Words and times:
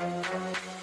Música 0.00 0.73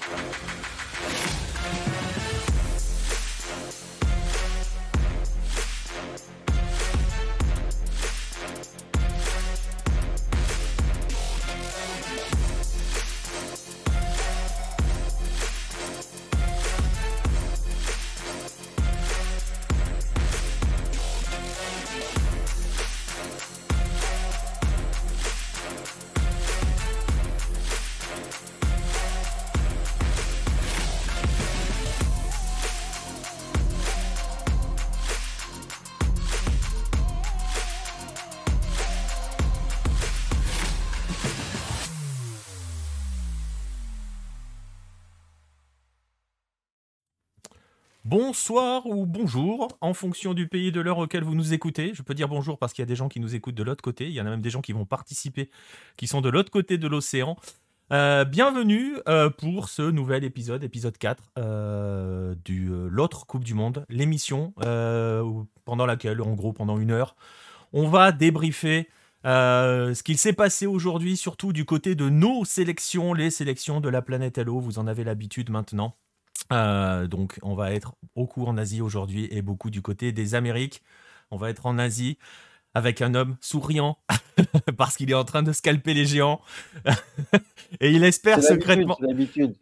Bonsoir 48.41 48.87
ou 48.87 49.05
bonjour, 49.05 49.67
en 49.81 49.93
fonction 49.93 50.33
du 50.33 50.47
pays 50.47 50.71
de 50.71 50.81
l'heure 50.81 50.97
auquel 50.97 51.23
vous 51.23 51.35
nous 51.35 51.53
écoutez. 51.53 51.91
Je 51.93 52.01
peux 52.01 52.15
dire 52.15 52.27
bonjour 52.27 52.57
parce 52.57 52.73
qu'il 52.73 52.81
y 52.81 52.87
a 52.87 52.87
des 52.87 52.95
gens 52.95 53.07
qui 53.07 53.19
nous 53.19 53.35
écoutent 53.35 53.53
de 53.53 53.61
l'autre 53.61 53.83
côté. 53.83 54.07
Il 54.07 54.13
y 54.13 54.19
en 54.19 54.25
a 54.25 54.31
même 54.31 54.41
des 54.41 54.49
gens 54.49 54.61
qui 54.61 54.71
vont 54.71 54.83
participer, 54.83 55.51
qui 55.95 56.07
sont 56.07 56.21
de 56.21 56.29
l'autre 56.29 56.49
côté 56.49 56.79
de 56.79 56.87
l'océan. 56.87 57.37
Euh, 57.91 58.25
bienvenue 58.25 58.97
euh, 59.07 59.29
pour 59.29 59.69
ce 59.69 59.83
nouvel 59.83 60.23
épisode, 60.23 60.63
épisode 60.63 60.97
4 60.97 61.23
euh, 61.37 62.33
de 62.43 62.87
l'autre 62.87 63.27
Coupe 63.27 63.43
du 63.43 63.53
Monde, 63.53 63.85
l'émission 63.89 64.55
pendant 65.63 65.85
laquelle, 65.85 66.19
en 66.19 66.33
gros, 66.33 66.51
pendant 66.51 66.79
une 66.79 66.89
heure, 66.89 67.15
on 67.73 67.89
va 67.89 68.11
débriefer 68.11 68.89
ce 69.23 70.01
qu'il 70.01 70.17
s'est 70.17 70.33
passé 70.33 70.65
aujourd'hui, 70.65 71.15
surtout 71.15 71.53
du 71.53 71.65
côté 71.65 71.93
de 71.93 72.09
nos 72.09 72.43
sélections, 72.43 73.13
les 73.13 73.29
sélections 73.29 73.81
de 73.81 73.89
la 73.89 74.01
planète 74.01 74.39
Hello. 74.39 74.59
Vous 74.59 74.79
en 74.79 74.87
avez 74.87 75.03
l'habitude 75.03 75.51
maintenant. 75.51 75.95
Euh, 76.51 77.07
donc, 77.07 77.39
on 77.43 77.55
va 77.55 77.71
être 77.71 77.95
beaucoup 78.15 78.45
en 78.45 78.57
Asie 78.57 78.81
aujourd'hui 78.81 79.27
et 79.31 79.41
beaucoup 79.41 79.69
du 79.69 79.81
côté 79.81 80.11
des 80.11 80.35
Amériques. 80.35 80.83
On 81.31 81.37
va 81.37 81.49
être 81.49 81.65
en 81.65 81.77
Asie 81.77 82.17
avec 82.73 83.01
un 83.01 83.15
homme 83.15 83.37
souriant 83.41 83.97
parce 84.77 84.95
qu'il 84.95 85.11
est 85.11 85.15
en 85.15 85.23
train 85.23 85.43
de 85.43 85.51
scalper 85.51 85.93
les 85.93 86.05
géants. 86.05 86.41
Et 87.79 87.91
il 87.91 88.03
espère 88.03 88.43
secrètement 88.43 88.97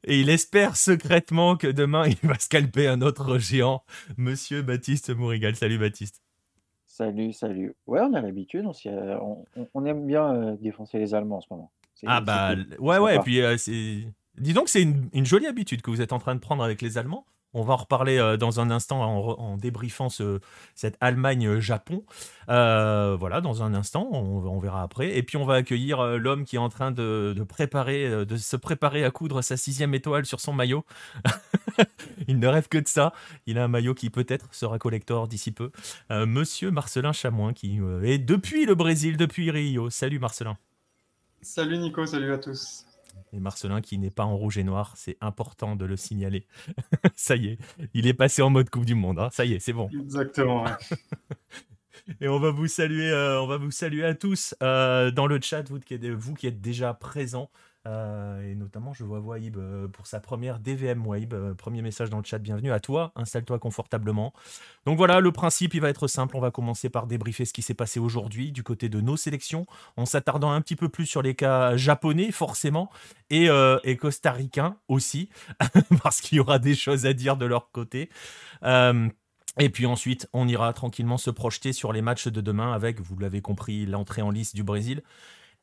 et 0.03 0.19
il 0.19 0.29
espère 0.31 0.75
secrètement 0.75 1.57
que 1.57 1.67
demain 1.67 2.07
il 2.07 2.27
va 2.27 2.39
scalper 2.39 2.87
un 2.87 3.03
autre 3.03 3.37
géant 3.37 3.83
monsieur 4.17 4.63
Baptiste 4.63 5.15
Mourigal. 5.15 5.55
Salut 5.55 5.77
Baptiste. 5.77 6.23
Salut 6.87 7.33
salut. 7.33 7.75
Ouais 7.85 7.99
on 8.01 8.13
a 8.15 8.21
l'habitude 8.21 8.65
on, 8.65 9.85
aime 9.85 10.07
bien 10.07 10.33
euh, 10.33 10.55
défoncer 10.59 10.97
les 10.97 11.13
Allemands 11.13 11.37
en 11.37 11.41
ce 11.41 11.47
moment. 11.51 11.71
Ah 12.07 12.19
bah 12.19 12.55
ouais 12.79 12.97
ouais 12.97 13.17
et 13.17 13.19
puis 13.19 13.41
euh, 13.41 13.57
c'est 13.57 14.05
Dis 14.39 14.53
donc, 14.53 14.69
c'est 14.69 14.81
une, 14.81 15.25
jolie 15.25 15.47
habitude 15.47 15.81
que 15.81 15.91
vous 15.91 16.01
êtes 16.01 16.13
en 16.13 16.19
train 16.19 16.33
de 16.35 16.39
prendre 16.39 16.63
avec 16.63 16.81
les 16.81 16.97
Allemands. 16.97 17.25
On 17.53 17.63
va 17.63 17.73
en 17.73 17.77
reparler 17.77 18.19
euh, 18.19 18.37
dans 18.37 18.59
un 18.59 18.69
instant 18.69 19.01
en, 19.01 19.57
débriefant 19.57 20.07
cette 20.09 20.97
Allemagne-Japon. 21.01 22.05
Euh, 22.47 23.17
voilà, 23.19 23.41
dans 23.41 23.63
un 23.63 23.73
instant, 23.73 24.07
on, 24.11 24.59
verra 24.59 24.83
après. 24.83 25.17
Et 25.17 25.23
puis 25.23 25.35
on 25.35 25.45
va 25.45 25.55
accueillir 25.55 25.99
euh, 25.99 26.17
l'homme 26.17 26.45
qui 26.45 26.57
est 26.57 26.59
en 26.59 26.69
train 26.69 26.91
de 26.91 27.35
se 28.37 28.55
préparer 28.55 29.03
à 29.03 29.11
coudre 29.11 29.41
sa 29.41 29.57
sixième 29.57 29.95
étoile 29.95 30.25
sur 30.25 30.39
son 30.39 30.53
maillot. 30.53 30.85
Il 32.27 32.37
ne 32.37 32.47
rêve 32.47 32.67
que 32.67 32.77
de 32.77 32.87
ça. 32.87 33.13
Il 33.47 33.57
a 33.57 33.63
un 33.63 33.67
maillot 33.67 33.95
qui 33.95 34.11
peut-être 34.11 34.53
sera 34.53 34.77
collector 34.77 35.27
d'ici 35.27 35.51
peu. 35.51 35.71
Monsieur 36.11 36.69
Marcelin 36.69 37.13
Chamoin, 37.13 37.53
qui 37.53 37.79
est 38.03 38.19
depuis 38.19 38.65
le 38.65 38.75
Brésil, 38.75 39.17
depuis 39.17 39.49
Rio. 39.49 39.89
Salut 39.89 40.19
Marcelin. 40.19 40.57
Salut 41.41 41.77
Nico, 41.77 42.05
salut 42.05 42.33
à 42.33 42.37
tous. 42.37 42.85
Et 43.33 43.39
Marcelin 43.39 43.81
qui 43.81 43.97
n'est 43.97 44.09
pas 44.09 44.23
en 44.23 44.35
rouge 44.35 44.57
et 44.57 44.63
noir, 44.63 44.93
c'est 44.95 45.17
important 45.21 45.75
de 45.75 45.85
le 45.85 45.97
signaler. 45.97 46.47
ça 47.15 47.35
y 47.35 47.47
est, 47.47 47.59
il 47.93 48.07
est 48.07 48.13
passé 48.13 48.41
en 48.41 48.49
mode 48.49 48.69
Coupe 48.69 48.85
du 48.85 48.95
Monde. 48.95 49.19
Hein. 49.19 49.29
Ça 49.31 49.45
y 49.45 49.53
est, 49.53 49.59
c'est 49.59 49.73
bon. 49.73 49.89
Exactement. 49.89 50.65
Et 52.21 52.27
on 52.27 52.39
va 52.39 52.49
vous 52.51 52.67
saluer, 52.67 53.09
euh, 53.11 53.41
on 53.41 53.47
va 53.47 53.57
vous 53.57 53.71
saluer 53.71 54.03
à 54.03 54.15
tous 54.15 54.55
euh, 54.63 55.11
dans 55.11 55.27
le 55.27 55.39
chat, 55.41 55.69
vous 55.69 55.79
qui 55.79 55.93
êtes, 55.93 56.05
vous 56.05 56.33
qui 56.33 56.47
êtes 56.47 56.59
déjà 56.59 56.93
présents. 56.93 57.51
Euh, 57.87 58.51
et 58.51 58.55
notamment, 58.55 58.93
je 58.93 59.03
vois 59.05 59.19
Waib 59.19 59.57
euh, 59.57 59.87
pour 59.87 60.05
sa 60.05 60.19
première 60.19 60.59
DVM 60.59 61.05
Waib. 61.05 61.33
Euh, 61.33 61.53
premier 61.53 61.81
message 61.81 62.09
dans 62.09 62.17
le 62.17 62.23
chat, 62.23 62.37
bienvenue 62.37 62.71
à 62.71 62.79
toi. 62.79 63.13
Installe-toi 63.15 63.57
confortablement. 63.57 64.33
Donc 64.85 64.97
voilà, 64.97 65.21
le 65.21 65.31
principe, 65.31 65.73
il 65.73 65.81
va 65.81 65.89
être 65.89 66.07
simple. 66.07 66.35
On 66.35 66.41
va 66.41 66.51
commencer 66.51 66.89
par 66.89 67.07
débriefer 67.07 67.45
ce 67.45 67.53
qui 67.53 67.61
s'est 67.61 67.73
passé 67.73 67.99
aujourd'hui 67.99 68.51
du 68.51 68.63
côté 68.63 68.89
de 68.89 68.99
nos 68.99 69.15
sélections, 69.15 69.65
en 69.95 70.05
s'attardant 70.05 70.51
un 70.51 70.61
petit 70.61 70.75
peu 70.75 70.89
plus 70.89 71.05
sur 71.05 71.21
les 71.21 71.35
cas 71.35 71.77
japonais, 71.77 72.31
forcément, 72.31 72.89
et, 73.29 73.47
costa-ricains 73.97 74.75
aussi, 74.87 75.29
parce 76.03 76.21
qu'il 76.21 76.37
y 76.37 76.41
aura 76.41 76.59
des 76.59 76.75
choses 76.75 77.05
à 77.05 77.13
dire 77.13 77.37
de 77.37 77.45
leur 77.45 77.71
côté. 77.71 78.09
Et 79.57 79.69
puis 79.69 79.85
ensuite, 79.85 80.27
on 80.33 80.47
ira 80.47 80.71
tranquillement 80.73 81.17
se 81.17 81.29
projeter 81.29 81.73
sur 81.73 81.91
les 81.91 82.01
matchs 82.01 82.27
de 82.27 82.41
demain 82.41 82.71
avec, 82.71 82.99
vous 83.01 83.17
l'avez 83.19 83.41
compris, 83.41 83.85
l'entrée 83.85 84.21
en 84.21 84.31
liste 84.31 84.55
du 84.55 84.63
Brésil 84.63 85.01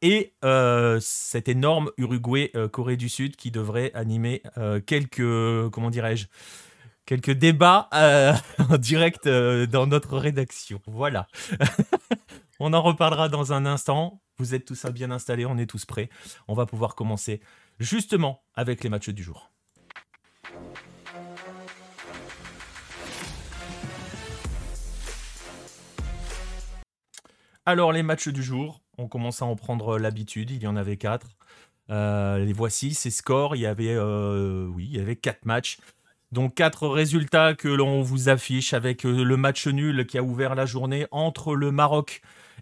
et 0.02 0.34
euh, 0.44 0.98
cette 1.00 1.48
énorme 1.48 1.90
Uruguay-Corée 1.96 2.92
euh, 2.92 2.96
du 2.96 3.08
Sud 3.08 3.36
qui 3.36 3.50
devrait 3.50 3.92
animer 3.94 4.42
euh, 4.58 4.80
quelques, 4.80 5.70
comment 5.70 5.90
dirais-je, 5.90 6.26
quelques 7.06 7.32
débats 7.32 7.88
en 8.70 8.76
direct 8.78 9.28
dans 9.28 9.86
notre 9.86 10.18
rédaction. 10.18 10.80
Voilà. 10.86 11.28
on 12.60 12.72
en 12.72 12.82
reparlera 12.82 13.28
dans 13.28 13.52
un 13.52 13.64
instant. 13.66 14.20
Vous 14.38 14.54
êtes 14.54 14.66
tous 14.66 14.84
bien 14.86 15.10
installés, 15.10 15.46
on 15.46 15.56
est 15.56 15.66
tous 15.66 15.86
prêts. 15.86 16.10
On 16.46 16.54
va 16.54 16.66
pouvoir 16.66 16.94
commencer 16.94 17.40
justement 17.78 18.42
avec 18.54 18.84
les 18.84 18.90
matchs 18.90 19.08
du 19.08 19.22
jour. 19.22 19.50
Alors 27.68 27.92
les 27.92 28.04
matchs 28.04 28.28
du 28.28 28.44
jour, 28.44 28.80
on 28.98 29.08
commence 29.08 29.42
à 29.42 29.46
en 29.46 29.56
prendre 29.56 29.98
l'habitude. 29.98 30.50
Il 30.50 30.62
y 30.62 30.66
en 30.66 30.76
avait 30.76 30.96
quatre. 30.96 31.28
Euh, 31.90 32.38
les 32.38 32.52
voici, 32.52 32.94
ces 32.94 33.10
scores. 33.10 33.56
Il 33.56 33.62
y 33.62 33.66
avait, 33.66 33.94
euh, 33.94 34.66
oui, 34.66 34.86
y 34.86 35.00
avait 35.00 35.16
quatre 35.16 35.44
matchs. 35.44 35.78
Donc 36.32 36.54
quatre 36.54 36.88
résultats 36.88 37.54
que 37.54 37.68
l'on 37.68 38.02
vous 38.02 38.28
affiche 38.28 38.74
avec 38.74 39.06
euh, 39.06 39.24
le 39.24 39.36
match 39.36 39.66
nul 39.66 40.06
qui 40.06 40.18
a 40.18 40.22
ouvert 40.22 40.54
la 40.54 40.66
journée 40.66 41.06
entre 41.10 41.54
le 41.54 41.70
Maroc 41.70 42.20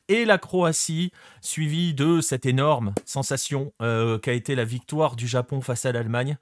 et 0.09 0.27
la 0.27 0.37
Croatie, 0.37 1.13
suivi 1.41 1.95
de 1.95 2.21
cette 2.21 2.45
énorme 2.45 2.93
sensation 3.07 3.73
qu'a 3.79 4.33
été 4.35 4.55
la 4.55 4.67
victoire 4.67 5.17
du 5.17 5.27
Japon 5.27 5.63
face 5.63 5.87
à 5.87 5.93
l'Allemagne. 5.93 6.37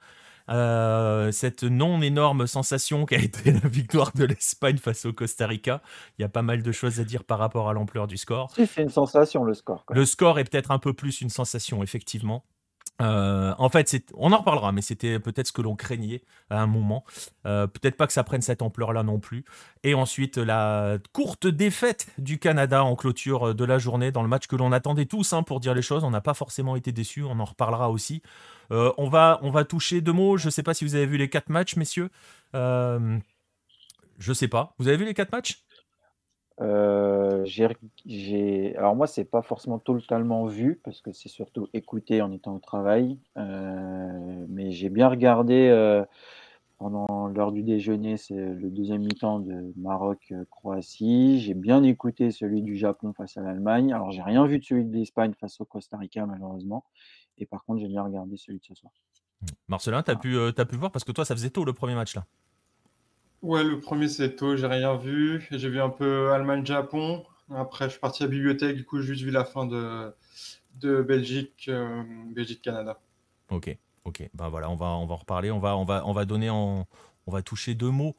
Euh, 0.49 1.31
cette 1.31 1.63
non 1.63 2.01
énorme 2.01 2.47
sensation 2.47 3.05
qui 3.07 3.15
a 3.15 3.19
été 3.19 3.51
la 3.51 3.67
victoire 3.67 4.11
de 4.13 4.25
l'Espagne 4.25 4.77
face 4.77 5.05
au 5.05 5.13
Costa 5.13 5.47
Rica. 5.47 5.81
Il 6.17 6.21
y 6.21 6.25
a 6.25 6.29
pas 6.29 6.41
mal 6.41 6.63
de 6.63 6.71
choses 6.71 6.99
à 6.99 7.03
dire 7.03 7.23
par 7.23 7.39
rapport 7.39 7.69
à 7.69 7.73
l'ampleur 7.73 8.07
du 8.07 8.17
score. 8.17 8.51
c'est 8.55 8.81
une 8.81 8.89
sensation 8.89 9.43
le 9.43 9.53
score. 9.53 9.85
Le 9.89 10.05
score 10.05 10.39
est 10.39 10.43
peut-être 10.43 10.71
un 10.71 10.79
peu 10.79 10.93
plus 10.93 11.21
une 11.21 11.29
sensation, 11.29 11.83
effectivement. 11.83 12.43
Euh, 13.01 13.53
en 13.57 13.69
fait, 13.69 14.11
on 14.13 14.31
en 14.31 14.37
reparlera, 14.37 14.71
mais 14.71 14.81
c'était 14.81 15.19
peut-être 15.19 15.47
ce 15.47 15.51
que 15.51 15.61
l'on 15.61 15.75
craignait 15.75 16.21
à 16.49 16.61
un 16.61 16.67
moment. 16.67 17.03
Euh, 17.45 17.65
peut-être 17.65 17.97
pas 17.97 18.05
que 18.05 18.13
ça 18.13 18.23
prenne 18.23 18.41
cette 18.41 18.61
ampleur-là 18.61 19.03
non 19.03 19.19
plus. 19.19 19.45
Et 19.83 19.95
ensuite, 19.95 20.37
la 20.37 20.97
courte 21.11 21.47
défaite 21.47 22.07
du 22.17 22.37
Canada 22.37 22.83
en 22.83 22.95
clôture 22.95 23.55
de 23.55 23.65
la 23.65 23.79
journée 23.79 24.11
dans 24.11 24.21
le 24.21 24.29
match 24.29 24.47
que 24.47 24.55
l'on 24.55 24.71
attendait 24.71 25.05
tous, 25.05 25.33
hein, 25.33 25.43
pour 25.43 25.59
dire 25.59 25.73
les 25.73 25.81
choses. 25.81 26.03
On 26.03 26.11
n'a 26.11 26.21
pas 26.21 26.35
forcément 26.35 26.75
été 26.75 26.91
déçus, 26.91 27.23
on 27.23 27.39
en 27.39 27.45
reparlera 27.45 27.89
aussi. 27.89 28.21
Euh, 28.73 28.91
on, 28.97 29.07
va, 29.07 29.39
toucher 29.63 30.01
deux 30.01 30.13
mots. 30.13 30.37
Je 30.37 30.47
ne 30.47 30.51
sais 30.51 30.63
pas 30.63 30.73
si 30.73 30.83
vous 30.83 30.95
avez 30.95 31.05
vu 31.05 31.17
les 31.17 31.29
quatre 31.29 31.49
matchs, 31.49 31.77
messieurs. 31.77 32.09
je 32.53 33.19
ne 34.27 34.33
sais 34.33 34.47
pas. 34.49 34.75
Vous 34.79 34.87
avez 34.87 34.97
vu 34.97 35.05
les 35.05 35.13
quatre 35.13 35.31
matchs? 35.31 35.63
Euh, 36.61 37.45
alors 38.77 38.95
moi, 38.95 39.07
c'est 39.07 39.25
pas 39.25 39.41
forcément 39.41 39.79
totalement 39.79 40.45
vu 40.45 40.79
parce 40.83 41.01
que 41.01 41.11
c'est 41.11 41.29
surtout 41.29 41.67
écouté 41.73 42.21
en 42.21 42.31
étant 42.31 42.55
au 42.55 42.59
travail. 42.59 43.17
Euh, 43.37 44.45
mais 44.49 44.71
j'ai 44.71 44.89
bien 44.89 45.09
regardé 45.09 45.69
euh, 45.69 46.03
pendant 46.77 47.27
l'heure 47.27 47.51
du 47.51 47.63
déjeuner, 47.63 48.17
c'est 48.17 48.35
le 48.35 48.69
deuxième 48.69 49.01
mi-temps 49.01 49.39
de 49.39 49.73
Maroc-Croatie. 49.77 51.39
J'ai 51.39 51.53
bien 51.53 51.83
écouté 51.83 52.31
celui 52.31 52.61
du 52.61 52.75
Japon 52.77 53.13
face 53.13 53.37
à 53.37 53.41
l'Allemagne. 53.41 53.93
Alors 53.93 54.11
j'ai 54.11 54.21
rien 54.21 54.45
vu 54.45 54.59
de 54.59 54.63
celui 54.63 54.85
de 54.85 54.95
l'Espagne 54.95 55.33
face 55.39 55.59
au 55.61 55.65
Costa 55.65 55.97
Rica 55.97 56.25
malheureusement. 56.25 56.83
Et 57.37 57.45
par 57.45 57.63
contre, 57.65 57.81
j'ai 57.81 57.87
bien 57.87 58.03
regardé 58.03 58.37
celui 58.37 58.59
de 58.59 58.63
ce 58.63 58.75
soir. 58.75 58.91
Marcelin, 59.67 60.03
tu 60.03 60.11
as, 60.11 60.15
pu, 60.15 60.37
as 60.39 60.65
pu 60.65 60.75
voir 60.75 60.91
parce 60.91 61.03
que 61.03 61.11
toi, 61.11 61.25
ça 61.25 61.35
faisait 61.35 61.49
tôt 61.49 61.65
le 61.65 61.73
premier 61.73 61.95
match 61.95 62.15
là. 62.15 62.25
Ouais, 63.41 63.63
le 63.63 63.79
premier 63.81 64.07
c'est 64.07 64.35
tôt, 64.35 64.55
j'ai 64.55 64.67
rien 64.67 64.95
vu. 64.95 65.45
J'ai 65.51 65.69
vu 65.69 65.81
un 65.81 65.89
peu 65.89 66.31
Allemagne-Japon. 66.31 67.25
Après, 67.53 67.85
je 67.85 67.91
suis 67.91 67.99
parti 67.99 68.23
à 68.23 68.27
la 68.27 68.31
bibliothèque, 68.31 68.77
du 68.77 68.85
coup, 68.85 69.01
j'ai 69.01 69.07
juste 69.07 69.23
vu 69.23 69.31
la 69.31 69.43
fin 69.43 69.65
de, 69.65 70.13
de 70.79 71.01
Belgique, 71.01 71.65
euh, 71.67 72.03
Belgique-Canada. 72.27 72.99
Ok, 73.49 73.77
ok. 74.05 74.29
Ben 74.33 74.47
voilà, 74.47 74.69
on 74.69 74.75
va, 74.75 74.87
on 74.87 75.05
va 75.05 75.13
en 75.13 75.17
reparler. 75.17 75.51
On 75.51 75.59
va, 75.59 75.75
on 75.75 75.83
va, 75.83 76.03
on 76.05 76.13
va 76.13 76.23
donner 76.23 76.49
en, 76.49 76.87
on 77.27 77.31
va 77.31 77.41
toucher 77.41 77.73
deux 77.73 77.89
mots 77.89 78.15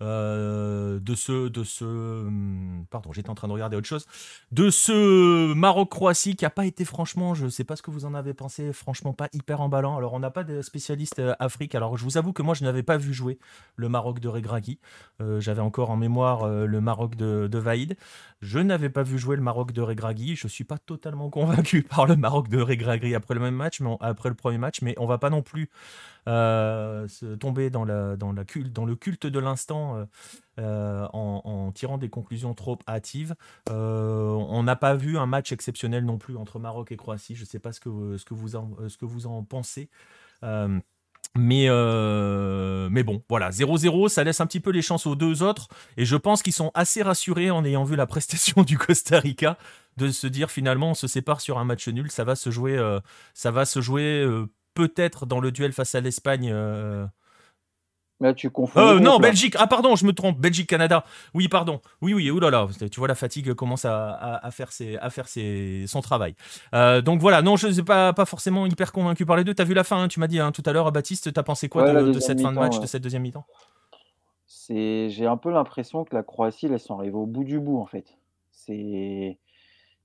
euh, 0.00 1.00
de 1.00 1.14
ce, 1.14 1.48
de 1.48 1.64
ce, 1.64 1.84
hum, 1.84 2.84
pardon, 2.90 3.12
j'étais 3.12 3.30
en 3.30 3.34
train 3.34 3.48
de 3.48 3.52
regarder 3.52 3.76
autre 3.76 3.86
chose, 3.86 4.06
de 4.52 4.70
ce 4.70 5.52
Maroc-Croatie 5.54 6.36
qui 6.36 6.44
a 6.44 6.50
pas 6.50 6.66
été 6.66 6.84
franchement, 6.84 7.34
je 7.34 7.48
sais 7.48 7.64
pas 7.64 7.76
ce 7.76 7.82
que 7.82 7.90
vous 7.90 8.04
en 8.04 8.14
avez 8.14 8.34
pensé, 8.34 8.72
franchement 8.72 9.12
pas 9.12 9.28
hyper 9.32 9.60
emballant. 9.60 9.96
Alors 9.96 10.12
on 10.12 10.20
n'a 10.20 10.30
pas 10.30 10.44
de 10.44 10.62
spécialiste 10.62 11.18
euh, 11.18 11.34
Afrique. 11.38 11.74
Alors 11.74 11.96
je 11.96 12.04
vous 12.04 12.16
avoue 12.16 12.32
que 12.32 12.42
moi 12.42 12.54
je 12.54 12.64
n'avais 12.64 12.82
pas 12.82 12.96
vu 12.96 13.12
jouer 13.12 13.38
le 13.76 13.88
Maroc 13.88 14.20
de 14.20 14.28
Regragui. 14.28 14.78
Euh, 15.20 15.40
J'avais 15.40 15.62
encore 15.62 15.90
en 15.90 15.96
mémoire 15.96 16.48
le 16.48 16.80
Maroc 16.80 17.16
de, 17.16 17.48
de 17.50 17.58
Vaïd. 17.58 17.96
Je 18.40 18.58
n'avais 18.60 18.88
pas 18.90 19.02
vu 19.02 19.18
jouer 19.18 19.36
le 19.36 19.42
Maroc 19.42 19.72
de 19.72 19.82
Regragui. 19.82 20.36
Je 20.36 20.46
suis 20.46 20.64
pas 20.64 20.78
totalement 20.78 21.30
convaincu 21.30 21.82
par 21.90 22.06
le 22.06 22.16
Maroc 22.16 22.48
de 22.48 22.60
Regragui 22.60 23.14
après 23.14 23.34
le 23.34 23.40
même 23.40 23.54
match, 23.54 23.80
mais 23.80 23.96
après 24.00 24.28
le 24.28 24.34
premier 24.34 24.58
match, 24.58 24.80
mais 24.82 24.94
on 24.98 25.06
va 25.06 25.18
pas 25.18 25.30
non 25.30 25.42
plus 25.42 25.68
se 26.28 27.34
tomber 27.34 27.70
dans, 27.70 27.84
le 27.84 28.94
culte 28.94 29.26
de 29.26 29.38
l'instant 29.38 29.96
euh, 29.96 30.04
euh, 30.58 31.06
en, 31.12 31.70
tirant 31.72 31.98
des 31.98 32.08
conclusions 32.08 32.54
trop 32.54 32.78
hâtives. 32.88 33.34
Euh, 33.70 34.30
on 34.30 34.62
n'a 34.62 34.76
pas 34.76 34.94
vu 34.94 35.18
un 35.18 35.26
match 35.26 35.52
exceptionnel 35.52 36.04
non 36.04 36.18
plus 36.18 36.36
entre 36.36 36.58
Maroc 36.58 36.92
et 36.92 36.96
Croatie. 36.96 37.34
Je 37.34 37.42
ne 37.42 37.46
sais 37.46 37.58
pas 37.58 37.72
ce 37.72 37.80
que, 37.80 37.88
vous- 37.88 38.56
en, 39.26 39.44
pensez. 39.44 39.88
Euh, 40.42 40.80
mais, 41.36 41.66
euh, 41.68 42.88
bon, 43.04 43.22
voilà, 43.28 43.50
0-0, 43.50 44.08
ça 44.08 44.24
laisse 44.24 44.40
un 44.40 44.46
petit 44.46 44.60
peu 44.60 44.70
les 44.70 44.82
chances 44.82 45.06
aux 45.06 45.14
deux 45.14 45.42
autres. 45.42 45.68
Et 45.96 46.04
je 46.04 46.16
pense 46.16 46.42
qu'ils 46.42 46.52
sont 46.52 46.72
assez 46.74 47.02
rassurés 47.02 47.50
en 47.50 47.64
ayant 47.64 47.84
vu 47.84 47.96
la 47.96 48.06
prestation 48.06 48.62
du 48.64 48.76
Costa 48.78 49.20
Rica 49.20 49.56
de 49.96 50.10
se 50.10 50.26
dire 50.26 50.50
finalement 50.50 50.90
on 50.90 50.94
se 50.94 51.06
sépare 51.06 51.40
sur 51.40 51.58
un 51.58 51.64
match 51.64 51.88
nul. 51.88 52.10
Ça 52.10 52.24
va 52.24 52.36
se 52.36 52.50
jouer, 52.50 52.76
euh, 52.76 53.00
ça 53.34 53.50
va 53.50 53.64
se 53.64 53.80
jouer 53.80 54.22
euh, 54.22 54.46
peut-être 54.78 55.26
dans 55.26 55.40
le 55.40 55.50
duel 55.50 55.72
face 55.72 55.96
à 55.96 56.00
l'Espagne. 56.00 56.50
euh, 56.52 57.04
Là, 58.20 58.32
tu 58.32 58.48
confonds. 58.50 58.80
euh, 58.80 58.98
non, 59.00 59.14
là. 59.18 59.28
Belgique. 59.28 59.54
Ah, 59.58 59.66
pardon, 59.66 59.96
je 59.96 60.04
me 60.06 60.12
trompe. 60.12 60.38
Belgique-Canada. 60.40 61.04
Oui, 61.34 61.48
pardon. 61.48 61.80
Oui, 62.00 62.14
oui, 62.14 62.30
oulala. 62.30 62.66
Tu 62.90 62.98
vois, 63.00 63.08
la 63.08 63.14
fatigue 63.16 63.54
commence 63.54 63.84
à, 63.84 64.10
à- 64.10 64.46
à 64.46 64.50
faire, 64.52 64.70
ses, 64.72 64.96
à 64.98 65.10
faire 65.10 65.26
ses- 65.28 65.84
son 65.88 66.00
travail. 66.00 66.34
Euh, 66.74 67.00
donc 67.00 67.20
voilà, 67.20 67.42
non, 67.42 67.56
je 67.56 67.66
ne 67.68 67.72
suis 67.72 67.82
pas, 67.82 68.12
pas 68.12 68.24
forcément 68.24 68.66
hyper 68.66 68.92
convaincu 68.92 69.26
par 69.26 69.36
les 69.36 69.42
deux. 69.44 69.54
Tu 69.54 69.62
as 69.62 69.64
vu 69.64 69.74
la 69.74 69.84
fin, 69.84 70.02
hein, 70.02 70.08
tu 70.08 70.18
m'as 70.20 70.26
dit 70.28 70.38
hein, 70.40 70.52
tout 70.52 70.62
à 70.66 70.72
l'heure, 70.72 70.90
Baptiste, 70.92 71.32
tu 71.32 71.38
as 71.40 71.42
pensé 71.42 71.68
quoi 71.68 71.84
Ouais, 71.84 72.12
de, 72.12 72.20
cette 72.20 72.40
fin 72.40 72.52
de 72.52 72.58
match, 72.58 72.78
de 72.80 72.86
cette 72.86 73.02
deuxième 73.02 73.22
mi-temps? 73.22 73.46
C'est, 74.46 75.10
j'ai 75.10 75.26
un 75.26 75.36
peu 75.36 75.50
l'impression 75.52 76.04
que 76.04 76.14
la 76.14 76.22
Croatie, 76.22 76.68
là, 76.68 76.76
ils 76.76 76.80
sont 76.80 76.98
arrivés 76.98 77.14
au 77.16 77.26
bout 77.26 77.44
du 77.44 77.58
bout, 77.60 77.78
en 77.80 77.86
fait. 77.86 78.18
C'est, 78.50 79.38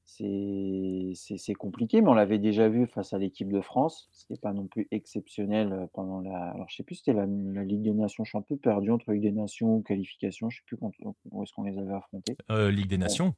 c'est, 0.06 1.54
compliqué, 1.58 2.02
mais 2.02 2.10
on 2.10 2.14
l'avait 2.14 2.40
déjà 2.40 2.70
vu 2.70 2.88
face 2.88 3.14
à 3.14 3.18
l'équipe 3.18 3.52
de 3.52 3.62
France. 3.62 4.10
C'était 4.12 4.40
pas 4.40 4.54
non 4.54 4.68
plus 4.68 4.88
exceptionnel 4.92 5.72
euh, 5.72 5.86
pendant 5.94 6.20
la. 6.20 6.50
Alors, 6.52 6.68
je 6.70 6.76
sais 6.76 6.84
plus, 6.84 6.96
c'était 6.96 7.14
la, 7.14 7.26
la 7.26 7.64
Ligue 7.64 7.82
des 7.82 7.94
Nations. 7.94 8.24
Je 8.24 8.30
suis 8.30 8.38
un 8.38 8.42
peu 8.42 8.58
perdu 8.58 8.92
entre 8.92 9.12
Ligue 9.12 9.24
des 9.24 9.32
Nations 9.32 9.76
ou 9.76 9.82
qualification. 9.82 10.50
Je 10.50 10.58
sais 10.58 10.64
plus 10.66 10.78
quand, 10.78 10.92
où 11.32 11.44
est-ce 11.44 11.54
qu'on 11.54 11.64
les 11.64 11.78
avait 11.78 11.94
affrontés. 11.94 12.38
Euh, 12.52 12.70
Ligue 12.70 12.88
des 12.88 12.98
Nations. 12.98 13.34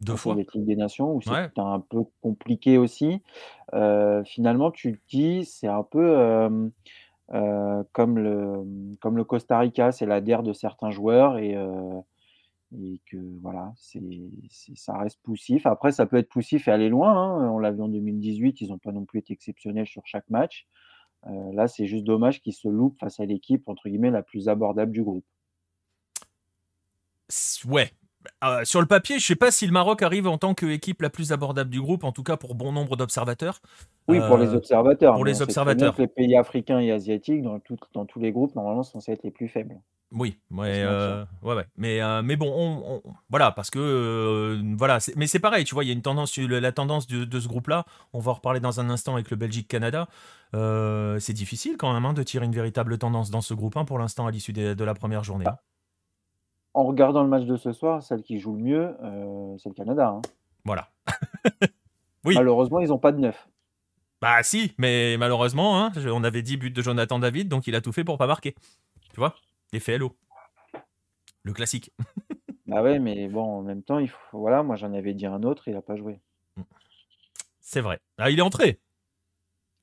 Deux 0.00 0.12
Donc, 0.12 0.18
fois. 0.18 0.34
Ligue 0.34 0.64
des 0.64 0.76
Nations, 0.76 1.12
où 1.12 1.16
Ouais. 1.30 1.44
c'était 1.44 1.60
un 1.60 1.80
peu 1.80 2.02
compliqué 2.20 2.78
aussi. 2.78 3.22
Euh, 3.74 4.22
finalement, 4.24 4.70
tu 4.70 4.98
te 4.98 5.08
dis, 5.08 5.44
c'est 5.44 5.68
un 5.68 5.82
peu 5.82 6.18
euh, 6.18 6.68
euh, 7.34 7.82
comme 7.92 8.18
le, 8.18 8.64
comme 9.00 9.16
le 9.16 9.24
Costa 9.24 9.58
Rica, 9.58 9.90
c'est 9.92 10.06
la 10.06 10.20
de 10.20 10.52
certains 10.52 10.90
joueurs 10.90 11.38
et, 11.38 11.56
euh, 11.56 12.00
et 12.80 13.00
que 13.06 13.16
voilà, 13.40 13.72
c'est, 13.76 14.00
ça 14.74 14.96
reste 14.98 15.18
poussif. 15.22 15.66
Après, 15.66 15.92
ça 15.92 16.06
peut 16.06 16.16
être 16.16 16.28
poussif 16.28 16.68
et 16.68 16.70
aller 16.70 16.88
loin. 16.88 17.12
hein. 17.12 17.50
On 17.50 17.58
l'a 17.58 17.70
vu 17.70 17.82
en 17.82 17.88
2018, 17.88 18.60
ils 18.60 18.68
n'ont 18.70 18.78
pas 18.78 18.92
non 18.92 19.04
plus 19.04 19.18
été 19.20 19.32
exceptionnels 19.32 19.86
sur 19.86 20.02
chaque 20.06 20.28
match. 20.30 20.66
Euh, 21.26 21.52
là, 21.52 21.68
c'est 21.68 21.86
juste 21.86 22.04
dommage 22.04 22.40
qu'ils 22.40 22.54
se 22.54 22.68
loupent 22.68 22.98
face 22.98 23.20
à 23.20 23.26
l'équipe, 23.26 23.68
entre 23.68 23.88
guillemets, 23.88 24.10
la 24.10 24.22
plus 24.22 24.48
abordable 24.48 24.92
du 24.92 25.02
groupe. 25.02 25.24
Ouais. 27.66 27.90
Euh, 28.44 28.64
sur 28.64 28.80
le 28.80 28.86
papier, 28.86 29.18
je 29.18 29.26
sais 29.26 29.36
pas 29.36 29.50
si 29.50 29.66
le 29.66 29.72
Maroc 29.72 30.00
arrive 30.02 30.28
en 30.28 30.38
tant 30.38 30.54
qu'équipe 30.54 31.02
la 31.02 31.10
plus 31.10 31.32
abordable 31.32 31.70
du 31.70 31.80
groupe, 31.80 32.04
en 32.04 32.12
tout 32.12 32.22
cas 32.22 32.36
pour 32.36 32.54
bon 32.54 32.70
nombre 32.70 32.96
d'observateurs. 32.96 33.60
Oui, 34.06 34.20
pour 34.28 34.38
les 34.38 34.46
Euh, 34.48 34.56
observateurs. 34.56 35.14
pour 35.14 35.24
les 35.24 35.42
observateurs. 35.42 35.94
les 35.98 36.06
pays 36.06 36.36
africains 36.36 36.78
et 36.78 36.92
asiatiques, 36.92 37.42
dans, 37.42 37.58
tout- 37.58 37.76
dans 37.94 38.06
tous 38.06 38.20
les 38.20 38.30
groupes, 38.30 38.54
normalement, 38.54 38.82
sont 38.84 39.00
censés 39.00 39.12
être 39.12 39.24
les 39.24 39.32
plus 39.32 39.48
faibles. 39.48 39.80
Oui, 40.14 40.38
ouais, 40.50 40.82
euh, 40.84 41.24
ouais, 41.42 41.54
ouais. 41.54 41.66
Mais, 41.76 42.02
euh, 42.02 42.20
mais 42.22 42.36
bon, 42.36 42.52
on, 42.54 42.96
on- 42.96 43.12
voilà, 43.30 43.50
parce 43.50 43.70
que 43.70 43.78
euh, 43.78 44.62
voilà, 44.76 45.00
c'est- 45.00 45.16
mais 45.16 45.26
c'est 45.26 45.38
pareil, 45.38 45.64
tu 45.64 45.74
vois, 45.74 45.84
il 45.84 45.86
y 45.86 45.90
a 45.90 45.94
une 45.94 46.02
tendance, 46.02 46.36
la 46.36 46.70
tendance 46.72 47.06
de, 47.06 47.24
de 47.24 47.40
ce 47.40 47.48
groupe-là. 47.48 47.86
On 48.12 48.18
va 48.20 48.32
en 48.32 48.34
reparler 48.34 48.60
dans 48.60 48.78
un 48.78 48.90
instant 48.90 49.14
avec 49.14 49.30
le 49.30 49.36
Belgique-Canada. 49.38 50.08
Euh, 50.54 51.18
c'est 51.18 51.32
difficile 51.32 51.76
quand 51.78 51.92
même 51.94 52.04
hein, 52.04 52.12
de 52.12 52.22
tirer 52.22 52.44
une 52.44 52.52
véritable 52.54 52.98
tendance 52.98 53.30
dans 53.30 53.40
ce 53.40 53.54
groupe 53.54 53.76
1 53.76 53.86
pour 53.86 53.98
l'instant 53.98 54.26
à 54.26 54.30
l'issue 54.30 54.52
de 54.52 54.84
la 54.84 54.94
première 54.94 55.24
journée. 55.24 55.46
hein. 55.48 55.56
En 56.74 56.84
regardant 56.84 57.22
le 57.22 57.28
match 57.28 57.44
de 57.44 57.56
ce 57.56 57.72
soir, 57.72 58.02
celle 58.02 58.22
qui 58.22 58.38
joue 58.38 58.54
le 58.54 58.62
mieux, 58.62 58.96
euh, 59.02 59.56
c'est 59.58 59.68
le 59.70 59.74
Canada. 59.74 60.08
hein. 60.08 60.22
Voilà. 60.64 60.88
Oui. 62.24 62.34
Malheureusement, 62.36 62.78
ils 62.78 62.88
n'ont 62.88 62.98
pas 62.98 63.10
de 63.12 63.18
neuf. 63.18 63.48
Bah 64.20 64.42
si, 64.44 64.74
mais 64.78 65.16
malheureusement, 65.18 65.82
hein, 65.82 65.90
je- 65.96 66.08
on 66.08 66.22
avait 66.22 66.42
10 66.42 66.56
buts 66.56 66.70
de 66.70 66.80
Jonathan 66.80 67.18
David, 67.18 67.48
donc 67.48 67.66
il 67.66 67.74
a 67.74 67.80
tout 67.80 67.90
fait 67.90 68.04
pour 68.04 68.16
pas 68.16 68.28
marquer. 68.28 68.54
Tu 69.12 69.16
vois? 69.18 69.34
L'effet 69.72 69.98
LO. 69.98 70.16
Le 71.44 71.52
classique. 71.52 71.90
Bah 72.66 72.82
ouais, 72.82 72.98
mais 72.98 73.28
bon, 73.28 73.42
en 73.42 73.62
même 73.62 73.82
temps, 73.82 73.98
il 73.98 74.08
faut, 74.08 74.38
voilà, 74.38 74.62
moi 74.62 74.76
j'en 74.76 74.92
avais 74.94 75.14
dit 75.14 75.26
un 75.26 75.42
autre, 75.42 75.68
il 75.68 75.74
n'a 75.74 75.82
pas 75.82 75.96
joué. 75.96 76.20
C'est 77.60 77.80
vrai. 77.80 78.00
Ah, 78.18 78.30
il 78.30 78.38
est 78.38 78.42
entré. 78.42 78.80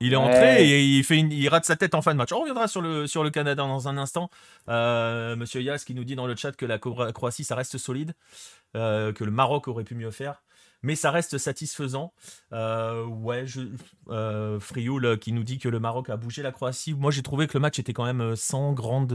Il 0.01 0.13
est 0.13 0.15
Ouais. 0.15 0.23
entré 0.23 0.63
et 0.69 0.81
il, 0.83 1.03
fait 1.03 1.17
une- 1.17 1.31
il 1.31 1.49
rate 1.49 1.65
sa 1.65 1.75
tête 1.75 1.93
en 1.95 2.01
fin 2.01 2.13
de 2.13 2.17
match. 2.17 2.31
On 2.31 2.39
reviendra 2.39 2.67
sur 2.69 2.81
le, 2.81 3.05
sur 3.07 3.23
le 3.23 3.31
Canada 3.31 3.63
dans 3.63 3.87
un 3.89 3.97
instant. 3.97 4.29
Euh, 4.69 5.35
Monsieur 5.35 5.61
Yas 5.61 5.83
qui 5.85 5.93
nous 5.93 6.05
dit 6.05 6.15
dans 6.15 6.27
le 6.27 6.35
chat 6.37 6.53
que 6.55 6.65
la 6.65 6.77
Cro- 6.77 7.11
Croatie, 7.11 7.43
ça 7.43 7.55
reste 7.55 7.77
solide, 7.77 8.13
euh, 8.77 9.11
que 9.11 9.23
le 9.25 9.31
Maroc 9.31 9.67
aurait 9.67 9.83
pu 9.83 9.95
mieux 9.95 10.11
faire. 10.11 10.41
Mais 10.81 10.95
ça 10.95 11.11
reste 11.11 11.37
satisfaisant. 11.37 12.13
Euh, 12.53 13.05
ouais, 13.05 13.45
je, 13.45 13.61
euh, 14.09 14.59
Frioul 14.59 15.05
euh, 15.05 15.17
qui 15.17 15.33
nous 15.33 15.43
dit 15.43 15.57
que 15.57 15.67
le 15.67 15.79
Maroc 15.79 16.09
a 16.09 16.17
bougé 16.17 16.41
la 16.41 16.51
Croatie. 16.51 16.93
Moi, 16.93 17.11
j'ai 17.11 17.21
trouvé 17.21 17.47
que 17.47 17.57
le 17.57 17.59
match 17.59 17.79
était 17.79 17.93
quand 17.93 18.05
même 18.05 18.35
sans 18.35 18.73
grande. 18.73 19.11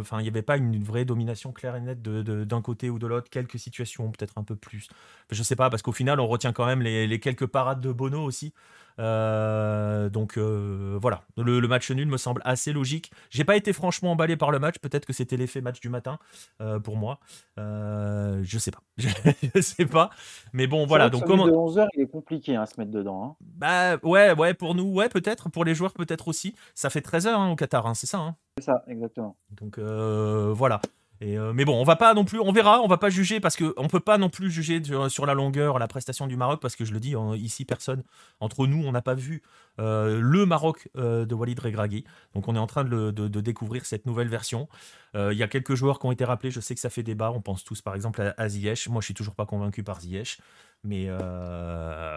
Enfin, 0.00 0.20
il 0.20 0.22
n'y 0.22 0.28
avait 0.28 0.42
pas 0.42 0.56
une 0.56 0.82
vraie 0.82 1.04
domination 1.04 1.52
claire 1.52 1.76
et 1.76 1.80
nette 1.80 2.02
d'un 2.02 2.62
côté 2.62 2.88
ou 2.90 2.98
de 2.98 3.06
l'autre. 3.06 3.28
Quelques 3.30 3.58
situations, 3.58 4.10
peut-être 4.10 4.38
un 4.38 4.44
peu 4.44 4.56
plus. 4.56 4.88
Je 5.30 5.42
sais 5.42 5.56
pas, 5.56 5.68
parce 5.70 5.82
qu'au 5.82 5.92
final, 5.92 6.20
on 6.20 6.26
retient 6.26 6.52
quand 6.52 6.66
même 6.66 6.82
les 6.82 7.20
quelques 7.20 7.46
parades 7.46 7.80
de 7.80 7.92
Bono 7.92 8.22
aussi. 8.22 8.54
Euh, 8.98 10.08
donc 10.08 10.36
euh, 10.38 10.98
voilà, 11.00 11.22
le, 11.36 11.60
le 11.60 11.68
match 11.68 11.90
nul 11.90 12.08
me 12.08 12.16
semble 12.16 12.42
assez 12.44 12.72
logique. 12.72 13.12
J'ai 13.30 13.44
pas 13.44 13.56
été 13.56 13.72
franchement 13.72 14.12
emballé 14.12 14.36
par 14.36 14.50
le 14.50 14.58
match. 14.58 14.78
Peut-être 14.78 15.06
que 15.06 15.12
c'était 15.12 15.36
l'effet 15.36 15.60
match 15.60 15.80
du 15.80 15.88
matin 15.88 16.18
euh, 16.60 16.78
pour 16.80 16.96
moi. 16.96 17.20
Je 17.56 18.58
sais 18.58 18.70
pas. 18.70 18.82
je 18.98 19.60
sais 19.60 19.86
pas. 19.86 20.10
Mais 20.52 20.66
bon, 20.66 20.86
voilà. 20.86 21.10
Donc 21.10 21.24
comment 21.24 21.46
de 21.46 21.52
11 21.52 21.78
heures, 21.78 21.88
il 21.94 22.02
est 22.02 22.06
compliqué 22.08 22.56
hein, 22.56 22.62
à 22.62 22.66
se 22.66 22.78
mettre 22.78 22.90
dedans. 22.90 23.24
hein. 23.24 23.36
Bah 23.40 23.96
ouais, 24.02 24.32
ouais, 24.32 24.54
pour 24.54 24.74
nous, 24.74 24.92
ouais, 24.92 25.08
peut-être. 25.08 25.48
Pour 25.48 25.64
les 25.64 25.74
joueurs, 25.74 25.92
peut-être 25.92 26.28
aussi. 26.28 26.54
Ça 26.74 26.90
fait 26.90 27.00
13 27.00 27.26
heures 27.26 27.40
hein, 27.40 27.50
au 27.50 27.56
Qatar, 27.56 27.86
hein, 27.86 27.94
c'est 27.94 28.06
ça. 28.06 28.34
C'est 28.58 28.64
ça, 28.64 28.82
exactement. 28.88 29.36
Donc 29.50 29.78
voilà. 29.78 30.80
Et, 31.20 31.36
euh, 31.36 31.52
mais 31.52 31.64
bon, 31.64 31.74
on 31.80 31.82
va 31.82 31.96
pas 31.96 32.14
non 32.14 32.24
plus, 32.24 32.38
on 32.38 32.52
verra, 32.52 32.80
on 32.80 32.86
va 32.86 32.96
pas 32.96 33.10
juger 33.10 33.40
parce 33.40 33.56
que 33.56 33.74
on 33.76 33.88
peut 33.88 33.98
pas 33.98 34.18
non 34.18 34.30
plus 34.30 34.52
juger 34.52 34.82
sur, 34.84 35.10
sur 35.10 35.26
la 35.26 35.34
longueur, 35.34 35.80
la 35.80 35.88
prestation 35.88 36.28
du 36.28 36.36
Maroc 36.36 36.60
parce 36.62 36.76
que 36.76 36.84
je 36.84 36.92
le 36.92 37.00
dis 37.00 37.16
en- 37.16 37.34
ici, 37.34 37.64
personne 37.64 38.04
entre 38.38 38.68
nous, 38.68 38.84
on 38.86 38.92
n'a 38.92 39.02
pas 39.02 39.14
vu 39.14 39.42
euh, 39.80 40.20
le 40.22 40.46
Maroc 40.46 40.88
euh, 40.96 41.26
de 41.26 41.34
Walid 41.34 41.58
Regragui. 41.58 42.04
Donc 42.34 42.46
on 42.46 42.54
est 42.54 42.58
en 42.60 42.68
train 42.68 42.84
de, 42.84 42.90
le- 42.90 43.10
de- 43.12 43.26
de 43.26 43.40
découvrir 43.40 43.84
cette 43.84 44.06
nouvelle 44.06 44.28
version. 44.28 44.68
Il 45.14 45.36
y 45.36 45.42
a 45.42 45.48
quelques 45.48 45.74
joueurs 45.74 45.98
qui 45.98 46.06
ont 46.06 46.12
été 46.12 46.24
rappelés, 46.24 46.52
je 46.52 46.60
sais 46.60 46.74
que 46.76 46.80
ça 46.80 46.90
fait 46.90 47.02
débat. 47.02 47.32
On 47.32 47.40
pense 47.40 47.64
tous 47.64 47.82
par 47.82 47.96
exemple 47.96 48.22
à, 48.22 48.34
à 48.36 48.48
Ziyech. 48.48 48.88
Moi, 48.88 49.00
je 49.00 49.06
suis 49.06 49.14
toujours 49.14 49.34
pas 49.34 49.46
convaincu 49.46 49.82
par 49.82 50.00
Ziyech. 50.00 50.38
Mais 50.84 51.08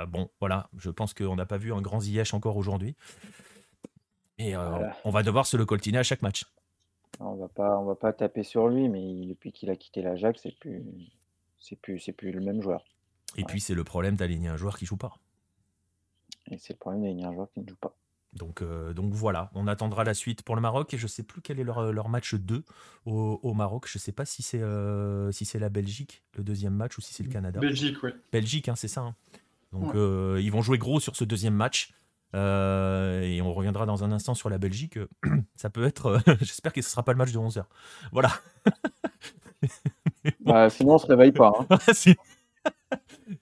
bon, 0.08 0.30
voilà, 0.40 0.70
je 0.78 0.92
pense 0.92 1.16
qu'on 1.16 1.36
n'a 1.36 1.48
pas 1.48 1.58
vu 1.58 1.74
un 1.74 1.82
grand 1.82 2.00
Ziyech 2.02 2.36
encore 2.36 2.58
aujourd'hui. 2.58 2.96
Et 4.38 4.54
Voilà. 4.54 4.96
on 5.06 5.10
va 5.10 5.24
devoir 5.24 5.48
se 5.48 5.58
le 5.58 5.66
coltiner 5.66 5.98
à 5.98 6.04
chaque 6.04 6.22
match. 6.22 6.46
On 7.20 7.36
va 7.36 7.48
pas, 7.48 7.78
on 7.78 7.86
va 7.86 7.96
pas 7.96 8.14
taper 8.14 8.44
sur 8.44 8.68
lui, 8.68 8.90
mais 8.90 9.02
il- 9.04 9.30
depuis 9.30 9.52
qu'il 9.52 9.70
a 9.70 9.76
quitté 9.76 10.02
l'Ajax, 10.02 10.42
c'est 10.42 10.58
plus, 10.58 10.84
c'est 11.60 11.76
plus, 11.80 12.00
c'est 12.00 12.14
plus 12.14 12.32
le 12.32 12.42
même 12.42 12.62
joueur. 12.62 12.84
Et 13.38 13.42
Ouais. 13.42 13.48
puis 13.48 13.62
c'est 13.62 13.76
le 13.76 13.84
problème 13.84 14.16
d'aligner 14.16 14.48
un 14.50 14.58
joueur 14.58 14.78
qui 14.78 14.86
joue 14.86 14.98
pas. 14.98 15.14
Et 16.50 16.58
c'est 16.58 16.74
le 16.74 16.80
problème 16.80 17.04
d'aligner 17.04 17.26
un 17.26 17.34
joueur 17.34 17.50
qui 17.52 17.60
ne 17.62 17.68
joue 17.70 17.76
pas. 17.76 17.96
Donc, 18.34 18.62
euh, 18.62 18.94
donc 18.94 19.14
voilà, 19.14 19.52
on 19.56 19.68
attendra 19.68 20.06
la 20.06 20.14
suite 20.14 20.42
pour 20.44 20.56
le 20.56 20.62
Maroc 20.62 20.94
et 20.94 20.98
je 20.98 21.06
sais 21.06 21.22
plus 21.24 21.42
quel 21.42 21.60
est 21.60 21.66
leur, 21.66 21.92
leur 21.92 22.08
match 22.08 22.34
2 22.34 22.64
au, 23.06 23.40
au 23.44 23.54
Maroc. 23.54 23.88
Je 23.90 23.98
sais 23.98 24.14
pas 24.14 24.24
si 24.26 24.42
c'est 24.42 24.62
euh, 24.62 25.32
si 25.34 25.44
c'est 25.44 25.60
la 25.60 25.68
Belgique 25.70 26.24
le 26.38 26.44
deuxième 26.44 26.74
match 26.74 26.98
ou 26.98 27.02
si 27.02 27.14
c'est 27.14 27.24
le 27.24 27.30
Canada. 27.30 27.60
Belgique, 27.60 28.02
oui. 28.04 28.12
Belgique, 28.32 28.70
hein, 28.70 28.76
c'est 28.76 28.88
ça. 28.88 29.02
hein. 29.02 29.16
Donc 29.74 29.94
Ouais. 29.94 30.00
euh, 30.00 30.40
ils 30.42 30.50
vont 30.52 30.62
jouer 30.62 30.78
gros 30.78 31.02
sur 31.02 31.16
ce 31.18 31.26
deuxième 31.26 31.56
match. 31.56 31.94
Euh, 32.34 33.22
et 33.24 33.42
on 33.42 33.52
reviendra 33.52 33.86
dans 33.86 34.06
un 34.06 34.14
instant 34.14 34.34
sur 34.34 34.50
la 34.50 34.58
Belgique. 34.58 34.98
Ça 35.62 35.70
peut 35.70 35.84
être. 35.86 36.08
euh, 36.08 36.20
J'espère 36.42 36.74
que 36.74 36.82
ce 36.82 36.90
sera 36.90 37.04
pas 37.04 37.12
le 37.12 37.20
match 37.20 37.32
de 37.32 37.38
11h. 37.38 37.64
Voilà. 38.12 38.32
Bah, 40.40 40.70
sinon, 40.72 40.96
on 40.96 40.98
se 40.98 41.06
réveille 41.06 41.32
pas. 41.32 41.52
hein. 41.70 41.78
Si- 41.94 42.16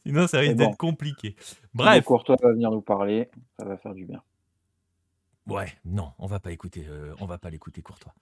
Sinon, 0.06 0.28
ça 0.28 0.40
risque 0.40 0.56
bon. 0.58 0.66
d'être 0.66 0.78
compliqué. 0.78 1.36
Bref. 1.74 1.88
Bref. 1.92 2.06
Courtois 2.06 2.36
va 2.42 2.52
venir 2.52 2.72
nous 2.72 2.82
parler, 2.82 3.30
ça 3.58 3.64
va 3.66 3.78
faire 3.78 3.94
du 3.94 4.06
bien. 4.06 4.22
Ouais, 5.48 5.74
non, 5.86 6.12
on 6.20 6.28
va 6.28 6.40
pas 6.42 6.52
écouter, 6.52 6.86
euh, 6.90 7.14
on 7.22 7.26
va 7.26 7.38
pas 7.38 7.50
l'écouter 7.50 7.82
Courtois. 7.82 8.14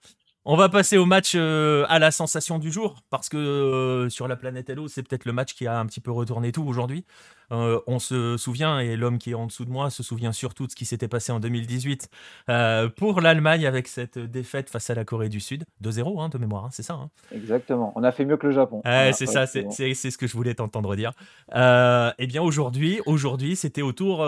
On 0.50 0.56
va 0.56 0.70
passer 0.70 0.96
au 0.96 1.04
match 1.04 1.34
euh, 1.34 1.84
à 1.90 1.98
la 1.98 2.10
sensation 2.10 2.58
du 2.58 2.72
jour, 2.72 3.02
parce 3.10 3.28
que 3.28 3.36
euh, 3.36 4.08
sur 4.08 4.26
la 4.28 4.34
planète 4.34 4.70
Hello, 4.70 4.88
c'est 4.88 5.02
peut-être 5.02 5.26
le 5.26 5.34
match 5.34 5.52
qui 5.52 5.66
a 5.66 5.78
un 5.78 5.84
petit 5.84 6.00
peu 6.00 6.10
retourné 6.10 6.52
tout 6.52 6.64
aujourd'hui. 6.66 7.04
Euh, 7.52 7.78
on 7.86 7.98
se 7.98 8.38
souvient, 8.38 8.78
et 8.78 8.96
l'homme 8.96 9.18
qui 9.18 9.32
est 9.32 9.34
en 9.34 9.44
dessous 9.44 9.66
de 9.66 9.70
moi 9.70 9.90
se 9.90 10.02
souvient 10.02 10.32
surtout 10.32 10.64
de 10.64 10.70
ce 10.70 10.76
qui 10.76 10.86
s'était 10.86 11.06
passé 11.06 11.32
en 11.32 11.38
2018 11.38 12.08
euh, 12.48 12.88
pour 12.88 13.20
l'Allemagne 13.20 13.66
avec 13.66 13.88
cette 13.88 14.18
défaite 14.18 14.70
face 14.70 14.88
à 14.88 14.94
la 14.94 15.04
Corée 15.04 15.28
du 15.28 15.40
Sud. 15.40 15.64
2-0 15.84 16.18
hein, 16.18 16.30
de 16.30 16.38
mémoire, 16.38 16.64
hein, 16.64 16.70
c'est 16.72 16.82
ça 16.82 16.94
hein 16.94 17.10
Exactement. 17.30 17.92
On 17.94 18.02
a 18.02 18.10
fait 18.10 18.24
mieux 18.24 18.38
que 18.38 18.46
le 18.46 18.54
Japon. 18.54 18.80
C'est 19.12 19.26
ça, 19.26 19.46
c'est 19.46 19.64
bon. 19.64 19.70
ce 19.70 20.16
que 20.16 20.26
je 20.26 20.32
voulais 20.32 20.54
t'entendre 20.54 20.96
dire. 20.96 21.12
Eh 21.54 22.26
bien 22.26 22.40
aujourd'hui, 22.40 23.02
aujourd'hui, 23.04 23.54
c'était 23.54 23.82
autour, 23.82 24.26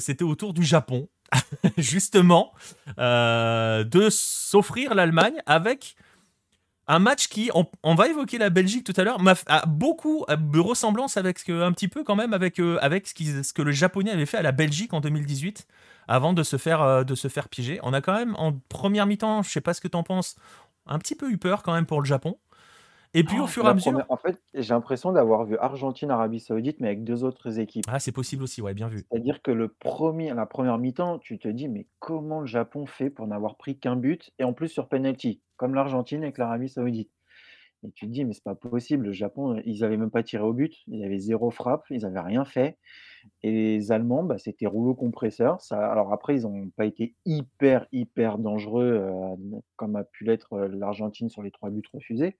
c'était 0.00 0.24
autour 0.24 0.54
du 0.54 0.62
Japon, 0.62 1.08
justement, 1.78 2.52
euh, 2.98 3.84
de 3.84 4.08
s'offrir 4.10 4.94
l'Allemagne 4.94 5.40
avec 5.46 5.96
un 6.88 6.98
match 6.98 7.28
qui, 7.28 7.50
on, 7.54 7.94
va 7.94 8.08
évoquer 8.08 8.38
la 8.38 8.50
Belgique 8.50 8.84
tout 8.84 8.92
à 8.96 9.04
l'heure, 9.04 9.18
a 9.46 9.66
beaucoup 9.66 10.24
de 10.28 10.58
ressemblance 10.58 11.16
avec 11.16 11.38
ce 11.38 11.44
que, 11.44 11.62
un 11.62 11.72
petit 11.72 11.88
peu 11.88 12.02
quand 12.02 12.16
même 12.16 12.34
avec, 12.34 12.58
euh, 12.58 12.78
ce, 12.82 13.52
que 13.52 13.62
le 13.62 13.72
Japonais 13.72 14.10
avait 14.10 14.26
fait 14.26 14.38
à 14.38 14.42
la 14.42 14.52
Belgique 14.52 14.92
en 14.92 15.00
2018 15.00 15.66
avant 16.08 16.32
de 16.32 16.42
se 16.42 16.56
faire, 16.56 16.82
euh, 16.82 17.04
de 17.04 17.14
se 17.14 17.28
faire 17.28 17.48
piéger. 17.48 17.78
On 17.82 17.92
a 17.92 18.00
quand 18.00 18.14
même 18.14 18.34
en 18.36 18.52
première 18.68 19.06
mi-temps, 19.06 19.42
je 19.42 19.50
sais 19.50 19.60
pas 19.60 19.74
ce 19.74 19.80
que 19.80 19.88
t'en 19.88 20.02
penses, 20.02 20.36
un 20.86 20.98
petit 20.98 21.14
peu 21.14 21.30
eu 21.30 21.38
peur 21.38 21.62
quand 21.62 21.72
même 21.72 21.86
pour 21.86 22.00
le 22.00 22.06
Japon. 22.06 22.36
Et 23.14 23.24
puis 23.24 23.38
au 23.38 23.44
Oh, 23.44 23.46
fur 23.46 23.64
et 23.64 23.68
à 23.68 23.74
mesure, 23.74 23.92
première- 23.92 24.10
En 24.10 24.16
fait, 24.16 24.40
j'ai 24.54 24.72
l'impression 24.74 25.12
d'avoir 25.12 25.44
vu 25.44 25.56
Argentine, 25.58 26.10
Arabie 26.10 26.40
Saoudite, 26.40 26.80
mais 26.80 26.88
avec 26.88 27.04
deux 27.04 27.24
autres 27.24 27.58
équipes. 27.58 27.84
ah 27.88 27.98
c'est 27.98 28.12
possible 28.12 28.42
aussi, 28.42 28.62
ouais, 28.62 28.74
bien 28.74 28.88
vu. 28.88 29.04
C'est-à-dire 29.10 29.42
que 29.42 29.50
le 29.50 29.68
premier, 29.68 30.32
la 30.32 30.46
première 30.46 30.78
mi-temps, 30.78 31.18
tu 31.18 31.38
te 31.38 31.48
dis, 31.48 31.68
mais 31.68 31.86
comment 31.98 32.40
le 32.40 32.46
Japon 32.46 32.86
fait 32.86 33.10
pour 33.10 33.26
n'avoir 33.26 33.56
pris 33.56 33.78
qu'un 33.78 33.96
but 33.96 34.30
et 34.38 34.44
en 34.44 34.52
plus 34.54 34.68
sur 34.68 34.88
penalty, 34.88 35.42
comme 35.56 35.74
l'Argentine 35.74 36.22
avec 36.22 36.38
l'Arabie 36.38 36.68
Saoudite. 36.70 37.10
Et 37.84 37.90
tu 37.90 38.06
te 38.06 38.12
dis, 38.12 38.24
mais 38.24 38.32
c'est 38.32 38.44
pas 38.44 38.54
possible. 38.54 39.06
Le 39.06 39.12
Japon, 39.12 39.60
ils 39.64 39.80
n'avaient 39.80 39.96
même 39.96 40.10
pas 40.10 40.22
tiré 40.22 40.44
au 40.44 40.52
but, 40.52 40.72
ils 40.86 41.04
avaient 41.04 41.18
zéro 41.18 41.50
frappe, 41.50 41.84
ils 41.90 42.02
n'avaient 42.02 42.20
rien 42.20 42.44
fait. 42.44 42.78
Et 43.42 43.50
les 43.52 43.92
Allemands, 43.92 44.24
bah, 44.24 44.38
c'était 44.38 44.66
rouleau 44.66 44.94
compresseur. 44.94 45.60
Ça, 45.60 45.90
alors 45.90 46.12
après, 46.12 46.36
ils 46.36 46.42
n'ont 46.42 46.70
pas 46.70 46.86
été 46.86 47.16
hyper, 47.26 47.86
hyper 47.92 48.38
dangereux, 48.38 48.92
euh, 49.02 49.36
comme 49.76 49.96
a 49.96 50.04
pu 50.04 50.24
l'être 50.24 50.54
euh, 50.54 50.68
l'Argentine 50.68 51.28
sur 51.28 51.42
les 51.42 51.50
trois 51.50 51.70
buts 51.70 51.82
refusés. 51.92 52.36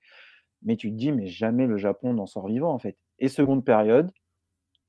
Mais 0.64 0.76
tu 0.76 0.90
te 0.90 0.97
dis, 0.97 1.12
mais 1.12 1.26
jamais 1.26 1.66
le 1.66 1.76
Japon 1.76 2.14
n'en 2.14 2.26
sort 2.26 2.49
vivant, 2.49 2.73
en 2.73 2.78
fait. 2.78 2.97
Et 3.19 3.28
seconde 3.28 3.64
période, 3.64 4.11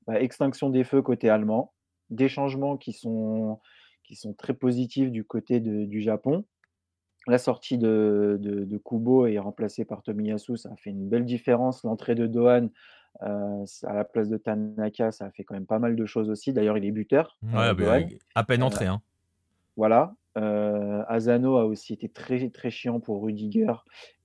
bah, 0.06 0.20
extinction 0.20 0.70
des 0.70 0.84
feux 0.84 1.02
côté 1.02 1.28
allemand, 1.30 1.72
des 2.10 2.28
changements 2.28 2.76
qui 2.76 2.92
sont, 2.92 3.58
qui 4.04 4.14
sont 4.16 4.34
très 4.34 4.54
positifs 4.54 5.10
du 5.10 5.24
côté 5.24 5.60
de- 5.60 5.84
du 5.84 6.00
Japon. 6.00 6.44
La 7.26 7.38
sortie 7.38 7.78
de, 7.78 8.36
de, 8.40 8.64
de 8.64 8.78
Kubo 8.78 9.26
est 9.26 9.38
remplacée 9.38 9.84
par 9.86 10.02
Tomiyasu, 10.02 10.58
ça 10.58 10.70
a 10.72 10.76
fait 10.76 10.90
une 10.90 11.08
belle 11.08 11.24
différence. 11.24 11.82
L'entrée 11.82 12.14
de 12.14 12.26
Dohan 12.26 12.68
euh, 13.22 13.64
à 13.84 13.94
la 13.94 14.04
place 14.04 14.28
de 14.28 14.36
Tanaka, 14.36 15.10
ça 15.10 15.26
a 15.26 15.30
fait 15.30 15.42
quand 15.44 15.54
même 15.54 15.64
pas 15.66 15.78
mal 15.78 15.96
de 15.96 16.04
choses 16.06 16.28
aussi. 16.28 16.52
D'ailleurs, 16.52 16.76
il 16.76 16.84
est 16.84 16.90
buteur, 16.92 17.38
Ouais, 17.42 17.68
euh, 17.70 17.74
bah, 17.74 17.98
à 18.34 18.44
peine 18.44 18.62
Euh, 18.62 18.66
entré. 18.66 18.86
Hein. 18.86 19.00
voilà. 19.76 20.14
Euh, 20.36 21.02
Asano 21.08 21.56
a 21.56 21.64
aussi 21.64 21.92
été 21.92 22.08
très, 22.08 22.50
très 22.50 22.70
chiant 22.70 23.00
pour 23.00 23.22
Rudiger 23.22 23.72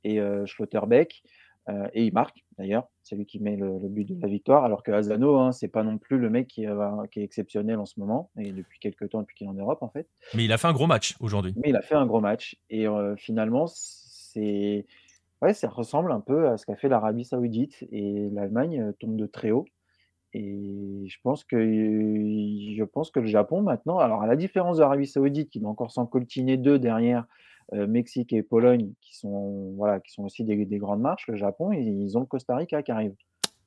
et 0.04 0.20
euh, 0.20 0.46
Schlotterbeck. 0.46 1.24
Euh, 1.68 1.88
et 1.94 2.06
il 2.06 2.14
marque 2.14 2.44
d'ailleurs, 2.58 2.88
c'est 3.04 3.16
lui 3.16 3.26
qui 3.28 3.40
met 3.40 3.56
le, 3.56 3.78
le 3.78 3.90
but 3.90 4.06
de 4.06 4.20
la 4.20 4.28
victoire. 4.28 4.64
Alors 4.64 4.82
que 4.82 4.92
Asano, 4.92 5.38
hein, 5.38 5.52
c'est 5.52 5.68
pas 5.68 5.84
non 5.84 5.98
plus 5.98 6.18
le 6.18 6.30
mec 6.30 6.48
qui, 6.48 6.66
euh, 6.66 7.06
qui 7.12 7.20
est 7.20 7.24
exceptionnel 7.24 7.78
en 7.78 7.86
ce 7.86 8.00
moment, 8.00 8.32
et 8.38 8.52
depuis 8.52 8.80
quelques 8.80 9.10
temps, 9.10 9.22
depuis 9.22 9.36
qu'il 9.36 9.48
est 9.48 9.50
en 9.52 9.54
Europe 9.54 9.84
en 9.84 9.90
fait. 9.90 10.08
Mais 10.34 10.46
il 10.46 10.52
a 10.52 10.58
fait 10.58 10.68
un 10.68 10.74
gros 10.74 10.88
match 10.88 11.16
aujourd'hui. 11.20 11.54
Mais 11.58 11.70
il 11.70 11.76
a 11.76 11.82
fait 11.82 11.96
un 11.96 12.08
gros 12.08 12.22
match. 12.22 12.58
Et 12.72 12.88
finalement, 13.18 13.68
c'est 13.68 14.88
ouais, 15.42 15.54
ça 15.54 15.70
ressemble 15.70 16.12
un 16.12 16.22
peu 16.22 16.48
à 16.48 16.58
ce 16.58 16.66
qu'a 16.66 16.76
fait 16.76 16.90
l'Arabie 16.90 17.26
Saoudite. 17.26 17.86
Et 17.92 18.30
l'Allemagne 18.32 18.94
tombe 19.00 19.16
de 19.16 19.28
très 19.28 19.52
haut. 19.52 19.66
Et 20.34 21.06
je 21.08 21.18
pense 21.24 21.44
que, 21.44 21.58
je 21.58 22.84
pense 22.84 23.12
que 23.12 23.20
le 23.20 23.28
Japon 23.28 23.62
maintenant, 23.62 23.98
alors 24.00 24.22
à 24.22 24.28
la 24.28 24.36
différence 24.36 24.78
de 24.78 24.82
l'Arabie 24.82 25.08
Saoudite 25.08 25.50
qui 25.50 25.60
doit 25.60 25.70
encore 25.70 25.92
s'en 25.92 26.06
coltiner 26.06 26.58
deux 26.58 26.78
derrière 26.80 27.26
euh, 27.74 27.88
Mexique 27.88 28.34
et 28.34 28.44
Pologne 28.44 28.94
qui 29.02 29.16
sont, 29.18 29.74
voilà, 29.76 30.00
qui 30.00 30.12
sont 30.12 30.24
aussi 30.24 30.44
des, 30.44 30.66
des 30.66 30.78
grandes 30.78 31.02
marches, 31.02 31.28
le 31.28 31.36
Japon, 31.36 31.72
ils, 31.72 32.04
ils 32.04 32.18
ont 32.18 32.22
le 32.22 32.26
Costa 32.28 32.56
Rica 32.56 32.84
qui 32.84 32.92
arrive. 32.92 33.14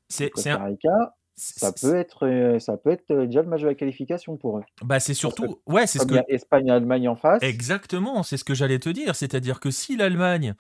C'est 0.09 0.31
Costa 0.31 0.65
Rica, 0.65 1.15
ça 1.37 1.73
c'est- 1.73 1.87
peut 1.87 1.97
être, 1.97 2.27
euh, 2.27 2.59
ça 2.59 2.77
peut 2.77 2.91
être 2.91 3.11
euh, 3.11 3.27
déjà 3.27 3.43
le 3.43 3.49
match 3.49 3.63
de 3.63 3.67
la 3.69 3.75
qualification 3.75 4.37
pour 4.37 4.59
eux. 4.59 4.65
bah, 4.85 5.01
c'est 5.01 5.15
Parce 5.23 5.35
que 5.35 5.47
surtout. 5.47 5.61
Ouais, 5.67 5.87
c'est 5.87 5.99
ce 5.99 6.07
que. 6.07 6.15
a 6.15 6.25
Espagne 6.29 6.67
et 6.69 6.71
Allemagne 6.71 7.09
en 7.09 7.17
face, 7.17 7.43
Exactement, 7.43 8.23
c'est 8.23 8.37
ce 8.37 8.45
que 8.45 8.55
j'allais 8.55 8.79
te 8.79 8.89
dire. 8.89 9.17
C'est-à-dire 9.17 9.59
que 9.61 9.71
si 9.71 9.97
l'Allemagne, 9.97 10.55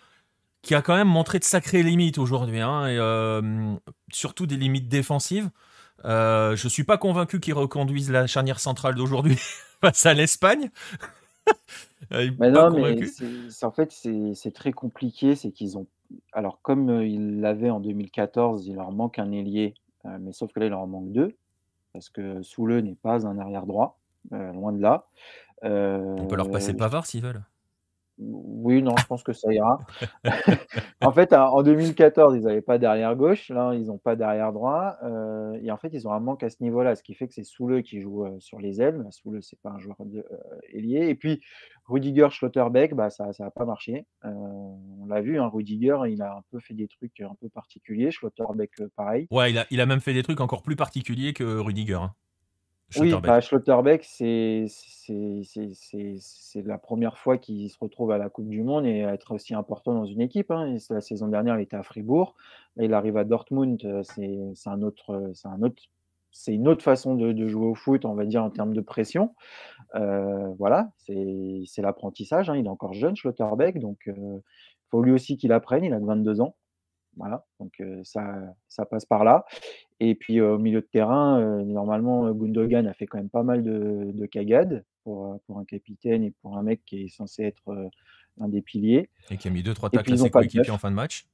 qui 0.62 0.74
a 0.74 0.82
quand 0.82 0.96
même 0.96 1.08
montré 1.08 1.38
de 1.38 1.44
sacrées 1.44 1.82
limites 1.82 2.18
aujourd'hui, 2.18 2.60
hein, 2.60 2.86
et, 2.88 2.98
euh, 2.98 3.74
surtout 4.12 4.46
des 4.46 4.56
limites 4.56 4.88
défensives, 4.88 5.50
euh, 6.04 6.56
je 6.56 6.68
suis 6.68 6.84
pas 6.84 6.98
convaincu 6.98 7.40
qu'ils 7.40 7.54
reconduisent 7.54 8.10
la 8.10 8.26
charnière 8.26 8.60
centrale 8.60 8.94
d'aujourd'hui 8.94 9.36
face 9.80 10.06
à 10.06 10.14
l'Espagne. 10.14 10.70
Euh, 12.12 12.30
non, 12.50 12.70
mais 12.70 13.06
c'est- 13.06 13.64
en 13.64 13.70
fait, 13.70 13.90
c'est 13.92 14.50
très 14.52 14.72
compliqué. 14.72 15.34
C'est 15.34 15.50
qu'ils 15.50 15.78
ont. 15.78 15.86
Alors, 16.32 16.60
comme 16.60 16.90
euh, 16.90 17.06
ils 17.06 17.40
l'avaient 17.40 17.70
en 17.70 17.80
2014, 17.80 18.66
il 18.66 18.74
leur 18.74 18.92
manque 18.92 19.18
un 19.18 19.30
ailier, 19.30 19.74
euh, 20.04 20.18
mais 20.20 20.32
sauf 20.32 20.52
que 20.52 20.60
là, 20.60 20.66
il 20.66 20.70
leur 20.70 20.80
en 20.80 20.86
manque 20.88 21.10
deux, 21.12 21.36
parce 21.92 22.10
que 22.10 22.42
Soule 22.42 22.80
n'est 22.80 22.96
pas 22.96 23.26
un 23.26 23.38
arrière 23.38 23.66
droit, 23.66 23.98
euh, 24.32 24.52
loin 24.52 24.72
de 24.72 24.82
là. 24.82 25.06
On 25.62 26.26
peut 26.26 26.36
leur 26.36 26.50
passer 26.50 26.74
Pavard 26.74 27.06
s'ils 27.06 27.22
veulent. 27.22 27.42
Oui, 28.18 28.82
non, 28.82 28.94
je 28.96 29.06
pense 29.06 29.22
que 29.22 29.32
ça 29.32 29.52
ira. 29.52 29.78
En 31.02 31.10
fait, 31.12 31.32
en 31.32 31.52
en 31.54 31.62
2014, 31.62 32.36
ils 32.36 32.42
n'avaient 32.44 32.60
pas 32.62 32.78
d'arrière 32.78 33.16
gauche. 33.16 33.48
Là, 33.50 33.72
ils 33.74 33.86
n'ont 33.86 33.98
pas 33.98 34.14
d'arrière 34.14 34.52
droit. 34.52 34.96
euh, 35.02 35.58
et 35.62 35.70
en 35.72 35.76
fait, 35.76 35.88
ils 35.92 36.06
ont 36.06 36.12
un 36.12 36.20
manque 36.20 36.42
à 36.44 36.50
ce 36.50 36.56
niveau-là, 36.60 36.94
ce 36.94 37.02
qui 37.02 37.14
fait 37.14 37.26
que 37.26 37.34
c'est 37.34 37.42
Soule 37.44 37.82
qui 37.82 38.00
joue 38.00 38.24
euh, 38.24 38.36
sur 38.38 38.60
les 38.60 38.80
ailes. 38.80 39.04
Soule, 39.10 39.42
c'est 39.42 39.60
pas 39.60 39.70
un 39.70 39.78
joueur 39.78 39.96
euh, 40.00 40.22
ailier. 40.72 41.08
Et 41.08 41.14
puis, 41.16 41.40
Rudiger, 41.86 42.28
Schlotterbeck, 42.30 42.94
bah, 42.94 43.10
ça 43.10 43.30
n'a 43.38 43.50
pas 43.50 43.64
marché. 43.64 44.06
On 44.22 45.06
l'a 45.08 45.20
vu, 45.20 45.40
hein, 45.40 45.48
Rudiger, 45.48 45.96
il 46.08 46.22
a 46.22 46.32
un 46.36 46.42
peu 46.52 46.60
fait 46.60 46.74
des 46.74 46.86
trucs 46.88 47.20
un 47.20 47.34
peu 47.40 47.48
particuliers. 47.48 48.12
Schlotterbeck, 48.12 48.70
pareil. 48.94 49.26
Ouais, 49.32 49.50
il 49.50 49.58
a, 49.58 49.66
il 49.70 49.80
a 49.80 49.86
même 49.86 50.00
fait 50.00 50.14
des 50.14 50.22
trucs 50.22 50.40
encore 50.40 50.62
plus 50.62 50.76
particuliers 50.76 51.32
que 51.32 51.58
Rudiger. 51.58 51.94
hein. 51.94 52.14
Oui, 52.96 53.08
Schlotterbeck. 53.08 53.30
bah, 53.30 53.40
Schlotterbeck, 53.40 54.04
c'est 54.04 54.66
la 56.64 56.78
première 56.78 57.18
fois 57.18 57.38
qu'il 57.38 57.68
se 57.70 57.78
retrouve 57.80 58.10
à 58.10 58.18
la 58.18 58.28
Coupe 58.28 58.48
du 58.48 58.62
Monde 58.62 58.86
et 58.86 59.04
à 59.04 59.14
être 59.14 59.32
aussi 59.34 59.54
important 59.54 59.94
dans 59.94 60.04
une 60.04 60.20
équipe. 60.20 60.50
hein. 60.50 60.76
La 60.90 61.00
saison 61.00 61.28
dernière, 61.28 61.58
il 61.58 61.62
était 61.62 61.76
à 61.76 61.82
Fribourg. 61.82 62.34
Là, 62.76 62.84
il 62.84 62.94
arrive 62.94 63.16
à 63.16 63.24
Dortmund. 63.24 63.80
euh, 63.84 64.02
C'est 64.04 64.68
un 64.70 64.82
autre, 64.82 65.10
euh, 65.10 65.30
c'est 65.34 65.48
un 65.48 65.62
autre, 65.62 65.82
c'est 66.30 66.54
une 66.54 66.68
autre 66.68 66.82
façon 66.82 67.14
de, 67.14 67.32
de 67.32 67.46
jouer 67.48 67.66
au 67.66 67.74
foot, 67.74 68.04
on 68.04 68.14
va 68.14 68.24
dire, 68.24 68.42
en 68.44 68.50
termes 68.50 68.74
de 68.74 68.80
pression. 68.80 69.34
Euh, 69.94 70.48
voilà, 70.58 70.90
c'est 70.98 71.82
l'apprentissage. 71.82 72.50
hein. 72.50 72.56
Il 72.56 72.66
est 72.66 72.70
encore 72.70 72.94
jeune, 72.94 73.16
Schlotterbeck, 73.16 73.78
donc 73.78 73.98
il 74.06 74.40
faut 74.90 75.02
lui 75.02 75.12
aussi 75.12 75.36
qu'il 75.36 75.52
apprenne. 75.52 75.84
Il 75.84 75.92
a 75.94 75.98
que 76.00 76.04
22 76.04 76.40
ans. 76.40 76.56
Voilà, 77.18 77.44
donc 77.60 77.74
euh, 77.82 78.00
ça, 78.04 78.36
ça 78.68 78.86
passe 78.86 79.04
par 79.04 79.22
là. 79.22 79.44
Et 80.04 80.16
puis 80.16 80.40
euh, 80.40 80.54
au 80.56 80.58
milieu 80.58 80.80
de 80.80 80.86
terrain, 80.86 81.38
euh, 81.38 81.62
normalement, 81.62 82.28
Gundogan 82.32 82.88
a 82.88 82.92
fait 82.92 83.06
quand 83.06 83.18
même 83.18 83.30
pas 83.30 83.44
mal 83.44 83.62
de, 83.62 84.10
de 84.12 84.26
cagades 84.26 84.84
pour, 85.04 85.40
pour 85.46 85.58
un 85.60 85.64
capitaine 85.64 86.24
et 86.24 86.32
pour 86.42 86.58
un 86.58 86.64
mec 86.64 86.80
qui 86.84 87.04
est 87.04 87.08
censé 87.08 87.44
être 87.44 87.68
euh, 87.68 87.88
un 88.40 88.48
des 88.48 88.62
piliers. 88.62 89.10
Et 89.30 89.36
qui 89.36 89.46
a 89.46 89.52
mis 89.52 89.62
2-3 89.62 89.90
Et 89.92 89.96
tacles 89.98 90.14
à 90.14 90.16
ses 90.16 90.30
coéquipiers 90.30 90.72
en 90.72 90.78
fin 90.78 90.90
de 90.90 90.96
match. 90.96 91.26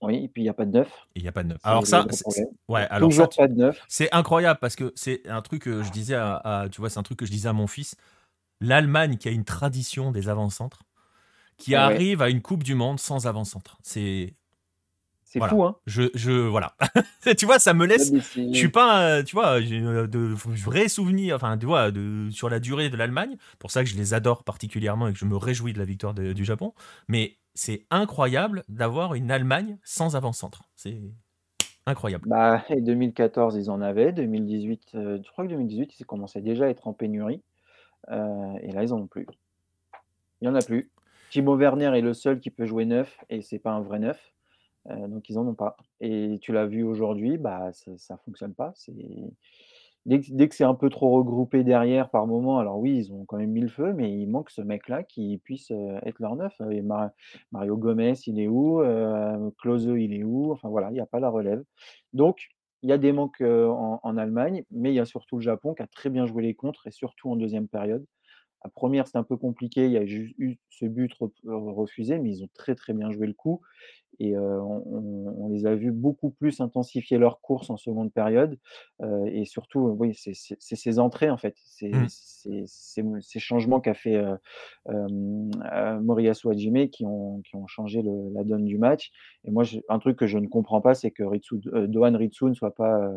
Oui, 0.00 0.24
et 0.24 0.28
puis 0.28 0.42
il 0.42 0.44
n'y 0.44 0.48
a 0.48 0.54
pas 0.54 0.64
de 0.64 0.70
neuf. 0.70 0.88
Et 1.16 1.18
il 1.18 1.22
n'y 1.22 1.28
a 1.28 1.32
pas 1.32 1.42
de 1.42 1.48
neuf. 1.48 1.58
Alors 1.64 1.88
ça, 1.88 2.06
ouais, 2.68 2.86
alors 2.88 3.12
ça, 3.12 3.26
pas 3.36 3.48
de 3.48 3.54
neuf. 3.54 3.84
C'est 3.88 4.14
incroyable 4.14 4.60
parce 4.60 4.76
que 4.76 4.92
c'est 4.94 5.28
un 5.28 5.42
truc 5.42 5.62
que 5.62 5.82
je 5.82 5.90
disais 5.90 6.14
à, 6.14 6.36
à- 6.36 6.68
tu 6.68 6.80
vois, 6.80 6.88
c'est 6.88 7.00
un 7.00 7.02
truc 7.02 7.18
que 7.18 7.26
je 7.26 7.32
disais 7.32 7.48
à 7.48 7.52
mon 7.52 7.66
fils. 7.66 7.96
L'Allemagne 8.60 9.16
qui 9.16 9.28
a 9.28 9.32
une 9.32 9.44
tradition 9.44 10.12
des 10.12 10.28
avant-centres, 10.28 10.84
qui 11.56 11.72
Ouais. 11.72 11.78
arrive 11.78 12.22
à 12.22 12.30
une 12.30 12.42
Coupe 12.42 12.62
du 12.62 12.76
Monde 12.76 13.00
sans 13.00 13.26
avant-centre. 13.26 13.78
C'est, 13.82 14.34
C'est 15.32 15.38
Voilà. 15.38 15.54
fou, 15.54 15.62
hein 15.62 15.76
je, 15.86 16.02
je, 16.16 16.32
voilà. 16.32 16.74
tu 17.38 17.46
vois, 17.46 17.60
ça 17.60 17.72
me 17.72 17.86
laisse. 17.86 18.12
Je 18.12 18.52
suis 18.52 18.68
pas, 18.68 19.22
tu 19.22 19.36
vois, 19.36 19.60
j'ai 19.60 19.80
euh, 19.80 20.08
de 20.08 20.18
vrais 20.18 20.88
souvenirs, 20.88 21.36
enfin, 21.36 21.56
tu 21.56 21.66
vois, 21.66 21.92
de, 21.92 22.28
sur 22.32 22.50
la 22.50 22.58
durée 22.58 22.90
de 22.90 22.96
l'Allemagne. 22.96 23.36
Pour 23.60 23.70
ça 23.70 23.84
que 23.84 23.88
je 23.88 23.96
les 23.96 24.12
adore 24.12 24.42
particulièrement 24.42 25.06
et 25.06 25.12
que 25.12 25.18
je 25.20 25.26
me 25.26 25.36
réjouis 25.36 25.72
de 25.72 25.78
la 25.78 25.84
victoire 25.84 26.14
de- 26.14 26.32
du 26.32 26.44
Japon. 26.44 26.74
Mais 27.06 27.36
c'est 27.54 27.86
incroyable 27.90 28.64
d'avoir 28.68 29.14
une 29.14 29.30
Allemagne 29.30 29.78
sans 29.84 30.16
avant-centre. 30.16 30.64
C'est 30.74 31.00
incroyable. 31.86 32.24
Bah, 32.28 32.64
et 32.68 32.80
2014, 32.80 33.54
ils 33.56 33.70
en 33.70 33.80
avaient. 33.82 34.10
2018, 34.12 34.96
euh, 34.96 35.18
je 35.24 35.30
crois 35.30 35.44
que 35.44 35.50
2018, 35.50 36.00
ils 36.00 36.06
commençaient 36.06 36.40
déjà 36.42 36.64
à 36.64 36.68
être 36.70 36.88
en 36.88 36.92
pénurie. 36.92 37.40
Euh, 38.10 38.54
et 38.62 38.72
là, 38.72 38.82
ils 38.82 38.92
en 38.92 38.98
ont 38.98 39.06
plus. 39.06 39.26
Il 40.40 40.48
n'y 40.48 40.48
en 40.48 40.56
a 40.56 40.62
plus. 40.62 40.90
Thibaut 41.30 41.56
Werner 41.56 41.96
est 41.96 42.00
le 42.00 42.14
seul 42.14 42.40
qui 42.40 42.50
peut 42.50 42.66
jouer 42.66 42.84
neuf 42.84 43.16
et 43.30 43.42
c'est 43.42 43.60
pas 43.60 43.70
un 43.70 43.80
vrai 43.80 44.00
neuf. 44.00 44.32
Euh, 44.88 45.08
donc 45.08 45.28
ils 45.28 45.38
en 45.38 45.46
ont 45.46 45.54
pas. 45.54 45.76
Et 46.00 46.38
tu 46.40 46.52
l'as 46.52 46.66
vu 46.66 46.82
aujourd'hui, 46.82 47.38
bah 47.38 47.72
ça, 47.72 47.92
ça 47.98 48.16
fonctionne 48.18 48.54
pas. 48.54 48.72
Dès 50.06 50.20
que, 50.20 50.26
dès 50.30 50.48
que 50.48 50.54
c'est 50.54 50.64
un 50.64 50.74
peu 50.74 50.88
trop 50.88 51.10
regroupé 51.10 51.62
derrière 51.62 52.08
par 52.08 52.26
moment, 52.26 52.58
alors 52.58 52.78
oui, 52.78 52.96
ils 52.96 53.12
ont 53.12 53.26
quand 53.26 53.36
même 53.36 53.50
mis 53.50 53.60
le 53.60 53.68
feu, 53.68 53.92
mais 53.92 54.10
il 54.10 54.26
manque 54.28 54.48
ce 54.50 54.62
mec-là 54.62 55.02
qui 55.02 55.38
puisse 55.44 55.70
euh, 55.72 55.98
être 56.04 56.20
leur 56.20 56.36
neuf. 56.36 56.54
Et 56.70 56.80
Mario 57.52 57.76
Gomez, 57.76 58.14
il 58.26 58.40
est 58.40 58.48
où? 58.48 58.80
Euh, 58.82 59.50
il 59.98 60.14
est 60.14 60.24
où? 60.24 60.52
Enfin 60.52 60.70
voilà, 60.70 60.88
il 60.90 60.94
n'y 60.94 61.00
a 61.00 61.06
pas 61.06 61.20
la 61.20 61.28
relève. 61.28 61.62
Donc, 62.14 62.48
il 62.82 62.88
y 62.88 62.92
a 62.94 62.98
des 62.98 63.12
manques 63.12 63.42
euh, 63.42 63.68
en, 63.68 64.00
en 64.02 64.16
Allemagne, 64.16 64.64
mais 64.70 64.90
il 64.90 64.94
y 64.94 65.00
a 65.00 65.04
surtout 65.04 65.36
le 65.36 65.42
Japon 65.42 65.74
qui 65.74 65.82
a 65.82 65.86
très 65.86 66.08
bien 66.08 66.24
joué 66.24 66.42
les 66.42 66.54
contres 66.54 66.86
et 66.86 66.90
surtout 66.90 67.30
en 67.30 67.36
deuxième 67.36 67.68
période. 67.68 68.06
La 68.64 68.70
première, 68.70 69.06
c'était 69.06 69.18
un 69.18 69.24
peu 69.24 69.36
compliqué, 69.36 69.86
il 69.86 69.92
y 69.92 69.96
a 69.96 70.04
eu 70.04 70.58
ce 70.68 70.84
but 70.86 71.12
refusé, 71.44 72.18
mais 72.18 72.30
ils 72.30 72.44
ont 72.44 72.50
très 72.54 72.74
très 72.74 72.92
bien 72.92 73.10
joué 73.10 73.26
le 73.26 73.32
coup 73.32 73.60
et 74.20 74.36
on, 74.36 75.48
les 75.50 75.66
a 75.66 75.74
vus 75.74 75.92
beaucoup 75.92 76.30
plus 76.30 76.60
intensifier 76.60 77.16
leur 77.16 77.40
course 77.40 77.70
en 77.70 77.76
seconde 77.78 78.12
période. 78.12 78.58
et 79.26 79.46
surtout, 79.46 79.96
oui, 79.98 80.14
c'est 80.14 80.34
ces 80.60 80.98
entrées, 80.98 81.30
en 81.30 81.38
fait, 81.38 81.56
mmh. 81.80 82.06
ces 82.08 83.38
changements 83.38 83.80
qu'a 83.80 83.94
fait 83.94 84.22
Moriyasu 84.86 86.50
Hajime 86.50 86.88
qui 86.90 87.06
ont, 87.06 87.40
qui 87.42 87.56
ont 87.56 87.66
changé 87.66 88.02
la 88.02 88.44
donne 88.44 88.66
du 88.66 88.76
match. 88.76 89.10
Et 89.44 89.50
moi, 89.50 89.64
un 89.88 89.98
truc 89.98 90.18
que 90.18 90.26
je 90.26 90.38
ne 90.38 90.46
comprends 90.46 90.82
pas, 90.82 90.94
c'est 90.94 91.10
que 91.10 91.22
Ritsu, 91.22 91.56
Dohan 91.88 92.16
Ritsu 92.16 92.44
ne 92.44 92.54
soit 92.54 92.74
pas 92.74 93.10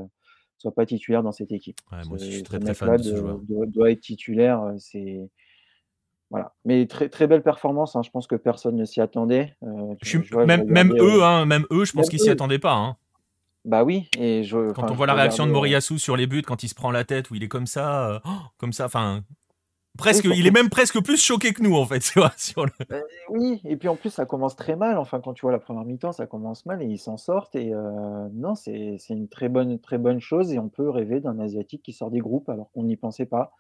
soit 0.64 0.74
pas 0.74 0.86
titulaire 0.86 1.24
dans 1.24 1.32
cette 1.32 1.52
équipe. 1.52 1.78
moi 1.92 2.18
je 2.18 2.26
suis 2.26 2.44
très 2.44 2.60
très 2.60 2.74
fan 2.74 2.98
de 2.98 3.04
ce 3.04 3.16
joueur. 3.16 3.40
Doit, 3.68 3.92
être 3.92 4.02
titulaire, 4.02 4.74
c'est 4.78 5.30
voilà. 6.30 6.52
Mais 6.66 6.88
très, 6.88 7.10
très 7.10 7.28
belle 7.28 7.44
performance. 7.44 7.96
Hein. 7.96 8.02
Je 8.04 8.10
pense 8.10 8.26
que 8.26 8.36
personne 8.36 8.76
ne 8.76 8.86
s'y 8.86 9.02
attendait. 9.02 9.56
Euh, 9.62 9.94
même, 10.48 10.66
même 10.66 10.92
eux, 10.94 11.22
euh, 11.22 11.24
hein, 11.24 11.46
même 11.46 11.68
eux, 11.72 11.86
je 11.86 11.94
pense 11.94 12.10
qu'ils 12.10 12.20
s'y 12.20 12.30
attendaient 12.32 12.58
pas. 12.58 12.74
Hein. 12.74 12.96
Bah 13.66 13.84
oui. 13.84 14.10
Et 14.18 14.44
je, 14.44 14.72
quand 14.72 14.90
on 14.90 14.96
voit 14.96 15.06
la 15.06 15.14
réaction 15.14 15.46
de 15.46 15.52
Moriyasu 15.52 16.00
sur 16.00 16.18
les 16.18 16.26
buts, 16.26 16.42
quand 16.42 16.64
il 16.64 16.70
se 16.70 16.76
prend 16.76 16.90
la 16.90 17.04
tête, 17.04 17.30
où 17.30 17.36
il 17.36 17.44
est 17.44 17.48
comme 17.48 17.68
ça, 17.68 18.10
euh, 18.10 18.20
oh, 18.26 18.40
comme 18.58 18.74
ça, 18.74 18.86
enfin. 18.86 19.24
Presque, 19.98 20.26
il 20.26 20.48
est 20.48 20.52
même 20.52 20.70
presque 20.70 21.02
plus 21.04 21.24
choqué 21.24 21.54
que 21.54 21.62
nous 21.62 21.76
en 21.76 21.86
fait, 21.86 22.00
tu 22.14 22.20
vois, 22.20 22.34
sur 22.36 22.66
le... 22.66 22.72
Bah, 22.90 22.98
oui, 23.30 23.62
et 23.64 23.76
puis 23.76 23.88
en 23.88 23.96
plus 23.96 24.10
ça 24.10 24.26
commence 24.26 24.56
très 24.56 24.76
mal. 24.76 24.98
Enfin, 24.98 25.22
quand 25.22 25.34
tu 25.34 25.42
vois 25.42 25.52
la 25.52 25.60
première 25.60 25.86
mi-temps, 25.86 26.12
ça 26.12 26.26
commence 26.26 26.66
mal 26.66 26.82
et 26.82 26.86
ils 26.86 26.98
s'en 27.00 27.18
sortent. 27.18 27.56
Et 27.56 27.72
non, 28.34 28.56
c'est 28.56 28.98
une 29.10 29.28
très 29.28 29.50
bonne, 29.50 29.80
très 29.80 29.98
bonne 29.98 30.20
chose. 30.20 30.52
Et 30.52 30.60
on 30.60 30.70
peut 30.70 30.90
rêver 30.90 31.20
d'un 31.20 31.40
asiatique 31.40 31.84
qui 31.84 31.94
sort 31.94 32.10
des 32.10 32.20
groupes 32.20 32.50
alors 32.50 32.72
qu'on 32.72 32.84
n'y 32.84 32.98
pensait 32.98 33.26
pas. 33.26 33.54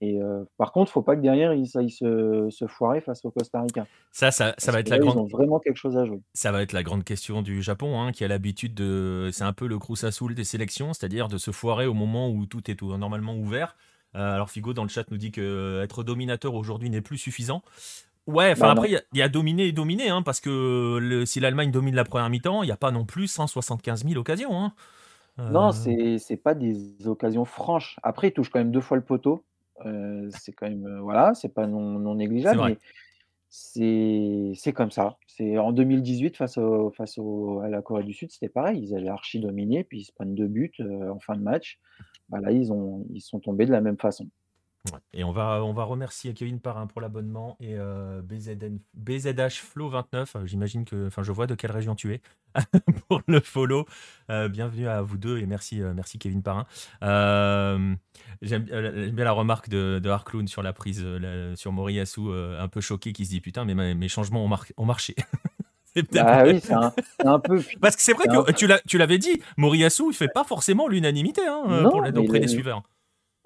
Et 0.00 0.18
par 0.58 0.72
contre, 0.72 0.92
faut 0.92 1.02
pas 1.02 1.16
que 1.16 1.22
derrière, 1.22 1.54
ils 1.54 1.76
aillent 1.76 1.90
se, 1.90 2.48
se 2.50 2.66
foirer 2.66 3.00
face 3.00 3.24
au 3.24 3.30
Costa 3.30 3.62
Rica. 3.62 3.86
Ça, 4.12 4.30
ça, 4.30 4.54
ça 4.58 4.72
va 4.72 4.80
être 4.80 4.90
la 4.90 4.98
grande. 4.98 5.14
Ils 5.14 5.18
ont 5.20 5.26
vraiment 5.26 5.58
quelque 5.58 5.78
chose 5.78 5.96
à 5.96 6.04
jouer. 6.04 6.20
Ça 6.34 6.52
va 6.52 6.62
être 6.62 6.72
la 6.72 6.82
grande 6.82 7.04
question 7.04 7.42
du 7.42 7.62
Japon, 7.62 8.00
hein, 8.00 8.12
qui 8.12 8.24
a 8.24 8.28
l'habitude 8.28 8.74
de. 8.74 9.30
C'est 9.32 9.44
un 9.44 9.52
peu 9.52 9.66
le 9.66 9.78
Soul 10.10 10.34
des 10.34 10.44
sélections, 10.44 10.92
c'est-à-dire 10.92 11.28
de 11.28 11.38
se 11.38 11.50
foirer 11.50 11.86
au 11.86 11.94
moment 11.94 12.30
où 12.30 12.44
tout 12.44 12.70
est 12.70 12.82
normalement 12.82 13.36
ouvert. 13.36 13.76
Alors 14.14 14.50
Figo 14.50 14.72
dans 14.72 14.82
le 14.82 14.88
chat 14.88 15.10
nous 15.10 15.18
dit 15.18 15.30
que 15.30 15.82
être 15.82 16.02
dominateur 16.02 16.54
aujourd'hui 16.54 16.90
n'est 16.90 17.02
plus 17.02 17.18
suffisant. 17.18 17.62
Ouais, 18.26 18.52
enfin 18.52 18.66
bah, 18.66 18.72
après, 18.72 18.90
il 18.90 19.18
y, 19.18 19.22
a 19.22 19.28
dominé 19.28 19.66
et 19.66 19.72
dominé, 19.72 20.08
hein, 20.08 20.22
parce 20.22 20.40
que 20.40 20.98
le, 21.00 21.24
si 21.26 21.38
l'Allemagne 21.38 21.70
domine 21.70 21.94
la 21.94 22.04
première 22.04 22.28
mi-temps, 22.28 22.64
il 22.64 22.66
n'y 22.66 22.72
a 22.72 22.76
pas 22.76 22.90
non 22.90 23.04
plus 23.04 23.28
175 23.28 24.04
000 24.04 24.18
occasions. 24.18 24.60
Hein. 24.60 24.72
Non, 25.38 25.70
c'est 25.70 26.40
pas 26.42 26.54
des 26.54 27.06
occasions 27.06 27.44
franches. 27.44 28.00
Après, 28.02 28.28
il 28.28 28.32
touche 28.32 28.50
quand 28.50 28.58
même 28.58 28.72
deux 28.72 28.80
fois 28.80 28.96
le 28.96 29.04
poteau 29.04 29.44
c'est 30.30 30.52
quand 30.52 30.68
même, 30.68 31.00
voilà, 31.00 31.34
c'est 31.34 31.52
pas 31.52 31.66
non, 31.66 31.98
non 31.98 32.14
négligeable, 32.14 32.60
mais 32.62 32.78
c'est 33.48 34.72
comme 34.72 34.90
ça. 34.90 35.16
C'est 35.26 35.58
en 35.58 35.72
2018 35.72 36.36
face, 36.36 36.58
au, 36.58 36.90
face 36.90 37.18
au, 37.18 37.60
à 37.60 37.68
la 37.68 37.82
Corée 37.82 38.04
du 38.04 38.12
Sud, 38.12 38.30
c'était 38.30 38.48
pareil. 38.48 38.80
Ils 38.82 38.94
avaient 38.94 39.08
archi 39.08 39.40
dominé, 39.40 39.84
puis 39.84 40.00
ils 40.00 40.04
se 40.04 40.12
prennent 40.12 40.34
deux 40.34 40.48
buts 40.48 40.72
en 40.80 41.18
fin 41.18 41.36
de 41.36 41.42
match. 41.42 41.78
Bah 42.28 42.40
là, 42.40 42.50
ils, 42.50 42.72
ont, 42.72 43.06
ils 43.12 43.20
sont 43.20 43.40
tombés 43.40 43.66
de 43.66 43.72
la 43.72 43.80
même 43.80 43.98
façon. 43.98 44.28
Et 45.12 45.24
on 45.24 45.32
va, 45.32 45.64
on 45.64 45.72
va 45.72 45.84
remercier 45.84 46.34
Kevin 46.34 46.60
Parrain 46.60 46.86
pour 46.86 47.00
l'abonnement 47.00 47.56
et 47.60 47.74
euh, 47.74 48.22
BZH 48.94 49.60
Flow 49.60 49.88
29. 49.88 50.36
Euh, 50.36 50.46
j'imagine 50.46 50.84
que, 50.84 51.06
enfin, 51.06 51.22
je 51.22 51.32
vois 51.32 51.46
de 51.46 51.54
quelle 51.54 51.72
région 51.72 51.94
tu 51.94 52.12
es 52.12 52.20
pour 53.08 53.20
le 53.26 53.40
follow. 53.40 53.86
Euh, 54.30 54.48
bienvenue 54.48 54.88
à 54.88 55.02
vous 55.02 55.18
deux 55.18 55.38
et 55.38 55.46
merci, 55.46 55.80
merci 55.80 56.18
Kevin 56.18 56.42
Parrain. 56.42 56.66
J'aime 58.42 58.64
bien 58.64 59.24
la 59.24 59.32
remarque 59.32 59.68
de, 59.68 60.00
de 60.02 60.08
Harkloon 60.08 60.46
sur 60.46 60.62
la 60.62 60.72
prise 60.72 61.04
sur 61.54 61.72
Moriyasu, 61.72 62.32
un 62.32 62.68
peu 62.68 62.80
choqué, 62.80 63.12
qui 63.12 63.24
se 63.24 63.30
dit 63.30 63.40
putain, 63.40 63.64
mais 63.64 63.94
mes, 63.94 64.08
changements 64.08 64.44
ont 64.76 64.84
marché. 64.84 65.14
Ah 66.18 66.44
oui, 66.44 66.60
c'est 66.60 66.74
un, 67.24 67.38
peu. 67.38 67.62
Parce 67.80 67.96
que 67.96 68.02
c'est 68.02 68.12
vrai 68.12 68.26
que 68.26 68.52
tu 68.86 68.98
l'avais 68.98 69.18
dit, 69.18 69.40
Moriyasu, 69.56 70.04
il 70.08 70.14
fait 70.14 70.28
pas 70.28 70.44
forcément 70.44 70.88
l'unanimité 70.88 71.42
hein, 71.46 71.84
auprès 72.14 72.40
des 72.40 72.48
suiveurs. 72.48 72.82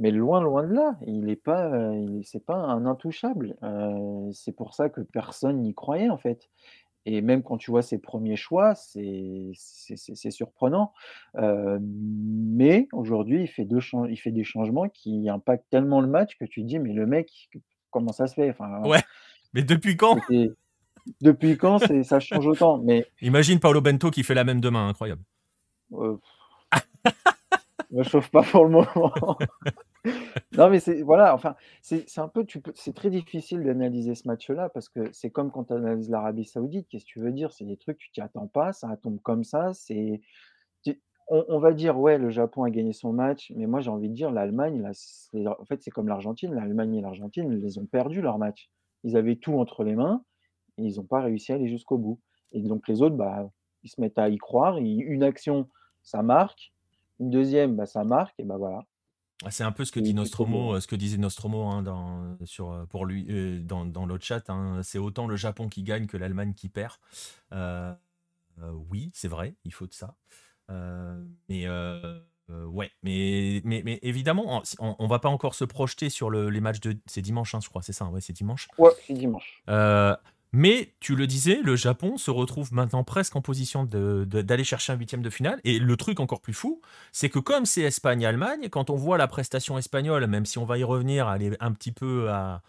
Mais 0.00 0.10
loin, 0.10 0.40
loin 0.40 0.66
de 0.66 0.72
là, 0.72 0.96
il 1.06 1.26
n'est 1.26 1.36
pas, 1.36 1.66
euh, 1.66 2.20
c'est 2.24 2.44
pas 2.44 2.56
un 2.56 2.86
intouchable. 2.86 3.56
Euh, 3.62 4.30
c'est 4.32 4.52
pour 4.52 4.74
ça 4.74 4.88
que 4.88 5.02
personne 5.02 5.60
n'y 5.60 5.74
croyait 5.74 6.08
en 6.08 6.16
fait. 6.16 6.48
Et 7.04 7.20
même 7.20 7.42
quand 7.42 7.58
tu 7.58 7.70
vois 7.70 7.82
ses 7.82 7.98
premiers 7.98 8.36
choix, 8.36 8.74
c'est 8.74 9.52
surprenant. 10.30 10.92
Euh, 11.36 11.78
mais 11.82 12.88
aujourd'hui, 12.92 13.42
il 13.42 13.48
fait 13.48 13.66
il 14.08 14.16
fait 14.16 14.30
des 14.32 14.44
changements 14.44 14.88
qui 14.88 15.28
impactent 15.28 15.68
tellement 15.70 16.00
le 16.00 16.08
match 16.08 16.38
que 16.38 16.46
tu 16.46 16.62
te 16.62 16.66
dis: 16.66 16.78
«Mais 16.78 16.94
le 16.94 17.06
mec, 17.06 17.50
comment 17.90 18.12
ça 18.12 18.26
se 18.26 18.34
fait?» 18.34 18.50
enfin, 18.50 18.82
Ouais, 18.84 19.02
mais 19.52 19.62
depuis 19.62 19.96
quand? 19.96 20.18
Depuis 21.20 21.56
quand 21.56 21.78
ça 22.04 22.20
change 22.20 22.46
autant? 22.46 22.78
Mais 22.78 23.06
Imagine 23.20 23.60
Paolo 23.60 23.80
Bento 23.80 24.10
qui 24.10 24.22
fait 24.22 24.34
la 24.34 24.44
même 24.44 24.60
demain, 24.60 24.88
incroyable. 24.88 25.22
euh, 25.92 26.16
me 27.90 28.02
chauffe 28.02 28.30
pas 28.30 28.42
pour 28.42 28.64
le 28.64 28.70
moment. 28.70 29.12
non, 30.56 30.70
mais 30.70 30.80
c'est 30.80 31.02
voilà, 31.02 31.34
enfin, 31.34 31.56
c'est 31.82 32.06
un 32.18 32.28
peu, 32.28 32.46
c'est 32.74 32.94
très 32.94 33.10
difficile 33.10 33.62
d'analyser 33.62 34.14
ce 34.14 34.26
match-là 34.28 34.68
parce 34.68 34.88
que 34.88 35.10
c'est 35.12 35.30
comme 35.30 35.50
quand 35.50 35.64
tu 35.64 35.72
analyses 35.72 36.10
l'Arabie 36.10 36.44
Saoudite. 36.44 36.88
Qu'est-ce 36.88 37.04
que 37.04 37.10
tu 37.10 37.20
veux 37.20 37.32
dire? 37.32 37.52
C'est 37.52 37.64
des 37.64 37.76
trucs, 37.76 37.98
tu 37.98 38.10
t'y 38.10 38.20
attends 38.20 38.46
pas, 38.46 38.72
ça 38.72 38.96
tombe 38.96 39.20
comme 39.20 39.44
ça. 39.44 39.72
C'est, 39.74 40.20
on, 41.32 41.60
va 41.60 41.72
dire, 41.72 41.96
ouais, 41.96 42.18
le 42.18 42.30
Japon 42.30 42.64
a 42.64 42.70
gagné 42.70 42.92
son 42.92 43.12
match, 43.12 43.52
mais 43.54 43.66
moi 43.66 43.80
j'ai 43.80 43.90
envie 43.90 44.08
de 44.08 44.14
dire, 44.14 44.32
l'Allemagne, 44.32 44.84
en 44.84 45.64
fait, 45.64 45.80
c'est 45.80 45.92
comme 45.92 46.08
l'Argentine. 46.08 46.52
L'Allemagne 46.52 46.96
et 46.96 47.00
l'Argentine, 47.00 47.60
ils 47.62 47.78
ont 47.78 47.86
perdu 47.86 48.20
leur 48.20 48.38
match. 48.38 48.68
Ils 49.04 49.16
avaient 49.16 49.36
tout 49.36 49.54
entre 49.58 49.84
les 49.84 49.94
mains 49.94 50.24
et 50.80 50.86
ils 50.86 50.96
n'ont 50.96 51.04
pas 51.04 51.20
réussi 51.20 51.52
à 51.52 51.56
aller 51.56 51.68
jusqu'au 51.68 51.98
bout. 51.98 52.20
Et 52.52 52.60
donc 52.60 52.88
les 52.88 53.02
autres, 53.02 53.16
bah, 53.16 53.50
ils 53.82 53.90
se 53.90 54.00
mettent 54.00 54.18
à 54.18 54.28
y 54.28 54.38
croire. 54.38 54.78
une 54.78 55.22
action, 55.22 55.68
ça 56.02 56.22
marque. 56.22 56.72
Une 57.18 57.30
deuxième, 57.30 57.76
bah, 57.76 57.86
ça 57.86 58.04
marque. 58.04 58.38
Et 58.38 58.44
bah 58.44 58.56
voilà. 58.56 58.84
Ah, 59.44 59.50
c'est 59.50 59.64
un 59.64 59.72
peu 59.72 59.84
ce 59.84 59.92
que 59.92 60.00
dit 60.00 60.12
Nostromo, 60.12 60.74
euh, 60.74 60.80
ce 60.80 60.86
que 60.86 60.96
disait 60.96 61.16
Nostromo 61.16 61.64
hein, 61.64 61.82
dans, 61.82 62.36
sur, 62.44 62.72
euh, 62.72 62.84
pour 62.84 63.06
lui 63.06 63.26
euh, 63.30 63.60
dans, 63.62 63.86
dans 63.86 64.04
l'autre 64.04 64.24
chat. 64.24 64.50
Hein. 64.50 64.80
c'est 64.82 64.98
autant 64.98 65.26
le 65.26 65.36
Japon 65.36 65.68
qui 65.68 65.82
gagne 65.82 66.06
que 66.06 66.18
l'Allemagne 66.18 66.52
qui 66.52 66.68
perd. 66.68 66.96
oui, 68.90 69.10
c'est 69.14 69.28
vrai, 69.28 69.54
il 69.64 69.72
faut 69.72 69.86
de 69.86 69.94
ça. 69.94 70.14
mais 71.48 71.66
ouais, 71.68 72.90
mais, 73.02 73.62
mais, 73.64 73.82
mais 73.82 73.98
évidemment, 74.02 74.62
on, 74.78 74.96
on, 74.98 75.06
va 75.06 75.18
pas 75.20 75.30
encore 75.30 75.54
se 75.54 75.64
projeter 75.64 76.10
sur 76.10 76.28
le, 76.28 76.50
les 76.50 76.60
matchs 76.60 76.80
de. 76.80 76.98
C'est 77.06 77.22
dimanche, 77.22 77.54
hein, 77.54 77.60
je 77.62 77.68
crois, 77.70 77.80
c'est 77.80 77.94
ça, 77.94 78.06
ouais, 78.06 78.20
c'est 78.20 78.34
dimanche. 78.34 78.68
Ouais, 78.76 78.90
c'est 79.06 79.14
dimanche. 79.14 79.62
Mais 80.52 80.94
tu 80.98 81.14
le 81.14 81.28
disais, 81.28 81.60
le 81.62 81.76
Japon 81.76 82.16
se 82.16 82.30
retrouve 82.30 82.72
maintenant 82.72 83.04
presque 83.04 83.36
en 83.36 83.40
position 83.40 83.84
d'aller 83.84 84.64
chercher 84.64 84.92
un 84.92 84.96
huitième 84.96 85.22
de 85.22 85.30
finale. 85.30 85.60
Et 85.62 85.78
le 85.78 85.96
truc 85.96 86.18
encore 86.18 86.40
plus 86.40 86.54
fou, 86.54 86.80
c'est 87.12 87.28
que 87.28 87.38
comme 87.38 87.66
c'est 87.66 87.82
Espagne-Allemagne, 87.82 88.68
quand 88.68 88.90
on 88.90 88.96
voit 88.96 89.16
la 89.16 89.28
prestation 89.28 89.78
espagnole, 89.78 90.26
même 90.26 90.46
si 90.46 90.58
on 90.58 90.64
va 90.64 90.76
y 90.78 90.84
revenir, 90.84 91.28
aller 91.28 91.56
un 91.60 91.72
petit 91.72 91.92
peu 91.92 92.30
à, 92.30 92.62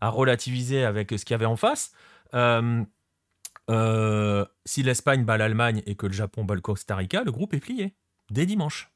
relativiser 0.00 0.84
avec 0.84 1.10
ce 1.10 1.24
qu'il 1.24 1.32
y 1.32 1.34
avait 1.34 1.46
en 1.46 1.56
face, 1.56 1.90
euh, 2.34 2.84
euh, 3.70 4.44
si 4.64 4.84
l'Espagne 4.84 5.24
bat 5.24 5.36
l'Allemagne 5.36 5.82
et 5.86 5.96
que 5.96 6.06
le 6.06 6.12
Japon 6.12 6.44
bat 6.44 6.54
le 6.54 6.60
Costa 6.60 6.94
Rica, 6.94 7.24
le 7.24 7.32
groupe 7.32 7.54
est 7.54 7.60
plié 7.60 7.96
dès 8.30 8.46
dimanche. 8.46 8.92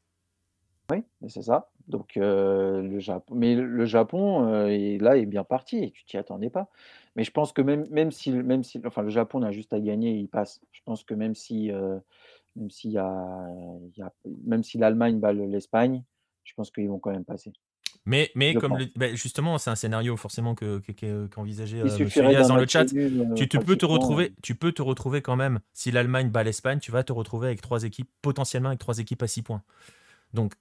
Oui, 0.90 1.04
c'est 1.28 1.42
ça. 1.42 1.70
Donc 1.90 2.16
euh, 2.16 2.80
le 2.82 2.98
Japon, 3.00 3.34
mais 3.34 3.54
le 3.54 3.84
Japon 3.84 4.44
là 4.46 5.16
est 5.16 5.26
bien 5.26 5.44
parti 5.44 5.84
et 5.84 5.90
tu 5.90 6.04
t'y 6.04 6.16
attendais 6.16 6.50
pas. 6.50 6.70
Mais 7.16 7.24
je 7.24 7.30
pense 7.30 7.52
que 7.52 7.62
même, 7.62 7.86
même 7.90 8.12
si, 8.12 8.30
même 8.30 8.62
si, 8.62 8.80
enfin, 8.86 9.02
le 9.02 9.10
Japon 9.10 9.42
a 9.42 9.50
juste 9.50 9.72
à 9.72 9.80
gagner, 9.80 10.12
il 10.12 10.28
passe. 10.28 10.60
Je 10.72 10.80
pense 10.84 11.02
que 11.02 11.14
même 11.14 11.34
si, 11.34 11.72
euh, 11.72 11.98
même 12.56 12.70
s'il 12.70 12.92
y 12.92 12.98
a, 12.98 13.48
même 14.46 14.62
si 14.62 14.78
l'Allemagne 14.78 15.18
bat 15.18 15.32
l'Espagne, 15.32 16.04
je 16.44 16.54
pense 16.54 16.70
qu'ils 16.70 16.88
vont 16.88 16.98
quand 16.98 17.10
même 17.10 17.24
passer. 17.24 17.52
Mais, 18.06 18.30
mais 18.34 18.54
comme 18.54 18.78
bah, 18.96 19.12
justement, 19.14 19.58
c'est 19.58 19.70
un 19.70 19.74
scénario 19.74 20.16
forcément 20.16 20.54
que 20.54 20.80
qu'envisageait 21.26 21.80
euh, 21.80 22.48
dans 22.48 22.56
le 22.56 22.66
chat. 22.66 22.86
Tu, 22.86 23.48
peux 23.48 23.76
te 23.76 23.84
retrouver, 23.84 24.32
tu 24.42 24.54
peux 24.54 24.72
te 24.72 24.80
retrouver 24.80 25.20
quand 25.20 25.36
même. 25.36 25.60
Si 25.74 25.90
l'Allemagne 25.90 26.30
bat 26.30 26.44
l'Espagne, 26.44 26.78
tu 26.78 26.92
vas 26.92 27.02
te 27.02 27.12
retrouver 27.12 27.48
avec 27.48 27.60
trois 27.60 27.84
équipes 27.84 28.08
potentiellement 28.22 28.68
avec 28.68 28.80
trois 28.80 28.98
équipes 28.98 29.22
à 29.22 29.26
six 29.26 29.42
points. 29.42 29.62
Donc 30.32 30.54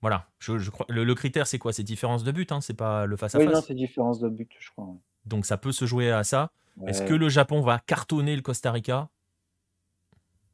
voilà, 0.00 0.28
je, 0.38 0.70
crois. 0.70 0.86
Le, 0.88 1.14
critère 1.14 1.46
c'est 1.46 1.58
quoi? 1.58 1.72
C'est 1.72 1.82
différence 1.82 2.24
de 2.24 2.32
but, 2.32 2.52
hein 2.52 2.60
c'est 2.60 2.74
pas 2.74 3.06
le 3.06 3.16
face 3.16 3.34
à 3.34 3.38
face. 3.38 3.46
Oui, 3.46 3.52
non, 3.52 3.60
c'est 3.60 3.74
différence 3.74 4.20
de 4.20 4.28
but, 4.28 4.50
je 4.58 4.70
crois. 4.70 4.94
Donc 5.26 5.46
ça 5.46 5.56
peut 5.56 5.72
se 5.72 5.84
jouer 5.84 6.10
à 6.10 6.24
ça. 6.24 6.50
Est-ce 6.86 7.02
que 7.02 7.14
le 7.14 7.28
Japon 7.28 7.60
va 7.60 7.80
cartonner 7.80 8.36
le 8.36 8.42
Costa 8.42 8.70
Rica? 8.70 9.08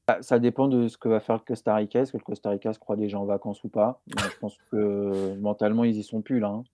Bah, 0.07 0.19
ça 0.21 0.39
dépend 0.39 0.69
de 0.69 0.89
ce 0.89 0.99
que 0.99 1.09
va 1.09 1.21
faire 1.21 1.37
le 1.37 1.43
Costa 1.43 1.75
Rica. 1.75 2.01
Est-ce 2.01 2.13
que 2.13 2.19
le 2.19 2.25
Costa 2.25 2.51
Rica 2.51 2.73
se 2.73 2.79
croit 2.79 2.97
déjà 2.97 3.19
en 3.19 3.25
vacances 3.25 3.63
ou 3.65 3.69
pas? 3.69 4.03
Moi, 4.15 4.25
je 4.31 4.37
pense 4.41 4.59
que 4.71 5.35
mentalement, 5.39 5.85
ils 5.85 5.97
y 5.97 6.03
sont 6.03 6.23
plus 6.23 6.41
là, 6.41 6.49
hein. 6.49 6.65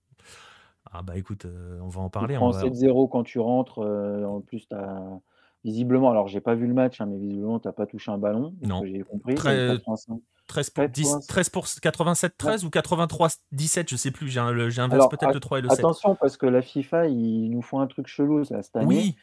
Ah 0.93 1.03
bah 1.03 1.17
écoute, 1.17 1.45
heu, 1.45 1.79
on 1.81 1.87
va 1.87 2.01
en 2.01 2.09
Tu 2.09 2.11
parler, 2.11 2.37
on 2.37 2.49
prends 2.49 2.51
va 2.51 2.63
7-0 2.63 3.07
quand 3.07 3.23
tu 3.23 3.39
rentres, 3.39 3.81
heu, 3.81 4.25
en 4.25 4.41
plus 4.41 4.67
tu 4.67 4.75
as 4.75 5.21
visiblement 5.63 6.09
alors 6.09 6.27
j'ai 6.27 6.41
pas 6.41 6.55
vu 6.55 6.67
le 6.67 6.73
match, 6.73 6.99
hein, 6.99 7.05
mais 7.05 7.17
visiblement 7.17 7.59
tu 7.59 7.67
as 7.67 7.71
pas 7.71 7.85
touché 7.85 8.11
un 8.11 8.17
ballon, 8.17 8.53
de 8.59 8.65
ce 8.65 8.69
non. 8.69 8.81
que 8.81 8.87
j'ai 8.87 8.99
compris 9.01 9.33
et 9.33 9.37
Très 9.37 9.67
85 9.67 10.19
13 10.51 10.69
pour 10.69 10.87
10 10.89 11.03
80 11.03 11.19
13 11.27 11.49
pour 11.49 11.63
ouais. 11.63 11.69
87-13 11.69 12.65
ou 12.65 12.69
83-17, 12.69 13.89
je 13.89 13.95
sais 13.95 14.11
plus, 14.11 14.27
j'ai 14.27 14.39
un 14.39 14.47
Alors 14.91 15.09
peut-être 15.09 15.33
le 15.33 15.39
3 15.39 15.59
et 15.59 15.61
le 15.61 15.69
7. 15.69 15.79
attention 15.79 16.15
parce 16.15 16.37
que 16.37 16.45
la 16.45 16.61
FIFA, 16.61 17.07
ils 17.07 17.49
nous 17.49 17.61
font 17.61 17.79
un 17.79 17.87
truc 17.87 18.07
chelou 18.07 18.43
ça 18.43 18.61
cette 18.61 18.75
année, 18.75 18.85
Oui, 18.87 19.15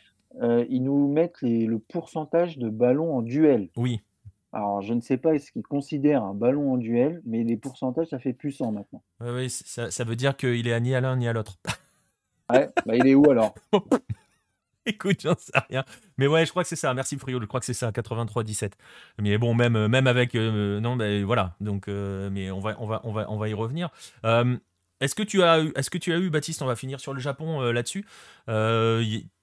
heu, 0.43 0.67
ils 0.71 0.83
nous 0.83 1.13
mettent 1.13 1.41
les 1.43 1.67
le 1.67 1.79
pourcentage 1.79 2.59
de 2.59 2.69
ballons 2.71 3.17
en 3.17 3.23
duel. 3.23 3.69
oui. 3.77 4.01
Alors 4.51 4.81
je 4.81 4.95
ne 4.95 5.03
sais 5.03 5.19
pas 5.19 5.39
ce 5.39 5.53
qu'ils 5.53 5.63
considèrent 5.63 6.25
un 6.25 6.33
ballon 6.33 6.73
en 6.73 6.77
duel, 6.79 7.21
mais 7.27 7.45
les 7.45 7.59
pourcentages 7.59 8.07
ça 8.09 8.19
fait 8.19 8.33
plus 8.33 8.53
100 8.53 8.73
maintenant. 8.73 9.03
Oui, 9.21 9.51
ça 9.51 10.05
veut 10.05 10.17
dire 10.17 10.39
qu'il 10.39 10.67
est 10.67 10.73
à 10.73 10.81
ni 10.81 10.95
à 10.95 11.03
l'un 11.03 11.17
ni 11.17 11.29
à 11.29 11.35
l'autre. 11.35 11.59
Ouais, 12.51 12.67
bah, 12.87 12.97
il 12.97 13.07
est 13.07 13.15
où 13.15 13.31
alors? 13.31 13.55
Écoute, 14.95 15.21
j'en 15.23 15.37
sais 15.37 15.53
rien. 15.69 15.85
Mais 16.17 16.27
ouais, 16.27 16.47
je 16.47 16.51
crois 16.51 16.63
que 16.63 16.69
c'est 16.69 16.77
ça. 16.77 16.95
Merci 16.95 17.19
Friol, 17.19 17.43
je 17.43 17.47
crois 17.47 17.61
que 17.61 17.67
c'est 17.67 17.75
ça, 17.75 17.91
83-17. 17.91 18.73
Mais 19.21 19.37
bon, 19.37 19.55
même, 19.55 19.77
euh, 19.77 20.07
avec. 20.07 20.35
euh, 20.35 20.81
non, 20.81 20.97
ben 20.97 21.25
voilà. 21.25 21.55
Donc, 21.61 21.89
euh, 21.89 22.31
mais 22.31 22.51
on 22.51 22.61
va, 22.61 22.75
on, 22.81 22.87
va, 22.87 23.03
on, 23.05 23.37
va, 23.37 23.49
y 23.49 23.55
revenir. 23.55 23.91
Est-ce 25.01 25.15
que 25.15 25.23
tu 25.23 25.43
as 25.43 25.61
eu, 25.61 25.73
est-ce 25.77 25.91
que 25.91 25.99
tu 25.99 26.13
as 26.13 26.17
eu, 26.17 26.31
Baptiste, 26.31 26.63
on 26.63 26.67
va 26.67 26.75
finir 26.75 27.01
sur 27.01 27.13
le 27.13 27.21
Japon 27.21 27.61
là-dessus. 27.71 28.07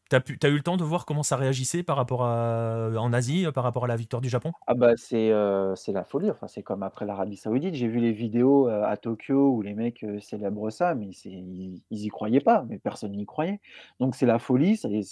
T'as 0.10 0.50
eu 0.50 0.56
le 0.56 0.62
temps 0.64 0.78
de 0.78 0.84
voir 0.84 1.06
comment 1.06 1.24
ça 1.24 1.36
réagissait 1.38 1.84
par 1.84 1.98
rapport 1.98 2.24
à, 2.26 2.90
en 2.98 3.14
Asie, 3.14 3.46
euh, 3.46 3.52
par 3.52 3.64
rapport 3.64 3.86
à 3.86 3.88
la 3.88 3.96
victoire 3.96 4.22
du 4.22 4.30
Japon? 4.30 4.54
Ah 4.68 4.74
bah, 4.74 4.94
c'est, 4.98 5.30
heu, 5.32 5.74
c'est 5.76 5.92
la 5.92 6.04
folie, 6.04 6.32
enfin, 6.32 6.48
c'est 6.48 6.64
comme 6.64 6.82
après 6.82 7.06
l'Arabie 7.06 7.38
Saoudite. 7.38 7.76
J'ai 7.76 7.88
vu 7.88 8.00
les 8.00 8.12
vidéos, 8.14 8.68
heu, 8.68 8.84
à 8.84 8.98
Tokyo 8.98 9.52
où 9.52 9.62
les 9.62 9.76
mecs, 9.76 10.04
célèbrent 10.22 10.72
ça, 10.72 10.96
mais 10.96 11.10
ils 11.26 11.84
ils 11.92 12.06
y 12.06 12.08
croyaient 12.08 12.40
pas, 12.42 12.66
mais 12.68 12.80
personne 12.80 13.12
n'y 13.12 13.28
croyait. 13.28 13.60
Donc 14.00 14.16
c'est 14.16 14.26
la 14.26 14.40
folie, 14.40 14.76
c'est 14.78 15.04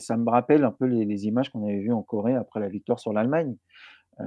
ça 0.00 0.16
me 0.18 0.28
rappelle 0.30 0.64
un 0.64 0.70
peu 0.70 0.84
les 0.84 1.26
images 1.26 1.48
qu'on 1.50 1.64
avait 1.64 1.78
vues 1.80 1.92
en 1.94 2.02
Corée 2.02 2.34
après 2.34 2.60
la 2.60 2.68
victoire 2.68 2.98
sur 3.00 3.14
l'Allemagne. 3.14 3.56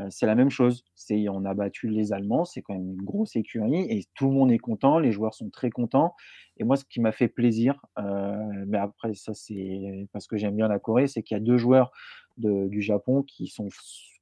C'est 0.10 0.26
la 0.26 0.36
même 0.36 0.50
chose. 0.50 0.84
C'est 0.96 1.30
on 1.30 1.46
a 1.46 1.54
battu 1.54 1.88
les 1.88 2.12
Allemands, 2.12 2.44
c'est 2.46 2.62
quand 2.62 2.74
même 2.74 2.90
une 2.92 3.04
grosse 3.04 3.36
écurie 3.36 3.82
et 3.90 4.06
tout 4.16 4.28
le 4.28 4.34
monde 4.34 4.52
est 4.52 4.58
content, 4.58 5.00
les 5.00 5.12
joueurs 5.12 5.34
sont 5.34 5.50
très 5.50 5.70
contents 5.70 6.14
et 6.58 6.64
moi 6.64 6.76
ce 6.76 6.86
qui 6.86 7.00
m'a 7.00 7.12
fait 7.12 7.28
plaisir, 7.28 7.80
mais 8.68 8.78
après 8.78 9.14
ça 9.14 9.34
c'est 9.34 10.08
parce 10.12 10.28
que 10.28 10.38
j'aime 10.38 10.56
bien 10.56 10.68
la 10.68 10.80
Corée, 10.80 11.08
c'est 11.08 11.24
qu'il 11.24 11.36
y 11.36 11.40
a 11.40 11.44
2 11.44 11.58
joueurs 11.58 11.92
du 12.38 12.82
Japon 12.82 13.24
qui 13.24 13.48
sont 13.48 13.70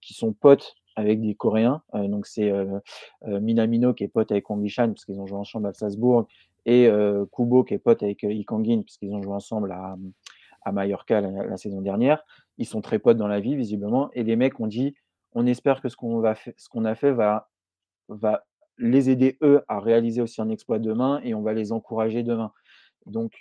qui 0.02 0.14
sont 0.14 0.34
potes 0.34 0.76
avec 0.96 1.22
des 1.22 1.34
Coréens, 1.34 1.82
donc 1.94 2.28
c'est, 2.28 2.52
Minamino 3.26 3.94
qui 3.94 4.04
est 4.04 4.08
pote 4.10 4.32
avec 4.32 4.50
Hong 4.52 4.64
Hee-chan 4.64 4.90
parce 4.90 5.06
qu'ils 5.06 5.20
ont 5.20 5.26
joué 5.28 5.38
ensemble 5.40 5.68
à 5.68 5.74
Salzbourg 5.74 6.28
et 6.66 6.90
Kubo 7.32 7.64
qui 7.64 7.74
est 7.76 7.80
pote 7.80 8.04
avec, 8.04 8.24
heu, 8.24 8.30
Lee 8.30 8.46
Kang-in 8.46 8.82
parce 8.82 8.98
qu'ils 8.98 9.14
ont 9.14 9.22
joué 9.22 9.34
ensemble 9.34 9.72
à, 9.72 9.96
à 10.64 10.72
Mallorca 10.72 11.22
la 11.22 11.32
la 11.48 11.58
saison 11.58 11.82
dernière. 11.82 12.24
Ils 12.60 12.68
sont 12.68 12.82
très 12.82 13.00
potes 13.00 13.18
dans 13.18 13.28
la 13.28 13.40
vie 13.40 13.56
visiblement 13.56 14.10
et 14.14 14.24
les 14.24 14.36
mecs 14.36 14.60
ont 14.60 14.68
dit: 14.68 14.94
«On 15.36 15.46
espère 15.48 15.82
que 15.82 15.90
ce 15.90 15.98
qu'on 15.98 16.20
va 16.20 16.36
ce 16.36 16.70
qu'on 16.70 16.86
a 16.86 16.96
fait 16.96 17.12
va 17.14 17.50
va 18.10 18.46
les 18.80 19.10
aider 19.12 19.38
eux 19.44 19.64
à 19.70 19.80
réaliser 19.80 20.22
aussi 20.22 20.42
un 20.42 20.50
exploit 20.50 20.80
demain 20.80 21.22
et 21.24 21.34
on 21.36 21.42
va 21.44 21.54
les 21.54 21.72
encourager 21.74 22.24
demain». 22.24 22.54
Donc 23.08 23.34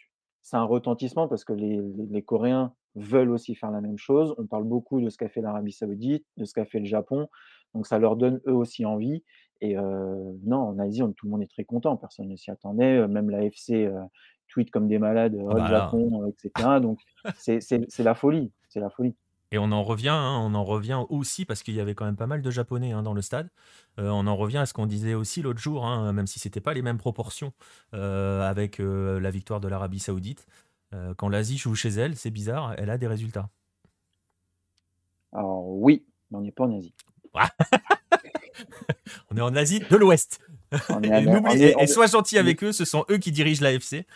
c'est 0.43 0.57
un 0.57 0.65
retentissement 0.65 1.29
parce 1.29 1.45
que 1.45 1.53
les 1.55 1.79
les 1.79 2.07
les 2.11 2.23
Coréens 2.25 2.75
veulent 2.97 3.31
aussi 3.33 3.55
faire 3.57 3.71
la 3.73 3.81
même 3.83 3.99
chose. 3.99 4.35
On 4.39 4.47
parle 4.47 4.65
beaucoup 4.65 5.01
de 5.01 5.11
ce 5.11 5.19
qu'a 5.19 5.29
fait 5.31 5.41
l'Arabie 5.43 5.73
Saoudite, 5.73 6.27
de 6.39 6.45
ce 6.47 6.55
qu'a 6.55 6.67
fait 6.67 6.81
le 6.81 6.87
Japon, 6.87 7.29
donc 7.75 7.87
ça 7.89 7.99
leur 8.01 8.17
donne 8.17 8.41
eux 8.49 8.53
aussi 8.55 8.85
envie 8.87 9.25
et 9.63 9.77
heu, 9.79 10.39
non, 10.45 10.59
en 10.59 10.79
Asie, 10.81 11.03
on 11.05 11.13
tout 11.13 11.27
le 11.27 11.33
monde 11.33 11.43
est 11.45 11.51
très 11.51 11.65
content, 11.65 11.97
personne 11.97 12.29
ne 12.29 12.37
s'y 12.37 12.51
attendait, 12.51 12.99
heu, 12.99 13.09
même 13.09 13.31
l'AFC, 13.31 13.87
heu, 13.87 13.95
tweet 14.49 14.71
comme 14.73 14.89
des 14.89 14.99
malades, 14.99 15.37
Ah 15.47 15.55
«Oh 15.55 15.59
le 15.61 15.65
bah. 15.65 15.67
Japon», 15.67 16.25
heu, 16.25 16.29
et 16.31 16.35
cetera, 16.39 16.81
donc 16.81 17.01
c'est 17.35 17.61
la 18.01 18.15
folie, 18.17 18.53
c'est 18.69 18.81
la 18.81 18.91
folie. 18.91 19.17
Et 19.53 19.59
on 19.59 19.71
en 19.71 19.83
revient, 19.85 20.09
hein, 20.09 20.39
on 20.43 20.55
en 20.55 20.65
revient 20.65 21.01
aussi 21.11 21.45
parce 21.45 21.63
qu'il 21.63 21.75
y 21.75 21.81
avait 21.81 21.95
quand 21.95 22.07
même 22.07 22.17
pas 22.17 22.27
mal 22.27 22.41
de 22.43 22.51
Japonais 22.51 22.93
hein, 22.93 23.03
dans 23.03 23.13
le 23.13 23.21
stade. 23.23 23.51
Euh, 23.99 24.09
on 24.09 24.27
en 24.27 24.35
revient 24.35 24.57
à 24.59 24.67
ce 24.67 24.73
qu'on 24.73 24.87
disait 24.87 25.13
aussi 25.15 25.43
l'autre 25.43 25.61
jour, 25.61 25.85
hein, 25.87 26.11
même 26.15 26.27
si 26.27 26.39
c'était 26.39 26.61
pas 26.63 26.73
les 26.73 26.81
mêmes 26.83 26.97
proportions 26.99 27.53
euh, 27.95 28.41
avec 28.49 28.81
euh, 28.81 29.21
la 29.21 29.31
victoire 29.31 29.61
de 29.61 29.69
l'Arabie 29.69 30.01
Saoudite. 30.01 30.47
Quand 31.17 31.31
l'Asie 31.31 31.57
joue 31.57 31.75
chez 31.75 31.89
elle, 31.89 32.17
c'est 32.17 32.29
bizarre, 32.31 32.75
elle 32.77 32.91
a 32.91 32.99
des 32.99 33.07
résultats. 33.07 33.49
Alors 35.33 35.67
oui, 35.67 36.05
mais 36.31 36.37
on 36.37 36.41
n'est 36.43 36.53
pas 36.53 36.65
en 36.65 36.77
Asie. 36.77 36.93
On 39.31 39.37
est 39.37 39.41
en 39.41 39.57
Asie 39.57 39.81
de 39.81 39.97
l'Ouest. 39.97 40.41
Et, 41.03 41.09
et- 41.63 41.75
et 41.83 41.87
sois 41.87 42.07
gentil 42.07 42.37
avec 42.39 42.63
eux, 42.63 42.73
ce 42.73 42.85
sont 42.85 43.07
eux 43.11 43.17
qui 43.19 43.33
dirigent 43.33 43.63
l'AFC. 43.63 44.07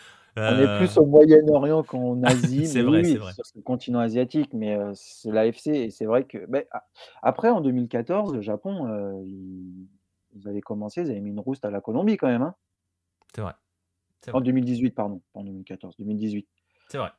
On 0.45 0.57
est 0.59 0.67
Euh, 0.67 0.67
plus 0.69 0.97
au 0.97 1.05
Moyen-Orient 1.05 1.83
qu'en 1.83 2.21
Asie, 2.23 2.67
c'est 2.67 2.83
vrai, 2.83 3.03
oui, 3.03 3.17
c'est 3.17 3.17
vrai. 3.19 3.35
sur 3.35 3.45
ce 3.45 3.59
continent 3.59 3.99
asiatique, 3.99 4.53
mais 4.53 4.75
heu, 4.77 4.91
c'est 4.95 5.31
l'AFC 5.31 5.67
et 5.71 5.89
c'est 5.91 6.05
vrai 6.05 6.25
que 6.25 6.45
beh, 6.47 6.67
a 6.71 6.85
après 7.21 7.49
en 7.49 7.61
2014, 7.61 8.33
le 8.33 8.41
Japon, 8.41 8.87
heu, 8.87 9.23
ils 9.25 9.87
ils 10.35 10.47
avaient 10.47 10.61
commencé, 10.61 11.01
ils 11.01 11.09
avaient 11.11 11.19
mis 11.21 11.31
une 11.31 11.39
rouste 11.39 11.65
à 11.65 11.71
la 11.71 11.81
Colombie 11.81 12.17
quand 12.17 12.27
même, 12.27 12.43
hein? 12.43 12.55
C'est 13.33 13.41
vrai. 13.41 13.53
En 14.31 14.41
vrai. 14.41 14.41
2018 14.41 14.91
pardon, 14.91 15.21
en 15.33 15.43
2014, 15.45 15.95
2018. 15.97 16.47
C'est 16.89 16.97
vrai. 16.97 17.11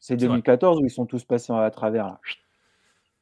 C'est 0.00 0.16
C'est 0.18 0.28
vrai. 0.28 0.38
2014 0.38 0.80
où 0.80 0.84
ils 0.84 0.90
sont 0.90 1.06
tous 1.06 1.24
passés 1.24 1.52
à 1.54 1.70
travers 1.70 2.06
là. 2.06 2.20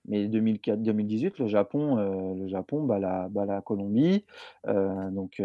Mais 0.04 0.26
2004-2018, 0.28 1.38
le 1.38 1.46
Japon, 1.46 1.96
heu, 1.98 2.34
le 2.40 2.48
Japon 2.48 2.82
bat 2.84 2.98
la 2.98 3.28
bat 3.28 3.46
la 3.46 3.60
Colombie, 3.62 4.24
heu, 4.66 5.10
donc 5.12 5.40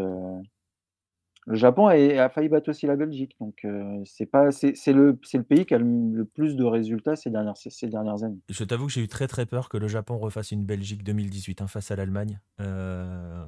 Le 1.47 1.55
Japon 1.55 1.87
a 1.87 2.29
failli 2.29 2.49
battre 2.49 2.69
aussi 2.69 2.87
la 2.87 2.97
Belgique, 2.97 3.35
donc 3.39 3.63
heu, 3.63 4.03
c'est 4.05 4.27
le 4.93 5.17
le 5.33 5.43
pays 5.43 5.65
qui 5.65 5.73
a 5.73 5.77
le 5.77 6.25
plus 6.25 6.57
de 6.57 6.65
résultats 6.65 7.15
ces 7.15 7.29
dernières 7.29 8.23
années. 8.23 8.39
Je 8.49 8.63
t'avoue 8.65 8.87
que 8.87 8.91
j'ai 8.91 9.01
eu 9.01 9.07
très 9.07 9.27
très 9.27 9.45
peur 9.45 9.69
que 9.69 9.77
le 9.77 9.87
Japon 9.87 10.17
refasse 10.17 10.51
une 10.51 10.65
Belgique 10.65 11.03
2018 11.03 11.61
hein, 11.61 11.67
face 11.67 11.89
à 11.89 11.95
l'Allemagne. 11.95 12.39
Euh, 12.59 13.45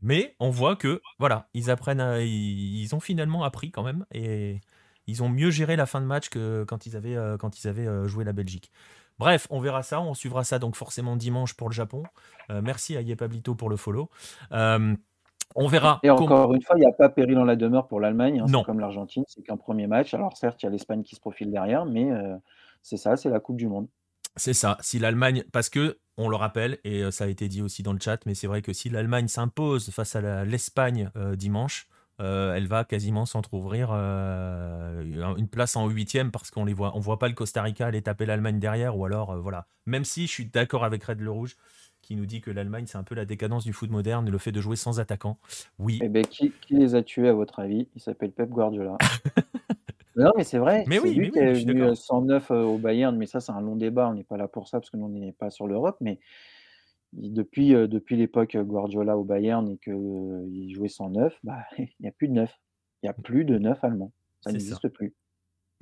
Mais 0.00 0.36
on 0.38 0.50
voit 0.50 0.76
que, 0.76 1.00
voilà, 1.18 1.48
ils 1.54 1.70
apprennent, 1.70 2.00
à- 2.00 2.20
ils, 2.20 2.94
ont 2.94 3.00
finalement 3.00 3.42
appris 3.42 3.72
quand 3.72 3.82
même 3.82 4.06
et 4.12 4.60
ils 5.08 5.22
ont 5.22 5.28
mieux 5.28 5.50
géré 5.50 5.74
la 5.74 5.86
fin 5.86 6.00
de 6.00 6.06
match 6.06 6.28
que 6.28 6.64
quand 6.68 6.86
ils 6.86 6.96
avaient, 6.96 7.16
euh, 7.16 7.36
quand 7.36 7.58
ils 7.58 7.66
avaient 7.68 7.86
euh, 7.86 8.06
joué 8.06 8.24
la 8.24 8.32
Belgique. 8.32 8.70
Bref, 9.18 9.46
on 9.50 9.60
verra 9.60 9.82
ça, 9.82 10.00
on 10.00 10.14
suivra 10.14 10.44
ça 10.44 10.58
donc 10.58 10.76
forcément 10.76 11.16
dimanche 11.16 11.54
pour 11.54 11.68
le 11.68 11.74
Japon. 11.74 12.02
Euh, 12.50 12.60
merci 12.62 12.96
à 12.96 13.00
Yepablito 13.00 13.54
pour 13.54 13.70
le 13.70 13.76
follow. 13.76 14.08
Euh, 15.56 15.62
on 15.64 15.66
verra. 15.68 16.00
Et 16.02 16.08
com- 16.16 16.32
encore 16.32 16.54
une 16.54 16.62
fois, 16.62 16.76
il 16.78 16.82
y 16.82 16.86
a 16.86 16.92
pas 16.92 17.08
péril 17.08 17.38
en 17.38 17.44
la 17.44 17.56
demeure 17.56 17.86
pour 17.88 18.00
l'Allemagne, 18.00 18.40
hein, 18.40 18.48
Non, 18.48 18.62
comme 18.62 18.80
l'Argentine, 18.80 19.24
c'est 19.28 19.42
qu'un 19.42 19.56
1er 19.56 19.86
match. 19.86 20.14
Alors 20.14 20.36
certes, 20.36 20.62
il 20.62 20.66
y 20.66 20.68
a 20.68 20.70
l'Espagne 20.72 21.02
qui 21.02 21.14
se 21.16 21.20
profile 21.20 21.50
derrière, 21.50 21.84
mais 21.86 22.10
heu, 22.10 22.36
c'est 22.82 22.96
ça, 22.96 23.16
c'est 23.16 23.30
la 23.30 23.40
coupe 23.40 23.56
du 23.56 23.68
monde. 23.68 23.88
c'est 24.36 24.54
ça. 24.54 24.76
Si 24.80 24.98
l'Allemagne, 24.98 25.44
parce 25.52 25.68
que 25.70 25.98
on 26.16 26.28
le 26.28 26.36
rappelle 26.36 26.78
et 26.84 27.02
euh, 27.02 27.10
ça 27.10 27.24
a 27.24 27.26
été 27.28 27.48
dit 27.48 27.62
aussi 27.62 27.82
dans 27.82 27.92
le 27.92 27.98
chat, 28.00 28.24
mais 28.26 28.34
c'est 28.34 28.46
vrai 28.46 28.62
que 28.62 28.72
si 28.72 28.88
l'Allemagne 28.90 29.28
s'impose 29.28 29.90
face 29.90 30.16
à 30.16 30.44
l'Espagne 30.44 31.10
euh, 31.16 31.36
dimanche, 31.36 31.88
euh, 32.20 32.54
elle 32.54 32.68
va 32.68 32.84
quasiment 32.84 33.26
s'entrouvrir 33.26 33.88
euh, 33.92 35.34
une 35.36 35.48
place 35.48 35.76
en 35.76 35.88
huitième 35.88 36.30
parce 36.30 36.50
qu'on 36.50 36.64
les 36.64 36.72
voit, 36.74 36.96
on 36.96 37.00
voit 37.00 37.18
pas 37.18 37.28
le 37.28 37.34
Costa 37.34 37.62
Rica 37.62 37.86
aller 37.86 38.02
taper 38.02 38.26
l'Allemagne 38.26 38.58
derrière 38.60 38.96
ou 38.96 39.04
alors 39.04 39.30
euh, 39.32 39.38
voilà. 39.40 39.66
Même 39.86 40.04
si 40.04 40.26
je 40.26 40.32
suis 40.32 40.46
d'accord 40.46 40.84
avec 40.84 41.02
Red 41.04 41.20
le 41.20 41.30
Rouge 41.30 41.56
qui 42.04 42.16
nous 42.16 42.26
dit 42.26 42.40
que 42.40 42.50
l'Allemagne 42.50 42.86
c'est 42.86 42.98
un 42.98 43.02
peu 43.04 43.14
la 43.14 43.24
décadence 43.24 43.64
du 43.64 43.72
foot 43.72 43.90
moderne, 43.90 44.28
le 44.30 44.38
fait 44.38 44.52
de 44.52 44.60
jouer 44.60 44.76
sans 44.76 45.00
attaquant. 45.00 45.38
Oui, 45.78 46.00
Eh 46.02 46.08
beh, 46.08 46.22
qui 46.22 46.52
qui 46.52 46.74
les 46.74 46.94
a 46.94 47.02
tués 47.02 47.28
à 47.28 47.32
votre 47.32 47.58
avis? 47.58 47.88
Il 47.94 48.00
s'appelle 48.00 48.32
Pep 48.32 48.50
Guardiola. 48.50 48.96
Non, 50.16 50.30
mais 50.36 50.44
c'est 50.44 50.58
vrai, 50.58 50.84
mais 50.86 51.00
oui, 51.00 51.10
mais 51.16 51.18
lui 51.18 51.30
qui 51.30 51.38
oui, 51.38 51.64
d'accord. 51.64 51.90
heu, 51.90 51.94
109, 51.96 52.50
heu, 52.52 52.62
au 52.62 52.78
Bayern, 52.78 53.16
mais 53.16 53.26
ça, 53.26 53.40
c'est 53.40 53.50
un 53.50 53.60
long 53.60 53.74
débat, 53.74 54.08
on 54.08 54.14
n'est 54.14 54.22
pas 54.22 54.36
là 54.36 54.46
pour 54.46 54.68
ça 54.68 54.78
parce 54.78 54.90
que 54.90 54.96
nous, 54.96 55.06
on 55.06 55.08
n'est 55.08 55.32
pas 55.32 55.50
sur 55.50 55.66
l'Europe, 55.66 55.96
mais 56.00 56.20
depuis, 57.12 57.74
heu, 57.74 57.88
depuis 57.88 58.16
l'époque, 58.16 58.54
heu, 58.54 58.64
Guardiola 58.64 59.18
au 59.18 59.24
Bayern 59.24 59.68
et 59.70 59.78
qu'il 59.78 60.72
jouait 60.74 60.88
109, 60.88 61.38
bah, 61.42 61.64
il 61.78 61.88
y 62.00 62.08
a 62.08 62.12
plus 62.12 62.28
de 62.28 62.34
9. 62.34 62.54
Il 63.02 63.06
y 63.06 63.08
a 63.08 63.12
plus 63.12 63.44
de 63.44 63.58
9 63.58 63.82
allemands. 63.82 64.12
Ça. 64.40 64.52
n'existe 64.52 64.88
plus. 64.88 65.14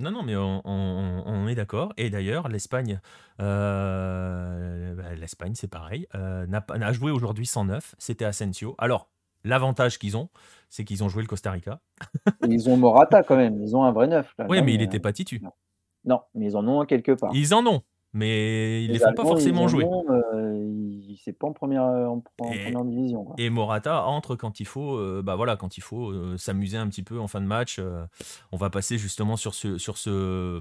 Non, 0.02 0.10
non, 0.10 0.22
mais 0.24 0.34
on, 0.36 0.60
on- 0.64 1.22
on 1.24 1.46
est 1.48 1.54
d'accord. 1.54 1.92
Et 1.96 2.10
d'ailleurs, 2.10 2.48
l'Espagne, 2.48 3.00
euh, 3.40 4.94
bah, 4.94 5.14
l'Espagne, 5.14 5.52
c'est 5.54 5.68
pareil, 5.70 6.06
euh, 6.14 6.46
n'a 6.46 6.60
pas- 6.60 6.76
n'a 6.78 6.92
joué 6.92 7.10
aujourd'hui 7.10 7.46
109. 7.46 7.94
C'était 7.98 8.24
Asensio. 8.24 8.74
Alors, 8.78 9.08
l'avantage 9.44 9.98
qu'ils 9.98 10.16
ont, 10.16 10.28
c'est 10.68 10.84
qu'ils 10.84 11.04
ont 11.04 11.08
joué 11.08 11.22
le 11.22 11.28
Costa 11.28 11.50
Rica. 11.52 11.80
Et 12.44 12.48
ils 12.48 12.68
ont 12.68 12.76
Morata 12.76 13.22
quand 13.22 13.36
même, 13.36 13.60
ils 13.62 13.76
ont 13.76 13.84
un 13.84 13.92
vrai 13.92 14.08
9, 14.08 14.34
Oui, 14.48 14.60
mais 14.62 14.74
il 14.74 14.78
n'était 14.78 14.98
pas 15.00 15.12
titu. 15.12 15.40
non. 15.42 15.52
Non, 16.04 16.20
mais 16.34 16.46
ils 16.46 16.56
en 16.56 16.66
ont 16.66 16.80
un 16.80 16.86
quelque 16.86 17.12
part. 17.12 17.30
Ils 17.32 17.54
en 17.54 17.64
ont, 17.64 17.82
mais 18.12 18.85
ils 18.85 18.92
les 18.92 18.94
Les 18.94 18.98
font 18.98 19.12
pas 19.14 19.22
Allemands, 19.22 19.25
forcément 19.25 19.62
en 19.62 19.68
jouer. 19.68 19.85
ils 19.85 21.18
c'est 21.25 21.33
pas 21.33 21.46
en 21.46 21.53
première, 21.53 21.83
en 21.85 22.22
en 22.40 22.53
Et, 22.53 22.64
première 22.64 22.85
division, 22.85 23.25
quoi. 23.25 23.35
et 23.38 23.48
Morata 23.51 24.05
entre 24.07 24.35
quand 24.37 24.61
il 24.61 24.66
faut, 24.66 24.96
euh, 24.96 25.22
bah 25.25 25.37
voilà, 25.37 25.57
quand 25.57 25.77
il 25.77 25.83
faut 25.83 26.11
euh, 26.11 26.37
s'amuser 26.37 26.77
un 26.77 26.88
petit 26.88 27.03
peu 27.03 27.20
en 27.20 27.29
fin 27.29 27.40
de 27.40 27.46
match. 27.46 27.79
euh, 27.79 28.05
on 28.51 28.57
va 28.57 28.70
passer 28.70 28.98
justement 28.98 29.37
sur 29.37 29.55
ce, 29.55 29.79
sur 29.79 29.98
ce, 29.98 30.61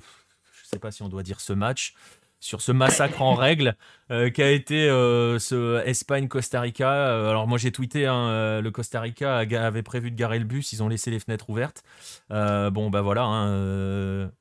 je 0.51 0.65
sais 0.67 0.79
pas 0.79 0.91
si 0.91 1.01
on 1.03 1.09
doit 1.09 1.23
dire 1.23 1.39
ce 1.41 1.53
match. 1.53 1.95
sur 2.39 2.61
ce 2.61 2.71
massacre 2.71 3.21
en 3.21 3.35
règle 3.35 3.75
qui 4.09 4.41
a 4.41 4.49
été 4.51 4.87
ce 4.87 5.83
Espagne-Costa 5.85 6.59
Rica. 6.61 7.29
alors 7.29 7.47
moi 7.47 7.57
j'ai 7.59 7.71
tweeté, 7.71 8.07
hein, 8.07 8.61
le 8.61 8.71
Costa 8.71 8.99
Rica 9.01 9.37
avait 9.37 9.83
prévu 9.83 10.09
de 10.11 10.15
garer 10.15 10.39
le 10.39 10.45
bus, 10.45 10.73
ils 10.73 10.81
ont 10.81 10.87
laissé 10.87 11.11
les 11.11 11.19
fenêtres 11.19 11.49
ouvertes. 11.51 11.83
bon 12.29 12.89
bah 12.89 13.01
voilà, 13.01 13.23
hein, 13.25 14.31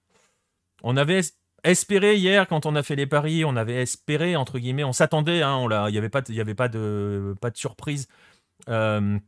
on 0.83 0.97
avait 0.97 1.21
espéré 1.65 2.17
hier 2.17 2.47
quand 2.49 2.67
on 2.67 2.77
a 2.77 2.83
fait 2.83 2.97
les 2.97 3.07
paris, 3.07 3.45
on 3.45 3.57
avait 3.57 3.83
espéré 3.83 4.37
entre 4.37 4.59
guillemets, 4.59 4.85
on 4.85 4.93
s'attendait, 4.93 5.43
hein, 5.43 5.67
il 5.89 5.93
n'y 5.93 5.99
avait 5.99 6.09
pas, 6.09 6.69
de 6.69 7.37
surprise. 7.55 8.09
Euh, 8.69 9.19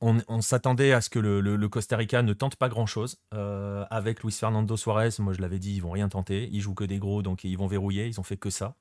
on, 0.00 0.40
s'attendait 0.40 0.92
à 0.92 1.00
ce 1.00 1.10
que 1.10 1.18
le, 1.20 1.68
Costa 1.68 1.96
Rica 1.96 2.22
ne 2.22 2.32
tente 2.32 2.56
pas 2.56 2.68
grand-chose. 2.68 3.20
Euh, 3.34 3.84
avec 3.90 4.22
Luis 4.22 4.32
Fernando 4.32 4.76
Suarez, 4.76 5.10
moi 5.20 5.32
je 5.32 5.40
l'avais 5.40 5.58
dit, 5.58 5.76
ils 5.76 5.82
vont 5.82 5.92
rien 5.92 6.08
tenter. 6.08 6.48
Ils 6.52 6.60
jouent 6.60 6.74
que 6.74 6.84
des 6.84 6.98
gros, 6.98 7.22
donc 7.22 7.44
ils 7.44 7.56
vont 7.56 7.68
verrouiller. 7.68 8.06
Ils 8.06 8.18
ont 8.18 8.24
fait 8.24 8.36
que 8.36 8.50
ça. 8.50 8.74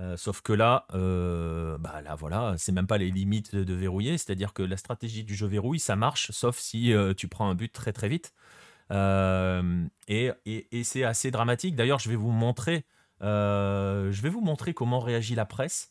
Euh, 0.00 0.16
sauf 0.16 0.42
que 0.42 0.52
là, 0.52 0.86
bah 0.90 2.02
là 2.02 2.14
voilà, 2.16 2.54
c'est 2.58 2.72
même 2.72 2.86
pas 2.86 2.98
les 2.98 3.10
limites 3.10 3.54
de, 3.54 3.74
verrouiller. 3.74 4.18
C'est-à-dire 4.18 4.52
que 4.52 4.62
la 4.62 4.76
stratégie 4.76 5.24
du 5.24 5.34
jeu 5.34 5.46
verrouille, 5.46 5.80
ça 5.80 5.96
marche, 5.96 6.30
sauf 6.32 6.58
si 6.58 6.92
tu 7.16 7.28
prends 7.28 7.48
un 7.48 7.54
but 7.54 7.72
très 7.72 7.92
très 7.92 8.08
vite. 8.08 8.34
Et, 8.92 10.30
et 10.46 10.84
c'est 10.84 11.04
assez 11.04 11.30
dramatique. 11.30 11.76
D'ailleurs, 11.76 11.98
je 11.98 12.08
vais 12.08 12.16
vous 12.16 12.30
montrer, 12.30 12.84
je 13.20 14.22
vais 14.22 14.28
vous 14.28 14.40
montrer 14.40 14.74
comment 14.74 15.00
réagit 15.00 15.34
la 15.34 15.46
presse 15.46 15.90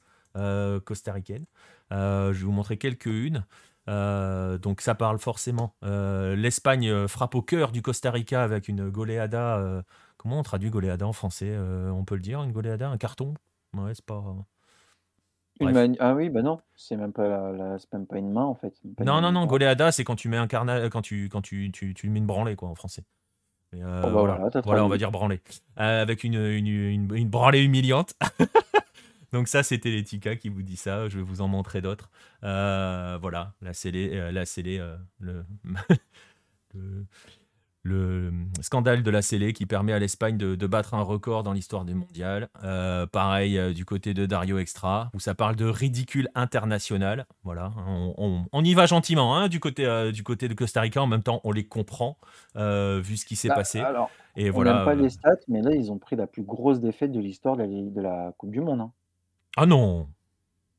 costaricaine. 0.85 1.45
je 1.91 2.31
vais 2.31 2.45
vous 2.45 2.51
montrer 2.51 2.77
quelques-unes. 2.77 3.45
Euh, 3.87 4.57
donc 4.57 4.81
ça 4.81 4.95
parle 4.95 5.19
forcément. 5.19 5.75
Euh, 5.83 6.35
L'Espagne 6.35 6.89
euh, 6.89 7.07
frappe 7.07 7.35
au 7.35 7.41
cœur 7.41 7.71
du 7.71 7.81
Costa 7.81 8.11
Rica 8.11 8.43
avec 8.43 8.67
une 8.67 8.89
goleada. 8.89 9.83
comment 10.17 10.39
on 10.39 10.43
traduit 10.43 10.69
goleada 10.69 11.05
en 11.07 11.13
français 11.13 11.57
On 11.57 12.05
peut 12.05 12.15
le 12.15 12.21
dire, 12.21 12.43
une 12.43 12.51
goleada, 12.51 12.89
un 12.89 12.97
carton? 12.97 13.33
Ouais, 13.73 13.93
c'est 13.95 14.05
pas. 14.05 14.23
Ah 15.99 16.15
oui, 16.15 16.29
bah 16.29 16.41
non, 16.41 16.59
c'est 16.75 16.95
même 16.95 17.13
pas 17.13 17.27
la, 17.27 17.77
même 17.93 18.07
pas 18.07 18.17
une 18.17 18.31
main 18.31 18.45
en 18.45 18.55
fait. 18.55 18.73
Non, 18.99 19.21
non, 19.21 19.31
non, 19.31 19.45
goleada, 19.45 19.91
c'est 19.91 20.03
quand 20.03 20.15
tu 20.15 20.27
mets 20.27 20.37
un 20.37 20.47
carnal, 20.47 20.89
quand 20.89 21.01
tu, 21.01 21.29
quand 21.29 21.41
tu, 21.41 21.71
tu, 21.71 21.93
tu 21.93 22.09
mets 22.09 22.19
une 22.19 22.25
branlée 22.25 22.55
quoi 22.55 22.69
en 22.69 22.75
français. 22.75 23.03
Oh, 23.73 23.79
bah 23.79 24.09
voilà, 24.09 24.49
voilà, 24.65 24.83
on 24.83 24.89
va 24.89 24.97
dire 24.97 25.11
branlée. 25.11 25.39
avec 25.77 26.23
une, 26.23 26.35
une, 26.35 26.67
une, 26.67 27.15
une 27.15 27.29
branlée 27.29 27.63
humiliante. 27.63 28.15
Donc 29.31 29.47
ça, 29.47 29.63
c'était 29.63 29.91
l'Etika 29.91 30.35
qui 30.35 30.49
vous 30.49 30.61
dit 30.61 30.75
ça. 30.75 31.07
Je 31.07 31.17
vais 31.17 31.23
vous 31.23 31.41
en 31.41 31.47
montrer 31.47 31.81
d'autres. 31.81 32.09
Euh, 32.43 33.17
voilà, 33.21 33.53
la 33.61 33.73
scellé, 33.73 34.09
euh, 34.13 34.31
la 34.31 34.45
scellé 34.45 34.77
euh, 34.77 34.97
le, 35.19 35.45
le, 36.73 37.05
scandale 38.61 39.03
de 39.03 39.11
la 39.11 39.21
scellé 39.21 39.53
qui 39.53 39.65
permet 39.65 39.93
à 39.93 39.99
l'Espagne 39.99 40.37
de, 40.37 40.67
battre 40.67 40.93
un 40.93 41.01
record 41.01 41.43
dans 41.43 41.53
l'histoire 41.53 41.85
des 41.85 41.93
mondiales. 41.93 42.49
pareil 43.11 43.73
du 43.73 43.85
côté 43.85 44.13
de 44.13 44.25
Dario 44.25 44.57
Extra, 44.57 45.09
où 45.13 45.19
ça 45.19 45.35
parle 45.35 45.55
de 45.55 45.65
ridicule 45.65 46.29
international. 46.35 47.25
Voilà, 47.43 47.73
on, 48.17 48.63
y 48.63 48.73
va 48.73 48.85
gentiment 48.85 49.35
hein, 49.35 49.47
du, 49.47 49.59
côté, 49.59 50.11
du 50.11 50.23
côté 50.23 50.47
de 50.47 50.53
Costa 50.53 50.81
Rica. 50.81 51.01
En 51.01 51.07
même 51.07 51.23
temps, 51.23 51.41
on 51.43 51.51
les 51.51 51.65
comprend 51.65 52.17
vu 52.55 53.17
ce 53.17 53.25
qui 53.25 53.35
s'est 53.35 53.49
bah, 53.49 53.55
passé. 53.55 53.79
Alors, 53.79 54.09
Et 54.35 54.49
on 54.49 54.53
voilà. 54.53 54.85
pas 54.85 54.95
les 54.95 55.09
stats, 55.09 55.35
mais 55.47 55.61
là, 55.61 55.71
ils 55.73 55.91
ont 55.91 55.97
pris 55.97 56.15
la 56.15 56.27
plus 56.27 56.43
grosse 56.43 56.79
défaite 56.79 57.11
de 57.11 57.19
l'histoire 57.19 57.57
de, 57.57 57.65
de, 57.65 58.01
la 58.01 58.33
Coupe 58.37 58.51
du 58.51 58.61
Monde. 58.61 58.81
Hein. 58.81 58.91
Ah 59.57 59.65
non 59.65 60.07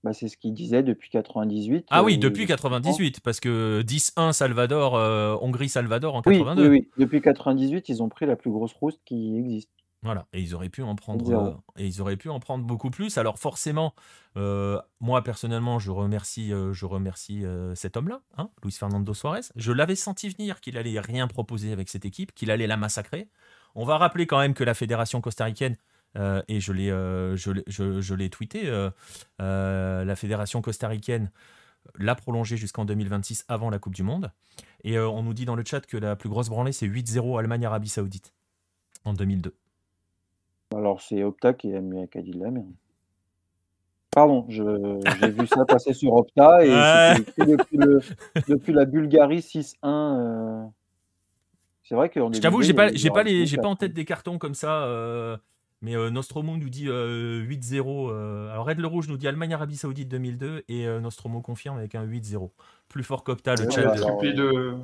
bah, 0.04 0.12
c'est 0.12 0.28
ce 0.28 0.36
qu'il 0.36 0.52
disait 0.52 0.82
depuis 0.82 1.10
98. 1.10 1.86
Ah 1.90 2.02
oui, 2.02 2.18
depuis 2.18 2.46
98, 2.46 3.20
parce 3.20 3.38
que 3.38 3.82
10-1 3.82 4.32
Salvador, 4.32 4.96
euh, 4.96 5.36
Hongrie-Salvador 5.40 6.16
en 6.16 6.22
82. 6.22 6.62
Oui, 6.62 6.68
oui, 6.68 6.88
depuis 6.98 7.20
98, 7.20 7.88
ils 7.88 8.02
ont 8.02 8.08
pris 8.08 8.26
la 8.26 8.34
plus 8.34 8.50
grosse 8.50 8.72
rousse 8.72 8.98
qui 9.04 9.36
existe. 9.36 9.70
Voilà, 10.04 10.26
et 10.32 10.40
ils 10.40 10.56
auraient 10.56 10.68
pu 10.68 10.82
en 10.82 10.96
prendre, 10.96 11.30
euh, 11.30 11.52
et 11.80 11.86
ils 11.86 12.00
auraient 12.00 12.16
pu 12.16 12.28
en 12.28 12.40
prendre 12.40 12.64
beaucoup 12.64 12.90
plus. 12.90 13.16
Alors 13.18 13.38
forcément, 13.38 13.94
euh, 14.36 14.80
moi 14.98 15.22
personnellement, 15.22 15.78
je 15.78 15.92
remercie, 15.92 16.50
je 16.72 16.86
remercie 16.86 17.44
cet 17.76 17.96
homme-là, 17.96 18.22
hein, 18.36 18.50
Luis 18.64 18.72
Fernando 18.72 19.14
Suarez. 19.14 19.42
Je 19.54 19.70
l'avais 19.70 19.94
senti 19.94 20.28
venir 20.28 20.60
qu'il 20.60 20.76
allait 20.76 20.98
rien 20.98 21.28
proposer 21.28 21.70
avec 21.72 21.88
cette 21.88 22.04
équipe, 22.04 22.34
qu'il 22.34 22.50
allait 22.50 22.66
la 22.66 22.76
massacrer. 22.76 23.28
On 23.76 23.84
va 23.84 23.96
rappeler 23.96 24.26
quand 24.26 24.40
même 24.40 24.54
que 24.54 24.64
la 24.64 24.74
fédération 24.74 25.20
costaricaine 25.20 25.76
euh, 26.16 26.42
et 26.48 26.60
je 26.60 26.72
l'ai, 26.72 26.90
euh, 26.90 27.36
je, 27.36 27.50
je, 27.66 28.14
l'ai 28.14 28.28
tweeté, 28.28 28.62
euh, 28.66 30.04
la 30.04 30.16
fédération 30.16 30.60
costaricaine 30.60 31.30
l'a 31.98 32.14
prolongé 32.14 32.56
jusqu'en 32.56 32.84
2026 32.84 33.44
avant 33.48 33.70
la 33.70 33.78
Coupe 33.78 33.94
du 33.94 34.02
Monde. 34.02 34.30
Et 34.84 34.98
on 34.98 35.22
nous 35.22 35.34
dit 35.34 35.44
dans 35.44 35.56
le 35.56 35.64
chat 35.64 35.84
que 35.86 35.96
la 35.96 36.16
plus 36.16 36.28
grosse 36.28 36.48
branlée, 36.48 36.72
c'est 36.72 36.86
8-0 36.86 37.38
Allemagne-Arabie 37.38 37.88
Saoudite 37.88 38.34
en 39.04 39.14
2002. 39.14 39.54
Alors 40.74 41.00
c'est 41.00 41.22
Opta 41.22 41.52
qui 41.52 41.74
a, 41.74 41.80
qui 41.80 42.22
dit 42.22 42.30
de 42.32 42.40
la 42.40 42.50
merde. 42.50 42.72
Pardon, 44.10 44.44
j'ai 44.48 44.62
vu 45.30 45.46
ça 45.46 45.64
passer 45.64 45.94
sur 45.94 46.12
Opta 46.12 46.64
et 46.64 47.44
depuis, 47.46 47.78
depuis, 48.46 48.72
la 48.74 48.84
Bulgarie 48.84 49.40
6-1. 49.40 50.70
C'est 51.82 51.94
vrai 51.94 52.10
que. 52.10 52.20
Je 52.32 52.40
t'avoue, 52.40 52.62
j'ai 52.62 52.74
pas, 52.74 52.92
j'ai 52.92 53.10
pas, 53.10 53.22
les, 53.22 53.46
j'ai 53.46 53.56
pas 53.56 53.68
en 53.68 53.76
tête 53.76 53.94
des 53.94 54.04
cartons 54.04 54.38
comme 54.38 54.54
ça. 54.54 54.86
Mais 55.82 55.96
euh, 55.96 56.10
Nostromo 56.10 56.56
nous 56.56 56.70
dit 56.70 56.86
8-0. 56.86 56.90
Euh, 56.90 58.12
euh, 58.12 58.52
alors 58.52 58.66
Red 58.66 58.78
le 58.78 58.86
Rouge 58.86 59.08
nous 59.08 59.16
dit 59.16 59.26
Allemagne-Arabie 59.26 59.76
Saoudite 59.76 60.08
2002 60.08 60.64
et 60.68 60.86
Nostromo 61.00 61.40
confirme 61.40 61.76
avec 61.76 61.96
un 61.96 62.06
8-0. 62.06 62.50
Plus 62.88 63.02
fort 63.02 63.24
qu'Opta, 63.24 63.56
le 63.56 63.68
chat. 63.68 63.92
Le 63.92 64.00
triplé 64.00 64.32
de, 64.32 64.74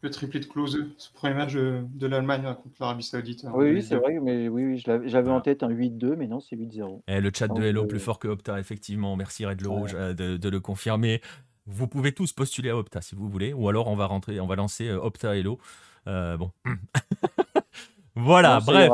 le 0.00 0.10
triplé 0.10 0.40
de 0.40 0.46
Close, 0.46 0.86
ce 0.96 1.12
premier 1.12 1.34
match 1.34 1.52
de, 1.52 2.06
l'Allemagne 2.06 2.42
contre 2.42 2.76
l'Arabie 2.80 3.02
Saoudite. 3.02 3.44
Hein, 3.44 3.52
oui, 3.54 3.82
c'est 3.82 3.96
vrai, 3.96 4.18
mais 4.18 4.48
oui, 4.48 4.82
j'avais 5.04 5.30
en 5.30 5.42
tête 5.42 5.62
un 5.62 5.68
8-2, 5.68 6.16
mais 6.16 6.26
non, 6.26 6.40
c'est 6.40 6.56
8-0. 6.56 7.02
Et 7.06 7.20
le 7.20 7.30
chat 7.34 7.48
de 7.48 7.62
Hello, 7.62 7.84
plus 7.84 8.00
fort 8.00 8.18
que 8.18 8.28
Opta, 8.28 8.58
effectivement. 8.58 9.16
Merci 9.16 9.44
Red 9.44 9.60
le 9.60 9.68
Rouge 9.68 9.92
de, 9.92 10.48
le 10.48 10.60
confirmer. 10.60 11.20
Vous 11.66 11.86
pouvez 11.86 12.12
tous 12.12 12.32
postuler 12.32 12.70
à 12.70 12.76
Opta 12.78 13.02
si 13.02 13.14
vous 13.14 13.28
voulez, 13.28 13.52
ou 13.52 13.68
alors 13.68 13.88
on 13.88 13.94
va 13.94 14.06
rentrer, 14.06 14.40
on 14.40 14.46
va 14.46 14.56
lancer 14.56 14.90
Opta 14.90 15.36
Hello. 15.36 15.58
bon. 16.06 16.50
voilà, 18.14 18.60
bref. 18.60 18.90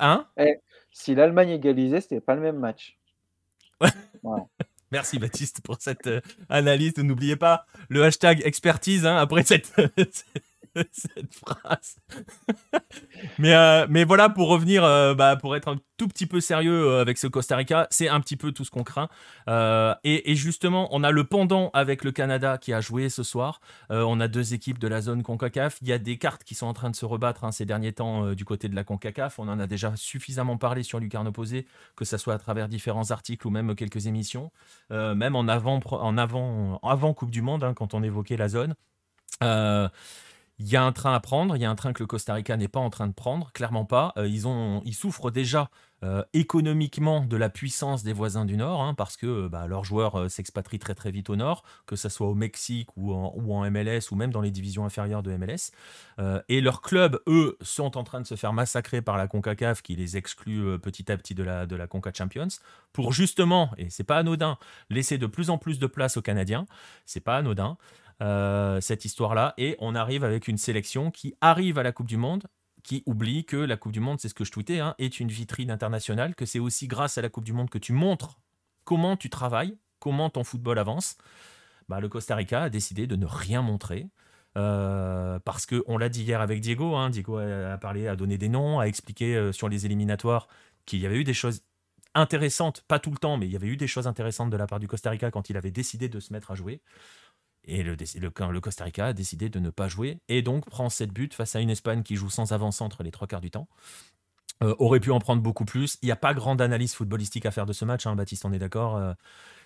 Hein? 0.00 0.26
Eh, 0.36 0.56
si 0.92 1.14
l'Allemagne 1.14 1.50
égalisait, 1.50 2.00
c'était 2.00 2.20
pas 2.20 2.34
le 2.34 2.42
même 2.42 2.58
match. 2.58 2.98
Merci 4.92 5.18
Baptiste 5.18 5.62
pour 5.62 5.78
cette 5.80 6.06
euh, 6.06 6.20
analyse. 6.50 6.96
N'oubliez 6.98 7.36
pas 7.36 7.66
le 7.88 8.04
hashtag 8.04 8.42
expertise 8.44 9.06
hein, 9.06 9.16
après 9.16 9.42
cette, 9.42 9.72
cette 10.92 11.34
phrase. 11.34 11.96
mais, 13.38 13.54
euh, 13.54 13.86
mais 13.88 14.04
voilà, 14.04 14.28
pour 14.28 14.48
revenir, 14.48 14.84
euh, 14.84 15.14
bah, 15.14 15.36
pour 15.36 15.54
être 15.56 15.68
un 15.68 15.76
tout 15.96 16.08
petit 16.08 16.26
peu 16.26 16.40
sérieux 16.40 16.88
euh, 16.88 17.00
avec 17.00 17.18
ce 17.18 17.26
Costa 17.26 17.56
Rica, 17.56 17.86
c'est 17.90 18.08
un 18.08 18.20
petit 18.20 18.36
peu 18.36 18.52
tout 18.52 18.64
ce 18.64 18.70
qu'on 18.70 18.82
craint. 18.82 19.08
Et, 20.04 20.34
justement, 20.34 20.88
on 20.90 21.04
a 21.04 21.10
le 21.10 21.24
pendant 21.24 21.70
avec 21.74 22.04
le 22.04 22.12
Canada 22.12 22.58
qui 22.58 22.72
a 22.72 22.80
joué 22.80 23.08
ce 23.08 23.22
soir. 23.22 23.60
on 23.90 24.20
a 24.20 24.28
deux 24.28 24.54
équipes 24.54 24.78
de 24.78 24.88
la 24.88 25.00
zone 25.00 25.22
CONCACAF. 25.22 25.78
Il 25.82 25.88
y 25.88 25.92
a 25.92 25.98
des 25.98 26.16
cartes 26.18 26.44
qui 26.44 26.54
sont 26.54 26.66
en 26.66 26.72
train 26.72 26.90
de 26.90 26.96
se 26.96 27.04
rebattre 27.04 27.44
hein, 27.44 27.52
ces 27.52 27.64
derniers 27.64 27.92
temps 27.92 28.32
du 28.32 28.44
côté 28.44 28.68
de 28.68 28.74
la 28.74 28.84
CONCACAF. 28.84 29.38
On 29.38 29.48
en 29.48 29.58
a 29.58 29.66
déjà 29.66 29.94
suffisamment 29.96 30.56
parlé 30.56 30.82
sur 30.82 30.98
Lucarne 30.98 31.28
Opposé, 31.28 31.66
que 31.96 32.04
ce 32.04 32.16
soit 32.16 32.34
à 32.34 32.38
travers 32.38 32.68
différents 32.68 33.10
articles 33.10 33.46
ou 33.46 33.50
même 33.50 33.74
quelques 33.74 34.06
émissions. 34.06 34.50
même 34.90 35.36
en 35.36 35.48
avant, 35.48 35.80
en 35.84 36.18
avant, 36.18 36.80
avant 36.82 37.14
Coupe 37.14 37.30
du 37.30 37.42
Monde, 37.42 37.64
hein, 37.64 37.74
quand 37.74 37.94
on 37.94 38.02
évoquait 38.02 38.36
la 38.36 38.48
zone. 38.48 38.74
Il 40.62 40.70
y 40.70 40.76
a 40.76 40.84
un 40.84 40.92
train 40.92 41.12
à 41.12 41.18
prendre, 41.18 41.56
il 41.56 41.62
y 41.62 41.64
a 41.64 41.70
un 41.70 41.74
train 41.74 41.92
que 41.92 42.04
le 42.04 42.06
Costa 42.06 42.34
Rica 42.34 42.56
n'est 42.56 42.68
pas 42.68 42.78
en 42.78 42.88
train 42.88 43.08
de 43.08 43.12
prendre, 43.12 43.50
clairement 43.52 43.84
pas. 43.84 44.12
Euh, 44.16 44.28
ils, 44.28 44.46
ont, 44.46 44.80
ils 44.84 44.94
souffrent 44.94 45.32
déjà 45.32 45.70
euh, 46.04 46.22
économiquement 46.34 47.24
de 47.24 47.36
la 47.36 47.48
puissance 47.48 48.04
des 48.04 48.12
voisins 48.12 48.44
du 48.44 48.56
Nord, 48.56 48.80
hein, 48.80 48.94
parce 48.94 49.16
que 49.16 49.26
euh, 49.26 49.48
bah, 49.48 49.66
leurs 49.66 49.84
joueurs 49.84 50.30
s'expatrient 50.30 50.78
très 50.78 50.94
très 50.94 51.10
vite 51.10 51.30
au 51.30 51.36
Nord, 51.36 51.64
que 51.86 51.96
ce 51.96 52.08
soit 52.08 52.28
au 52.28 52.34
Mexique 52.34 52.88
ou 52.96 53.12
en, 53.12 53.70
MLS 53.72 54.12
ou 54.12 54.14
même 54.14 54.30
dans 54.30 54.40
les 54.40 54.52
divisions 54.52 54.84
inférieures 54.84 55.24
de 55.24 55.36
MLS. 55.36 55.72
et 56.48 56.60
leurs 56.60 56.80
clubs, 56.80 57.20
eux, 57.26 57.56
sont 57.60 57.96
en 57.96 58.04
train 58.04 58.20
de 58.20 58.26
se 58.26 58.36
faire 58.36 58.52
massacrer 58.52 59.02
par 59.02 59.16
la 59.16 59.26
CONCACAF 59.26 59.82
qui 59.82 59.96
les 59.96 60.16
exclut 60.16 60.78
petit 60.78 61.10
à 61.10 61.16
petit 61.16 61.34
de 61.34 61.42
la, 61.42 61.66
de 61.66 61.74
la 61.74 61.86
CONCA 61.88 62.12
Champions 62.16 62.48
pour 62.92 63.12
justement, 63.12 63.70
et 63.78 63.90
c'est 63.90 64.04
pas 64.04 64.18
anodin, 64.18 64.58
laisser 64.90 65.18
de 65.18 65.26
plus 65.26 65.50
en 65.50 65.58
plus 65.58 65.78
de 65.78 65.86
place 65.86 66.16
aux 66.16 66.22
Canadiens. 66.22 66.66
C'est 67.06 67.20
pas 67.20 67.36
anodin. 67.36 67.76
Euh, 68.20 68.80
cette 68.80 69.04
histoire-là. 69.04 69.54
Et 69.58 69.76
on 69.80 69.94
arrive 69.94 70.24
avec 70.24 70.48
une 70.48 70.58
sélection 70.58 71.10
qui 71.10 71.34
arrive 71.40 71.78
à 71.78 71.82
la 71.82 71.92
Coupe 71.92 72.06
du 72.06 72.16
Monde, 72.16 72.46
qui 72.82 73.02
oublie 73.06 73.44
que 73.44 73.56
la 73.56 73.76
Coupe 73.76 73.92
du 73.92 74.00
Monde, 74.00 74.20
c'est 74.20 74.28
ce 74.28 74.34
que 74.34 74.44
je 74.44 74.52
tweetais, 74.52 74.80
hein, 74.80 74.94
est 74.98 75.20
une 75.20 75.28
vitrine 75.28 75.70
internationale, 75.70 76.34
que 76.34 76.46
c'est 76.46 76.58
aussi 76.58 76.86
grâce 76.86 77.18
à 77.18 77.22
la 77.22 77.28
Coupe 77.28 77.44
du 77.44 77.52
Monde 77.52 77.70
que 77.70 77.78
tu 77.78 77.92
montres 77.92 78.38
comment 78.84 79.16
tu 79.16 79.30
travailles, 79.30 79.76
comment 79.98 80.30
ton 80.30 80.44
football 80.44 80.78
avance. 80.78 81.16
Bah, 81.88 82.00
le 82.00 82.08
Costa 82.08 82.36
Rica 82.36 82.62
a 82.62 82.70
décidé 82.70 83.06
de 83.06 83.16
ne 83.16 83.26
rien 83.26 83.62
montrer. 83.62 84.08
Euh, 84.58 85.38
parce 85.38 85.64
que 85.64 85.82
on 85.86 85.96
l'a 85.96 86.10
dit 86.10 86.24
hier 86.24 86.42
avec 86.42 86.60
Diego, 86.60 86.94
hein, 86.94 87.08
Diego 87.08 87.38
a, 87.38 87.78
parlé, 87.78 88.06
a 88.06 88.16
donné 88.16 88.36
des 88.36 88.50
noms, 88.50 88.80
a 88.80 88.84
expliqué 88.84 89.34
euh, 89.34 89.50
sur 89.50 89.70
les 89.70 89.86
éliminatoires 89.86 90.46
qu'il 90.84 91.00
y 91.00 91.06
avait 91.06 91.16
eu 91.16 91.24
des 91.24 91.32
choses 91.32 91.62
intéressantes, 92.14 92.84
pas 92.86 92.98
tout 92.98 93.10
le 93.10 93.16
temps, 93.16 93.38
mais 93.38 93.46
il 93.46 93.52
y 93.52 93.56
avait 93.56 93.68
eu 93.68 93.78
des 93.78 93.86
choses 93.86 94.06
intéressantes 94.06 94.50
de 94.50 94.56
la 94.58 94.66
part 94.66 94.78
du 94.78 94.88
Costa 94.88 95.08
Rica 95.08 95.30
quand 95.30 95.48
il 95.48 95.56
avait 95.56 95.70
décidé 95.70 96.10
de 96.10 96.20
se 96.20 96.34
mettre 96.34 96.50
à 96.50 96.54
jouer. 96.54 96.82
Et 97.64 97.82
le, 97.82 97.94
le, 97.96 98.60
Costa 98.60 98.84
Rica 98.84 99.06
a 99.06 99.12
décidé 99.12 99.48
de 99.48 99.58
ne 99.60 99.70
pas 99.70 99.88
jouer 99.88 100.18
et 100.28 100.42
donc 100.42 100.66
prend 100.68 100.88
7 100.88 101.12
buts 101.12 101.30
face 101.32 101.54
à 101.56 101.60
une 101.60 101.70
Espagne 101.70 102.02
qui 102.02 102.16
joue 102.16 102.30
sans 102.30 102.52
avant-centre 102.52 103.02
les 103.02 103.10
trois 103.10 103.26
quarts 103.28 103.40
du 103.40 103.50
temps. 103.50 103.68
aurait 104.60 105.00
pu 105.00 105.10
en 105.10 105.18
prendre 105.18 105.42
beaucoup 105.42 105.64
plus. 105.64 105.98
Il 106.02 106.06
n'y 106.06 106.12
a 106.12 106.16
pas 106.16 106.34
grande 106.34 106.60
analyse 106.60 106.94
footballistique 106.94 107.46
à 107.46 107.50
faire 107.50 107.66
de 107.66 107.72
ce 107.72 107.84
match, 107.84 108.06
hein, 108.06 108.14
Baptiste, 108.16 108.44
on 108.44 108.52
est 108.52 108.58
d'accord. 108.58 109.00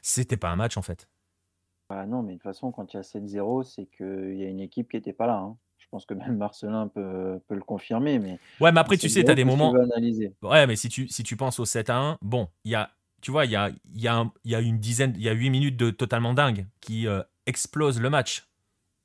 C'était 0.03 0.37
pas 0.37 0.51
un 0.51 0.57
match 0.57 0.77
en 0.77 0.83
fait. 0.83 1.09
Bah 1.89 2.05
non, 2.07 2.23
mais 2.23 2.33
de 2.33 2.39
toute 2.39 2.43
façon, 2.43 2.73
quand 2.73 2.93
il 2.93 2.97
y 2.97 3.01
a 3.01 3.03
7-0, 3.03 3.63
c'est 3.63 3.87
qu'il 3.87 4.37
y 4.37 4.45
a 4.45 4.49
une 4.49 4.61
équipe 4.61 4.91
qui 4.91 4.97
n'était 4.97 5.13
pas 5.13 5.27
là. 5.27 5.39
hein. 5.39 5.57
Je 5.79 5.87
pense 5.91 6.05
que 6.07 6.15
même 6.15 6.37
Marcelin 6.37 6.89
peut, 6.89 7.41
peut 7.47 7.55
le 7.55 7.63
confirmer, 7.63 8.19
mais 8.19 8.41
Ouais, 8.61 8.73
mais 8.73 8.81
après, 8.81 8.97
tu 8.99 9.09
sais, 9.09 9.23
tu 9.25 9.31
as 9.31 9.35
7-0, 9.35 9.37
des 9.37 9.45
moments. 9.45 9.73
analyser? 9.75 10.35
Ouais, 10.43 10.67
mais 10.67 10.77
si 10.77 10.89
tu, 10.89 11.09
si 11.09 11.23
tu 11.23 11.37
penses 11.37 11.59
au 11.61 11.65
7 11.65 11.91
à 11.91 11.97
1, 11.99 12.19
bon, 12.23 12.49
il 12.65 12.73
y 12.73 12.75
a, 12.75 12.91
tu 13.21 13.31
vois, 13.31 13.45
il 13.45 13.51
y 13.53 13.57
a, 13.57 13.71
y, 13.95 14.09
a 14.09 14.25
y 14.45 14.55
a 14.55 14.61
une 14.61 14.79
dizaine, 14.79 15.13
il 15.17 15.23
y 15.23 15.29
a 15.29 15.33
8 15.33 15.51
minutes 15.51 15.77
de 15.77 15.91
totalement 15.91 16.35
dingue 16.35 16.67
qui 16.81 17.07
euh, 17.07 17.23
explosent 17.47 18.01
le 18.01 18.11
match. 18.11 18.49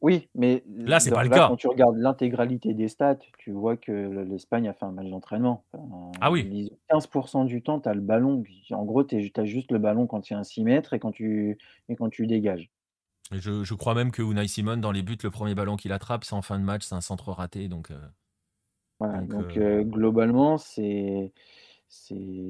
Oui, 0.02 0.30
mais 0.34 0.64
Là, 0.68 1.00
c'est 1.00 1.12
pas 1.12 1.24
le 1.24 1.30
là, 1.30 1.38
cas. 1.38 1.48
quand 1.50 1.58
tu 1.58 1.68
regardes 1.68 1.96
l'intégralité 1.98 2.74
des 2.74 2.88
stats, 2.88 3.20
tu 3.38 3.52
vois 3.52 3.78
que 3.78 3.92
le- 3.92 4.24
l'Espagne 4.24 4.68
a 4.68 4.74
fait 4.74 4.86
un 4.86 4.92
match 4.92 5.08
d'entraînement. 5.08 5.64
Enfin, 5.74 6.12
Ah 6.20 6.32
oui, 6.32 6.48
ils- 6.52 6.72
15% 6.90 7.46
du 7.46 7.62
temps, 7.62 7.80
tu 7.80 7.88
as 7.88 7.94
le 7.94 8.02
ballon. 8.02 8.44
En 8.72 8.84
gros, 8.84 9.04
tu 9.04 9.32
as 9.36 9.46
juste 9.46 9.72
le 9.72 9.78
ballon 9.78 10.08
quand 10.08 10.28
il 10.30 10.34
y 10.34 10.36
a 10.36 10.40
un 10.40 10.44
6 10.44 10.64
mètres 10.64 10.94
et 10.94 11.00
quand 11.00 11.12
tu, 11.12 11.58
et 11.88 11.96
quand 11.96 12.10
tu 12.10 12.26
dégages. 12.26 12.72
Je, 13.32 13.64
je 13.64 13.74
crois 13.76 13.94
même 13.94 14.12
que 14.12 14.24
Unai 14.24 14.48
Simon, 14.48 14.78
dans 14.78 14.92
les 14.92 15.04
buts, 15.04 15.18
le 15.24 15.30
premier 15.30 15.54
ballon 15.56 15.76
qu'il 15.78 15.92
attrape, 15.94 16.24
c'est 16.24 16.34
en 16.36 16.42
fin 16.42 16.58
de 16.60 16.64
match, 16.66 16.84
c'est 16.84 16.96
un 16.96 17.02
centre 17.02 17.32
raté. 17.32 17.68
Donc, 17.68 17.92
euh, 17.92 18.00
Voilà, 19.00 19.20
donc 19.20 19.30
donc 19.30 19.58
euh, 19.58 19.80
euh, 19.80 19.84
globalement, 19.84 20.58
c'est. 20.58 21.32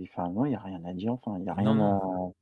Enfin, 0.03 0.29
non, 0.29 0.45
il 0.45 0.49
n'y 0.49 0.55
a 0.55 0.59
rien 0.59 0.83
à 0.85 0.93
dire. 0.93 1.13
Enfin, 1.13 1.35
il 1.37 1.43
n'y 1.43 1.49
a 1.49 1.55
non, 1.55 1.73
rien 1.73 1.79
à. 1.79 1.99
non. 1.99 2.33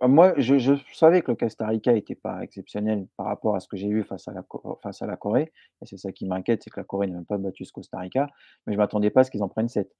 Ah, 0.00 0.08
Moi, 0.08 0.34
je, 0.38 0.58
je 0.58 0.74
savais 0.92 1.22
que 1.22 1.30
le 1.32 1.36
Costa 1.36 1.66
Rica 1.66 1.92
n'était 1.92 2.14
pas 2.14 2.42
exceptionnel 2.42 3.06
par 3.16 3.26
rapport 3.26 3.56
à 3.56 3.60
ce 3.60 3.68
que 3.68 3.76
j'ai 3.76 3.88
vu 3.88 4.02
face 4.04 4.28
à 4.28 4.32
la, 4.32 4.42
Co- 4.42 4.78
face 4.82 5.02
à 5.02 5.06
la 5.06 5.16
Corée. 5.16 5.52
Et 5.82 5.86
c'est 5.86 5.96
ça 5.96 6.12
qui 6.12 6.26
m'inquiète, 6.26 6.62
c'est 6.64 6.70
que 6.70 6.80
la 6.80 6.84
Corée 6.84 7.06
n'a 7.08 7.14
même 7.14 7.26
pas 7.26 7.38
battu 7.38 7.64
ce 7.64 7.72
Costa 7.72 7.98
Rica. 7.98 8.26
Mais 8.66 8.72
je 8.74 8.78
ne 8.78 8.82
m'attendais 8.82 9.10
pas 9.10 9.20
à 9.20 9.24
ce 9.24 9.30
qu'ils 9.30 9.42
en 9.42 9.48
prennent 9.48 9.68
7. 9.68 9.90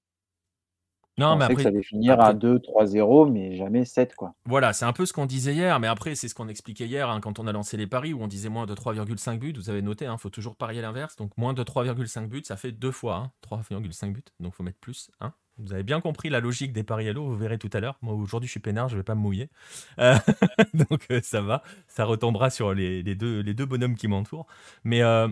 Je 1.19 1.25
Non, 1.25 1.35
mais 1.37 1.45
que 1.55 1.61
ça 1.61 1.69
après, 1.69 1.71
allait 1.71 1.83
finir 1.83 2.21
à 2.21 2.33
après, 2.33 2.35
2, 2.35 2.61
3-0, 2.61 3.27
mais 3.27 3.57
jamais 3.57 3.85
7, 3.85 4.15
quoi. 4.15 4.37
Voilà, 4.47 4.73
c'est 4.75 4.85
un 4.87 4.93
peu 4.95 5.05
ce 5.07 5.13
qu'on 5.15 5.25
disait 5.27 5.53
hier, 5.55 5.81
mais 5.81 5.87
après, 5.87 6.15
c'est 6.15 6.29
ce 6.29 6.35
qu'on 6.35 6.49
expliquait 6.49 6.87
hier 6.87 7.09
hein, 7.11 7.21
quand 7.21 7.39
on 7.39 7.47
a 7.47 7.53
lancé 7.53 7.77
les 7.79 7.87
paris, 7.87 8.13
où 8.15 8.23
on 8.23 8.27
disait 8.27 8.49
moins 8.51 8.67
de 8.67 8.75
3,5 8.75 9.39
buts. 9.41 9.53
Vous 9.57 9.71
avez 9.71 9.81
noté, 9.83 10.05
il 10.07 10.19
faut 10.19 10.29
toujours 10.31 10.57
parier 10.57 10.81
l'inverse. 10.83 11.17
Donc, 11.17 11.37
moins 11.39 11.55
de 11.55 11.63
3,5 11.63 12.29
buts, 12.29 12.43
ça 12.45 12.57
fait 12.57 12.73
deux 12.73 12.93
fois 12.93 13.17
hein, 13.17 13.33
3,5 13.43 14.13
buts. 14.13 14.25
Donc, 14.41 14.53
il 14.53 14.57
faut 14.57 14.63
mettre 14.63 14.79
plus. 14.81 15.11
hein. 15.21 15.33
Vous 15.59 15.73
avez 15.73 15.85
bien 15.85 16.01
compris 16.01 16.31
la 16.31 16.40
logique 16.40 16.73
des 16.73 16.83
paris 16.83 17.09
à 17.09 17.12
l'eau, 17.12 17.27
vous 17.27 17.37
verrez 17.37 17.59
tout 17.59 17.71
à 17.73 17.81
l'heure. 17.81 17.97
Moi, 18.03 18.14
aujourd'hui, 18.14 18.49
je 18.49 18.53
suis 18.53 18.61
peinard, 18.61 18.88
je 18.88 18.97
vais 18.97 19.05
pas 19.05 19.14
me 19.14 19.21
mouiller. 19.21 19.51
Euh, 20.01 20.17
donc, 20.75 21.07
euh, 21.11 21.21
ça 21.23 21.40
va. 21.40 21.62
Ça 21.87 22.05
retombera 22.05 22.51
sur 22.51 22.75
les, 22.75 23.03
deux, 23.03 23.67
bonhommes 23.67 23.95
qui 23.95 24.09
m'entourent. 24.09 24.47
Mais, 24.83 25.03
euh, 25.03 25.29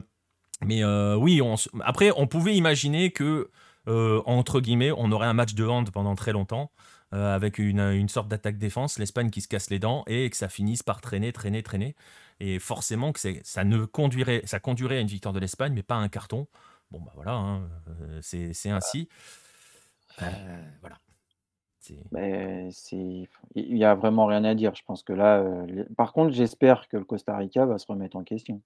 oui, 1.17 1.41
après, 1.81 2.13
on 2.17 2.29
pouvait 2.29 2.55
imaginer 2.55 3.11
que, 3.11 3.51
entre 3.87 4.61
guillemets, 4.61 4.93
on 4.93 5.11
aurait 5.11 5.27
un 5.27 5.35
match 5.35 5.55
de 5.55 5.67
hand 5.67 5.91
pendant 5.91 6.15
très 6.15 6.33
longtemps, 6.33 6.71
avec 7.11 7.59
une, 7.59 8.09
sorte 8.09 8.29
d'attaque-défense, 8.29 9.01
l'Espagne 9.01 9.31
qui 9.31 9.41
se 9.41 9.49
casse 9.49 9.71
les 9.71 9.81
dents, 9.81 10.05
et 10.07 10.31
que 10.31 10.37
ça 10.37 10.49
finisse 10.49 10.85
par 10.85 11.01
traîner, 11.01 11.33
traîner, 11.33 11.65
traîner. 11.65 11.97
Et 12.39 12.61
forcément, 12.61 13.13
que 13.13 13.21
ça 13.43 13.65
ne 13.65 13.85
conduirait, 13.87 14.45
à 14.53 15.01
une 15.01 15.09
victoire 15.09 15.35
de 15.35 15.41
l'Espagne, 15.41 15.73
mais 15.75 15.83
pas 15.83 15.97
à 15.97 15.99
un 15.99 16.09
carton. 16.09 16.47
Bon, 16.93 17.01
bah 17.01 17.13
voilà, 17.17 17.33
hein, 17.33 17.69
c'est 18.21 18.71
ainsi. 18.71 19.09
Euh, 20.21 20.63
voilà. 20.81 20.99
Mais 22.13 22.69
il 23.55 23.75
n'y 23.75 23.85
a 23.85 23.95
vraiment 23.95 24.27
rien 24.27 24.45
à 24.45 24.55
dire. 24.55 24.75
Je 24.75 24.83
pense 24.87 25.03
que 25.03 25.13
là, 25.13 25.39
euh, 25.41 25.67
les- 25.67 25.85
par 25.97 26.13
contre, 26.13 26.33
j'espère 26.33 26.87
que 26.89 26.97
le 26.97 27.05
Costa 27.05 27.37
Rica 27.37 27.67
va 27.67 27.79
se 27.79 27.87
remettre 27.89 28.17
en 28.17 28.23
question. 28.23 28.63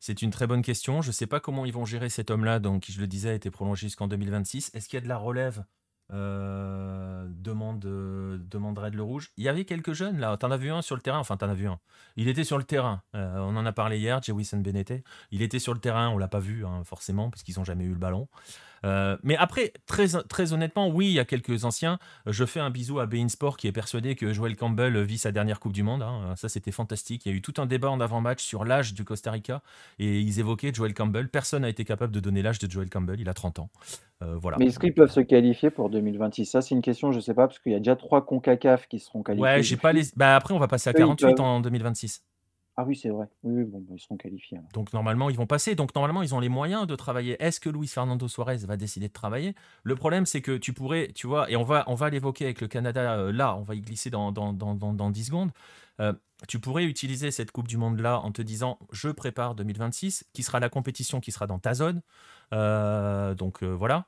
C'est 0.00 0.22
une 0.22 0.30
très 0.30 0.46
bonne 0.46 0.62
question. 0.62 1.00
Je 1.02 1.08
ne 1.08 1.12
sais 1.12 1.26
pas 1.26 1.38
comment 1.38 1.64
ils 1.64 1.72
vont 1.72 1.84
gérer 1.84 2.08
cet 2.08 2.30
homme-là, 2.30 2.58
donc 2.58 2.82
qui, 2.82 2.92
je 2.92 3.00
le 3.00 3.06
disais, 3.06 3.30
a 3.30 3.34
été 3.34 3.50
prolongé 3.50 3.86
jusqu'en 3.86 4.08
2026. 4.08 4.70
Est-ce 4.74 4.88
qu'il 4.88 4.96
y 4.96 5.00
a 5.00 5.04
de 5.04 5.08
la 5.08 5.18
relève 5.18 5.64
Euh, 6.12 7.26
demande, 7.30 7.84
euh, 7.84 8.38
demande 8.38 8.78
Red 8.78 8.94
le 8.94 9.02
Rouge. 9.02 9.32
Il 9.36 9.42
y 9.44 9.48
avait 9.48 9.64
quelques 9.64 9.92
jeunes 9.92 10.18
là. 10.20 10.36
T'en 10.36 10.52
as 10.52 10.56
vu 10.56 10.70
un 10.70 10.80
sur 10.80 10.94
le 10.94 11.02
terrain? 11.02 11.18
Enfin, 11.18 11.36
t'en 11.36 11.48
as 11.48 11.54
vu 11.54 11.66
un. 11.66 11.80
Il 12.16 12.28
était 12.28 12.44
sur 12.44 12.58
le 12.58 12.64
terrain. 12.64 13.02
Euh, 13.16 13.38
on 13.40 13.56
en 13.56 13.66
a 13.66 13.72
parlé 13.72 13.98
hier, 13.98 14.22
Jewison 14.22 14.58
Benete. 14.58 15.02
Il 15.32 15.42
était 15.42 15.58
sur 15.58 15.74
le 15.74 15.80
terrain. 15.80 16.08
On 16.10 16.18
l'a 16.18 16.28
pas 16.28 16.38
vu 16.38 16.64
hein, 16.64 16.82
forcément 16.84 17.28
parce 17.28 17.42
qu'ils 17.42 17.56
n'ont 17.58 17.64
jamais 17.64 17.84
eu 17.84 17.90
le 17.92 17.98
ballon. 17.98 18.28
Euh, 18.86 19.16
mais 19.22 19.36
après, 19.36 19.72
très, 19.86 20.06
très 20.28 20.52
honnêtement, 20.52 20.88
oui, 20.88 21.06
il 21.06 21.12
y 21.12 21.18
a 21.18 21.24
quelques 21.24 21.64
anciens. 21.64 21.98
Je 22.26 22.44
fais 22.44 22.60
un 22.60 22.70
bisou 22.70 23.00
à 23.00 23.06
Bein 23.06 23.28
Sport 23.28 23.56
qui 23.56 23.66
est 23.66 23.72
persuadé 23.72 24.14
que 24.14 24.32
Joel 24.32 24.56
Campbell 24.56 24.98
vit 25.02 25.18
sa 25.18 25.32
dernière 25.32 25.60
Coupe 25.60 25.72
du 25.72 25.82
Monde. 25.82 26.02
hein. 26.02 26.34
Ça, 26.36 26.48
c'était 26.48 26.70
fantastique. 26.70 27.26
Il 27.26 27.32
y 27.32 27.34
a 27.34 27.36
eu 27.36 27.42
tout 27.42 27.54
un 27.58 27.66
débat 27.66 27.90
en 27.90 28.00
avant-match 28.00 28.42
sur 28.42 28.64
l'âge 28.64 28.94
du 28.94 29.04
Costa 29.04 29.30
Rica 29.32 29.60
et 29.98 30.20
ils 30.20 30.38
évoquaient 30.38 30.72
Joel 30.72 30.94
Campbell. 30.94 31.28
Personne 31.28 31.62
n'a 31.62 31.68
été 31.68 31.84
capable 31.84 32.12
de 32.12 32.20
donner 32.20 32.42
l'âge 32.42 32.58
de 32.58 32.70
Joel 32.70 32.88
Campbell. 32.88 33.20
Il 33.20 33.28
a 33.28 33.34
30 33.34 33.58
ans. 33.58 33.70
Euh, 34.22 34.36
voilà. 34.36 34.56
Mais 34.58 34.66
est-ce 34.66 34.78
qu'ils 34.78 34.94
peuvent 34.94 35.10
se 35.10 35.20
qualifier 35.20 35.70
pour 35.70 35.90
2026? 35.90 36.46
Ça, 36.46 36.62
c'est 36.62 36.74
une 36.74 36.82
question, 36.82 37.12
je 37.12 37.16
ne 37.16 37.22
sais 37.22 37.34
pas, 37.34 37.48
parce 37.48 37.58
qu'il 37.58 37.72
y 37.72 37.74
a 37.74 37.78
déjà 37.78 37.96
trois 37.96 38.24
CONCACAF 38.24 38.88
qui 38.88 38.98
seront 38.98 39.18
Ouais, 39.20 39.24
qualifiés 39.24 39.62
j'ai 39.62 39.76
pas 39.76 39.92
les. 39.92 40.04
Bah 40.16 40.36
après, 40.36 40.54
on 40.54 40.58
va 40.58 40.68
passer 40.68 40.90
à 40.90 40.92
Eux, 40.92 40.96
ils 40.98 41.02
48 41.02 41.34
peuvent. 41.34 41.40
en 41.40 41.60
2026. 41.60 42.22
Ah 42.78 42.84
oui, 42.84 42.94
c'est 42.94 43.08
vrai. 43.08 43.26
Oui, 43.42 43.64
bon, 43.64 43.80
bah, 43.80 43.94
ils 43.96 44.00
seront 44.00 44.18
qualifiés. 44.18 44.58
Donc 44.74 44.92
normalement, 44.92 45.30
ils 45.30 45.36
vont 45.36 45.46
passer. 45.46 45.74
Donc 45.74 45.94
normalement, 45.94 46.22
ils 46.22 46.34
ont 46.34 46.40
les 46.40 46.50
moyens 46.50 46.86
de 46.86 46.94
travailler. 46.94 47.42
Est-ce 47.42 47.58
que 47.58 47.70
Luis 47.70 47.88
Fernando 47.88 48.28
Suarez 48.28 48.58
va 48.58 48.76
décider 48.76 49.08
de 49.08 49.12
travailler? 49.14 49.54
Le 49.82 49.94
problème, 49.94 50.26
c'est 50.26 50.42
que 50.42 50.58
tu 50.58 50.74
pourrais, 50.74 51.10
tu 51.14 51.26
vois, 51.26 51.50
et 51.50 51.56
on 51.56 51.64
va, 51.64 51.84
on 51.86 51.94
va 51.94 52.10
l'évoquer 52.10 52.44
avec 52.44 52.60
le 52.60 52.68
Canada 52.68 53.14
euh, 53.16 53.32
là, 53.32 53.56
on 53.56 53.62
va 53.62 53.74
y 53.74 53.80
glisser 53.80 54.10
dans, 54.10 54.30
dans, 54.30 54.52
dans, 54.52 54.74
dans, 54.74 54.92
dans 54.92 55.10
10 55.10 55.24
secondes. 55.24 55.52
Euh, 56.00 56.12
tu 56.48 56.60
pourrais 56.60 56.84
utiliser 56.84 57.30
cette 57.30 57.50
Coupe 57.50 57.66
du 57.66 57.78
Monde 57.78 57.98
là 57.98 58.20
en 58.20 58.30
te 58.30 58.42
disant 58.42 58.78
je 58.92 59.08
prépare 59.08 59.54
2026, 59.54 60.24
qui 60.34 60.42
sera 60.42 60.60
la 60.60 60.68
compétition 60.68 61.20
qui 61.20 61.32
sera 61.32 61.46
dans 61.46 61.58
ta 61.58 61.72
zone. 61.72 62.02
Euh, 62.52 63.34
donc 63.34 63.62
voilà. 63.62 64.06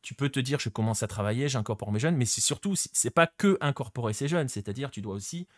Tu 0.00 0.14
peux 0.14 0.30
te 0.30 0.40
dire 0.40 0.58
je 0.58 0.70
commence 0.70 1.02
à 1.02 1.06
travailler, 1.06 1.48
j'incorpore 1.48 1.92
mes 1.92 1.98
jeunes, 1.98 2.16
mais 2.16 2.24
c'est 2.24 2.40
surtout, 2.40 2.74
c'est 2.76 3.10
pas 3.10 3.26
que 3.26 3.58
incorporer 3.60 4.14
ces 4.14 4.28
jeunes, 4.28 4.48
c'est-à-dire 4.48 4.90
tu 4.90 5.02
dois 5.02 5.14
aussi 5.14 5.48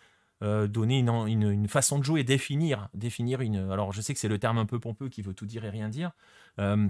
euh, 0.43 0.69
donner 0.69 0.99
une, 1.01 1.69
façon 1.69 1.99
de 1.99 2.05
jouer, 2.05 2.23
définir, 2.23 2.89
définir 2.95 3.41
une. 3.41 3.57
Alors 3.57 3.93
je 3.93 4.01
sais 4.01 4.15
que 4.15 4.21
c'est 4.21 4.29
le 4.29 4.39
terme 4.39 4.59
un 4.59 4.67
peu 4.67 4.79
pompeux 4.79 5.09
qui 5.09 5.23
veut 5.23 5.35
tout 5.35 5.47
dire 5.47 5.65
et 5.65 5.71
rien 5.71 5.89
dire. 5.89 6.13
euh, 6.61 6.89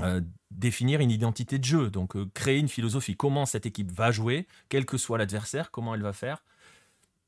euh, 0.00 0.20
définir 0.50 1.00
une 1.00 1.12
identité 1.12 1.58
de 1.58 1.64
jeu, 1.64 1.88
donc 1.90 2.16
créer 2.34 2.58
une 2.58 2.68
philosophie. 2.68 3.16
Comment 3.16 3.46
cette 3.46 3.64
équipe 3.64 3.92
va 3.92 4.10
jouer, 4.10 4.48
quel 4.68 4.86
que 4.86 4.96
soit 4.96 5.18
l'adversaire, 5.18 5.70
comment 5.70 5.94
elle 5.94 6.02
va 6.02 6.12
faire. 6.12 6.42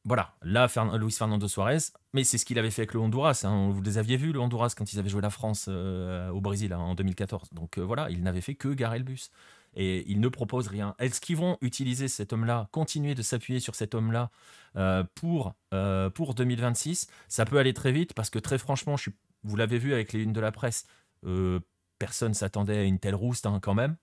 Voilà, 0.04 0.34
là, 0.42 0.68
Luis 0.98 1.12
Fernando 1.12 1.48
Suarez, 1.48 1.78
mais 2.12 2.22
c'est 2.24 2.38
ce 2.38 2.44
qu'il 2.44 2.58
avait 2.58 2.70
fait 2.70 2.82
avec 2.82 2.94
le 2.94 3.00
Honduras. 3.00 3.40
hein. 3.44 3.70
Vous 3.70 3.82
les 3.82 3.98
aviez 3.98 4.16
vus, 4.16 4.32
le 4.32 4.40
Honduras, 4.40 4.74
quand 4.76 4.92
ils 4.92 4.98
avaient 4.98 5.08
joué 5.08 5.20
la 5.20 5.30
France 5.30 5.68
au 5.68 6.40
Brésil 6.40 6.72
hein, 6.72 6.78
en 6.78 6.94
2014. 6.94 7.50
Donc 7.52 7.78
voilà, 7.78 8.10
il 8.10 8.22
n'avait 8.22 8.40
fait 8.40 8.54
que 8.54 8.68
garer 8.68 8.98
le 8.98 9.04
bus. 9.04 9.30
Et 9.76 10.10
il 10.10 10.20
ne 10.20 10.28
propose 10.28 10.68
rien. 10.68 10.94
Est-ce 10.98 11.20
qu'ils 11.20 11.36
vont 11.36 11.58
utiliser 11.60 12.08
cet 12.08 12.32
homme-là, 12.32 12.68
continuer 12.72 13.14
de 13.14 13.20
s'appuyer 13.20 13.60
sur 13.60 13.74
cet 13.74 13.94
homme-là 13.94 14.30
euh, 14.76 15.04
pour, 15.14 15.54
euh, 15.74 16.08
pour 16.08 16.34
2026 16.34 17.08
Ça 17.28 17.44
peut 17.44 17.58
aller 17.58 17.74
très 17.74 17.92
vite 17.92 18.14
parce 18.14 18.30
que 18.30 18.38
très 18.38 18.56
franchement, 18.56 18.96
je 18.96 19.10
vous 19.44 19.56
l'avez 19.56 19.78
vu 19.78 19.92
avec 19.92 20.14
les 20.14 20.22
unes 20.22 20.32
de 20.32 20.40
la 20.40 20.50
presse, 20.50 20.86
euh, 21.26 21.60
personne 21.98 22.32
s'attendait 22.32 22.78
à 22.78 22.82
une 22.84 22.98
telle 22.98 23.14
rouste 23.14 23.44
hein, 23.44 23.60
quand 23.60 23.74
même. 23.74 23.96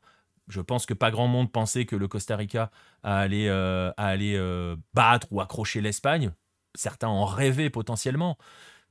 Je 0.47 0.61
pense 0.61 0.85
que 0.85 0.93
pas 0.93 1.09
grand 1.09 1.27
monde 1.27 1.51
pensait 1.51 1.85
que 1.85 1.95
le 1.95 2.07
Costa 2.07 2.35
Rica 2.35 2.69
allait, 3.01 3.49
allait 3.49 4.35
euh, 4.35 4.75
battre 4.93 5.27
ou 5.31 5.41
accrocher 5.41 5.81
l'Espagne. 5.81 6.31
Certains 6.75 7.07
en 7.07 7.25
rêvaient 7.25 7.69
potentiellement. 7.69 8.37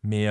Mais, 0.03 0.27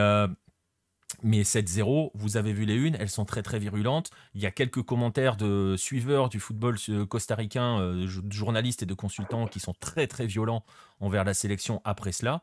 mais 1.24 1.42
7-0, 1.42 2.12
vous 2.14 2.38
avez 2.38 2.54
vu 2.54 2.66
les 2.66 2.76
unes, 2.76 2.96
elles 3.00 3.10
sont 3.10 3.26
très 3.26 3.44
très 3.44 3.60
virulentes. 3.60 4.12
Il 4.36 4.42
y 4.42 4.46
a 4.46 4.52
quelques 4.52 4.82
commentaires 4.82 5.36
de 5.36 5.76
suiveurs 5.78 6.30
du 6.30 6.40
football 6.40 6.78
euh, 6.90 7.06
costaricain, 7.06 7.80
euh, 7.80 8.08
de 8.22 8.32
journalistes 8.32 8.84
et 8.84 8.86
de 8.86 8.94
consultants 8.94 9.48
qui 9.48 9.60
sont 9.60 9.74
très 9.80 10.08
très 10.08 10.26
violents 10.26 10.64
envers 11.00 11.24
la 11.24 11.34
sélection 11.34 11.82
après 11.84 12.12
cela. 12.12 12.42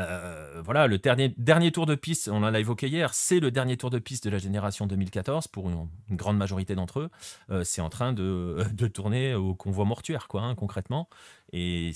Euh, 0.00 0.60
voilà, 0.64 0.88
le 0.88 0.98
dernier, 0.98 1.34
dernier 1.38 1.70
tour 1.70 1.86
de 1.86 1.94
piste, 1.94 2.28
on 2.28 2.42
en 2.42 2.54
a 2.54 2.58
évoqué 2.58 2.88
hier, 2.88 3.14
c'est 3.14 3.38
le 3.38 3.52
dernier 3.52 3.76
tour 3.76 3.90
de 3.90 4.00
piste 4.00 4.24
de 4.24 4.30
la 4.30 4.38
génération 4.38 4.86
2014 4.86 5.46
pour 5.48 5.70
une, 5.70 5.88
grande 6.10 6.36
majorité 6.36 6.74
d'entre 6.74 7.00
eux. 7.00 7.64
C'est 7.64 7.80
en 7.80 7.90
train 7.90 8.12
de, 8.12 8.64
de 8.72 8.86
tourner 8.88 9.34
au 9.34 9.54
convoi 9.54 9.84
mortuaire, 9.84 10.26
quoi, 10.26 10.42
hein, 10.42 10.54
concrètement. 10.56 11.08
Et, 11.52 11.92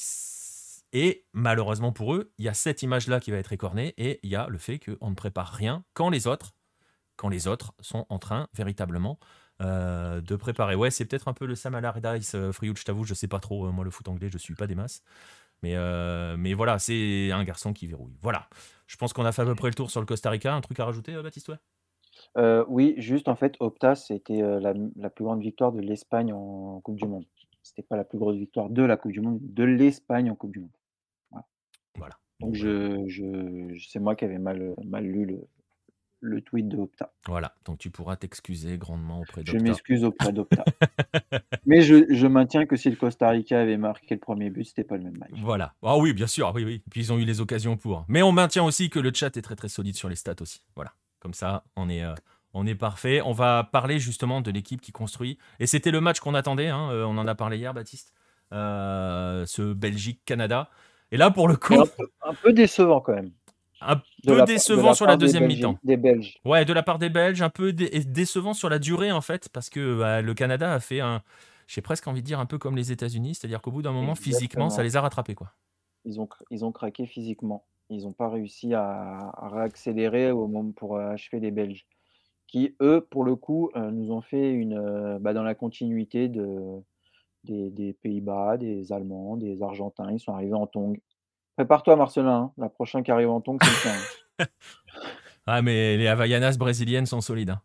et 0.93 1.27
malheureusement 1.33 1.93
pour 1.93 2.15
eux, 2.15 2.33
il 2.39 2.45
y 2.45 2.49
a 2.49 2.55
cette 2.55 2.83
image-là 2.83 3.21
qui 3.21 3.31
va 3.31 3.37
être 3.37 3.53
écornée 3.53 3.95
et 3.99 4.21
il 4.23 4.31
y 4.31 4.37
a 4.37 4.49
le 4.49 4.59
fait 4.59 4.79
qu'on 4.79 5.11
ne 5.11 5.15
prépare 5.15 5.53
rien 5.53 5.85
quand 5.95 6.09
les 6.09 6.27
autres, 6.27 6.55
sont 7.81 8.07
en 8.09 8.19
train 8.19 8.49
véritablement 8.55 9.19
euh, 9.61 10.21
de 10.21 10.37
préparer. 10.37 10.75
Ouais, 10.75 10.91
c'est 10.91 11.05
peut-être 11.05 11.29
un 11.29 11.33
peu 11.33 11.47
le 11.47 11.55
Sam 11.55 11.75
Allardyce, 11.75 12.35
euh, 12.35 12.53
je 12.53 12.85
t'avoue, 12.85 13.05
je 13.05 13.15
sais 13.15 13.29
pas 13.29 13.41
trop. 13.41 13.67
euh, 13.67 13.73
moi, 13.73 13.85
le 13.85 13.91
foot 13.91 14.09
anglais, 14.09 14.29
je 14.33 14.39
suis 14.39 14.55
pas 14.55 14.67
des 14.67 14.75
masses. 14.75 15.03
Mais, 15.63 15.75
euh, 15.75 16.37
mais 16.39 16.55
voilà, 16.55 16.79
c'est 16.79 17.33
un 17.33 17.43
garçon 17.43 17.73
qui 17.73 17.89
verrouille. 17.89 18.17
Voilà. 18.23 18.49
Je 18.87 18.97
pense 18.97 19.13
qu'on 19.13 19.25
a 19.25 19.33
fait 19.33 19.43
à 19.43 19.45
peu 19.45 19.57
près 19.57 19.69
le 19.69 19.75
tour 19.75 19.91
sur 19.91 20.01
le 20.01 20.07
Costa 20.07 20.31
Rica. 20.31 20.55
Un 20.55 20.61
truc 20.61 20.79
à 20.79 20.85
rajouter, 20.85 21.21
Baptiste 21.21 21.51
oui, 22.69 22.95
juste 22.99 23.27
en 23.29 23.35
fait, 23.35 23.57
Opta, 23.59 23.97
c'était 23.97 24.41
la, 24.41 24.73
la 24.97 25.11
plus 25.11 25.25
grande 25.25 25.41
victoire 25.41 25.73
de 25.73 25.81
l'Espagne 25.81 26.33
en 26.33 26.81
Coupe 26.81 26.97
du 26.97 27.07
Monde. 27.07 27.25
C'était 27.63 27.83
pas 27.83 27.97
la 27.97 28.05
plus 28.05 28.19
grosse 28.19 28.37
victoire 28.37 28.71
de 28.71 28.83
la 28.83 28.97
Coupe 28.97 29.13
du 29.13 29.21
Monde, 29.21 29.41
de 29.43 29.65
l'Espagne 29.65 30.31
en 30.31 30.37
Coupe 30.37 30.53
du 30.53 30.61
Monde. 30.61 30.71
Voilà. 31.97 32.17
Donc 32.41 32.55
je, 32.55 33.05
je, 33.09 33.75
je- 33.75 33.89
c'est 33.89 33.99
moi 33.99 34.15
qui 34.17 34.25
avais 34.25 34.39
mal, 34.39 34.75
mal 34.85 35.05
lu 35.05 35.25
le, 35.27 35.41
le 36.21 36.41
tweet 36.41 36.69
de 36.69 36.77
Opta. 36.77 37.13
Voilà, 37.27 37.55
donc 37.65 37.79
tu 37.79 37.91
pourras 37.91 38.17
t'excuser 38.17 38.79
grandement 38.79 39.21
auprès 39.21 39.43
Je 39.45 39.53
d'Opta. 39.53 39.65
m'excuse 39.65 40.05
auprès 40.05 40.33
d'Opta. 40.33 40.65
Mais 41.67 41.81
je, 41.83 42.07
je 42.13 42.27
maintiens 42.27 42.67
que 42.67 42.77
si 42.77 42.91
le 42.91 42.97
Costa 42.97 43.29
Rica 43.29 43.61
avait 43.61 43.77
marqué 43.77 44.15
le 44.15 44.21
premier 44.21 44.51
but, 44.51 44.65
c'était 44.65 44.85
pas 44.85 44.97
le 44.97 45.05
même 45.05 45.19
match. 45.19 45.31
Voilà. 45.43 45.75
Ah 45.83 45.97
oui, 45.99 46.13
bien 46.13 46.27
sûr, 46.27 46.51
oui, 46.55 46.65
oui. 46.65 46.83
Puis 46.91 47.01
ils 47.03 47.13
ont 47.13 47.19
eu 47.19 47.25
les 47.25 47.41
occasions 47.41 47.77
pour. 47.77 48.05
Mais 48.09 48.23
on 48.23 48.33
maintient 48.33 48.65
aussi 48.65 48.89
que 48.91 48.99
le 49.01 49.13
chat 49.13 49.37
est 49.37 49.43
très 49.43 49.57
très 49.57 49.69
solide 49.69 49.97
sur 49.97 50.09
les 50.09 50.17
stats 50.17 50.35
aussi. 50.41 50.63
Voilà. 50.77 50.93
Comme 51.21 51.35
ça, 51.35 51.65
on 51.77 51.89
est, 51.89 52.05
euh, 52.05 52.15
on 52.55 52.67
est 52.67 52.75
parfait. 52.77 53.21
On 53.23 53.33
va 53.33 53.65
parler 53.65 53.99
justement 53.99 54.41
de 54.41 54.51
l'équipe 54.53 54.81
qui 54.81 54.93
construit. 54.93 55.39
Et 55.59 55.67
c'était 55.67 55.91
le 55.91 56.01
match 56.01 56.21
qu'on 56.21 56.35
attendait. 56.35 56.69
hein, 56.69 56.91
euh, 56.93 57.05
on 57.05 57.19
en 57.19 57.27
a 57.27 57.35
parlé 57.35 57.59
hier, 57.59 57.75
Baptiste. 57.75 58.13
Euh, 58.53 59.45
ce 59.47 59.73
Belgique-Canada. 59.75 60.71
Et 61.11 61.17
là, 61.17 61.31
pour 61.31 61.49
le 61.49 61.57
coup, 61.57 61.75
un, 61.75 61.87
peu, 61.87 62.09
un 62.23 62.35
peu 62.35 62.53
décevant 62.53 63.01
quand 63.01 63.15
même. 63.15 63.31
un 63.81 63.97
peu 64.27 64.43
décevant 64.45 64.89
la 64.89 64.95
sur 64.95 65.07
la 65.07 65.17
deuxième 65.17 65.47
mi-temps. 65.47 65.79
des 65.83 65.97
Belges. 65.97 66.39
Ouais, 66.45 66.65
de 66.65 66.73
la 66.73 66.83
part 66.83 66.99
des 66.99 67.09
Belges, 67.09 67.43
un 67.43 67.49
peu 67.51 67.73
dé- 67.73 68.05
décevant 68.05 68.53
sur 68.55 68.69
la 68.69 68.79
durée 68.79 69.13
en 69.13 69.21
fait, 69.21 69.49
parce 69.49 69.71
que 69.71 69.99
bah, 69.99 70.21
le 70.21 70.35
Canada 70.35 70.73
a 70.73 70.81
fait 70.81 71.01
un, 71.01 71.23
j'ai 71.67 71.81
presque 71.81 72.07
envie 72.09 72.21
de 72.23 72.27
dire 72.27 72.41
un 72.41 72.47
peu 72.47 72.59
comme 72.59 72.77
les 72.77 72.93
États-Unis, 72.93 73.35
c'est-à-dire 73.37 73.61
qu'au 73.63 73.71
bout 73.71 73.83
d'un 73.83 73.93
moment, 73.93 74.15
physiquement, 74.15 74.69
ça 74.71 74.83
les 74.83 74.97
a 74.97 75.01
rattrapés 75.01 75.35
quoi. 75.35 75.53
Ils 76.05 76.21
ont, 76.21 76.25
cr- 76.27 76.43
ils 76.51 76.65
ont 76.65 76.73
craqué 76.73 77.07
physiquement. 77.07 77.65
Ils 77.91 78.03
n'ont 78.05 78.13
pas 78.13 78.29
réussi 78.29 78.75
à, 78.75 79.31
à 79.35 79.49
réaccélérer 79.49 80.31
au 80.31 80.47
moment 80.47 80.73
pour 80.73 80.97
euh, 80.97 81.13
achever 81.13 81.41
les 81.41 81.51
Belges, 81.51 81.87
qui 82.47 82.75
eux, 82.83 83.07
pour 83.11 83.25
le 83.25 83.35
coup, 83.35 83.71
euh, 83.77 83.91
nous 83.91 84.11
ont 84.13 84.21
fait 84.21 84.51
une 84.53 84.77
euh, 84.77 85.19
bah, 85.19 85.33
dans 85.33 85.43
la 85.43 85.55
continuité 85.55 86.29
de, 86.29 86.83
des, 87.45 87.71
des 87.71 87.93
Pays-Bas, 87.93 88.57
des 88.57 88.93
Allemands, 88.93 89.37
des 89.37 89.63
Argentins. 89.63 90.11
Ils 90.11 90.21
sont 90.21 90.33
arrivés 90.33 90.55
en 90.55 90.67
tongs. 90.67 90.97
Prépare-toi, 91.57 91.97
Marcelin. 91.97 92.37
hein, 92.37 92.53
La 92.59 92.69
prochaine 92.69 93.03
qui 93.03 93.11
arrive 93.11 93.31
en 93.31 93.41
tongs, 93.41 93.59
c'est 93.63 93.89
le 93.89 93.95
hein. 93.95 94.47
Ah 95.51 95.63
mais 95.63 95.97
les 95.97 96.07
Havaianas 96.07 96.57
brésiliennes 96.59 97.07
sont 97.07 97.23
solides. 97.23 97.51
hein. 97.51 97.63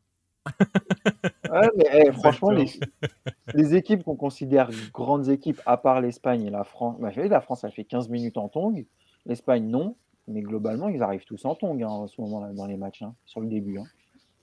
Ouais, 1.50 1.70
mais 1.76 1.86
eh, 2.08 2.12
franchement, 2.14 2.50
les, 3.54 3.76
équipes 3.76 4.04
qu'on 4.04 4.16
considère 4.16 4.70
grandes 4.94 5.30
équipes, 5.30 5.62
à 5.66 5.78
part 5.78 6.02
l'Espagne 6.02 6.46
et 6.46 6.50
la 6.50 6.64
France, 6.64 6.96
bah, 7.00 7.12
la 7.16 7.42
France 7.42 7.64
a 7.64 7.70
fait 7.70 7.84
15 7.84 8.10
minutes 8.10 8.38
en 8.38 8.48
tongs, 8.50 8.86
l'Espagne 9.26 9.68
non, 9.68 9.96
mais 10.28 10.42
globalement, 10.42 10.88
ils 10.88 11.04
arrivent 11.04 11.26
tous 11.26 11.44
en 11.46 11.56
tongs 11.56 11.82
hein, 11.82 11.88
en 11.88 12.08
ce 12.08 12.20
moment-là 12.22 12.54
dans 12.54 12.66
les 12.66 12.78
matchs, 12.78 13.02
hein, 13.02 13.14
sur 13.26 13.42
le 13.42 13.48
début. 13.48 13.78
hein. 13.78 13.86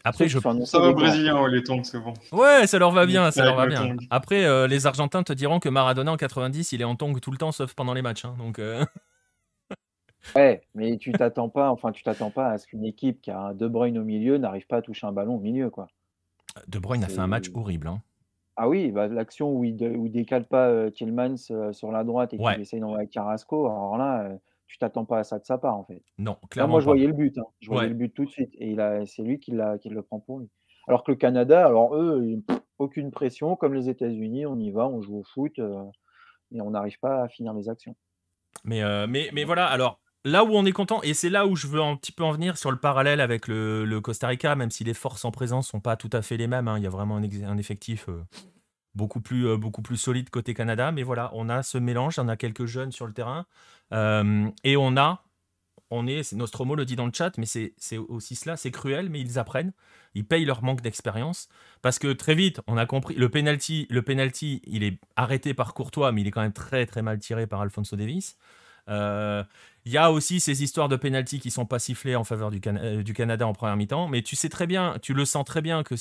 Après, 0.05 0.29
je... 0.29 0.39
Ça 0.39 0.79
va 0.81 0.89
aux. 0.91 0.95
Brésiliens, 0.95 1.43
ouais, 1.43 1.51
les 1.51 1.63
tongs, 1.63 1.83
c'est 1.85 2.01
bon. 2.01 2.15
ouais, 2.33 2.67
ça 2.67 2.79
leur 2.79 2.91
va 2.91 3.05
bien, 3.07 3.31
ça 3.31 3.45
leur 3.45 3.57
va 3.57 3.67
bien. 3.67 3.97
Après, 4.11 4.45
euh, 4.45 4.67
les 4.67 4.87
Argentins 4.87 5.23
te 5.23 5.33
diront 5.33 5.59
que 5.61 5.69
Maradona 5.69 6.13
en 6.13 6.17
90, 6.17 6.73
il 6.73 6.81
est 6.81 6.85
en 6.85 6.97
tongs 6.97 7.19
tout 7.21 7.31
le 7.31 7.37
temps, 7.37 7.53
sauf 7.53 7.75
pendant 7.75 7.93
les 7.95 8.03
matchs. 8.03 8.25
hein, 8.25 8.35
donc, 8.39 8.59
euh, 8.59 8.85
Ouais, 10.37 10.61
mais 10.75 10.97
tu 10.99 11.13
t'attends 11.13 11.49
pas, 11.49 11.71
enfin, 11.71 11.93
tu 11.93 12.03
t'attends 12.03 12.31
pas 12.31 12.51
à 12.51 12.59
ce 12.59 12.67
qu'une 12.67 12.85
équipe 12.85 13.21
qui 13.23 13.31
a 13.31 13.39
un 13.41 13.55
De 13.55 13.67
Bruyne 13.67 13.99
au 13.99 14.05
milieu 14.05 14.37
n'arrive 14.39 14.67
pas 14.67 14.77
à 14.77 14.83
toucher 14.83 15.07
un 15.07 15.13
ballon 15.13 15.37
au 15.37 15.41
milieu, 15.41 15.71
quoi. 15.71 15.89
De 16.69 16.79
Bruyne 16.79 17.05
a 17.05 17.09
fait 17.09 17.21
un 17.21 17.27
match 17.27 17.51
horrible. 17.55 17.89
hein. 17.89 18.01
Ah 18.57 18.69
oui, 18.69 18.91
bah, 18.93 19.09
l'action 19.09 19.51
où 19.53 19.65
il, 19.65 19.81
il 19.81 20.11
décale 20.11 20.45
pas 20.45 20.69
euh, 20.69 20.91
Tillmans 20.91 21.37
euh, 21.51 21.73
sur 21.73 21.91
la 21.91 22.05
droite 22.05 22.35
et 22.35 22.37
qu'il 22.37 22.45
Ouais. 22.45 22.61
essaye 22.61 22.81
d'envoyer 22.81 23.09
Carrasco, 23.09 23.67
alors 23.67 23.97
là, 23.97 24.25
euh, 24.25 24.37
tu 24.71 24.79
t'attends 24.79 25.05
pas 25.05 25.19
à 25.19 25.25
ça 25.25 25.39
de 25.41 25.45
sa 25.45 25.59
part, 25.59 25.77
en 25.77 25.85
fait. 25.85 26.01
Non, 26.19 26.33
Là, 26.43 26.49
clairement 26.49 26.71
moi, 26.75 26.81
je 26.81 26.85
pas. 26.87 26.93
voyais 26.93 27.07
le 27.09 27.13
but. 27.13 27.37
hein. 27.39 27.45
Je 27.61 27.67
voyais 27.69 27.83
Ouais. 27.83 27.89
le 27.89 27.95
but 27.95 28.15
tout 28.15 28.25
de 28.25 28.31
suite. 28.31 28.51
Et 28.59 28.77
c'est 29.07 29.23
lui 29.23 29.41
qui, 29.41 29.53
qui 29.83 29.89
le 29.89 30.03
prend 30.03 30.21
pour 30.21 30.39
lui. 30.39 30.49
Alors 30.87 31.03
que 31.03 31.11
le 31.11 31.17
Canada, 31.17 31.67
alors 31.67 31.97
eux, 31.97 32.21
ils- 32.25 32.43
aucune 32.79 33.11
pression, 33.11 33.57
comme 33.57 33.75
les 33.75 33.89
États-Unis, 33.89 34.47
on 34.47 34.59
y 34.59 34.71
va, 34.71 34.87
on 34.89 35.03
joue 35.03 35.19
au 35.19 35.25
foot, 35.25 35.59
euh, 35.59 35.83
et 36.53 36.61
on 36.61 36.71
n'arrive 36.71 36.99
pas 37.01 37.23
à 37.25 37.29
finir 37.29 37.53
les 37.53 37.69
actions. 37.69 37.95
Mais, 38.65 38.83
euh, 38.83 39.07
mais, 39.09 39.29
mais 39.33 39.45
voilà, 39.45 39.67
alors 39.67 40.01
là 40.25 40.45
où 40.45 40.51
on 40.53 40.65
est 40.65 40.73
content, 40.73 41.03
et 41.03 41.13
c'est 41.15 41.29
là 41.31 41.47
où 41.47 41.57
je 41.57 41.67
veux 41.67 41.81
un 41.81 41.97
petit 41.97 42.13
peu 42.13 42.23
en 42.25 42.33
venir 42.33 42.57
sur 42.57 42.71
le 42.71 42.77
parallèle 42.79 43.21
avec 43.21 43.49
le, 43.49 43.85
le 43.85 44.01
Costa 44.01 44.29
Rica, 44.29 44.55
même 44.57 44.71
si 44.71 44.85
les 44.85 44.95
forces 44.95 45.25
en 45.25 45.31
présence 45.31 45.69
sont 45.69 45.81
pas 45.81 45.97
tout 45.97 46.11
à 46.13 46.23
fait 46.23 46.37
les 46.37 46.47
mêmes, 46.47 46.69
hein, 46.69 46.79
il 46.79 46.85
y 46.85 46.87
a 46.87 46.91
vraiment 46.91 47.17
un 47.17 47.59
effectif 47.59 48.09
euh, 48.09 48.23
beaucoup, 48.95 49.21
plus, 49.21 49.47
euh, 49.47 49.57
beaucoup 49.57 49.83
plus 49.83 49.97
solide 49.97 50.31
côté 50.31 50.55
Canada, 50.55 50.93
mais 50.93 51.03
voilà, 51.03 51.31
on 51.35 51.49
a 51.49 51.63
ce 51.63 51.79
mélange, 51.79 52.19
on 52.19 52.29
a 52.29 52.37
quelques 52.37 52.67
jeunes 52.67 52.93
sur 52.93 53.07
le 53.07 53.13
terrain, 53.13 53.47
euh, 53.93 54.49
et 54.65 54.77
on 54.77 54.97
a, 54.97 55.25
on 55.91 56.07
est, 56.07 56.33
Nostromo 56.33 56.75
le 56.75 56.85
dit 56.85 56.97
dans 56.97 57.07
le 57.07 57.13
chat, 57.13 57.37
mais 57.39 57.47
c'est 57.47 57.75
c'est 57.77 57.99
aussi 57.99 58.37
cela, 58.37 58.57
c'est 58.57 58.71
cruel, 58.71 59.11
mais 59.11 59.21
ils 59.21 59.39
apprennent, 59.39 59.73
ils 60.15 60.25
payent 60.25 60.45
leur 60.45 60.63
manque 60.63 60.83
d'expérience, 60.83 61.49
parce 61.83 61.99
que 61.99 62.13
très 62.13 62.35
vite, 62.35 62.61
on 62.67 62.77
a 62.77 62.87
compris, 62.87 63.15
le 63.15 63.29
penalty, 63.29 63.87
le 63.91 64.03
penalty, 64.03 64.63
il 64.67 64.83
est 64.85 64.99
arrêté 65.17 65.55
par 65.55 65.75
Courtois, 65.75 66.13
mais 66.13 66.21
il 66.23 66.27
est 66.29 66.31
quand 66.31 66.43
même 66.43 66.53
très 66.53 66.87
très 66.87 67.03
mal 67.03 67.19
tiré 67.19 67.47
par 67.47 67.61
Alfonso 67.61 67.97
Davis. 67.97 68.37
Euh, 68.89 69.45
Il 69.85 69.93
y 69.93 69.99
a 69.99 70.13
aussi 70.13 70.41
ces 70.41 70.63
histoires 70.63 70.89
de 70.89 70.97
penalty 70.97 71.41
qui 71.41 71.51
sont 71.51 71.67
pas 71.67 71.79
sifflées 71.79 72.17
en 72.17 72.25
faveur 72.25 72.51
euh, 72.67 73.03
du 73.03 73.13
Canada 73.13 73.47
en 73.47 73.53
première 73.53 73.77
mi-temps, 73.77 74.09
mais 74.09 74.23
tu 74.23 74.37
sais 74.37 74.49
très 74.49 74.67
bien, 74.67 74.97
tu 75.03 75.15
le 75.15 75.25
sens 75.25 75.45
très 75.45 75.63
bien 75.63 75.83
que 75.83 75.95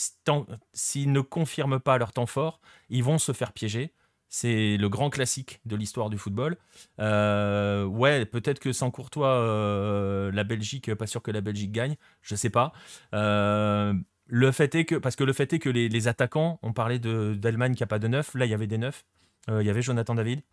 s'ils 0.73 1.11
ne 1.11 1.21
confirment 1.21 1.79
pas 1.79 1.97
leur 1.97 2.11
temps 2.11 2.25
fort, 2.25 2.59
ils 2.89 3.03
vont 3.03 3.17
se 3.17 3.31
faire 3.31 3.53
piéger. 3.53 3.93
C'est 4.31 4.77
le 4.77 4.89
grand 4.89 5.09
classique 5.09 5.59
de 5.65 5.75
l'histoire 5.75 6.11
du 6.11 6.19
football. 6.19 6.57
Euh, 6.99 7.85
ouais, 7.85 8.25
peut-être 8.25 8.59
que 8.59 8.71
sans 8.73 8.91
Courtois, 8.91 10.29
la 10.31 10.43
Belgique, 10.43 10.93
pas 10.93 11.07
sûr 11.07 11.23
que 11.23 11.31
la 11.31 11.41
Belgique 11.41 11.71
gagne, 11.71 11.95
je 12.21 12.35
sais 12.35 12.51
pas. 12.51 12.71
Le 13.11 14.51
fait 14.51 14.75
est 14.75 14.85
que, 14.85 14.93
parce 14.93 15.15
que 15.15 15.23
le 15.23 15.33
fait 15.33 15.51
est 15.53 15.57
que 15.57 15.69
les, 15.69 16.07
attaquants, 16.07 16.59
on 16.61 16.73
parlait 16.73 16.99
d'Allemagne 16.99 17.73
qui 17.73 17.81
a 17.81 17.87
pas 17.87 17.97
de 17.97 18.07
neuf, 18.07 18.35
là 18.35 18.45
il 18.45 18.51
y 18.51 18.53
avait 18.53 18.67
des 18.67 18.77
neufs. 18.77 19.03
Il 19.47 19.65
y 19.65 19.69
avait 19.71 19.81
Jonathan 19.81 20.13
David, 20.13 20.43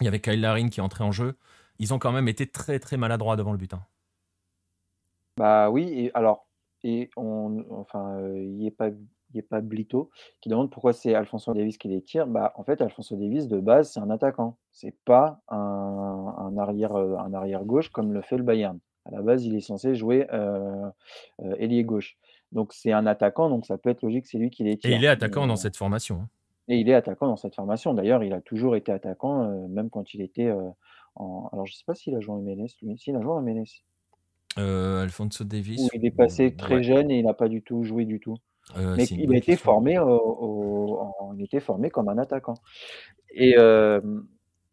il 0.00 0.04
y 0.04 0.08
avait 0.08 0.20
Kyle 0.20 0.40
Larin 0.40 0.68
qui 0.68 0.80
entré 0.80 1.04
en 1.04 1.12
jeu. 1.12 1.36
Ils 1.78 1.92
ont 1.94 1.98
quand 1.98 2.12
même 2.12 2.28
été 2.28 2.46
très 2.46 2.78
très 2.78 2.96
maladroits 2.96 3.36
devant 3.36 3.52
le 3.52 3.58
but. 3.58 3.74
hein. 3.74 3.82
Bah 5.38 5.70
oui, 5.70 5.92
et 5.92 6.10
alors, 6.14 6.46
et 6.82 7.10
on, 7.16 7.64
enfin, 7.70 8.18
il 8.34 8.56
n'y 8.56 8.66
est 8.68 8.70
pas, 8.70 8.88
pas 9.50 9.60
Blito 9.60 10.10
qui 10.40 10.48
demande 10.48 10.70
pourquoi 10.70 10.92
c'est 10.94 11.14
Alfonso 11.14 11.52
Davis 11.52 11.76
qui 11.76 11.88
les 11.88 12.00
tire. 12.00 12.26
Bah, 12.26 12.52
en 12.56 12.64
fait, 12.64 12.80
Alfonso 12.80 13.16
Davis, 13.16 13.46
de 13.48 13.60
base, 13.60 13.92
c'est 13.92 14.00
un 14.00 14.08
attaquant. 14.08 14.56
C'est 14.72 14.94
pas 15.04 15.40
un, 15.48 15.56
un 16.38 16.56
arrière, 16.56 16.94
euh, 16.96 17.16
un 17.18 17.34
arrière 17.34 17.64
gauche 17.64 17.90
comme 17.90 18.12
le 18.14 18.22
fait 18.22 18.38
le 18.38 18.44
Bayern. 18.44 18.78
À 19.04 19.10
la 19.10 19.20
base, 19.22 19.44
il 19.44 19.54
est 19.54 19.60
censé 19.60 19.94
jouer 19.94 20.26
euh, 20.32 20.88
euh, 21.42 21.54
ailier 21.58 21.84
gauche. 21.84 22.16
Donc, 22.52 22.72
c'est 22.72 22.92
un 22.92 23.06
attaquant, 23.06 23.50
donc 23.50 23.66
ça 23.66 23.76
peut 23.76 23.90
être 23.90 24.02
logique, 24.02 24.26
c'est 24.26 24.38
lui 24.38 24.50
qui 24.50 24.64
les 24.64 24.72
Et 24.72 24.76
tire. 24.78 24.96
il 24.96 25.04
est 25.04 25.08
attaquant 25.08 25.46
dans 25.46 25.56
cette 25.56 25.76
formation. 25.76 26.22
hein. 26.22 26.28
Et 26.68 26.78
il 26.78 26.88
est 26.88 26.94
attaquant 26.94 27.26
dans 27.28 27.36
cette 27.36 27.54
formation. 27.54 27.92
D'ailleurs, 27.94 28.24
il 28.24 28.32
a 28.32 28.40
toujours 28.40 28.74
été 28.74 28.90
attaquant, 28.90 29.44
euh, 29.44 29.68
même 29.68 29.90
quand 29.90 30.14
il 30.14 30.22
était 30.22 30.50
en. 31.16 31.48
Alors, 31.52 31.66
je 31.66 31.74
sais 31.74 31.84
pas 31.86 31.94
s'il 31.94 32.14
a 32.14 32.20
joué 32.20 32.34
en 32.34 32.40
MLS, 32.40 32.68
lui. 32.82 32.96
S'il 32.98 33.16
a 33.16 33.20
joué 33.20 33.32
en 33.32 33.42
MLS. 33.42 33.82
Euh, 34.58 35.02
Alfonso 35.02 35.44
Davis. 35.44 35.80
Où 35.82 35.88
il 35.94 36.04
est 36.06 36.10
passé 36.10 36.54
très 36.54 36.76
ouais. 36.76 36.82
jeune 36.82 37.10
et 37.10 37.18
il 37.18 37.24
n'a 37.26 37.34
pas 37.34 37.48
du 37.48 37.62
tout 37.62 37.82
joué 37.84 38.04
du 38.04 38.20
tout. 38.20 38.36
Euh, 38.76 38.94
Mais 38.96 39.04
il 39.04 39.32
a 39.32 39.36
été 39.36 39.54
formé, 39.56 39.98
au, 39.98 40.08
au- 40.08 40.98
en- 40.98 41.34
il 41.36 41.44
était 41.44 41.60
formé 41.60 41.90
comme 41.90 42.08
un 42.08 42.18
attaquant. 42.18 42.54
Et, 43.30 43.54
euh, 43.58 44.00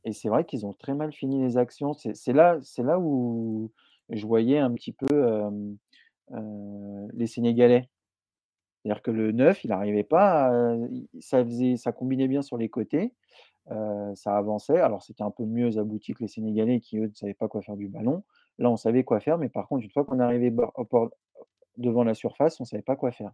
et 0.06 0.14
c'est 0.14 0.30
vrai 0.30 0.46
qu'ils 0.46 0.66
ont 0.66 0.74
très 0.74 0.94
mal 0.96 1.12
fini 1.12 1.42
les 1.42 1.58
actions. 1.58 1.94
C'est 1.94 2.34
là, 2.34 2.58
là 2.78 3.00
où 3.00 3.72
je 4.10 4.26
voyais 4.26 4.58
un 4.58 4.72
petit 4.72 4.94
peu 4.94 5.08
euh, 5.12 5.50
euh, 6.32 7.08
les 7.14 7.28
Sénégalais. 7.28 7.90
C'est-à-dire 8.82 9.02
que 9.02 9.12
le 9.12 9.32
9, 9.32 9.64
il 9.64 9.70
n'arrivait 9.70 10.04
pas, 10.04 10.48
à- 10.48 10.76
ça 11.20 11.44
faisait, 11.44 11.78
ça 11.78 11.92
combinait 11.92 12.28
bien 12.28 12.42
sur 12.42 12.58
les 12.58 12.70
côtés, 12.70 13.14
euh, 13.72 14.14
ça 14.16 14.38
avançait. 14.38 14.80
Alors 14.80 15.02
c'était 15.04 15.24
un 15.24 15.32
peu 15.32 15.46
mieux 15.46 15.78
abouti 15.78 16.14
que 16.14 16.22
les 16.24 16.28
Sénégalais 16.28 16.80
qui 16.80 16.98
eux 16.98 17.08
ne 17.08 17.14
savaient 17.14 17.34
pas 17.34 17.48
quoi 17.48 17.62
faire 17.62 17.76
du 17.78 17.88
ballon. 17.88 18.24
Là, 18.60 18.70
on 18.70 18.78
savait 18.78 19.04
quoi 19.04 19.20
faire, 19.20 19.38
mais 19.38 19.50
par 19.50 19.68
contre, 19.68 19.84
une 19.84 19.90
fois 19.90 20.06
qu'on 20.06 20.20
arrivait 20.20 20.52
bord- 20.52 20.74
devant 21.78 22.04
la 22.04 22.14
surface, 22.14 22.60
on 22.62 22.66
savait 22.66 22.84
pas 22.84 22.96
quoi 22.96 23.12
faire. 23.12 23.32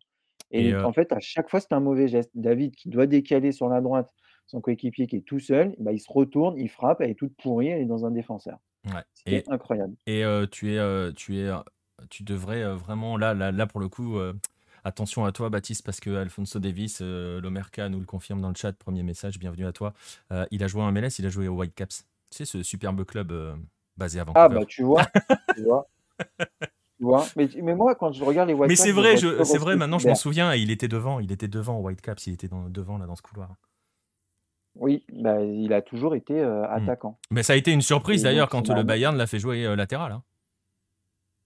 Et, 0.51 0.73
euh, 0.73 0.85
en 0.85 0.93
fait, 0.93 1.11
à 1.11 1.19
chaque 1.19 1.49
fois, 1.49 1.59
c'était 1.59 1.75
un 1.75 1.79
mauvais 1.81 2.07
geste. 2.07 2.31
David 2.35 2.73
qui 2.75 2.89
doit 2.89 3.05
décaler 3.05 3.51
sur 3.51 3.67
la 3.69 3.81
droite, 3.81 4.13
son 4.47 4.61
coéquipier 4.61 5.07
qui 5.07 5.17
est 5.17 5.21
tout 5.25 5.39
seul, 5.39 5.75
bah, 5.77 5.91
il 5.91 5.99
se 5.99 6.11
retourne, 6.11 6.57
il 6.57 6.69
frappe, 6.69 7.01
elle 7.01 7.11
est 7.11 7.15
toute 7.15 7.35
pourrie, 7.35 7.67
elle 7.67 7.81
est 7.81 7.85
dans 7.85 8.05
un 8.05 8.11
défenseur. 8.11 8.59
ouais. 8.85 9.01
C'était 9.13 9.43
incroyable. 9.49 9.95
et 10.07 10.23
euh, 10.23 10.47
tu 10.49 10.73
es, 10.73 11.13
tu 11.13 11.37
es, 11.37 11.51
tu 12.09 12.23
devrais 12.23 12.63
vraiment 12.75 13.17
là, 13.17 13.33
là, 13.33 13.51
là 13.51 13.67
pour 13.67 13.79
le 13.81 13.89
coup. 13.89 14.17
Attention 14.83 15.25
à 15.25 15.31
toi, 15.31 15.49
Baptiste, 15.49 15.85
parce 15.85 15.99
que 15.99 16.15
Alfonso 16.15 16.59
Davis, 16.59 16.99
euh, 17.01 17.41
l'Omerca 17.41 17.89
nous 17.89 17.99
le 17.99 18.05
confirme 18.05 18.41
dans 18.41 18.49
le 18.49 18.55
chat. 18.55 18.73
Premier 18.73 19.03
message, 19.03 19.37
bienvenue 19.39 19.65
à 19.65 19.71
toi. 19.73 19.93
Euh, 20.31 20.45
il 20.51 20.63
a 20.63 20.67
joué 20.67 20.81
en 20.81 20.91
MLS, 20.91 21.19
il 21.19 21.25
a 21.25 21.29
joué 21.29 21.47
au 21.47 21.55
Whitecaps. 21.55 22.05
Tu 22.31 22.37
sais, 22.37 22.45
ce 22.45 22.63
superbe 22.63 23.03
club 23.03 23.31
euh, 23.31 23.55
basé 23.97 24.19
à 24.19 24.25
Ah, 24.35 24.47
Vancouver. 24.47 24.59
bah, 24.61 24.65
tu 24.67 24.83
vois, 24.83 25.05
tu 25.55 25.63
vois, 25.63 25.87
tu 26.27 27.03
vois. 27.03 27.25
Mais, 27.35 27.49
mais 27.61 27.75
moi, 27.75 27.95
quand 27.95 28.11
je 28.13 28.23
regarde 28.23 28.47
les 28.49 28.53
Mais 28.55 28.61
Whitecaps, 28.61 28.81
c'est 28.81 28.89
je 28.89 29.27
vrai, 29.27 29.45
c'est 29.45 29.57
vrai. 29.57 29.75
Maintenant, 29.75 29.99
je 29.99 30.07
m'en 30.07 30.15
souviens. 30.15 30.53
et 30.53 30.59
Il 30.59 30.71
était 30.71 30.87
devant, 30.87 31.19
il 31.19 31.31
était 31.31 31.47
devant 31.47 31.77
au 31.77 31.81
Whitecaps. 31.87 32.27
Il 32.27 32.33
était 32.33 32.47
dans- 32.47 32.69
devant 32.69 32.97
là 32.97 33.05
dans 33.05 33.15
ce 33.15 33.21
couloir. 33.21 33.55
Oui, 34.75 35.03
bah, 35.11 35.41
il 35.43 35.73
a 35.73 35.81
toujours 35.81 36.15
été 36.15 36.39
euh, 36.39 36.61
Hmm. 36.61 36.83
attaquant. 36.83 37.17
Mais 37.31 37.43
ça 37.43 37.53
a 37.53 37.55
été 37.57 37.71
une 37.71 37.81
surprise 37.81 38.23
d'ailleurs 38.23 38.47
c'est 38.49 38.51
quand 38.51 38.69
le. 38.69 38.83
Bayern 38.83 39.17
l'a 39.17 39.27
fait 39.27 39.39
jouer 39.39 39.65
euh, 39.65 39.75
latéral. 39.75 40.11
hein. 40.13 40.23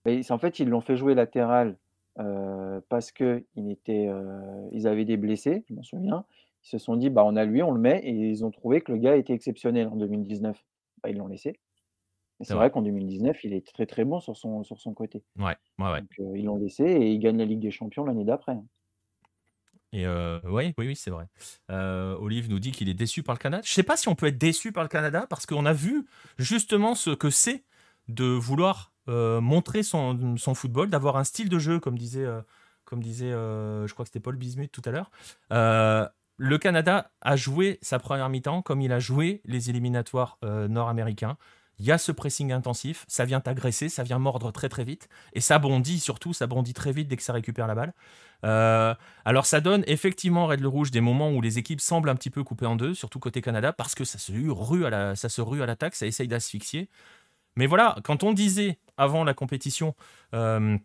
Mais 0.05 0.21
c'est- 0.21 0.33
en 0.33 0.37
fait, 0.37 0.59
ils 0.59 0.67
l'ont 0.69 0.81
fait 0.81 0.97
jouer 0.97 1.15
latéral 1.15 1.77
euh, 2.19 2.79
parce 2.89 3.11
que 3.11 3.43
il 3.55 3.71
était, 3.71 4.07
euh, 4.07 4.67
ils 4.71 4.87
avaient 4.87 5.05
des 5.05 5.17
blessés, 5.17 5.63
je 5.67 5.73
m'en 5.73 5.83
souviens. 5.83 6.25
Ils 6.63 6.69
se 6.69 6.77
sont 6.77 6.95
dit, 6.95 7.09
bah, 7.09 7.23
on 7.25 7.35
a 7.35 7.43
lui, 7.45 7.61
on 7.63 7.71
le 7.71 7.79
met, 7.79 7.99
et 8.03 8.11
ils 8.11 8.45
ont 8.45 8.51
trouvé 8.51 8.81
que 8.81 8.91
le 8.91 8.97
gars 8.97 9.15
était 9.15 9.33
exceptionnel 9.33 9.87
en 9.87 9.95
2019. 9.95 10.57
Bah, 11.01 11.09
ils 11.09 11.17
l'ont 11.17 11.27
laissé. 11.27 11.59
c'est 12.41 12.53
vrai 12.53 12.71
qu'en 12.71 12.81
2019, 12.81 13.43
il 13.43 13.53
est 13.53 13.65
très 13.65 13.85
très 13.85 14.05
bon 14.05 14.19
sur 14.19 14.37
son, 14.37 14.63
sur 14.63 14.79
son 14.79 14.93
côté. 14.93 15.23
Ouais, 15.37 15.55
ouais, 15.79 15.91
ouais. 15.91 16.01
Donc, 16.01 16.11
ils 16.35 16.45
l'ont 16.45 16.57
laissé 16.57 16.83
et 16.83 17.11
il 17.11 17.19
gagne 17.19 17.37
la 17.37 17.45
Ligue 17.45 17.59
des 17.59 17.71
Champions 17.71 18.05
l'année 18.05 18.25
d'après. 18.25 18.53
Hein. 18.53 18.65
Et 19.91 20.07
oui, 20.07 20.73
oui, 20.77 20.87
oui, 20.87 20.95
c'est 20.95 21.11
vrai. 21.11 21.27
Olive 21.69 22.49
nous 22.49 22.59
dit 22.59 22.71
qu'il 22.71 22.89
est 22.89 22.95
déçu 22.95 23.21
par 23.21 23.35
le 23.35 23.39
Canada. 23.39 23.61
Je 23.63 23.73
sais 23.73 23.83
pas 23.83 23.97
si 23.97 24.07
on 24.07 24.15
peut 24.15 24.27
être 24.27 24.39
déçu 24.39 24.71
par 24.71 24.83
le 24.83 24.89
Canada 24.89 25.27
parce 25.29 25.45
qu'on 25.45 25.65
a 25.65 25.73
vu 25.73 26.07
justement 26.37 26.95
ce 26.95 27.11
que 27.11 27.29
c'est 27.29 27.63
de 28.07 28.25
vouloir 28.25 28.92
montrer 29.07 29.83
son, 29.83 30.37
football, 30.55 30.89
d'avoir 30.89 31.17
un 31.17 31.23
style 31.23 31.49
de 31.49 31.59
jeu, 31.59 31.79
comme 31.79 31.97
disait, 31.97 32.27
comme 32.85 33.01
disait 33.01 33.31
je 33.31 33.91
crois 33.93 34.05
que 34.05 34.09
c'était 34.09 34.19
Paul 34.19 34.35
Bismuth 34.35 34.71
tout 34.71 34.81
à 34.85 34.91
l'heure. 34.91 35.11
le 36.37 36.57
Canada 36.57 37.11
a 37.21 37.35
joué 37.35 37.79
sa 37.81 37.99
première 37.99 38.29
mi-temps 38.29 38.61
comme 38.61 38.81
il 38.81 38.91
a 38.91 38.99
joué 38.99 39.41
les 39.45 39.69
éliminatoires 39.69 40.37
nord-américains 40.41 41.37
il 41.79 41.85
y 41.85 41.91
a 41.91 41.97
ce 41.97 42.11
pressing 42.11 42.51
intensif, 42.51 43.05
ça 43.07 43.25
vient 43.25 43.39
t'agresser, 43.39 43.89
ça 43.89 44.03
vient 44.03 44.19
mordre 44.19 44.51
très 44.51 44.69
très 44.69 44.83
vite, 44.83 45.09
et 45.33 45.41
ça 45.41 45.59
bondit 45.59 45.99
surtout, 45.99 46.33
ça 46.33 46.47
bondit 46.47 46.73
très 46.73 46.91
vite 46.91 47.07
dès 47.07 47.17
que 47.17 47.23
ça 47.23 47.33
récupère 47.33 47.67
la 47.67 47.75
balle. 47.75 47.93
Euh, 48.45 48.93
alors 49.25 49.45
ça 49.45 49.61
donne 49.61 49.83
effectivement 49.87 50.47
Red 50.47 50.59
le 50.59 50.67
Rouge 50.67 50.91
des 50.91 51.01
moments 51.01 51.31
où 51.31 51.41
les 51.41 51.57
équipes 51.57 51.81
semblent 51.81 52.09
un 52.09 52.15
petit 52.15 52.29
peu 52.29 52.43
coupées 52.43 52.65
en 52.65 52.75
deux, 52.75 52.93
surtout 52.93 53.19
côté 53.19 53.41
Canada, 53.41 53.73
parce 53.73 53.95
que 53.95 54.03
ça 54.05 54.19
se 54.19 54.31
rue 54.31 54.85
à 54.85 54.89
la, 54.89 55.15
ça 55.15 55.29
se 55.29 55.41
rue 55.41 55.63
à 55.63 55.65
l'attaque, 55.65 55.95
ça 55.95 56.05
essaye 56.05 56.27
d'asphyxier. 56.27 56.89
Mais 57.55 57.65
voilà, 57.67 57.95
quand 58.03 58.23
on 58.23 58.33
disait 58.33 58.79
avant 58.97 59.23
la 59.23 59.33
compétition 59.33 59.95
euh, 60.33 60.77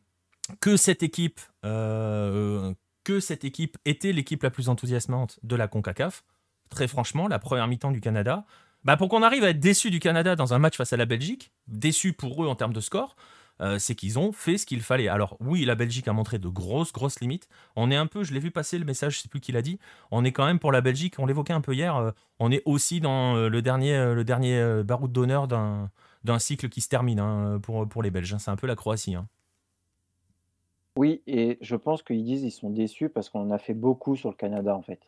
que 0.61 0.77
cette 0.77 1.03
équipe, 1.03 1.41
euh, 1.65 2.73
que 3.05 3.21
cette 3.21 3.45
équipe 3.45 3.79
était 3.85 4.13
l'équipe 4.13 4.43
la 4.43 4.51
plus 4.51 4.69
enthousiasmante 4.69 5.39
de 5.43 5.57
la 5.57 5.69
Concacaf, 5.69 6.25
très 6.71 6.89
franchement, 6.89 7.29
la 7.29 7.39
première 7.39 7.67
mi-temps 7.69 7.93
du 7.93 8.01
Canada, 8.01 8.45
bah 8.85 8.97
pour 8.97 9.09
qu'on 9.09 9.23
arrive 9.23 9.45
à 9.45 9.51
être 9.51 9.61
déçu 9.61 9.91
du 9.91 10.01
Canada 10.01 10.37
dans 10.37 10.55
un 10.55 10.59
match 10.59 10.77
face 10.77 10.93
à 10.93 10.97
la 10.97 11.07
Belgique, 11.07 11.53
déçu 11.67 12.13
pour 12.13 12.43
eux 12.45 12.49
en 12.49 12.55
termes 12.55 12.73
de 12.73 12.81
score, 12.81 13.17
euh, 13.61 13.79
c'est 13.81 13.97
qu'ils 13.97 14.21
ont 14.21 14.31
fait 14.31 14.57
ce 14.57 14.67
qu'il 14.67 14.83
fallait. 14.83 15.09
Alors 15.09 15.37
oui, 15.41 15.65
la 15.65 15.75
Belgique 15.75 16.07
a 16.07 16.13
montré 16.13 16.39
de 16.39 16.47
grosses, 16.49 16.93
grosses 16.93 17.19
limites. 17.19 17.49
On 17.75 17.91
est 17.91 17.97
un 17.97 18.07
peu, 18.07 18.23
je 18.23 18.33
l'ai 18.33 18.39
vu 18.39 18.53
passer 18.53 18.79
le 18.79 18.85
message, 18.85 19.17
je 19.17 19.23
sais 19.23 19.29
plus 19.29 19.41
qui 19.41 19.51
l'a 19.51 19.63
dit, 19.63 19.81
on 20.13 20.25
est 20.25 20.31
quand 20.31 20.47
même 20.47 20.61
pour 20.61 20.71
la 20.71 20.81
Belgique, 20.81 21.17
on 21.19 21.27
l'évoquait 21.27 21.53
un 21.53 21.61
peu 21.61 21.75
hier, 21.75 22.13
on 22.39 22.53
est 22.53 22.63
aussi 22.67 23.01
dans 23.01 23.35
le 23.35 23.63
dernier, 23.63 24.15
le 24.15 24.23
dernier 24.23 24.83
baroud 24.85 25.11
d'honneur 25.11 25.49
d'un, 25.49 25.91
d'un 26.25 26.39
cycle 26.39 26.69
qui 26.69 26.81
se 26.81 26.89
termine 26.89 27.21
hein, 27.21 27.61
pour, 27.63 27.89
pour 27.89 28.03
les 28.03 28.11
Belges. 28.11 28.35
Hein. 28.35 28.39
C'est 28.39 28.51
un 28.51 28.57
peu 28.57 28.67
la 28.67 28.77
Croatie. 28.77 29.15
Hein. 29.15 29.29
Oui, 30.97 31.23
et 31.27 31.59
je 31.61 31.77
pense 31.77 32.03
qu'ils 32.03 32.25
disent 32.25 32.43
qu'ils 32.43 32.51
sont 32.51 32.71
déçus 32.71 33.09
parce 33.09 33.29
qu'on 33.29 33.51
a 33.51 33.59
fait 33.59 33.75
beaucoup 33.75 34.17
sur 34.17 34.31
le 34.31 34.35
Canada 34.35 34.75
en 34.75 34.83
fait. 34.83 35.01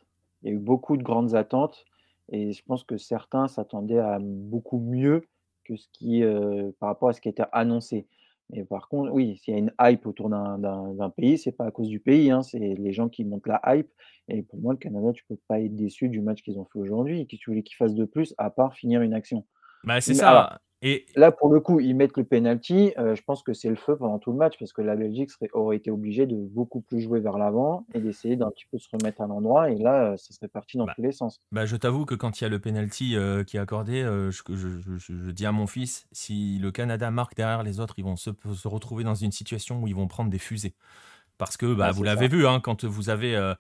Il 0.42 0.48
y 0.48 0.52
a 0.52 0.54
eu 0.54 0.58
beaucoup 0.58 0.96
de 0.96 1.02
grandes 1.02 1.34
attentes 1.34 1.84
et 2.30 2.52
je 2.52 2.62
pense 2.64 2.84
que 2.84 2.96
certains 2.96 3.48
s'attendaient 3.48 3.98
à 3.98 4.18
beaucoup 4.20 4.78
mieux 4.78 5.26
que 5.64 5.76
ce 5.76 5.88
qui, 5.92 6.22
euh, 6.22 6.70
par 6.78 6.90
rapport 6.90 7.08
à 7.08 7.12
ce 7.12 7.20
qui 7.20 7.28
était 7.28 7.44
annoncé. 7.52 8.06
Mais 8.50 8.64
par 8.64 8.88
contre, 8.88 9.12
oui, 9.12 9.36
s'il 9.36 9.54
y 9.54 9.56
a 9.56 9.60
une 9.60 9.72
hype 9.80 10.06
autour 10.06 10.28
d'un 10.28 11.10
pays, 11.16 11.38
c'est 11.38 11.52
pas 11.52 11.66
à 11.66 11.70
cause 11.70 11.88
du 11.88 12.00
pays, 12.00 12.30
hein, 12.30 12.42
c'est 12.42 12.58
les 12.58 12.92
gens 12.92 13.08
qui 13.08 13.24
montent 13.24 13.46
la 13.46 13.60
hype. 13.66 13.90
Et 14.28 14.42
pour 14.42 14.60
moi, 14.60 14.72
le 14.72 14.78
Canada, 14.78 15.12
tu 15.12 15.24
peux 15.24 15.38
pas 15.48 15.60
être 15.60 15.74
déçu 15.74 16.08
du 16.08 16.20
match 16.20 16.42
qu'ils 16.42 16.58
ont 16.58 16.64
fait 16.64 16.78
aujourd'hui. 16.78 17.26
Qu'est-ce 17.26 17.40
que 17.40 17.44
tu 17.44 17.50
voulais 17.50 17.62
qu'ils 17.62 17.76
fassent 17.76 17.94
de 17.94 18.04
plus 18.04 18.34
à 18.38 18.50
part 18.50 18.74
finir 18.74 19.02
une 19.02 19.14
action? 19.14 19.44
Bah, 19.84 20.00
c'est 20.00 20.14
ça. 20.14 20.60
Et 20.82 21.04
là, 21.14 21.30
pour 21.30 21.52
le 21.52 21.60
coup, 21.60 21.78
ils 21.78 21.94
mettent 21.94 22.16
le 22.16 22.24
penalty. 22.24 22.92
Euh, 22.98 23.14
je 23.14 23.22
pense 23.22 23.42
que 23.42 23.52
c'est 23.52 23.68
le 23.68 23.76
feu 23.76 23.96
pendant 23.96 24.18
tout 24.18 24.32
le 24.32 24.38
match 24.38 24.58
parce 24.58 24.72
que 24.72 24.80
la 24.80 24.96
Belgique 24.96 25.30
serait, 25.30 25.50
aurait 25.52 25.76
été 25.76 25.90
obligée 25.90 26.26
de 26.26 26.36
beaucoup 26.36 26.80
plus 26.80 27.00
jouer 27.00 27.20
vers 27.20 27.36
l'avant 27.36 27.84
et 27.92 28.00
d'essayer 28.00 28.36
d'un 28.36 28.50
petit 28.50 28.64
peu 28.70 28.78
se 28.78 28.88
remettre 28.90 29.20
à 29.20 29.26
l'endroit. 29.26 29.70
Et 29.70 29.76
là, 29.76 30.12
euh, 30.12 30.16
ça 30.16 30.32
serait 30.32 30.48
parti 30.48 30.78
dans 30.78 30.86
bah, 30.86 30.92
tous 30.96 31.02
les 31.02 31.12
sens. 31.12 31.40
Bah, 31.52 31.66
je 31.66 31.76
t'avoue 31.76 32.06
que 32.06 32.14
quand 32.14 32.40
il 32.40 32.44
y 32.44 32.46
a 32.46 32.50
le 32.50 32.58
penalty 32.58 33.14
euh, 33.14 33.44
qui 33.44 33.58
est 33.58 33.60
accordé, 33.60 34.02
je, 34.02 34.42
je, 34.48 35.30
dis 35.30 35.44
à 35.44 35.52
mon 35.52 35.66
fils, 35.66 36.06
si 36.12 36.58
le 36.58 36.70
Canada 36.70 37.10
marque 37.10 37.36
derrière 37.36 37.62
les 37.62 37.78
autres, 37.78 37.94
ils 37.98 38.04
vont 38.04 38.16
se, 38.16 38.30
se 38.54 38.68
retrouver 38.68 39.04
dans 39.04 39.14
une 39.14 39.32
situation 39.32 39.82
où 39.82 39.86
ils 39.86 39.94
vont 39.94 40.08
prendre 40.08 40.30
des 40.30 40.38
fusées. 40.38 40.74
Parce 41.36 41.56
que 41.56 41.74
bah, 41.74 41.90
vous 41.90 42.02
l'avez 42.02 42.28
vu, 42.28 42.46
hein, 42.46 42.60
quand 42.60 42.84
vous 42.84 43.10
avez 43.10 43.54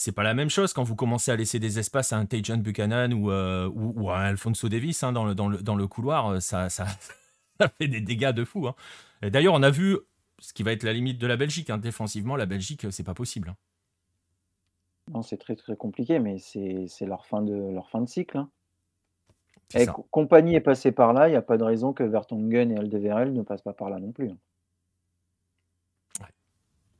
c'est 0.00 0.12
pas 0.12 0.22
la 0.22 0.32
même 0.32 0.48
chose 0.48 0.72
quand 0.72 0.82
vous 0.82 0.96
commencez 0.96 1.30
à 1.30 1.36
laisser 1.36 1.58
des 1.58 1.78
espaces 1.78 2.14
à 2.14 2.16
un 2.16 2.24
Tajan 2.24 2.56
Buchanan 2.56 3.12
ou, 3.12 3.30
euh, 3.30 3.68
ou, 3.68 4.08
à 4.08 4.20
Alfonso 4.20 4.70
Davis 4.70 5.02
hein, 5.02 5.12
dans, 5.12 5.26
le, 5.26 5.34
dans, 5.34 5.46
le, 5.46 5.58
dans, 5.58 5.74
le, 5.74 5.86
couloir, 5.86 6.28
euh, 6.28 6.40
ça, 6.40 6.70
ça, 6.70 6.86
fait 7.78 7.86
des 7.86 8.00
dégâts 8.00 8.32
de 8.32 8.46
fou. 8.46 8.66
Hein. 8.66 8.74
D'ailleurs, 9.20 9.52
on 9.52 9.62
a 9.62 9.68
vu 9.68 9.98
ce 10.38 10.54
qui 10.54 10.62
va 10.62 10.72
être 10.72 10.84
la 10.84 10.94
limite 10.94 11.18
de 11.18 11.26
la 11.26 11.36
Belgique. 11.36 11.68
Hein. 11.68 11.76
Défensivement, 11.76 12.36
la 12.36 12.46
Belgique, 12.46 12.86
c'est 12.90 13.04
pas 13.04 13.12
possible. 13.12 13.54
Non, 15.12 15.20
c'est 15.20 15.36
très 15.36 15.54
très 15.54 15.76
compliqué, 15.76 16.18
mais 16.18 16.38
c'est 16.38 16.88
leur, 17.02 17.26
fin 17.26 17.42
de, 17.42 17.52
leur 17.52 17.90
fin 17.90 18.00
de 18.00 18.08
cycle. 18.08 18.42
Et 19.74 19.84
compagnie 20.10 20.54
est 20.54 20.60
passée 20.60 20.92
par 20.92 21.12
là, 21.12 21.28
il 21.28 21.32
n'y 21.32 21.36
a 21.36 21.42
pas 21.42 21.58
de 21.58 21.64
raison 21.64 21.92
que 21.92 22.04
Vertonghen 22.04 22.72
et 22.72 22.78
Aldeverel 22.78 23.34
ne 23.34 23.42
passent 23.42 23.60
pas 23.60 23.74
par 23.74 23.90
là 23.90 23.98
non 23.98 24.12
plus. 24.12 24.28
Ouais. 24.28 24.34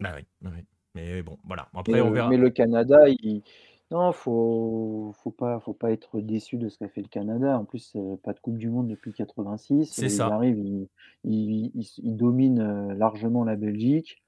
Bah 0.01 0.13
oui, 0.15 0.27
bah 0.43 0.51
oui. 0.55 0.67
Mais 0.95 1.23
bon, 1.23 1.39
voilà. 1.45 1.69
Après, 1.75 2.01
on 2.01 2.11
verra. 2.11 2.29
mais 2.29 2.37
le 2.37 2.51
Canada, 2.51 3.09
il... 3.09 3.43
non, 3.91 4.13
faut, 4.13 5.15
faut 5.23 5.31
pas, 5.31 5.61
faut 5.61 5.73
pas 5.73 5.93
être 5.93 6.21
déçu 6.21 6.57
de 6.57 6.69
ce 6.69 6.79
qu'a 6.79 6.89
fait 6.89 7.03
le 7.03 7.09
Canada. 7.09 7.59
En 7.59 7.65
plus, 7.65 7.97
pas 8.23 8.33
de 8.33 8.41
Coupe 8.41 8.59
du 8.59 8.69
Monde 8.69 8.89
depuis 8.89 9.13
86. 9.13 9.87
C'est 9.87 10.09
ça. 10.09 10.27
Ils 10.29 10.33
arrivent, 10.33 10.89
ils, 11.25 11.71
ils, 11.75 12.17
dominent 12.17 12.93
largement 12.95 13.45
la 13.45 13.57
Belgique. 13.57 14.23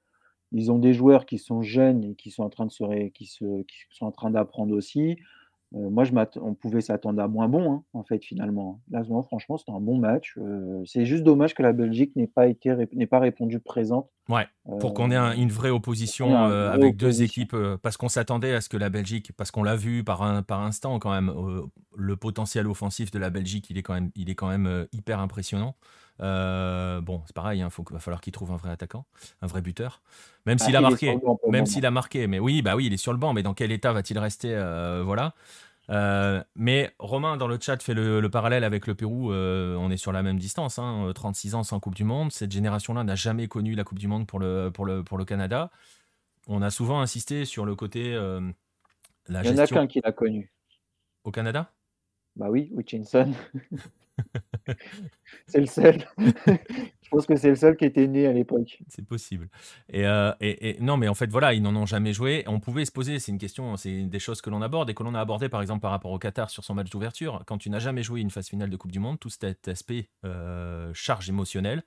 Ils 0.53 0.71
ont 0.71 0.79
des 0.79 0.93
joueurs 0.93 1.27
qui 1.27 1.39
sont 1.39 1.63
jeunes 1.63 2.05
et 2.05 2.15
qui 2.15 2.31
sont 2.31 2.43
en 2.43 2.51
train 2.51 2.67
de 2.67 2.73
se, 2.73 3.09
qui 3.09 3.27
se, 3.27 3.63
qui 3.63 3.77
sont 3.91 4.07
en 4.07 4.13
train 4.13 4.31
d'apprendre 4.31 4.75
aussi. 4.75 5.17
Euh, 5.75 5.91
moi, 5.91 6.05
je 6.05 6.13
on 6.41 6.55
pouvait 6.55 6.81
s'attendre 6.81 7.23
à 7.23 7.29
moins 7.29 7.49
bon, 7.49 7.73
hein, 7.73 7.83
en 7.95 8.03
fait, 8.03 8.23
finalement. 8.23 8.81
Là, 8.91 9.03
franchement, 9.25 9.57
c'était 9.57 9.73
un 9.73 9.81
bon 9.81 9.97
match. 9.97 10.37
Euh, 10.39 10.83
c'est 10.85 11.07
juste 11.07 11.25
dommage 11.25 11.55
que 11.55 11.63
la 11.63 11.73
Belgique 11.73 12.15
n'ait 12.15 12.27
pas, 12.27 12.47
été, 12.47 12.75
n'ait 12.93 13.07
pas 13.07 13.21
répondu 13.21 13.59
présente. 13.59 14.11
Ouais, 14.29 14.47
pour 14.81 14.95
qu'on 14.95 15.11
ait 15.11 15.17
euh, 15.17 15.33
une 15.33 15.49
vraie 15.49 15.71
opposition 15.71 16.37
avec 16.37 16.97
deux 16.97 17.23
équipes, 17.23 17.57
parce 17.83 17.97
qu'on 17.97 18.09
s'attendait 18.09 18.55
à 18.55 18.61
ce 18.61 18.69
que 18.69 18.77
la 18.77 18.91
Belgique, 18.91 19.33
parce 19.37 19.51
qu'on 19.51 19.63
l'a 19.63 19.77
vu 19.77 20.05
par, 20.05 20.23
un, 20.23 20.43
par 20.43 20.63
instant 20.63 20.99
quand 20.99 21.11
même, 21.11 21.33
le 21.97 22.17
potentiel 22.17 22.67
offensif 22.67 23.11
de 23.11 23.19
la 23.19 23.31
Belgique, 23.31 23.71
il 23.71 23.79
est 23.79 23.83
quand 23.83 23.95
même, 23.95 24.11
il 24.15 24.31
est 24.31 24.35
quand 24.35 24.49
même 24.49 24.87
hyper 24.93 25.21
impressionnant. 25.21 25.75
Euh, 26.23 27.01
bon, 27.01 27.23
c'est 27.27 27.35
pareil, 27.35 27.59
il 27.59 27.63
hein, 27.63 27.69
va 27.91 27.99
falloir 27.99 28.21
qu'il 28.21 28.33
trouve 28.33 28.53
un 28.53 28.57
vrai 28.57 28.71
attaquant, 28.71 29.05
un 29.41 29.47
vrai 29.47 29.61
buteur. 29.61 30.03
Même 30.47 30.59
ah, 30.61 30.65
s'il 30.65 30.77
a 30.77 30.81
marqué, 30.81 31.19
même 31.49 31.67
s'il 31.67 31.85
a 31.85 31.91
marqué, 31.91 32.27
mais 32.27 32.39
oui, 32.39 32.63
bah 32.63 32.77
oui, 32.77 32.87
il 32.87 32.93
est 32.93 32.99
sur 32.99 33.13
le 33.13 33.19
banc, 33.19 33.33
mais 33.33 33.43
dans 33.43 33.55
quel 33.55 33.73
état 33.73 33.93
va-t-il 33.93 34.19
rester 34.19 34.55
euh, 34.55 35.03
Voilà. 35.05 35.35
Euh, 35.91 36.43
mais 36.55 36.93
Romain 37.01 37.37
dans 37.37 37.49
le 37.49 37.59
chat 37.61 37.83
fait 37.83 37.93
le, 37.93 38.27
parallèle 38.31 38.63
avec 38.63 38.87
le 38.87 38.95
Pérou. 38.95 39.33
on 39.33 39.91
est 39.91 39.97
sur 39.97 40.13
la 40.13 40.23
même 40.23 40.39
distance, 40.39 40.79
36 41.15 41.55
hein, 41.55 41.59
ans 41.59 41.63
sans 41.65 41.81
Coupe 41.81 41.97
du 41.97 42.05
Monde. 42.05 42.31
Cette 42.31 42.53
génération-là 42.53 43.03
n'a 43.03 43.17
jamais 43.17 43.49
connu 43.49 43.75
la 43.75 43.83
Coupe 43.83 43.99
du 43.99 44.07
Monde 44.07 44.27
pour 44.27 44.39
le, 44.39 44.71
pour 44.73 44.87
le, 44.87 45.03
pour 45.03 45.19
le 45.19 45.25
Canada. 45.25 45.71
On 46.47 46.63
a 46.63 46.71
souvent 46.71 47.01
insisté 47.01 47.45
sur 47.45 47.65
le 47.65 47.75
côté. 47.75 48.13
la 49.29 49.43
il 49.45 49.53
n'y 49.53 49.61
en 49.61 49.63
a 49.63 49.67
qu'un 49.67 49.87
qui 49.89 50.01
l'a 50.05 50.13
connu. 50.13 50.53
Au 51.25 51.33
Canada? 51.33 51.73
Bah 52.37 52.47
oui, 52.49 52.73
Hutchinson. 52.77 53.33
c'est 55.47 55.61
le 55.61 55.67
seul. 55.67 55.99
je 56.19 57.09
pense 57.11 57.27
que 57.27 57.37
c'est 57.37 57.51
le 57.51 57.57
seul 57.57 57.77
qui 57.77 57.85
était 57.85 58.07
né 58.07 58.27
à 58.27 58.33
l'époque. 58.33 58.79
C'est 58.89 59.05
possible. 59.05 59.49
Euh, 59.95 60.33
et, 60.41 60.71
et, 60.71 60.81
non, 60.81 60.97
mais 60.97 61.09
en 61.09 61.15
fait, 61.15 61.31
voilà, 61.31 61.53
ils 61.53 61.63
n'en 61.63 61.75
ont 61.77 61.87
jamais 61.87 62.13
joué. 62.13 62.45
On 62.47 62.61
pouvait 62.61 62.85
se 62.85 62.93
poser, 62.93 63.19
c'est 63.19 63.33
une 63.33 63.39
question, 63.39 63.77
c'est 63.77 64.05
des 64.05 64.19
choses 64.19 64.41
que 64.41 64.51
l'on 64.51 64.63
aborde 64.63 64.89
et 64.91 64.95
que 64.95 65.03
l'on 65.03 65.15
a 65.15 65.21
abordé 65.21 65.49
par 65.49 65.61
exemple 65.61 65.81
par 65.81 65.91
rapport 65.91 66.11
au 66.11 66.19
Qatar 66.19 66.51
sur 66.51 66.65
son 66.65 66.75
match 66.75 66.91
d'ouverture. 66.91 67.43
Quand 67.47 67.59
tu 67.59 67.71
n'as 67.71 67.81
jamais 67.81 68.03
joué 68.03 68.21
une 68.21 68.31
phase 68.31 68.49
finale 68.49 68.71
de 68.71 68.77
Coupe 68.77 68.93
du 68.93 69.01
Monde, 69.01 69.19
tout 69.21 69.31
cet 69.31 69.69
aspect 69.69 70.09
euh, 70.25 70.91
charge 70.95 71.29
émotionnelle, 71.29 71.83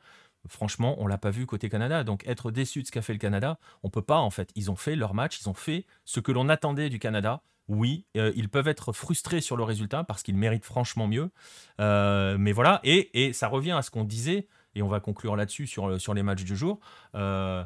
franchement, 0.47 0.95
on 0.99 1.07
l'a 1.07 1.17
pas 1.17 1.31
vu 1.31 1.45
côté 1.45 1.69
Canada. 1.69 2.03
Donc 2.03 2.25
être 2.27 2.51
déçu 2.51 2.81
de 2.81 2.87
ce 2.87 2.91
qu'a 2.91 3.01
fait 3.01 3.13
le 3.13 3.19
Canada, 3.19 3.59
on 3.83 3.89
peut 3.89 4.01
pas 4.01 4.17
en 4.17 4.29
fait. 4.29 4.51
Ils 4.55 4.71
ont 4.71 4.75
fait 4.75 4.95
leur 4.95 5.13
match, 5.13 5.39
ils 5.41 5.49
ont 5.49 5.53
fait 5.53 5.85
ce 6.03 6.19
que 6.19 6.31
l'on 6.31 6.49
attendait 6.49 6.89
du 6.89 6.99
Canada 6.99 7.41
oui, 7.67 8.05
euh, 8.17 8.31
ils 8.35 8.49
peuvent 8.49 8.67
être 8.67 8.93
frustrés 8.93 9.41
sur 9.41 9.57
le 9.57 9.63
résultat 9.63 10.03
parce 10.03 10.23
qu'ils 10.23 10.37
méritent 10.37 10.65
franchement 10.65 11.07
mieux. 11.07 11.31
Euh, 11.79 12.37
mais 12.37 12.51
voilà, 12.51 12.79
et, 12.83 13.33
ça 13.33 13.47
revient 13.47 13.71
à 13.71 13.81
ce 13.81 13.89
qu'on 13.89 14.03
disait, 14.03 14.47
et 14.75 14.81
on 14.81 14.87
va 14.87 14.99
conclure 14.99 15.35
là-dessus 15.35 15.67
sur, 15.67 16.13
les 16.13 16.23
matchs 16.23 16.43
du 16.43 16.55
jour. 16.55 16.79
Euh, 17.15 17.63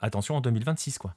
attention 0.00 0.36
en 0.36 0.40
2026, 0.40 0.98
quoi. 0.98 1.14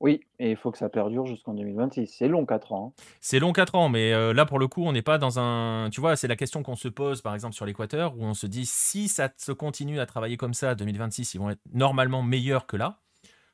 Oui, 0.00 0.20
et 0.38 0.52
il 0.52 0.56
faut 0.56 0.70
que 0.70 0.78
ça 0.78 0.88
perdure 0.88 1.26
jusqu'en 1.26 1.54
2026. 1.54 2.06
C'est 2.06 2.28
long 2.28 2.46
4 2.46 2.72
ans. 2.72 2.94
Hein. 2.96 3.02
C'est 3.20 3.40
long 3.40 3.52
4 3.52 3.74
ans, 3.74 3.88
mais 3.88 4.32
là 4.32 4.46
pour 4.46 4.58
le 4.58 4.68
coup, 4.68 4.84
on 4.84 4.92
n'est 4.92 5.02
pas 5.02 5.18
dans 5.18 5.40
un. 5.40 5.90
Tu 5.90 6.00
vois, 6.00 6.14
c'est 6.14 6.28
la 6.28 6.36
question 6.36 6.62
qu'on 6.62 6.76
se 6.76 6.88
pose 6.88 7.20
par 7.20 7.34
exemple 7.34 7.54
sur 7.54 7.66
l'Équateur, 7.66 8.16
où 8.16 8.22
on 8.22 8.34
se 8.34 8.46
dit 8.46 8.64
si 8.64 9.08
ça 9.08 9.28
se 9.36 9.50
continue 9.50 9.98
à 9.98 10.06
travailler 10.06 10.36
comme 10.36 10.54
ça, 10.54 10.74
2026, 10.74 11.34
ils 11.34 11.38
vont 11.38 11.50
être 11.50 11.60
normalement 11.72 12.22
meilleurs 12.22 12.66
que 12.66 12.76
là. 12.76 13.00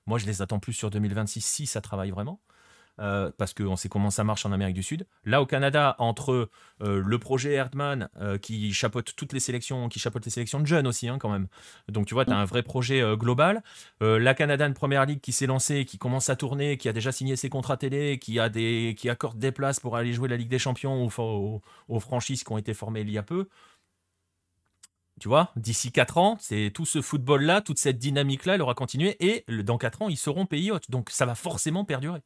Moi, 0.07 0.19
je 0.19 0.27
les 0.27 0.43
attends 0.43 0.59
plus 0.59 0.75
sur 0.75 0.91
2026 0.91 1.41
si 1.41 1.67
ça 1.67 1.81
travaille 1.81 2.11
vraiment. 2.11 2.41
Euh, 3.01 3.33
parce 3.37 3.55
qu'on 3.55 3.75
sait 3.75 3.89
comment 3.89 4.11
ça 4.11 4.23
marche 4.23 4.47
en 4.47 4.53
Amérique 4.53 4.77
du 4.77 4.83
Sud. 4.83 5.07
Là, 5.25 5.43
au 5.43 5.47
Canada, 5.47 5.97
entre 5.99 6.49
euh, 6.81 7.03
le 7.05 7.19
projet 7.19 7.55
Erdman 7.55 8.09
euh, 8.21 8.39
qui 8.39 8.73
chapeaute 8.73 9.15
toutes 9.17 9.33
les 9.33 9.41
sélections, 9.41 9.89
qui 9.89 9.99
chapeaute 9.99 10.25
les 10.25 10.31
sélections 10.31 10.61
de 10.61 10.67
jeunes 10.67 10.87
aussi, 10.87 11.09
hein, 11.09 11.19
quand 11.19 11.31
même. 11.31 11.49
Donc, 11.89 12.07
tu 12.07 12.15
vois, 12.15 12.25
tu 12.25 12.31
as 12.31 12.37
un 12.37 12.45
vrai 12.45 12.63
projet 12.63 13.03
global. 13.17 13.63
la 14.01 14.35
Canadian 14.35 14.73
Première 14.73 15.07
League 15.07 15.21
qui 15.21 15.33
s'est 15.33 15.47
lancée, 15.47 15.85
qui 15.85 15.99
commence 15.99 16.31
à 16.31 16.37
tourner, 16.37 16.77
qui 16.77 16.89
a 16.89 16.93
déjà 16.93 17.11
signé 17.13 17.37
ses 17.37 17.49
contrats 17.49 17.77
télé, 17.77 18.19
qui, 18.19 18.39
a 18.39 18.49
des, 18.49 18.95
qui 18.97 19.09
accorde 19.09 19.39
des 19.39 19.53
places 19.53 19.81
pour 19.81 19.97
aller 19.97 20.13
jouer 20.13 20.29
la 20.29 20.37
Ligue 20.37 20.49
des 20.49 20.59
Champions 20.59 21.05
aux, 21.05 21.63
aux 21.89 22.01
franchises 22.01 22.45
qui 22.45 22.53
ont 22.53 22.59
été 22.59 22.75
formées 22.75 23.01
il 23.01 23.11
y 23.11 23.19
a 23.19 23.23
peu 23.23 23.49
Tu 25.21 25.29
vois, 25.29 25.53
d'ici 25.57 25.91
4 25.93 26.19
ans, 26.19 26.37
c'est 26.41 26.71
tout 26.73 26.87
ce 26.87 27.03
football-là, 27.03 27.61
toute 27.61 27.79
cette 27.79 27.99
dynamique-là, 27.99 28.55
elle 28.55 28.63
aura 28.63 28.75
continué 28.75 29.17
et 29.21 29.45
dans 29.63 29.79
4 29.79 30.03
ans, 30.03 30.09
ils 30.09 30.17
seront 30.17 30.47
pays 30.47 30.71
hôtes. 30.71 30.91
Donc 30.91 31.11
ça 31.11 31.27
va 31.27 31.35
forcément 31.35 31.85
perdurer. 31.85 32.23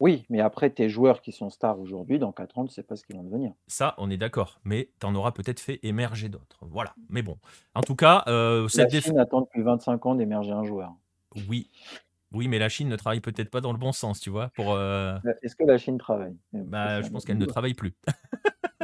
Oui, 0.00 0.24
mais 0.30 0.40
après, 0.40 0.70
tes 0.70 0.88
joueurs 0.88 1.20
qui 1.20 1.30
sont 1.30 1.50
stars 1.50 1.78
aujourd'hui, 1.78 2.18
dans 2.18 2.32
4 2.32 2.58
ans, 2.58 2.64
tu 2.64 2.70
ne 2.70 2.72
sais 2.72 2.82
pas 2.82 2.96
ce 2.96 3.04
qu'ils 3.04 3.16
vont 3.16 3.22
devenir. 3.22 3.52
Ça, 3.66 3.94
on 3.98 4.10
est 4.10 4.16
d'accord. 4.16 4.58
Mais 4.64 4.88
tu 4.98 5.06
en 5.06 5.14
auras 5.14 5.32
peut-être 5.32 5.60
fait 5.60 5.78
émerger 5.82 6.30
d'autres. 6.30 6.58
Voilà. 6.62 6.94
Mais 7.10 7.20
bon. 7.20 7.36
En 7.74 7.82
tout 7.82 7.96
cas, 7.96 8.24
euh, 8.26 8.66
cette 8.68 8.92
La 8.94 9.00
Chine 9.00 9.18
attend 9.18 9.42
depuis 9.42 9.62
25 9.62 10.06
ans 10.06 10.14
d'émerger 10.14 10.52
un 10.52 10.64
joueur. 10.64 10.94
Oui. 11.48 11.70
Oui, 12.32 12.48
mais 12.48 12.58
la 12.58 12.70
Chine 12.70 12.88
ne 12.88 12.96
travaille 12.96 13.20
peut-être 13.20 13.50
pas 13.50 13.60
dans 13.60 13.72
le 13.72 13.78
bon 13.78 13.92
sens, 13.92 14.20
tu 14.20 14.30
vois. 14.30 14.50
Pour, 14.54 14.72
euh, 14.72 15.16
euh, 15.26 15.32
Est-ce 15.42 15.54
que 15.54 15.64
la 15.64 15.76
Chine 15.76 15.98
travaille? 15.98 16.36
Bah, 16.52 17.02
Je 17.02 17.10
pense 17.10 17.26
qu'elle 17.26 17.38
ne 17.38 17.46
travaille 17.46 17.74
plus. 17.74 17.92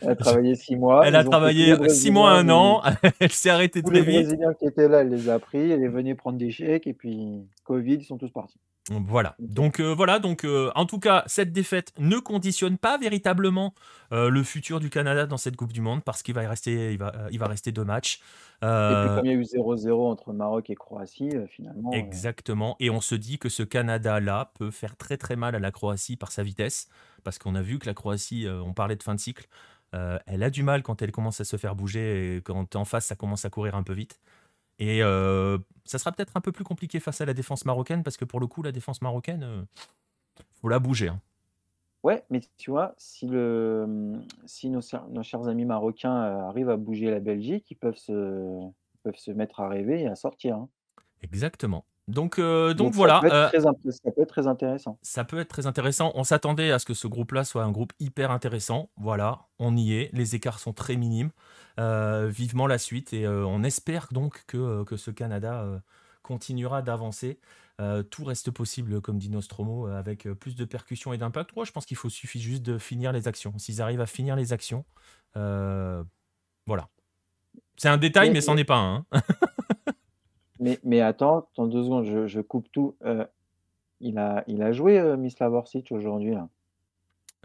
Elle 0.00 0.08
a 0.08 0.16
travaillé 0.16 0.54
six 0.54 0.76
mois. 0.76 1.06
Elle 1.06 1.16
a 1.16 1.24
travaillé 1.24 1.76
six 1.88 2.10
mois, 2.10 2.30
un 2.30 2.48
an. 2.48 2.82
elle 3.20 3.32
s'est 3.32 3.50
arrêtée 3.50 3.82
très 3.82 4.00
vite. 4.00 4.06
Les 4.06 4.22
Brésiliens 4.22 4.54
qui 4.54 4.66
étaient 4.66 4.88
là, 4.88 5.00
elle 5.00 5.10
les 5.10 5.28
a 5.28 5.38
pris. 5.38 5.70
Elle 5.70 5.82
est 5.82 5.88
venue 5.88 6.14
prendre 6.14 6.38
des 6.38 6.50
chèques. 6.50 6.86
Et 6.86 6.94
puis, 6.94 7.46
Covid, 7.64 7.94
ils 7.94 8.04
sont 8.04 8.16
tous 8.16 8.30
partis. 8.30 8.58
Voilà. 8.90 9.34
Donc 9.38 9.80
euh, 9.80 9.94
voilà. 9.94 10.18
Donc 10.18 10.44
euh, 10.44 10.70
en 10.74 10.86
tout 10.86 10.98
cas, 10.98 11.24
cette 11.26 11.52
défaite 11.52 11.92
ne 11.98 12.18
conditionne 12.18 12.78
pas 12.78 12.98
véritablement 12.98 13.74
euh, 14.12 14.30
le 14.30 14.42
futur 14.42 14.80
du 14.80 14.90
Canada 14.90 15.26
dans 15.26 15.36
cette 15.36 15.56
Coupe 15.56 15.72
du 15.72 15.80
Monde 15.80 16.02
parce 16.04 16.22
qu'il 16.22 16.34
va 16.34 16.48
rester, 16.48 16.92
il 16.92 16.98
va, 16.98 17.12
il 17.30 17.38
va 17.38 17.46
rester 17.46 17.72
deux 17.72 17.84
matchs. 17.84 18.20
Et 18.60 18.66
puis 18.66 19.14
comme 19.14 19.26
il 19.26 19.32
y 19.32 19.34
a 19.34 19.38
eu 19.38 19.42
0-0 19.42 20.10
entre 20.10 20.32
Maroc 20.32 20.68
et 20.68 20.74
Croatie, 20.74 21.30
finalement. 21.48 21.92
Exactement. 21.92 22.76
Et 22.80 22.90
on 22.90 23.00
se 23.00 23.14
dit 23.14 23.38
que 23.38 23.48
ce 23.48 23.62
Canada-là 23.62 24.50
peut 24.58 24.72
faire 24.72 24.96
très 24.96 25.16
très 25.16 25.36
mal 25.36 25.54
à 25.54 25.60
la 25.60 25.70
Croatie 25.70 26.16
par 26.16 26.32
sa 26.32 26.42
vitesse 26.42 26.88
parce 27.22 27.38
qu'on 27.38 27.54
a 27.54 27.62
vu 27.62 27.78
que 27.78 27.86
la 27.86 27.94
Croatie, 27.94 28.46
on 28.48 28.72
parlait 28.72 28.96
de 28.96 29.02
fin 29.02 29.14
de 29.14 29.20
cycle, 29.20 29.46
elle 29.92 30.42
a 30.42 30.50
du 30.50 30.64
mal 30.64 30.82
quand 30.82 31.02
elle 31.02 31.12
commence 31.12 31.40
à 31.40 31.44
se 31.44 31.56
faire 31.56 31.76
bouger 31.76 32.36
et 32.36 32.42
quand 32.42 32.74
en 32.74 32.84
face 32.84 33.06
ça 33.06 33.14
commence 33.14 33.44
à 33.44 33.50
courir 33.50 33.76
un 33.76 33.84
peu 33.84 33.92
vite. 33.92 34.18
Et 34.78 35.02
euh, 35.02 35.58
ça 35.84 35.98
sera 35.98 36.12
peut-être 36.12 36.36
un 36.36 36.40
peu 36.40 36.52
plus 36.52 36.64
compliqué 36.64 37.00
face 37.00 37.20
à 37.20 37.24
la 37.24 37.34
défense 37.34 37.64
marocaine 37.64 38.02
parce 38.02 38.16
que 38.16 38.24
pour 38.24 38.40
le 38.40 38.46
coup, 38.46 38.62
la 38.62 38.72
défense 38.72 39.02
marocaine, 39.02 39.40
il 39.40 39.44
euh, 39.44 40.42
faut 40.60 40.68
la 40.68 40.78
bouger. 40.78 41.08
Hein. 41.08 41.20
Ouais, 42.04 42.24
mais 42.30 42.40
tu 42.58 42.70
vois, 42.70 42.94
si, 42.96 43.26
le, 43.26 44.14
si 44.46 44.70
nos, 44.70 44.80
nos 45.10 45.22
chers 45.24 45.48
amis 45.48 45.64
marocains 45.64 46.14
euh, 46.14 46.48
arrivent 46.48 46.70
à 46.70 46.76
bouger 46.76 47.10
la 47.10 47.18
Belgique, 47.18 47.70
ils 47.70 47.76
peuvent 47.76 47.96
se, 47.96 48.70
peuvent 49.02 49.16
se 49.16 49.32
mettre 49.32 49.60
à 49.60 49.68
rêver 49.68 50.02
et 50.02 50.06
à 50.06 50.14
sortir. 50.14 50.56
Hein. 50.56 50.68
Exactement. 51.22 51.84
Donc, 52.08 52.38
euh, 52.38 52.72
donc, 52.72 52.94
voilà. 52.94 53.20
Euh, 53.24 53.50
ça 53.60 53.72
peut, 54.10 54.22
être 54.22 54.28
très 54.28 54.46
intéressant. 54.46 54.98
Ça 55.02 55.24
peut 55.24 55.38
être 55.38 55.48
très 55.48 55.66
intéressant. 55.66 56.10
On 56.14 56.24
s'attendait 56.24 56.72
à 56.72 56.78
ce 56.78 56.86
que 56.86 56.94
ce 56.94 57.06
groupe-là 57.06 57.44
soit 57.44 57.62
un 57.62 57.70
groupe 57.70 57.92
hyper 58.00 58.30
intéressant. 58.30 58.90
Voilà, 58.96 59.42
on 59.58 59.76
y 59.76 59.92
est. 59.92 60.10
Les 60.14 60.34
écarts 60.34 60.58
sont 60.58 60.72
très 60.72 60.96
minimes. 60.96 61.30
Euh, 61.78 62.26
vivement 62.26 62.66
la 62.66 62.78
suite 62.78 63.12
et 63.12 63.28
on 63.28 63.62
espère 63.62 64.08
donc 64.10 64.42
que, 64.46 64.82
que 64.82 64.96
ce 64.96 65.12
Canada 65.12 65.64
continuera 66.22 66.82
d'avancer. 66.82 67.38
tout 68.10 68.24
reste 68.24 68.50
possible, 68.50 69.00
comme 69.02 69.18
dit 69.18 69.30
Nostromo, 69.30 69.86
avec 69.86 70.26
plus 70.32 70.56
de 70.56 70.64
percussions 70.64 71.12
et 71.12 71.18
d'impact. 71.18 71.54
Moi, 71.54 71.66
je 71.66 71.72
pense 71.72 71.84
qu'il 71.84 71.98
faut 71.98 72.08
suffit 72.08 72.40
juste 72.40 72.62
de 72.62 72.78
finir 72.78 73.12
les 73.12 73.28
actions. 73.28 73.56
S'ils 73.58 73.82
arrivent 73.82 74.00
à 74.00 74.06
finir 74.06 74.34
les 74.34 74.54
actions, 74.54 74.86
voilà. 75.34 76.88
C'est 77.76 77.88
un 77.88 77.98
détail, 77.98 78.30
mais, 78.30 78.40
c'en 78.40 78.56
est 78.56 78.64
pas 78.64 78.78
un. 78.78 79.06
Hein. 79.12 79.20
Mais, 80.60 80.78
mais 80.84 81.00
attends, 81.00 81.48
dans 81.56 81.66
deux 81.66 81.84
secondes, 81.84 82.04
je, 82.04 82.26
je 82.26 82.40
coupe 82.40 82.70
tout. 82.72 82.94
Euh, 83.04 83.24
il, 84.00 84.18
a, 84.18 84.44
il 84.46 84.62
a 84.62 84.72
joué 84.72 84.98
euh, 84.98 85.16
Mislav 85.16 85.54
Orsic 85.54 85.92
aujourd'hui, 85.92 86.34
là? 86.34 86.48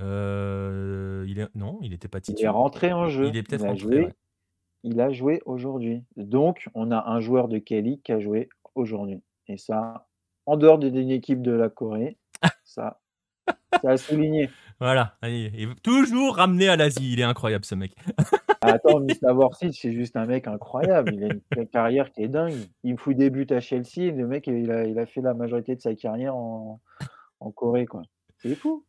Euh, 0.01 1.26
il 1.28 1.39
est... 1.39 1.55
Non, 1.55 1.80
il 1.82 1.91
n'était 1.91 2.07
pas 2.07 2.20
Il 2.28 2.41
est 2.43 2.47
rentré 2.47 2.91
en 2.93 3.09
jeu. 3.09 3.28
Il 3.28 3.38
est 3.38 3.43
peut-être 3.43 3.66
rentré. 3.66 3.78
joué, 3.78 4.14
il 4.84 4.99
a 4.99 5.11
joué 5.11 5.41
aujourd'hui. 5.45 6.03
Donc, 6.18 6.68
on 6.74 6.91
a 6.91 7.09
un 7.09 7.20
joueur 7.20 7.47
de 7.47 7.59
Kelly 7.59 7.99
qui 7.99 8.11
a 8.11 8.20
joué 8.20 8.49
aujourd'hui. 8.76 9.22
Et 9.47 9.57
ça, 9.57 10.07
en 10.45 10.57
dehors 10.57 10.80
d'une 10.80 11.11
équipe 11.11 11.41
de 11.41 11.51
la 11.51 11.70
Corée, 11.70 12.18
ça, 12.64 12.99
ça 13.82 13.91
a 13.91 13.98
souligné. 13.98 14.50
Voilà, 14.80 15.16
il 15.24 15.46
est 15.56 15.82
toujours 15.82 16.38
ramené 16.38 16.68
à 16.68 16.76
l'Asie. 16.76 17.14
Il 17.14 17.20
est 17.20 17.24
incroyable, 17.24 17.64
ce 17.64 17.76
mec. 17.76 17.94
Attends, 18.62 19.00
Mislav 19.00 19.38
Orsic, 19.39 19.76
c'est 19.76 19.94
juste 19.94 20.16
un 20.16 20.26
mec 20.26 20.48
incroyable. 20.48 21.14
Il 21.14 21.24
a 21.24 21.28
une 21.58 21.68
carrière 21.68 22.12
qui 22.12 22.24
est 22.24 22.28
dingue. 22.28 22.56
Il 22.84 22.94
me 22.94 22.98
fout 22.98 23.16
des 23.16 23.30
buts 23.30 23.48
à 23.50 23.60
Chelsea. 23.60 24.12
Le 24.12 24.28
mec, 24.28 24.48
il 24.48 24.72
a, 24.72 24.86
il 24.86 24.98
a 25.00 25.06
fait 25.06 25.22
la 25.22 25.34
majorité 25.34 25.76
de 25.76 25.82
sa 25.82 25.96
carrière 25.96 26.36
en, 26.36 26.82
en 27.39 27.52
Corée, 27.52 27.86
quoi. 27.86 28.02
C'est 28.39 28.56
fou. 28.56 28.86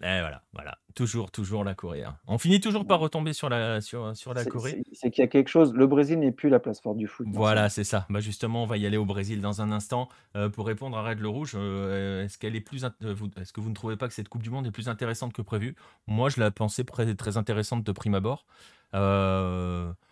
Et 0.00 0.20
voilà, 0.20 0.42
voilà. 0.52 0.78
Toujours, 0.94 1.30
toujours 1.30 1.64
la 1.64 1.74
Corée. 1.74 2.02
Hein. 2.02 2.16
On 2.26 2.36
finit 2.36 2.60
toujours 2.60 2.86
par 2.86 2.98
retomber 2.98 3.32
sur 3.32 3.48
la, 3.48 3.80
sur, 3.80 4.16
sur 4.16 4.34
la 4.34 4.44
Corée. 4.44 4.82
C'est 4.92 5.10
qu'il 5.10 5.22
y 5.22 5.24
a 5.24 5.28
quelque 5.28 5.48
chose. 5.48 5.72
Le 5.74 5.86
Brésil 5.86 6.18
n'est 6.18 6.32
plus 6.32 6.48
la 6.48 6.58
place 6.58 6.80
forte 6.80 6.96
du 6.96 7.06
foot. 7.06 7.26
Voilà, 7.30 7.68
c'est 7.68 7.84
ça. 7.84 8.06
Bah 8.10 8.20
justement, 8.20 8.64
on 8.64 8.66
va 8.66 8.78
y 8.78 8.86
aller 8.86 8.96
au 8.96 9.04
Brésil 9.04 9.40
dans 9.40 9.62
un 9.62 9.70
instant. 9.70 10.08
Euh, 10.34 10.48
pour 10.48 10.66
répondre 10.66 10.96
à 10.98 11.02
Red 11.02 11.20
Le 11.20 11.28
Rouge, 11.28 11.52
euh, 11.54 12.24
est-ce 12.24 12.36
qu'elle 12.36 12.56
est 12.56 12.60
plus, 12.60 12.84
euh, 12.84 13.14
est-ce 13.40 13.52
que 13.52 13.60
vous 13.60 13.68
ne 13.68 13.74
trouvez 13.74 13.96
pas 13.96 14.08
que 14.08 14.14
cette 14.14 14.28
Coupe 14.28 14.42
du 14.42 14.50
Monde 14.50 14.66
est 14.66 14.72
plus 14.72 14.88
intéressante 14.88 15.32
que 15.32 15.42
prévu? 15.42 15.76
Moi, 16.08 16.30
je 16.30 16.40
la 16.40 16.50
pensais 16.50 16.84
très, 16.84 17.14
très 17.14 17.36
intéressante 17.36 17.84
de 17.84 17.92
prime 17.92 18.14
abord. 18.14 18.44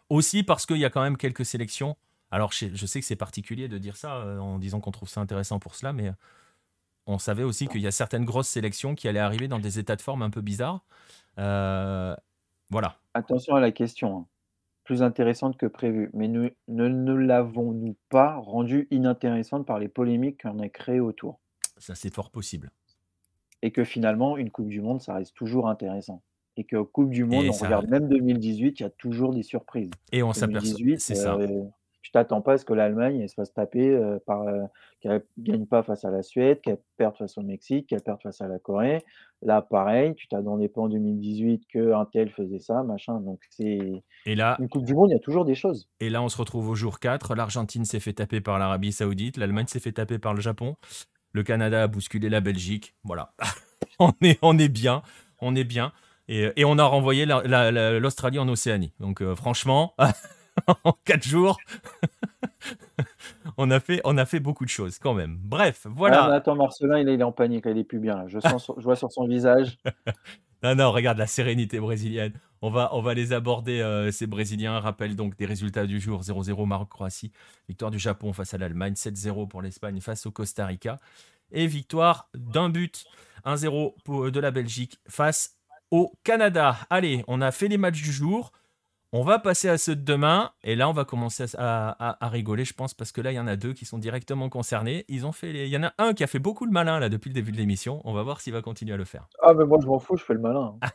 aussi 0.08 0.42
parce 0.44 0.66
qu'il 0.66 0.78
y 0.78 0.84
a 0.84 0.90
quand 0.90 1.02
même 1.02 1.16
quelques 1.16 1.44
sélections. 1.44 1.96
Alors, 2.30 2.52
je, 2.52 2.66
je 2.72 2.86
sais 2.86 3.00
que 3.00 3.06
c'est 3.06 3.16
particulier 3.16 3.66
de 3.66 3.78
dire 3.78 3.96
ça 3.96 4.24
en 4.40 4.58
disant 4.58 4.78
qu'on 4.78 4.92
trouve 4.92 5.08
ça 5.08 5.20
intéressant 5.20 5.58
pour 5.58 5.74
cela, 5.74 5.92
mais 5.92 6.12
on 7.06 7.18
savait 7.18 7.42
aussi 7.42 7.66
qu'il 7.66 7.80
y 7.80 7.86
a 7.86 7.90
certaines 7.90 8.24
grosses 8.24 8.48
sélections 8.48 8.94
qui 8.94 9.08
allaient 9.08 9.18
arriver 9.18 9.48
dans 9.48 9.58
des 9.58 9.78
états 9.78 9.96
de 9.96 10.02
forme 10.02 10.22
un 10.22 10.30
peu 10.30 10.40
bizarres. 10.40 10.84
Euh, 11.38 12.14
voilà. 12.70 12.96
Attention 13.14 13.56
à 13.56 13.60
la 13.60 13.72
question. 13.72 14.18
Hein. 14.18 14.26
Plus 14.84 15.02
intéressante 15.02 15.56
que 15.56 15.66
prévu. 15.66 16.10
Mais 16.14 16.28
ne, 16.28 16.50
ne, 16.68 17.12
l'avons-nous 17.14 17.96
pas 18.08 18.36
rendue 18.36 18.88
inintéressante 18.90 19.66
par 19.66 19.78
les 19.78 19.88
polémiques 19.88 20.42
qu'on 20.42 20.58
a 20.60 20.68
créées 20.68 21.00
autour? 21.00 21.40
Ça, 21.78 21.94
c'est 21.94 22.12
fort 22.12 22.30
possible. 22.30 22.70
Et 23.62 23.72
que 23.72 23.84
finalement, 23.84 24.36
une 24.36 24.50
Coupe 24.50 24.68
du 24.68 24.80
Monde, 24.80 25.00
ça 25.00 25.14
reste 25.14 25.34
toujours 25.34 25.68
intéressant. 25.68 26.22
Et 26.56 26.64
que 26.64 26.80
Coupe 26.82 27.10
du 27.10 27.24
Monde, 27.24 27.46
on 27.48 27.52
regarde 27.52 27.88
même 27.88 28.08
2018, 28.08 28.80
il 28.80 28.82
y 28.82 28.86
a 28.86 28.90
toujours 28.90 29.32
des 29.32 29.42
surprises. 29.42 29.90
Et 30.12 30.22
on 30.22 30.32
s'aperçoit. 30.32 30.78
C'est 30.98 31.14
ça. 31.14 31.38
Je 32.02 32.10
t'attends 32.12 32.40
pas 32.40 32.54
à 32.54 32.58
ce 32.58 32.64
que 32.64 32.72
l'Allemagne 32.72 33.26
se 33.28 33.34
fasse 33.34 33.52
taper 33.52 33.90
euh, 33.90 34.18
par 34.26 34.42
euh, 34.42 34.62
qu'elle 35.00 35.22
gagne 35.38 35.66
pas 35.66 35.82
face 35.82 36.04
à 36.04 36.10
la 36.10 36.22
Suède, 36.22 36.60
qu'elle 36.60 36.78
perde 36.96 37.16
face 37.16 37.36
au 37.36 37.42
Mexique, 37.42 37.88
qu'elle 37.88 38.00
perde 38.00 38.20
face 38.22 38.40
à 38.40 38.48
la 38.48 38.58
Corée. 38.58 39.04
Là, 39.42 39.62
pareil, 39.62 40.14
tu 40.14 40.26
t'attendais 40.28 40.68
pas 40.68 40.80
en 40.82 40.88
2018 40.88 41.66
qu'un 41.66 42.04
tel 42.06 42.30
faisait 42.30 42.58
ça, 42.58 42.82
machin. 42.82 43.20
Donc 43.20 43.40
c'est 43.50 44.02
et 44.26 44.34
là 44.34 44.56
une 44.60 44.68
Coupe 44.68 44.84
du 44.84 44.94
Monde, 44.94 45.10
il 45.10 45.12
y 45.12 45.16
a 45.16 45.20
toujours 45.20 45.44
des 45.44 45.54
choses. 45.54 45.88
Et 46.00 46.10
là, 46.10 46.22
on 46.22 46.28
se 46.28 46.38
retrouve 46.38 46.68
au 46.68 46.74
jour 46.74 47.00
4. 47.00 47.34
L'Argentine 47.34 47.84
s'est 47.84 48.00
fait 48.00 48.14
taper 48.14 48.40
par 48.40 48.58
l'Arabie 48.58 48.92
Saoudite, 48.92 49.36
l'Allemagne 49.36 49.66
s'est 49.66 49.80
fait 49.80 49.92
taper 49.92 50.18
par 50.18 50.34
le 50.34 50.40
Japon, 50.40 50.76
le 51.32 51.42
Canada 51.42 51.82
a 51.82 51.86
bousculé 51.86 52.28
la 52.28 52.40
Belgique. 52.40 52.94
Voilà, 53.04 53.34
on 53.98 54.12
est 54.22 54.38
on 54.42 54.58
est 54.58 54.68
bien, 54.68 55.02
on 55.40 55.54
est 55.54 55.64
bien. 55.64 55.92
Et, 56.28 56.48
et 56.56 56.64
on 56.64 56.78
a 56.78 56.84
renvoyé 56.84 57.26
l'Australie 57.26 58.38
en 58.38 58.48
Océanie. 58.48 58.92
Donc 59.00 59.20
euh, 59.20 59.34
franchement. 59.34 59.94
en 60.84 60.92
4 61.04 61.22
jours. 61.22 61.58
on, 63.56 63.70
a 63.70 63.80
fait, 63.80 64.00
on 64.04 64.16
a 64.18 64.26
fait 64.26 64.40
beaucoup 64.40 64.64
de 64.64 64.70
choses 64.70 64.98
quand 64.98 65.14
même. 65.14 65.38
Bref, 65.40 65.86
voilà. 65.90 66.24
Ah, 66.24 66.34
attends, 66.34 66.56
Marcelin, 66.56 66.98
il 66.98 67.08
est, 67.08 67.22
en 67.22 67.32
panique, 67.32 67.64
il 67.66 67.78
est 67.78 67.84
plus 67.84 67.98
bien. 67.98 68.24
Je, 68.28 68.38
sens, 68.40 68.70
je 68.76 68.82
vois 68.82 68.96
sur 68.96 69.12
son 69.12 69.26
visage. 69.26 69.78
non, 70.62 70.74
non, 70.74 70.92
regarde 70.92 71.18
la 71.18 71.26
sérénité 71.26 71.80
brésilienne. 71.80 72.32
On 72.62 72.70
va, 72.70 72.90
on 72.92 73.00
va 73.00 73.14
les 73.14 73.32
aborder, 73.32 73.80
euh, 73.80 74.10
ces 74.10 74.26
Brésiliens. 74.26 74.78
Rappel 74.80 75.16
donc 75.16 75.36
des 75.36 75.46
résultats 75.46 75.86
du 75.86 76.00
jour 76.00 76.20
0-0 76.20 76.66
Maroc-Croatie. 76.66 77.32
Victoire 77.68 77.90
du 77.90 77.98
Japon 77.98 78.32
face 78.32 78.52
à 78.52 78.58
l'Allemagne. 78.58 78.94
7-0 78.94 79.48
pour 79.48 79.62
l'Espagne 79.62 80.00
face 80.00 80.26
au 80.26 80.30
Costa 80.30 80.66
Rica. 80.66 80.98
Et 81.52 81.66
victoire 81.66 82.28
d'un 82.34 82.68
but 82.68 83.06
1-0 83.44 84.30
de 84.30 84.40
la 84.40 84.50
Belgique 84.50 84.98
face 85.08 85.56
au 85.90 86.12
Canada. 86.22 86.76
Allez, 86.90 87.24
on 87.28 87.40
a 87.40 87.50
fait 87.50 87.68
les 87.68 87.78
matchs 87.78 88.02
du 88.02 88.12
jour. 88.12 88.52
On 89.12 89.24
va 89.24 89.40
passer 89.40 89.68
à 89.68 89.76
ceux 89.76 89.96
de 89.96 90.04
demain, 90.04 90.52
et 90.62 90.76
là 90.76 90.88
on 90.88 90.92
va 90.92 91.04
commencer 91.04 91.44
à, 91.58 92.16
rigoler, 92.28 92.64
je 92.64 92.74
pense, 92.74 92.94
parce 92.94 93.10
que 93.10 93.20
là 93.20 93.32
il 93.32 93.34
y 93.34 93.40
en 93.40 93.48
a 93.48 93.56
deux 93.56 93.72
qui 93.72 93.84
sont 93.84 93.98
directement 93.98 94.48
concernés. 94.48 95.04
Ils 95.08 95.26
ont 95.26 95.32
fait, 95.32 95.50
il 95.50 95.68
y 95.68 95.76
en 95.76 95.82
a 95.82 95.92
un 95.98 96.14
qui 96.14 96.22
a 96.22 96.28
fait 96.28 96.38
beaucoup 96.38 96.64
le 96.64 96.70
malin 96.70 97.00
là 97.00 97.08
depuis 97.08 97.28
le 97.28 97.34
début 97.34 97.50
de 97.50 97.56
l'émission. 97.56 98.00
On 98.04 98.12
va 98.12 98.22
voir 98.22 98.40
s'il 98.40 98.52
va 98.52 98.62
continuer 98.62 98.94
à 98.94 98.96
le 98.96 99.04
faire. 99.04 99.26
Ah 99.42 99.52
mais 99.52 99.64
moi 99.64 99.78
je 99.82 99.88
m'en 99.88 99.98
fous, 99.98 100.16
je 100.16 100.22
fais 100.22 100.34
le 100.34 100.38
malin. 100.38 100.76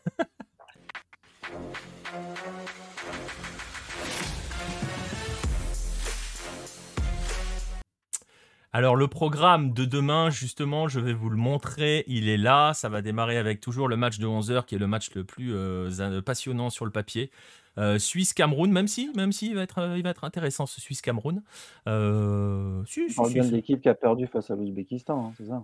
Alors 8.72 8.95
le 8.97 9.07
programme 9.07 9.72
de 9.72 9.86
demain, 9.86 10.30
justement, 10.30 10.89
je 10.89 10.99
vais 10.99 11.13
vous 11.13 11.30
le 11.30 11.38
montrer. 11.38 12.03
Il 12.07 12.28
est 12.28 12.36
là. 12.36 12.74
Ça 12.74 12.89
va 12.89 13.01
démarrer 13.01 13.38
avec 13.38 13.61
toujours 13.61 13.88
le 13.88 13.95
match 13.95 14.20
de 14.20 14.28
11h, 14.28 14.66
qui 14.66 14.76
est 14.76 14.80
le 14.80 14.88
match 14.88 15.16
le 15.16 15.24
plus 15.24 15.53
euh, 15.55 16.22
passionnant 16.22 16.70
sur 16.70 16.84
le 16.84 16.91
papier. 16.91 17.32
Euh, 17.78 18.00
Suisse-Cameroun, 18.00 18.72
même 18.72 18.88
si, 18.88 19.12
même 19.16 19.32
si 19.32 19.48
il 19.48 19.56
va 19.56 19.64
être, 19.64 19.96
il 19.98 20.04
va 20.04 20.10
être 20.10 20.24
intéressant 20.24 20.66
ce 20.66 20.80
Suisse-Cameroun. 20.82 21.44
Euh, 21.88 22.84
si, 22.86 23.10
si, 23.10 23.20
On 23.20 23.28
bien 23.28 23.46
de 23.46 23.52
l'équipe 23.52 23.82
qui 23.82 23.90
a 23.90 23.96
perdu 23.96 24.28
face 24.28 24.50
à 24.52 24.56
l'Ouzbékistan, 24.56 25.28
hein, 25.28 25.34
c'est 25.38 25.48
ça 25.48 25.64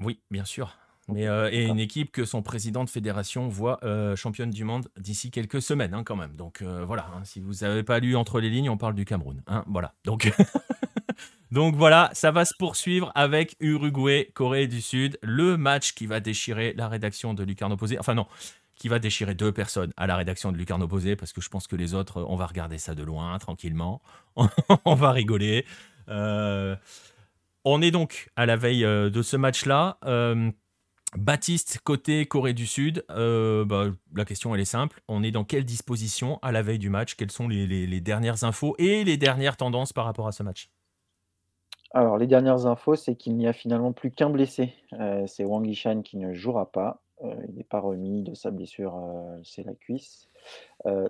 Oui, 0.00 0.20
bien 0.30 0.44
sûr. 0.44 0.76
Mais, 1.10 1.22
et 1.22 1.64
une 1.64 1.78
équipe 1.78 2.12
que 2.12 2.26
son 2.26 2.42
président 2.42 2.84
de 2.84 2.90
fédération 2.90 3.48
voit 3.48 3.80
championne 4.14 4.50
du 4.50 4.64
monde 4.64 4.88
d'ici 4.98 5.30
quelques 5.30 5.62
semaines, 5.62 5.94
hein, 5.94 6.04
quand 6.04 6.16
même. 6.16 6.36
Donc 6.36 6.62
voilà, 6.62 7.06
hein, 7.16 7.24
si 7.24 7.40
vous 7.40 7.54
n'avez 7.62 7.82
pas 7.82 7.98
lu 7.98 8.14
entre 8.14 8.40
les 8.40 8.50
lignes, 8.50 8.68
on 8.68 8.76
parle 8.76 8.94
du 8.94 9.06
Cameroun. 9.06 9.42
Hein, 9.46 9.64
voilà. 9.68 9.94
Donc, 10.04 10.30
donc 11.50 11.76
voilà, 11.76 12.10
ça 12.12 12.30
va 12.30 12.44
se 12.44 12.52
poursuivre 12.58 13.10
avec 13.14 13.56
Uruguay, 13.58 14.30
Corée 14.34 14.66
du 14.66 14.82
Sud, 14.82 15.18
le 15.22 15.56
match 15.56 15.94
qui 15.94 16.04
va 16.04 16.20
déchirer 16.20 16.74
la 16.76 16.88
rédaction 16.88 17.32
de 17.32 17.42
Lucarno 17.42 17.78
Posé. 17.78 17.98
Enfin 17.98 18.14
non, 18.14 18.26
qui 18.78 18.88
va 18.88 18.98
déchirer 18.98 19.34
deux 19.34 19.52
personnes 19.52 19.92
à 19.96 20.06
la 20.06 20.16
rédaction 20.16 20.52
de 20.52 20.56
Lucarno 20.56 20.88
Posé, 20.88 21.16
parce 21.16 21.32
que 21.32 21.40
je 21.40 21.48
pense 21.48 21.66
que 21.66 21.76
les 21.76 21.94
autres, 21.94 22.24
on 22.28 22.36
va 22.36 22.46
regarder 22.46 22.78
ça 22.78 22.94
de 22.94 23.02
loin, 23.02 23.38
tranquillement. 23.38 24.00
on 24.84 24.94
va 24.94 25.12
rigoler. 25.12 25.66
on 26.06 27.82
est 27.82 27.90
donc 27.90 28.30
à 28.36 28.46
la 28.46 28.56
veille 28.56 28.82
de 28.82 29.22
ce 29.22 29.36
match-là. 29.36 29.98
Baptiste, 31.16 31.80
côté 31.84 32.26
Corée 32.26 32.52
du 32.52 32.66
Sud, 32.66 33.04
euh, 33.10 33.64
bah, 33.64 33.86
la 34.14 34.24
question 34.26 34.54
est 34.54 34.64
simple. 34.66 35.00
On 35.08 35.22
est 35.22 35.30
dans 35.30 35.44
quelle 35.44 35.64
disposition 35.64 36.38
à 36.42 36.52
la 36.52 36.60
veille 36.60 36.78
du 36.78 36.90
match? 36.90 37.14
Quelles 37.14 37.30
sont 37.30 37.48
les, 37.48 38.00
dernières 38.00 38.44
infos 38.44 38.74
et 38.78 39.04
les 39.04 39.16
dernières 39.16 39.56
tendances 39.56 39.94
par 39.94 40.04
rapport 40.04 40.28
à 40.28 40.32
ce 40.32 40.42
match? 40.42 40.70
Alors, 41.92 42.18
les 42.18 42.26
dernières 42.26 42.66
infos, 42.66 42.94
c'est 42.94 43.16
qu'il 43.16 43.36
n'y 43.36 43.48
a 43.48 43.54
finalement 43.54 43.92
plus 43.92 44.10
qu'un 44.10 44.28
blessé. 44.28 44.74
Euh, 44.92 45.26
c'est 45.26 45.44
Wang 45.44 45.66
Yishan 45.66 46.02
qui 46.02 46.18
ne 46.18 46.34
jouera 46.34 46.70
pas. 46.70 47.00
Euh, 47.22 47.34
il 47.48 47.54
n'est 47.56 47.64
pas 47.64 47.80
remis 47.80 48.22
de 48.22 48.34
sa 48.34 48.50
blessure, 48.50 48.96
c'est 49.42 49.64
la 49.64 49.74
cuisse. 49.74 50.28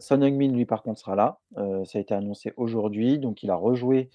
Son 0.01 0.23
Heung-min, 0.23 0.53
lui, 0.53 0.65
par 0.65 0.83
contre, 0.83 1.01
sera 1.01 1.15
là. 1.15 1.39
ça 1.85 1.99
a 1.99 2.01
été 2.01 2.15
annoncé 2.15 2.53
aujourd'hui. 2.57 3.19
Donc, 3.19 3.43
il 3.43 3.51
a 3.51 3.55
rejoué, 3.55 4.11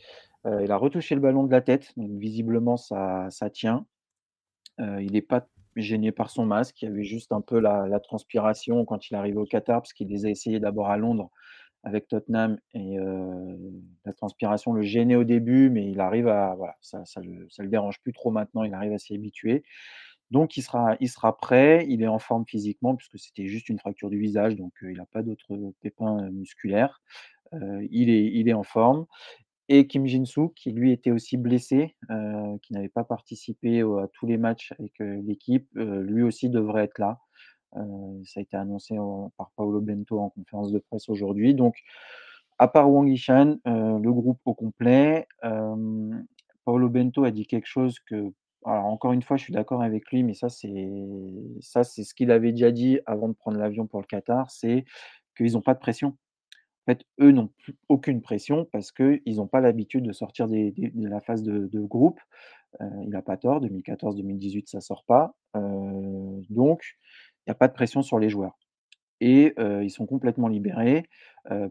il 0.45 0.71
a 0.71 0.77
retouché 0.77 1.15
le 1.15 1.21
ballon 1.21 1.43
de 1.43 1.51
la 1.51 1.61
tête. 1.61 1.93
Donc, 1.97 2.11
visiblement, 2.11 2.77
ça, 2.77 3.27
ça 3.29 3.49
tient. 3.49 3.85
il 4.79 5.11
n'est 5.11 5.21
pas 5.21 5.47
gêné 5.75 6.11
par 6.11 6.29
son 6.29 6.45
masque. 6.45 6.81
Il 6.81 6.85
y 6.85 6.87
avait 6.91 7.03
juste 7.03 7.31
un 7.31 7.41
peu 7.41 7.59
la, 7.59 7.99
transpiration 7.99 8.85
quand 8.85 9.09
il 9.09 9.15
arrivait 9.15 9.39
au 9.39 9.45
Qatar, 9.45 9.81
parce 9.81 9.93
qu'il 9.93 10.09
les 10.09 10.25
a 10.25 10.29
essayés 10.29 10.59
d'abord 10.59 10.89
à 10.89 10.97
Londres 10.97 11.29
avec 11.85 12.07
Tottenham 12.07 12.57
et 12.73 12.97
la 14.05 14.13
transpiration 14.13 14.73
le 14.73 14.81
gênait 14.81 15.15
au 15.15 15.25
début, 15.25 15.69
mais 15.69 15.89
il 15.89 15.99
arrive 15.99 16.27
à 16.27 16.55
voilà, 16.55 16.75
ça, 16.81 17.03
ça, 17.05 17.21
le, 17.21 17.47
le 17.57 17.67
dérange 17.67 18.01
plus 18.01 18.13
trop 18.13 18.31
maintenant. 18.31 18.63
Il 18.63 18.73
arrive 18.73 18.93
à 18.93 18.97
s'y 18.97 19.15
habituer. 19.15 19.63
Donc 20.33 20.57
il 20.57 20.63
sera, 20.63 20.97
il 20.99 21.07
sera 21.07 21.37
prêt. 21.37 21.85
Il 21.87 22.01
est 22.01 22.07
en 22.07 22.19
forme 22.19 22.45
physiquement 22.45 22.95
puisque 22.95 23.19
c'était 23.19 23.47
juste 23.47 23.69
une 23.69 23.79
fracture 23.79 24.09
du 24.09 24.17
visage, 24.19 24.55
donc 24.57 24.73
il 24.81 24.97
n'a 24.97 25.05
pas 25.05 25.21
d'autres 25.21 25.55
pépins 25.81 26.29
musculaires. 26.31 27.01
il, 27.53 28.09
est, 28.09 28.25
il 28.33 28.49
est 28.49 28.53
en 28.53 28.63
forme 28.63 29.05
et 29.69 29.87
Kim 29.87 30.05
Jin-soo, 30.05 30.49
qui 30.49 30.71
lui 30.71 30.91
était 30.91 31.11
aussi 31.11 31.37
blessé, 31.37 31.95
qui 32.61 32.73
n'avait 32.73 32.89
pas 32.89 33.03
participé 33.03 33.81
à 33.81 34.07
tous 34.11 34.25
les 34.25 34.37
matchs 34.37 34.73
avec 34.77 34.93
l'équipe, 34.99 35.69
lui 35.73 36.23
aussi 36.23 36.49
devrait 36.49 36.83
être 36.83 36.99
là. 36.99 37.19
ça 38.25 38.39
a 38.39 38.41
été 38.41 38.57
annoncé 38.57 38.95
par 39.37 39.51
Paolo 39.55 39.79
Bento 39.79 40.19
en 40.19 40.29
conférence 40.29 40.71
de 40.71 40.79
presse 40.79 41.07
aujourd'hui. 41.07 41.53
Donc, 41.55 41.75
à 42.59 42.67
part 42.67 42.91
Wang 42.91 43.07
Yishan, 43.07 43.57
le 43.65 44.11
groupe 44.11 44.41
au 44.45 44.53
complet. 44.53 45.27
Paolo 46.65 46.89
Bento 46.89 47.23
a 47.23 47.31
dit 47.31 47.47
quelque 47.47 47.67
chose 47.67 47.99
que, 47.99 48.33
alors 48.65 48.85
encore 48.85 49.13
une 49.13 49.21
fois, 49.21 49.37
je 49.37 49.43
suis 49.43 49.53
d'accord 49.53 49.81
avec 49.81 50.11
lui, 50.11 50.23
mais 50.23 50.33
ça 50.33 50.49
c'est 50.49 50.91
ça 51.61 51.83
c'est 51.83 52.03
ce 52.03 52.13
qu'il 52.13 52.31
avait 52.31 52.51
déjà 52.51 52.71
dit 52.71 52.99
avant 53.05 53.27
de 53.27 53.33
prendre 53.33 53.57
l'avion 53.57 53.87
pour 53.87 53.99
le 54.01 54.05
Qatar, 54.05 54.49
c'est 54.51 54.85
qu'ils 55.37 55.53
n'ont 55.53 55.61
pas 55.61 55.73
de 55.73 55.79
pression. 55.79 56.17
En 56.85 56.91
fait, 56.91 57.05
eux 57.21 57.31
n'ont 57.31 57.49
aucune 57.87 58.21
pression 58.21 58.65
parce 58.71 58.91
qu'ils 58.91 59.35
n'ont 59.37 59.47
pas 59.47 59.61
l'habitude 59.61 60.03
de 60.03 60.11
sortir 60.11 60.47
de 60.49 60.73
la 61.07 61.21
phase 61.21 61.41
de, 61.43 61.79
groupe. 61.79 62.19
Euh, 62.81 62.89
il 63.03 63.09
n'a 63.09 63.21
pas 63.21 63.37
tort, 63.37 63.61
2014-2018, 63.61 64.67
ça 64.67 64.79
ne 64.79 64.81
sort 64.81 65.05
pas. 65.05 65.33
Euh, 65.55 66.41
donc, 66.49 66.97
il 67.39 67.49
n'y 67.49 67.51
a 67.51 67.55
pas 67.55 67.69
de 67.69 67.73
pression 67.73 68.01
sur 68.01 68.19
les 68.19 68.29
joueurs. 68.29 68.57
Et 69.21 69.53
euh, 69.59 69.83
ils 69.83 69.91
sont 69.91 70.05
complètement 70.05 70.49
libérés. 70.49 71.09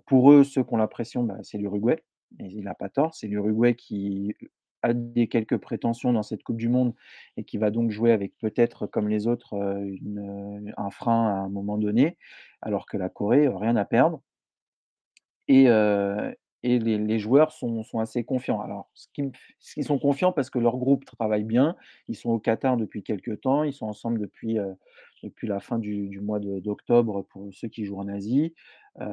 pour 0.07 0.32
eux, 0.32 0.45
ceux 0.45 0.64
qui 0.64 0.72
ont 0.72 0.78
la 0.78 0.88
pression, 0.88 1.24
bah, 1.24 1.38
c'est 1.43 1.59
l'Uruguay. 1.59 2.03
Et 2.40 2.47
il 2.47 2.64
n'a 2.64 2.74
pas 2.74 2.88
tort, 2.88 3.14
c'est 3.14 3.26
l'Uruguay 3.26 3.74
qui 3.74 4.34
a 4.83 4.93
des 4.93 5.28
quelques 5.28 5.59
prétentions 5.59 6.12
dans 6.12 6.22
cette 6.22 6.43
Coupe 6.43 6.57
du 6.57 6.68
Monde 6.68 6.95
et 7.37 7.45
qui 7.45 7.59
va 7.59 7.70
donc 7.70 7.91
jouer 7.91 8.12
avec 8.12 8.37
peut-être, 8.39 8.87
comme 8.87 9.09
les 9.09 9.26
autres, 9.26 9.55
un 10.76 10.91
frein 10.91 11.28
à 11.28 11.35
un 11.41 11.49
moment 11.49 11.78
donné, 11.78 12.16
alors 12.61 12.87
que 12.87 12.97
la 12.97 13.09
Corée, 13.09 13.49
rien 13.49 13.76
à 13.76 13.85
perdre. 13.85 14.20
Et, 15.49 15.68
et 16.63 16.79
les, 16.79 17.19
joueurs 17.19 17.53
sont, 17.53 17.85
assez 17.99 18.25
confiants. 18.25 18.61
Alors, 18.61 18.89
ce 18.95 19.09
ils 19.77 19.85
sont 19.85 19.99
confiants 19.99 20.33
parce 20.33 20.51
que 20.51 20.59
leur 20.59 20.77
groupe 20.77 21.05
travaille 21.05 21.45
bien. 21.45 21.77
Ils 22.09 22.17
sont 22.17 22.31
au 22.31 22.39
Qatar 22.39 22.77
depuis 22.77 23.03
quelques 23.03 23.41
temps. 23.41 23.65
Ils 23.65 23.73
sont 23.73 23.87
ensemble 23.87 24.21
depuis, 24.21 24.59
depuis 25.23 25.49
la 25.49 25.61
fin 25.61 25.79
du, 25.79 26.21
mois 26.21 26.39
d'octobre 26.41 27.23
pour 27.31 27.49
ceux 27.53 27.69
qui 27.69 27.85
jouent 27.85 27.99
en 27.99 28.09
Asie. 28.09 28.55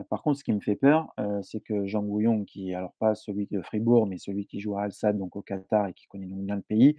par 0.10 0.22
contre, 0.22 0.38
ce 0.38 0.44
qui 0.44 0.54
me 0.54 0.60
fait 0.60 0.76
peur, 0.76 1.14
c'est 1.42 1.60
que 1.60 1.88
Jean 1.88 2.04
Gouillon, 2.04 2.46
qui 2.46 2.74
alors 2.74 2.94
pas 3.00 3.16
celui 3.16 3.48
de 3.48 3.62
Fribourg, 3.62 4.06
mais 4.06 4.18
celui 4.18 4.46
qui 4.46 4.60
joue 4.60 4.78
à 4.78 4.84
Al-Sad, 4.84 5.18
donc 5.18 5.36
au 5.36 5.42
Qatar 5.42 5.88
et 5.88 5.94
qui 5.94 6.06
connaît 6.08 6.28
donc 6.28 6.42
bien 6.42 6.56
le 6.56 6.62
pays, 6.62 6.96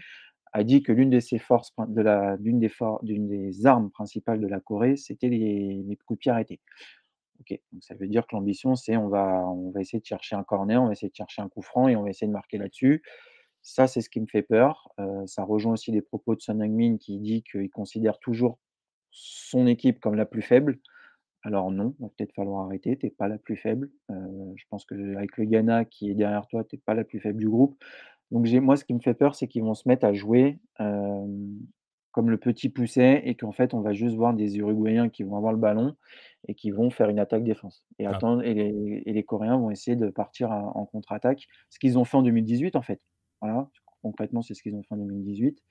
a 0.53 0.65
dit 0.65 0.83
que 0.83 0.93
l'une 0.93 1.11
de 1.11 1.21
des 3.03 3.67
armes 3.67 3.91
principales 3.91 4.41
de 4.41 4.47
la 4.49 4.61
Corée, 4.61 4.97
c'était 4.97 5.29
les, 5.29 5.85
les 5.87 5.97
coups 5.97 6.19
de 6.19 6.21
pied 6.21 6.33
arrêtés. 6.33 6.61
OK, 7.41 7.59
donc 7.73 7.83
ça 7.83 7.95
veut 7.95 8.07
dire 8.07 8.27
que 8.27 8.37
l'ambition, 8.37 8.77
c'est 8.77 8.97
on 8.97 9.09
va 9.09 9.49
on 9.49 9.71
va 9.71 9.81
essayer 9.81 10.01
de 10.01 10.05
chercher 10.05 10.37
un 10.37 10.45
corner, 10.45 10.83
on 10.83 10.87
va 10.87 10.93
essayer 10.93 11.09
de 11.09 11.15
chercher 11.15 11.43
un 11.43 11.49
coup 11.49 11.63
franc 11.63 11.89
et 11.89 11.97
on 11.97 12.03
va 12.03 12.11
essayer 12.11 12.27
de 12.27 12.33
marquer 12.33 12.59
là-dessus. 12.59 13.03
Ça, 13.63 13.87
c'est 13.87 14.01
ce 14.01 14.09
qui 14.11 14.21
me 14.21 14.27
fait 14.27 14.43
peur. 14.43 14.89
Ça 15.27 15.45
rejoint 15.45 15.75
aussi 15.75 15.91
les 15.91 16.03
propos 16.03 16.35
de 16.35 16.41
Son 16.41 16.59
qui 16.99 17.19
dit 17.19 17.43
qu'il 17.43 17.71
considère 17.71 18.19
toujours 18.19 18.59
son 19.11 19.67
équipe 19.67 20.01
comme 20.01 20.15
la 20.15 20.27
plus 20.27 20.43
faible. 20.43 20.79
Alors 21.43 21.71
non, 21.71 21.95
il 21.99 22.03
va 22.03 22.09
peut-être 22.17 22.35
falloir 22.35 22.67
arrêter, 22.67 22.99
tu 22.99 23.11
pas 23.11 23.29
la 23.29 23.39
plus 23.39 23.57
faible. 23.57 23.91
Je 24.09 24.65
pense 24.69 24.85
qu'avec 24.85 25.37
le 25.37 25.45
Ghana 25.45 25.85
qui 25.87 26.11
est 26.11 26.15
derrière 26.15 26.47
toi, 26.47 26.65
tu 26.65 26.79
pas 26.79 26.95
la 26.95 27.05
plus 27.05 27.21
faible 27.21 27.39
du 27.39 27.49
groupe. 27.49 27.83
Donc 28.31 28.47
moi, 28.51 28.77
ce 28.77 28.85
qui 28.85 28.95
me 28.95 29.01
fait 29.01 29.15
peur, 29.15 29.35
c'est 29.35 29.49
qu'ils 29.49 29.63
vont 29.63 29.75
se 29.75 29.89
mettre 29.89 30.07
à 30.07 30.13
jouer, 30.13 30.59
comme 32.13 32.31
le 32.31 32.39
petit 32.39 32.69
pousset 32.69 33.23
et 33.25 33.35
qu'en 33.35 33.53
fait, 33.53 33.75
on 33.75 33.81
va 33.81 33.93
juste 33.93 34.17
voir 34.17 34.35
des 34.35 34.59
Uruguayens 34.59 35.09
qui 35.09 35.23
vont 35.23 35.37
avoir 35.37 35.53
le 35.53 35.59
ballon 35.59 35.97
et 36.49 36.55
qui 36.55 36.71
vont 36.71 36.91
faire 36.91 37.09
une 37.09 37.19
attaque-défense. 37.19 37.85
Et, 37.99 38.07
ah. 38.07 38.17
attendre, 38.17 38.43
et, 38.43 38.55
les, 38.55 39.25
Coréens 39.25 39.59
vont 39.59 39.71
essayer 39.71 39.97
de 39.97 40.09
partir 40.09 40.51
en 40.51 40.87
contre-attaque, 40.87 41.47
ce 41.69 41.79
qu'ils 41.79 41.99
ont 41.99 42.05
fait 42.05 42.17
en 42.17 42.23
2018 42.23 42.77
en 42.77 42.83
fait. 42.83 43.01
Voilà, 43.41 43.69
concrètement, 44.03 44.43
c'est 44.43 44.55
ce 44.55 44.63
qu'ils 44.63 44.75
ont 44.75 44.83
fait 44.83 44.95
en 44.95 44.99
2018. 44.99 45.63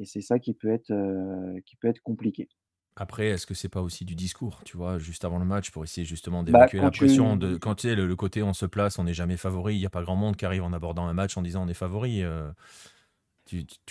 Et 0.00 0.04
c'est 0.04 0.20
ça 0.20 0.38
qui 0.38 0.54
peut 0.54 0.72
être, 0.72 0.90
euh, 0.90 1.60
qui 1.66 1.76
peut 1.76 1.88
être 1.88 2.00
compliqué. 2.00 2.48
Après, 2.96 3.26
est-ce 3.28 3.46
que 3.46 3.54
c'est 3.54 3.68
pas 3.68 3.82
aussi 3.82 4.04
du 4.04 4.14
discours, 4.14 4.62
tu 4.64 4.76
vois, 4.76 4.98
juste 4.98 5.24
avant 5.24 5.38
le 5.38 5.44
match, 5.44 5.72
pour 5.72 5.82
essayer 5.82 6.04
justement 6.04 6.42
bah, 6.42 6.46
d'évacuer 6.46 6.80
la 6.80 6.92
pression 6.92 7.36
de 7.36 7.56
quand 7.56 7.74
tu 7.74 7.88
sais 7.88 7.96
le, 7.96 8.14
côté 8.14 8.42
on 8.42 8.52
se 8.52 8.66
place, 8.66 8.98
on 9.00 9.04
n'est 9.04 9.14
jamais 9.14 9.36
favori, 9.36 9.74
il 9.74 9.80
n'y 9.80 9.86
a 9.86 9.90
pas 9.90 10.02
grand 10.02 10.14
monde 10.14 10.36
qui 10.36 10.44
arrive 10.44 10.62
en 10.62 10.72
abordant 10.72 11.06
un 11.06 11.12
match 11.12 11.36
en 11.36 11.42
disant 11.42 11.64
on 11.64 11.68
est 11.68 11.74
favori. 11.74 12.22
Euh, 12.22 12.50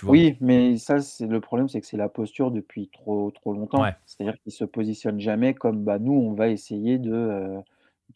oui, 0.04 0.38
mais 0.42 0.78
ça, 0.78 1.00
c'est 1.00 1.28
le 1.28 1.40
problème, 1.40 1.68
c'est 1.70 1.82
que 1.82 1.88
c'est 1.88 1.98
la 1.98 2.10
posture 2.10 2.52
depuis 2.52 2.90
trop, 2.90 3.32
trop 3.32 3.54
longtemps. 3.54 3.84
C'est-à-dire 4.06 4.38
qu'ils 4.42 4.52
se 4.52 4.66
positionnent 4.66 5.20
jamais 5.20 5.54
comme 5.54 5.84
bah, 5.84 6.00
nous, 6.00 6.14
on 6.14 6.34
va 6.34 6.50
essayer 6.50 6.98
de, 6.98 7.14
euh, 7.14 7.60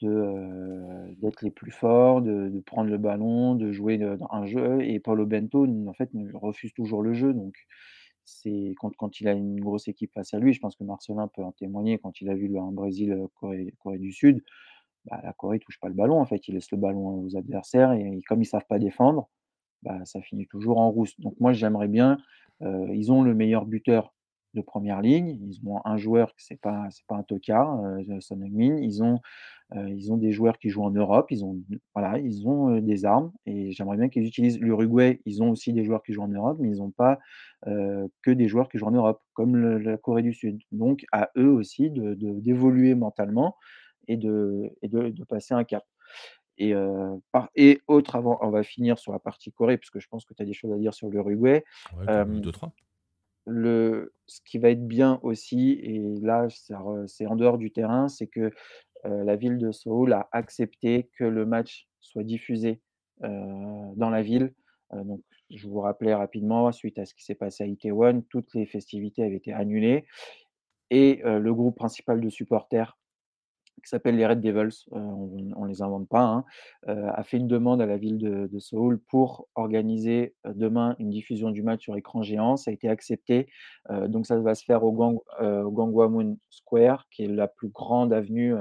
de, 0.02 0.10
euh, 0.10 1.14
d'être 1.22 1.42
les 1.44 1.52
plus 1.52 1.72
forts, 1.72 2.22
de, 2.22 2.50
de 2.50 2.60
prendre 2.60 2.90
le 2.90 2.98
ballon, 2.98 3.56
de 3.56 3.72
jouer 3.72 3.98
dans 3.98 4.18
un 4.32 4.46
jeu. 4.46 4.82
Et 4.82 5.00
Paulo 5.00 5.26
Bento, 5.26 5.66
en 5.66 5.94
fait, 5.94 6.10
refuse 6.34 6.74
toujours 6.74 7.02
le 7.02 7.14
jeu. 7.14 7.34
Donc, 7.34 7.56
c'est 8.26 8.74
quand, 8.80 8.96
quand 8.98 9.22
il 9.22 9.28
a 9.28 9.32
une 9.32 9.60
grosse 9.60 9.88
équipe 9.88 10.12
face 10.14 10.34
à 10.34 10.40
lui, 10.40 10.54
je 10.54 10.60
pense 10.60 10.76
que 10.76 10.84
Marcelin 10.84 11.28
peut 11.30 11.44
en 11.44 11.54
témoigner, 11.54 11.98
quand 11.98 12.20
il 12.22 12.30
a 12.30 12.36
vu 12.36 12.48
le 12.48 12.60
un 12.60 12.72
Brésil, 12.72 13.18
Corée, 13.40 13.74
Corée 13.80 14.00
du 14.00 14.12
Sud, 14.12 14.44
bah, 15.06 15.22
la 15.24 15.34
Corée 15.34 15.60
touche 15.60 15.80
pas 15.80 15.88
le 15.88 15.94
ballon, 15.94 16.20
en 16.20 16.26
fait, 16.26 16.48
il 16.48 16.56
laisse 16.56 16.70
le 16.72 16.78
ballon 16.78 17.24
aux 17.24 17.38
adversaires 17.38 17.94
et 17.94 18.22
comme 18.28 18.42
ils 18.42 18.46
savent 18.46 18.66
pas 18.68 18.80
défendre, 18.80 19.30
bah, 19.84 20.00
ça 20.06 20.22
finit 20.22 20.48
toujours 20.48 20.80
en 20.80 20.90
rousse. 20.92 21.20
Donc 21.20 21.40
moi, 21.40 21.54
j'aimerais 21.54 21.88
bien, 21.88 22.18
ils 22.62 23.12
ont 23.12 23.22
le 23.22 23.36
meilleur 23.36 23.66
buteur 23.66 24.14
de 24.54 24.62
première 24.62 25.02
ligne, 25.02 25.40
ils 25.42 25.60
ont 25.68 25.80
un 25.86 25.98
joueur 25.98 26.36
qui 26.36 26.46
c'est 26.46 26.60
pas 26.60 26.88
c'est 26.90 27.06
pas 27.08 27.16
un 27.16 27.24
tocard, 27.24 27.80
euh, 27.84 28.20
Son 28.20 28.42
Heung-min, 28.42 28.78
ils 28.78 29.04
ont 29.04 29.20
ils 29.76 30.14
ont 30.14 30.18
des 30.18 30.32
joueurs 30.32 30.60
qui 30.60 30.70
jouent 30.70 30.86
en 30.86 30.92
Europe, 30.92 31.28
ils 31.30 31.44
ont 31.44 31.58
voilà, 31.94 32.20
ils 32.20 32.48
ont 32.48 32.80
des 32.80 33.04
armes 33.04 33.34
et 33.46 33.72
j'aimerais 33.74 33.98
bien 33.98 34.08
qu'ils 34.08 34.26
utilisent 34.26 34.60
l'Uruguay, 34.60 35.22
ils 35.26 35.44
ont 35.44 35.50
aussi 35.50 35.74
des 35.74 35.84
joueurs 35.84 36.04
qui 36.04 36.14
jouent 36.14 36.24
en 36.24 36.30
Europe, 36.30 36.58
mais 36.62 36.70
ils 36.70 36.78
n'ont 36.78 36.92
pas 36.92 37.20
que 37.66 38.32
des 38.32 38.48
joueurs 38.48 38.70
qui 38.70 38.78
jouent 38.78 38.88
en 38.88 38.92
Europe, 38.92 39.22
comme 39.34 39.58
la 39.58 39.98
Corée 39.98 40.22
du 40.24 40.34
Sud. 40.34 40.62
Donc 40.72 41.06
à 41.12 41.32
eux 41.38 41.50
aussi 41.50 41.90
de 41.92 42.14
d'évoluer 42.40 42.96
mentalement 42.96 43.56
et 44.08 44.16
de 44.16 44.72
et 44.82 44.88
de 44.88 45.24
passer 45.26 45.54
un 45.54 45.66
cap. 45.66 45.84
Et, 46.58 46.74
par, 47.32 47.50
et 47.56 47.82
autre, 47.88 48.16
avant, 48.16 48.40
on 48.42 48.50
va 48.50 48.64
finir 48.64 48.98
sur 48.98 49.12
la 49.12 49.20
partie 49.20 49.52
Corée, 49.52 49.78
parce 49.78 49.90
que 49.90 50.00
je 50.00 50.08
pense 50.08 50.26
que 50.26 50.34
tu 50.34 50.42
as 50.42 50.46
des 50.46 50.54
choses 50.54 50.72
à 50.74 50.78
dire 50.78 50.94
sur 50.94 51.10
l'Uruguay. 51.10 51.64
Ouais, 51.98 52.26
deux, 52.26 52.52
trois. 52.52 52.74
Le, 53.46 54.14
ce 54.26 54.42
qui 54.46 54.58
va 54.58 54.72
être 54.72 54.86
bien 54.86 55.20
aussi, 55.24 55.80
et 55.82 56.02
là 56.22 56.48
c'est 56.50 57.26
en 57.26 57.36
dehors 57.36 57.58
du 57.58 57.72
terrain, 57.72 58.10
c'est 58.10 58.28
que 58.28 58.52
la 59.06 59.36
ville 59.36 59.58
de 59.58 59.72
Seoul 59.72 60.14
a 60.14 60.28
accepté 60.32 61.10
que 61.18 61.24
le 61.24 61.46
match 61.46 61.88
soit 62.02 62.24
diffusé 62.24 62.82
dans 63.22 64.10
la 64.10 64.22
ville. 64.22 64.54
donc 64.94 65.22
je 65.50 65.68
vous 65.68 65.80
rappelais 65.80 66.14
rapidement, 66.14 66.72
suite 66.74 67.00
à 67.00 67.06
ce 67.06 67.14
qui 67.14 67.24
s'est 67.24 67.36
passé 67.36 67.64
à 67.64 67.68
Itaewon, 67.68 68.24
toutes 68.30 68.54
les 68.54 68.66
festivités 68.66 69.24
avaient 69.24 69.38
été 69.38 69.54
annulées 69.54 70.06
et 70.90 71.22
le 71.24 71.54
groupe 71.54 71.78
principal 71.78 72.20
de 72.20 72.30
supporters 72.30 72.98
qui 73.84 73.90
s'appelle 73.90 74.16
les 74.18 74.26
Red 74.28 74.42
Devils, 74.42 74.86
heu, 74.94 74.98
on 74.98 75.64
ne 75.64 75.68
les 75.70 75.82
invente 75.82 76.08
pas, 76.10 76.22
hein, 76.24 76.46
heu, 76.90 77.06
a 77.14 77.24
fait 77.24 77.38
une 77.38 77.48
demande 77.48 77.82
à 77.82 77.86
la 77.86 77.98
ville 77.98 78.18
de 78.18 78.60
Séoul 78.60 79.00
pour 79.10 79.48
organiser, 79.56 80.36
heu, 80.46 80.54
demain 80.56 80.96
une 81.00 81.10
diffusion 81.10 81.52
du 81.52 81.64
match 81.64 81.84
sur 81.84 81.96
écran 81.96 82.22
géant. 82.24 82.58
Ça 82.58 82.72
a 82.72 82.74
été 82.74 82.90
accepté, 82.90 83.48
donc 84.08 84.26
ça 84.26 84.40
va 84.40 84.56
se 84.56 84.64
faire 84.66 84.84
au 84.84 84.92
Gang 84.92 85.18
Square, 86.50 87.08
qui 87.12 87.24
est 87.24 87.28
la 87.28 87.48
plus 87.48 87.70
grande 87.70 88.14
avenue, 88.14 88.54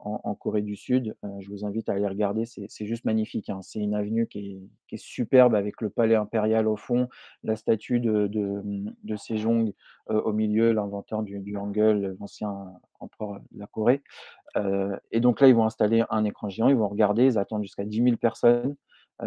en 0.00 0.34
Corée 0.34 0.62
du 0.62 0.76
Sud. 0.76 1.16
Heu, 1.24 1.28
je 1.40 1.48
vous 1.50 1.64
invite 1.64 1.88
à 1.88 1.92
aller 1.94 2.06
regarder, 2.08 2.44
c'est 2.46 2.86
juste 2.86 3.04
magnifique, 3.04 3.50
hein. 3.50 3.60
C'est 3.62 3.80
une 3.80 3.94
avenue 3.94 4.26
qui 4.28 4.60
est 4.92 4.96
superbe 4.96 5.54
avec 5.54 5.80
le 5.80 5.90
palais 5.90 6.14
impérial 6.16 6.68
au 6.68 6.76
fond, 6.76 7.08
la 7.44 7.56
statue 7.56 8.00
de 8.00 9.16
Sejong, 9.16 9.72
heu, 10.10 10.16
au 10.24 10.32
milieu, 10.32 10.72
l'inventeur 10.72 11.22
du 11.22 11.40
du 11.40 11.56
Hangul, 11.56 12.16
l'ancien 12.20 12.54
empereur 13.00 13.40
de 13.52 13.58
la 13.58 13.66
Corée. 13.66 14.02
Heu 14.56 14.98
et 15.12 15.20
donc 15.20 15.40
là, 15.40 15.48
ils 15.48 15.54
vont 15.56 15.64
installer 15.66 16.04
un 16.10 16.24
écran 16.24 16.48
géant, 16.50 16.68
ils 16.68 16.76
vont 16.76 16.88
regarder, 16.88 17.26
ils 17.26 17.38
attendent 17.38 17.62
jusqu'à 17.64 17.84
10 17.84 18.02
000 18.02 18.18
personnes. 18.18 18.76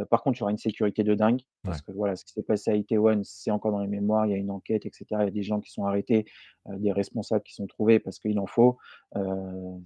Par 0.10 0.24
contre, 0.24 0.38
il 0.38 0.42
y 0.42 0.44
aura 0.44 0.52
une 0.52 0.58
sécurité 0.58 1.04
de 1.04 1.16
dingue 1.16 1.42
Ouais. 1.68 1.70
parce 1.70 1.82
que 1.82 1.92
voilà, 1.92 2.16
ce 2.16 2.26
qui 2.26 2.34
s'est 2.34 2.44
passé 2.44 2.72
à 2.72 2.76
Itaewon, 2.76 3.22
c'est 3.24 3.52
encore 3.52 3.72
dans 3.72 3.80
les 3.82 3.88
mémoires, 3.88 4.26
il 4.26 4.32
y 4.32 4.34
a 4.34 4.38
une 4.38 4.52
enquête 4.52 4.86
et 4.86 4.92
cetera. 4.94 5.24
Il 5.24 5.26
y 5.26 5.30
a 5.30 5.32
des 5.32 5.44
gens 5.44 5.60
qui 5.60 5.72
sont 5.72 5.86
arrêtés, 5.86 6.26
des 6.70 6.92
responsables 6.92 7.44
qui 7.44 7.54
sont 7.54 7.68
trouvés 7.68 8.00
parce 8.00 8.20
qu'il 8.20 8.40
en 8.40 8.48
faut. 8.48 8.78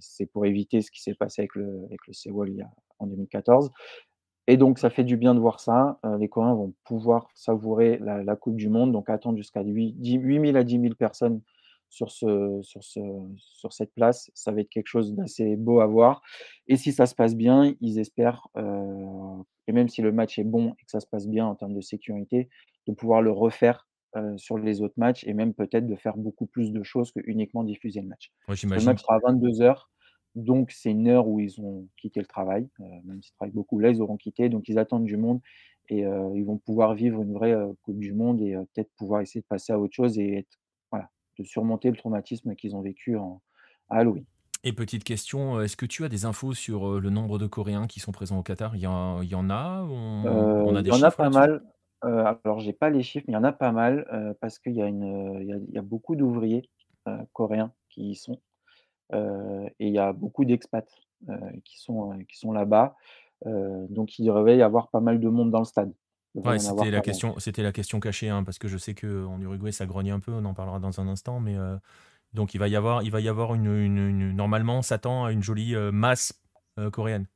C'est 0.00 0.26
pour 0.26 0.46
éviter 0.46 0.80
ce 0.82 0.90
qui 0.90 1.02
s'est 1.02 1.14
passé 1.14 1.42
avec 1.42 1.54
le 1.56 1.84
avec 1.86 2.06
le 2.06 2.12
Sewol 2.12 2.50
il 2.50 2.56
y 2.56 2.62
a 2.62 2.70
en 2.98 3.06
2014 3.06 3.70
et 4.48 4.56
donc 4.56 4.78
ça 4.78 4.90
fait 4.90 5.04
du 5.04 5.16
bien 5.16 5.34
de 5.34 5.40
voir 5.40 5.60
ça. 5.60 5.98
Les 6.20 6.28
Coréens 6.28 6.54
vont 6.54 6.72
pouvoir 6.84 7.28
savourer 7.34 7.98
la 7.98 8.22
la 8.22 8.36
coupe 8.36 8.56
du 8.56 8.68
monde, 8.68 8.92
donc 8.92 9.10
attendre 9.10 9.36
jusqu'à 9.38 9.62
huit 9.62 9.94
dix 9.98 10.16
8 10.18 10.40
000 10.52 10.56
à 10.56 10.62
10 10.64 10.80
000 10.80 10.94
personnes 10.94 11.40
sur 11.90 12.10
ce 12.10 12.60
sur 12.62 12.82
ce 12.84 13.00
sur 13.38 13.72
cette 13.72 13.94
place. 13.94 14.30
Ça 14.34 14.52
va 14.52 14.60
être 14.62 14.68
quelque 14.70 14.88
chose 14.88 15.14
d'assez 15.14 15.56
beau 15.56 15.80
à 15.80 15.86
voir 15.86 16.22
et 16.68 16.76
si 16.76 16.92
ça 16.92 17.06
se 17.06 17.14
passe 17.14 17.34
bien, 17.36 17.74
ils 17.80 17.98
espèrent, 17.98 18.48
heu 18.58 18.64
et 19.68 19.72
même 19.72 19.88
si 19.88 20.02
le 20.02 20.12
match 20.12 20.38
est 20.38 20.44
bon 20.44 20.70
et 20.80 20.84
que 20.84 20.90
ça 20.90 21.00
se 21.00 21.06
passe 21.08 21.26
bien 21.28 21.46
en 21.46 21.54
termes 21.56 21.74
de 21.74 21.80
sécurité, 21.80 22.48
de 22.86 22.92
pouvoir 22.94 23.22
le 23.22 23.32
refaire, 23.32 23.88
heu, 24.16 24.36
sur 24.38 24.58
les 24.58 24.80
autres 24.82 24.94
matchs 24.98 25.24
et 25.26 25.34
même 25.34 25.54
peut-être 25.54 25.86
de 25.88 25.96
faire 25.96 26.16
beaucoup 26.16 26.46
plus 26.46 26.72
de 26.72 26.82
choses 26.84 27.12
que 27.12 27.20
uniquement 27.24 27.64
diffuser 27.64 28.00
le 28.02 28.08
match. 28.08 28.30
Ouais, 28.48 28.56
le 28.74 28.82
match 28.82 29.00
sera 29.02 29.16
à 29.16 29.18
22:00 29.26 29.90
donc 30.36 30.70
c'est 30.72 30.90
une 30.90 31.08
heure 31.08 31.26
où 31.28 31.40
ils 31.40 31.60
ont 31.62 31.88
quitté 31.96 32.20
le 32.20 32.26
travail, 32.26 32.68
heu, 32.80 32.84
même 33.04 33.22
s'ils 33.22 33.32
travaillent 33.34 33.54
beaucoup, 33.54 33.78
là, 33.80 33.90
ils 33.90 34.02
auront 34.02 34.16
quitté, 34.18 34.48
donc 34.50 34.68
ils 34.68 34.78
attendent 34.78 35.04
du 35.06 35.16
monde 35.16 35.40
et 35.88 36.00
ils 36.00 36.44
vont 36.44 36.58
pouvoir 36.58 36.94
vivre 36.94 37.22
une 37.22 37.32
vraie, 37.32 37.54
coupe 37.82 37.98
du 38.00 38.12
monde 38.12 38.40
et 38.42 38.54
peut-être 38.74 38.90
pouvoir 38.96 39.20
essayer 39.22 39.40
de 39.42 39.46
passer 39.46 39.72
à 39.72 39.78
autre 39.80 39.94
chose 39.94 40.18
et 40.18 40.38
être 40.38 40.58
de 41.38 41.44
surmonter 41.44 41.90
le 41.90 41.96
traumatisme 41.96 42.54
qu'ils 42.56 42.76
ont 42.76 42.82
vécu 42.82 43.16
en 43.16 43.42
à 43.88 43.98
Halloween. 43.98 44.26
Et 44.64 44.72
petite 44.72 45.04
question, 45.04 45.58
heu, 45.58 45.64
est-ce 45.64 45.76
que 45.76 45.86
tu 45.86 46.04
as 46.04 46.08
des 46.08 46.24
infos 46.24 46.52
sur, 46.54 46.86
heu, 46.88 47.00
le 47.00 47.10
nombre 47.10 47.38
de 47.38 47.46
Coréens 47.46 47.86
qui 47.86 48.00
sont 48.00 48.12
présents 48.12 48.38
au 48.38 48.42
Qatar? 48.42 48.74
Il 48.76 48.80
y 48.82 48.86
en 48.86 49.22
il 49.22 49.28
y 49.28 49.34
en 49.34 49.48
a? 49.50 49.82
On 49.88 50.50
on 50.64 50.74
a 50.74 50.82
il 50.82 50.82
des 50.82 50.90
y 50.90 50.92
en 50.92 51.02
a 51.02 51.10
pas 51.12 51.30
mal, 51.30 51.62
heu, 52.04 52.24
alors 52.44 52.60
j'ai 52.60 52.72
pas 52.72 52.90
les 52.90 53.02
chiffres, 53.02 53.24
mais 53.28 53.32
il 53.32 53.36
y 53.36 53.38
en 53.38 53.44
a 53.44 53.52
pas 53.52 53.72
mal, 53.72 54.06
parce 54.40 54.58
qu'il 54.58 54.72
y 54.74 54.82
a 54.82 54.86
une, 54.86 55.04
heu, 55.04 55.42
il 55.42 55.48
y 55.48 55.52
a 55.52 55.56
il 55.56 55.74
y 55.74 55.78
a 55.78 55.82
beaucoup 55.82 56.16
d'ouvriers, 56.16 56.70
coréens 57.32 57.72
qui 57.88 58.10
y 58.10 58.16
sont, 58.16 58.40
et 59.14 59.88
il 59.88 59.94
y 59.94 59.98
a 59.98 60.12
beaucoup 60.12 60.44
d'expats, 60.44 60.86
qui 61.64 61.78
sont, 61.80 62.18
qui 62.28 62.38
sont 62.38 62.52
là-bas, 62.52 62.96
donc 63.46 64.18
il 64.18 64.26
devrait 64.26 64.56
y 64.58 64.62
avoir 64.62 64.90
pas 64.90 65.00
mal 65.00 65.20
de 65.20 65.28
monde 65.28 65.50
dans 65.50 65.60
le 65.60 65.64
stade. 65.66 65.92
Ouais, 66.44 66.58
c'était 66.58 66.90
la 66.90 67.00
question 67.00 67.38
c'était 67.38 67.62
la 67.62 67.72
question 67.72 67.98
cachée, 67.98 68.28
hein, 68.28 68.44
parce 68.44 68.58
que 68.58 68.68
je 68.68 68.76
sais 68.78 68.94
qu'en 68.94 69.40
Uruguay, 69.40 69.72
ça 69.72 69.86
grogne 69.86 70.10
un 70.12 70.20
peu, 70.20 70.32
on 70.32 70.44
en 70.44 70.54
parlera 70.54 70.78
dans 70.78 71.00
un 71.00 71.08
instant, 71.08 71.40
mais 71.40 71.56
heu, 71.56 71.78
donc 72.34 72.54
il 72.54 72.58
va 72.58 72.68
y 72.68 72.76
avoir 72.76 73.04
il 73.04 73.12
va 73.12 73.20
y 73.20 73.28
avoir 73.28 73.54
une 73.54 73.66
une 73.66 73.98
une 73.98 74.32
normalement, 74.36 74.78
on 74.78 74.82
s'attend 74.82 75.26
à 75.26 75.32
une 75.32 75.42
jolie, 75.44 75.74
heu, 75.76 75.92
masse, 75.92 76.42
heu, 76.80 76.90
coréenne? 76.90 77.28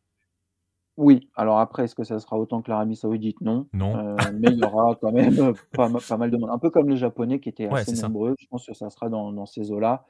Oui, 0.97 1.31
alors 1.37 1.59
après, 1.61 1.85
est-ce 1.85 1.95
que 1.95 2.05
ça 2.05 2.19
sera 2.19 2.37
autant 2.39 2.63
que 2.63 2.71
l'Arabie 2.71 2.97
Saoudite? 2.97 3.41
Non, 3.41 3.69
Non? 3.73 4.01
mais 4.35 4.53
il 4.53 4.59
y 4.59 4.65
aura 4.65 4.97
quand 5.01 5.13
même, 5.13 5.55
pas 5.75 5.89
ma 5.89 6.01
pas 6.03 6.17
mal 6.17 6.31
de 6.31 6.37
monde. 6.37 6.51
Un 6.51 6.59
peu 6.59 6.71
comme 6.71 6.89
les 6.89 6.97
Japonais 6.97 7.41
qui 7.41 7.49
étaient 7.49 7.69
Ouais, 7.69 7.85
assez 7.85 7.93
ça. 7.95 8.11
nombreux, 8.11 8.35
je 8.39 8.47
pense 8.49 8.67
que 8.67 8.75
ça 8.75 8.91
sera 8.91 9.09
dans 9.09 9.33
dans 9.33 9.47
ces 9.47 9.71
eaux-là, 9.73 10.05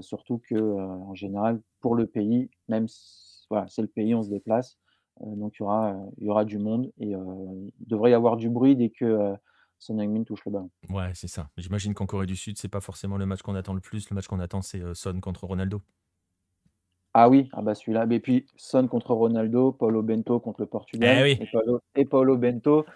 surtout 0.00 0.38
que, 0.38 0.54
en 0.56 1.14
général, 1.14 1.60
pour 1.80 1.94
le 1.96 2.06
pays, 2.06 2.50
même 2.68 2.84
s 2.84 3.46
voilà, 3.50 3.66
c'est 3.68 3.82
le 3.82 3.88
pays, 3.88 4.14
on 4.14 4.22
se 4.22 4.30
déplace, 4.30 4.78
donc 5.20 5.54
il 5.58 5.62
y 5.62 5.62
aura, 5.64 5.92
heu, 5.92 5.96
il 6.18 6.26
y 6.26 6.30
aura 6.30 6.44
du 6.44 6.58
monde 6.58 6.90
et 6.98 7.14
heu, 7.14 7.18
il 7.80 7.86
devrait 7.88 8.10
y 8.10 8.14
avoir 8.14 8.36
du 8.36 8.48
bruit 8.48 8.76
dès 8.76 8.90
que, 8.90 9.34
Son 9.78 9.98
Heung-min 9.98 10.22
touche 10.22 10.44
le 10.46 10.52
ballon. 10.52 10.70
Ouais, 10.90 11.10
c'est 11.14 11.26
ça. 11.26 11.48
J'imagine 11.56 11.92
qu'en 11.92 12.06
Corée 12.06 12.26
du 12.26 12.36
Sud, 12.36 12.56
c'est 12.56 12.68
pas 12.68 12.80
forcément 12.80 13.16
le 13.16 13.26
match 13.26 13.42
qu'on 13.42 13.56
attend 13.56 13.74
le 13.74 13.80
plus. 13.80 14.08
Le 14.10 14.14
match 14.14 14.28
qu'on 14.28 14.38
attend, 14.38 14.62
c'est, 14.62 14.80
Son 14.94 15.20
contre 15.20 15.44
Ronaldo. 15.44 15.82
Ah 17.14 17.28
oui, 17.28 17.48
ah 17.52 17.60
bah 17.62 17.74
celui-là, 17.74 18.06
mais 18.06 18.20
puis 18.20 18.46
Son 18.56 18.88
contre 18.88 19.12
Ronaldo, 19.12 19.72
Paulo 19.72 20.02
Bento 20.02 20.40
contre 20.40 20.60
le 20.60 20.66
Eh 20.66 20.68
Portugal 20.70 21.22
oui! 21.22 21.38
et 21.40 21.46
Paulo 21.46 21.80
et 21.94 22.04
Paulo 22.06 22.38
Bento, 22.38 22.86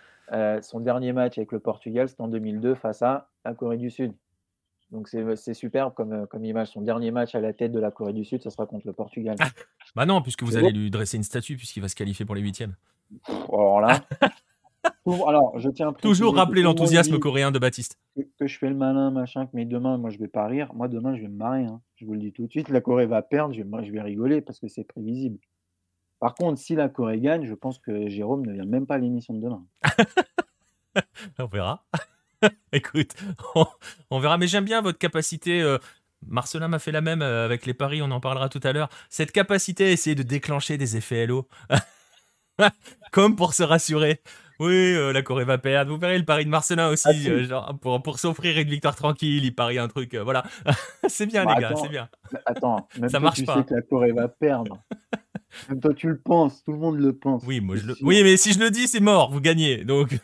son 0.62 0.80
dernier 0.80 1.12
match 1.12 1.36
avec 1.38 1.52
le 1.52 1.60
Portugal, 1.60 2.08
c'était 2.08 2.22
en 2.22 2.28
2002 2.28 2.74
face 2.76 3.02
à 3.02 3.28
la 3.44 3.54
Corée 3.54 3.76
du 3.76 3.90
Sud. 3.90 4.14
Donc 4.90 5.08
c'est, 5.08 5.36
c'est 5.36 5.54
superbe 5.54 5.94
comme, 5.94 6.12
heu, 6.12 6.26
comme 6.26 6.44
image. 6.44 6.68
Son 6.68 6.80
dernier 6.80 7.10
match 7.10 7.34
à 7.34 7.40
la 7.40 7.52
tête 7.52 7.72
de 7.72 7.80
la 7.80 7.90
Corée 7.90 8.12
du 8.12 8.24
Sud, 8.24 8.42
ce 8.42 8.50
sera 8.50 8.66
contre 8.66 8.86
le 8.86 8.92
Portugal. 8.92 9.36
Bah 9.94 10.06
non, 10.06 10.22
puisque 10.22 10.42
vous 10.42 10.56
allez 10.56 10.70
lui 10.70 10.90
dresser 10.90 11.16
une 11.16 11.22
statue 11.22 11.56
puisqu'il 11.56 11.80
va 11.80 11.88
se 11.88 11.96
qualifier 11.96 12.24
pour 12.24 12.34
les 12.34 12.42
huitièmes. 12.42 12.76
Alors 13.28 13.80
là, 13.80 14.00
alors 15.26 15.58
je 15.58 15.70
tiens 15.70 15.88
à 15.88 15.92
Toujours 15.92 16.36
rappeler 16.36 16.62
l'enthousiasme 16.62 17.18
coréen 17.18 17.50
de 17.50 17.58
Baptiste. 17.58 17.98
que 18.14 18.22
que 18.38 18.46
je 18.46 18.58
fais 18.58 18.68
le 18.68 18.74
malin, 18.74 19.10
machin, 19.10 19.46
que 19.46 19.50
mais 19.54 19.64
demain, 19.64 19.98
moi 19.98 20.10
je 20.10 20.18
vais 20.18 20.28
pas 20.28 20.46
rire. 20.46 20.72
Moi 20.74 20.88
demain, 20.88 21.16
je 21.16 21.22
vais 21.22 21.28
me 21.28 21.36
marrer, 21.36 21.64
hein. 21.64 21.80
Je 21.96 22.04
vous 22.04 22.12
le 22.12 22.20
dis 22.20 22.32
tout 22.32 22.46
de 22.46 22.50
suite, 22.50 22.68
la 22.68 22.80
Corée 22.80 23.06
va 23.06 23.22
perdre, 23.22 23.54
je 23.54 23.58
vais 23.62 23.68
moi 23.68 23.82
je 23.82 23.90
vais 23.90 24.02
rigoler 24.02 24.40
parce 24.40 24.60
que 24.60 24.68
c'est 24.68 24.84
prévisible. 24.84 25.38
Par 26.18 26.34
contre, 26.34 26.58
si 26.58 26.74
la 26.74 26.88
Corée 26.88 27.20
gagne, 27.20 27.44
je 27.44 27.54
pense 27.54 27.78
que 27.78 28.08
Jérôme 28.08 28.46
ne 28.46 28.52
vient 28.52 28.64
même 28.64 28.86
pas 28.86 28.94
à 28.94 28.98
l'émission 28.98 29.34
de 29.34 29.40
demain. 29.40 29.64
On 31.38 31.46
verra. 31.46 31.84
Écoute, 32.72 33.12
on 33.54 33.66
on 34.10 34.18
verra, 34.18 34.38
mais 34.38 34.46
j'aime 34.46 34.64
bien 34.64 34.80
votre 34.82 34.98
capacité, 34.98 35.60
heu, 35.62 35.78
Marcelin 36.26 36.68
m'a 36.68 36.78
fait 36.78 36.92
la 36.92 37.00
même, 37.00 37.22
heu, 37.22 37.44
avec 37.44 37.66
les 37.66 37.74
paris, 37.74 38.02
on 38.02 38.10
en 38.10 38.20
parlera 38.20 38.48
tout 38.48 38.60
à 38.62 38.72
l'heure. 38.72 38.88
Cette 39.10 39.32
capacité 39.32 39.86
à 39.86 39.90
essayer 39.90 40.14
de 40.16 40.22
déclencher 40.22 40.78
des 40.78 40.96
effets 40.96 41.22
halo, 41.22 41.48
comme 43.12 43.36
pour 43.36 43.54
se 43.54 43.62
rassurer. 43.62 44.20
Oui, 44.58 44.72
heu, 44.94 45.12
la 45.12 45.20
Corée 45.22 45.44
va 45.44 45.58
perdre. 45.58 45.92
Vous 45.92 45.98
verrez 45.98 46.18
le 46.18 46.24
pari 46.24 46.46
de 46.46 46.50
Marcelin 46.50 46.86
Ah 46.86 46.90
aussi, 46.90 47.22
si, 47.22 47.44
genre 47.44 47.78
pour 47.80 48.02
pour 48.02 48.18
s'offrir 48.18 48.56
une 48.58 48.68
victoire 48.68 48.96
tranquille, 48.96 49.44
il 49.44 49.54
parie 49.54 49.78
un 49.78 49.88
truc, 49.88 50.14
voilà. 50.14 50.44
C'est 51.08 51.26
bien 51.26 51.44
bah 51.44 51.54
les 51.54 51.60
gars, 51.60 51.74
c'est 51.76 51.90
bien. 51.90 52.08
attends, 52.46 52.88
même 52.98 53.10
Ça 53.10 53.18
toi 53.18 53.28
marche 53.28 53.36
tu 53.38 53.42
sais 53.42 53.46
pas. 53.52 53.62
que 53.64 53.74
la 53.74 53.82
Corée 53.82 54.12
va 54.12 54.28
perdre. 54.28 54.78
Même 55.68 55.80
toi 55.80 55.92
tu 55.92 56.08
le 56.08 56.18
penses, 56.18 56.64
tout 56.64 56.72
le 56.72 56.78
monde 56.78 56.98
le 56.98 57.12
pense, 57.14 57.44
Oui, 57.44 57.60
moi 57.60 57.76
je 57.76 57.86
le 57.86 57.96
oui, 58.02 58.22
mais 58.22 58.38
si 58.38 58.52
je 58.54 58.58
le 58.58 58.70
dis, 58.70 58.88
c'est 58.88 59.00
mort, 59.00 59.30
vous 59.30 59.40
gagnez, 59.42 59.84
donc 59.84 60.18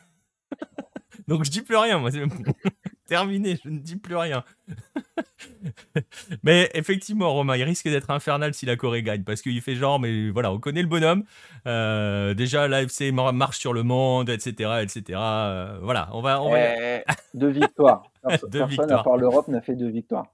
donc 1.29 1.45
je 1.45 1.51
dis 1.51 1.63
plus 1.63 1.77
rien 1.77 1.99
moi, 1.99 2.11
c'est 2.11 2.23
terminé, 3.07 3.59
je 3.63 3.69
ne 3.69 3.79
dis 3.79 3.97
plus 3.97 4.17
rien. 4.17 4.45
Mais 6.43 6.71
effectivement, 6.75 7.33
Romain, 7.33 7.57
il 7.57 7.63
risque 7.65 7.89
d'être 7.89 8.11
infernal 8.11 8.55
si 8.55 8.67
la 8.67 8.77
Corée 8.77 9.03
gagne, 9.03 9.23
parce 9.23 9.43
qu'il 9.43 9.61
fait 9.61 9.75
genre, 9.75 9.99
mais 10.01 10.31
voilà, 10.31 10.53
on 10.53 10.59
connaît 10.59 10.83
le 10.83 10.89
bonhomme. 10.89 11.25
Euh, 11.67 12.35
déjà, 12.35 12.69
l'AFC 12.69 13.13
mar- 13.13 13.33
marche 13.33 13.59
sur 13.59 13.73
le 13.73 13.83
monde, 13.83 14.29
etc., 14.31 14.81
etc. 14.83 15.19
Euh, 15.21 15.79
voilà, 15.83 16.09
on 16.13 16.21
va, 16.23 16.43
on 16.43 16.51
va, 16.51 16.59
y- 16.59 16.77
Eh, 16.79 17.03
2 17.35 17.49
victoires. 17.49 18.03
Perso 18.27 18.47
deux 18.49 18.59
personne 18.61 18.79
à 18.81 18.85
victoires. 18.85 19.05
part 19.05 19.17
l'Europe 19.17 19.49
n'a 19.49 19.61
fait 19.61 19.75
2 19.77 19.89
victoires. 19.89 20.27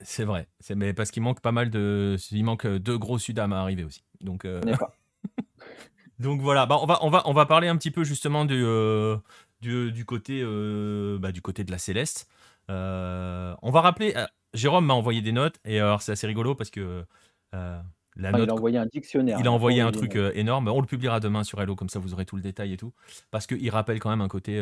C'est 0.00 0.24
vrai, 0.24 0.48
c'est 0.58 0.74
mais 0.74 0.92
parce 0.94 1.10
qu'il 1.12 1.22
manque 1.22 1.40
pas 1.40 1.52
mal 1.52 1.70
de, 1.70 2.16
il 2.32 2.44
manque 2.44 2.66
euh, 2.66 2.78
deux 2.80 2.98
gros 2.98 3.18
Sudam 3.18 3.52
à 3.52 3.60
arriver 3.60 3.84
aussi. 3.84 4.02
Donc, 4.20 4.44
euh, 4.44 4.60
donc 6.18 6.40
voilà, 6.40 6.66
bah, 6.66 6.78
on 6.80 6.86
va, 6.86 6.98
on 7.04 7.10
va, 7.10 7.22
on 7.26 7.32
va 7.32 7.46
parler 7.46 7.68
un 7.68 7.76
petit 7.76 7.90
peu 7.92 8.02
justement 8.04 8.44
du, 8.44 8.64
du, 9.62 9.92
du 9.92 10.04
côté, 10.04 10.42
euh, 10.44 11.18
bah, 11.18 11.32
du 11.32 11.40
côté 11.40 11.64
de 11.64 11.70
la 11.70 11.78
Céleste. 11.78 12.28
Euh, 12.70 13.54
on 13.62 13.70
va 13.70 13.80
rappeler, 13.80 14.12
euh, 14.16 14.26
Jérôme 14.52 14.84
m'a 14.84 14.94
envoyé 14.94 15.22
des 15.22 15.32
notes 15.32 15.58
et 15.64 15.80
alors 15.80 16.02
c'est 16.02 16.12
assez 16.12 16.26
rigolo 16.26 16.54
parce 16.54 16.70
que 16.70 17.04
la 17.52 17.82
il 18.16 18.50
a 18.50 18.52
envoyé 18.52 18.76
un 18.76 18.86
dictionnaire, 18.86 19.38
Il 19.38 19.42
a 19.42 19.44
pas 19.44 19.50
envoyé 19.50 19.80
un 19.80 19.90
truc, 19.90 20.16
énorme. 20.34 20.68
On 20.68 20.80
le 20.80 20.86
publiera 20.86 21.18
demain 21.20 21.44
sur 21.44 21.62
Hello, 21.62 21.74
comme 21.74 21.88
ça 21.88 21.98
vous 21.98 22.12
aurez 22.12 22.26
tout 22.26 22.36
le 22.36 22.42
détail 22.42 22.74
et 22.74 22.76
tout. 22.76 22.92
Parce 23.30 23.46
qu'il 23.46 23.70
rappelle 23.70 24.00
quand 24.00 24.10
même 24.10 24.20
un 24.20 24.28
côté, 24.28 24.60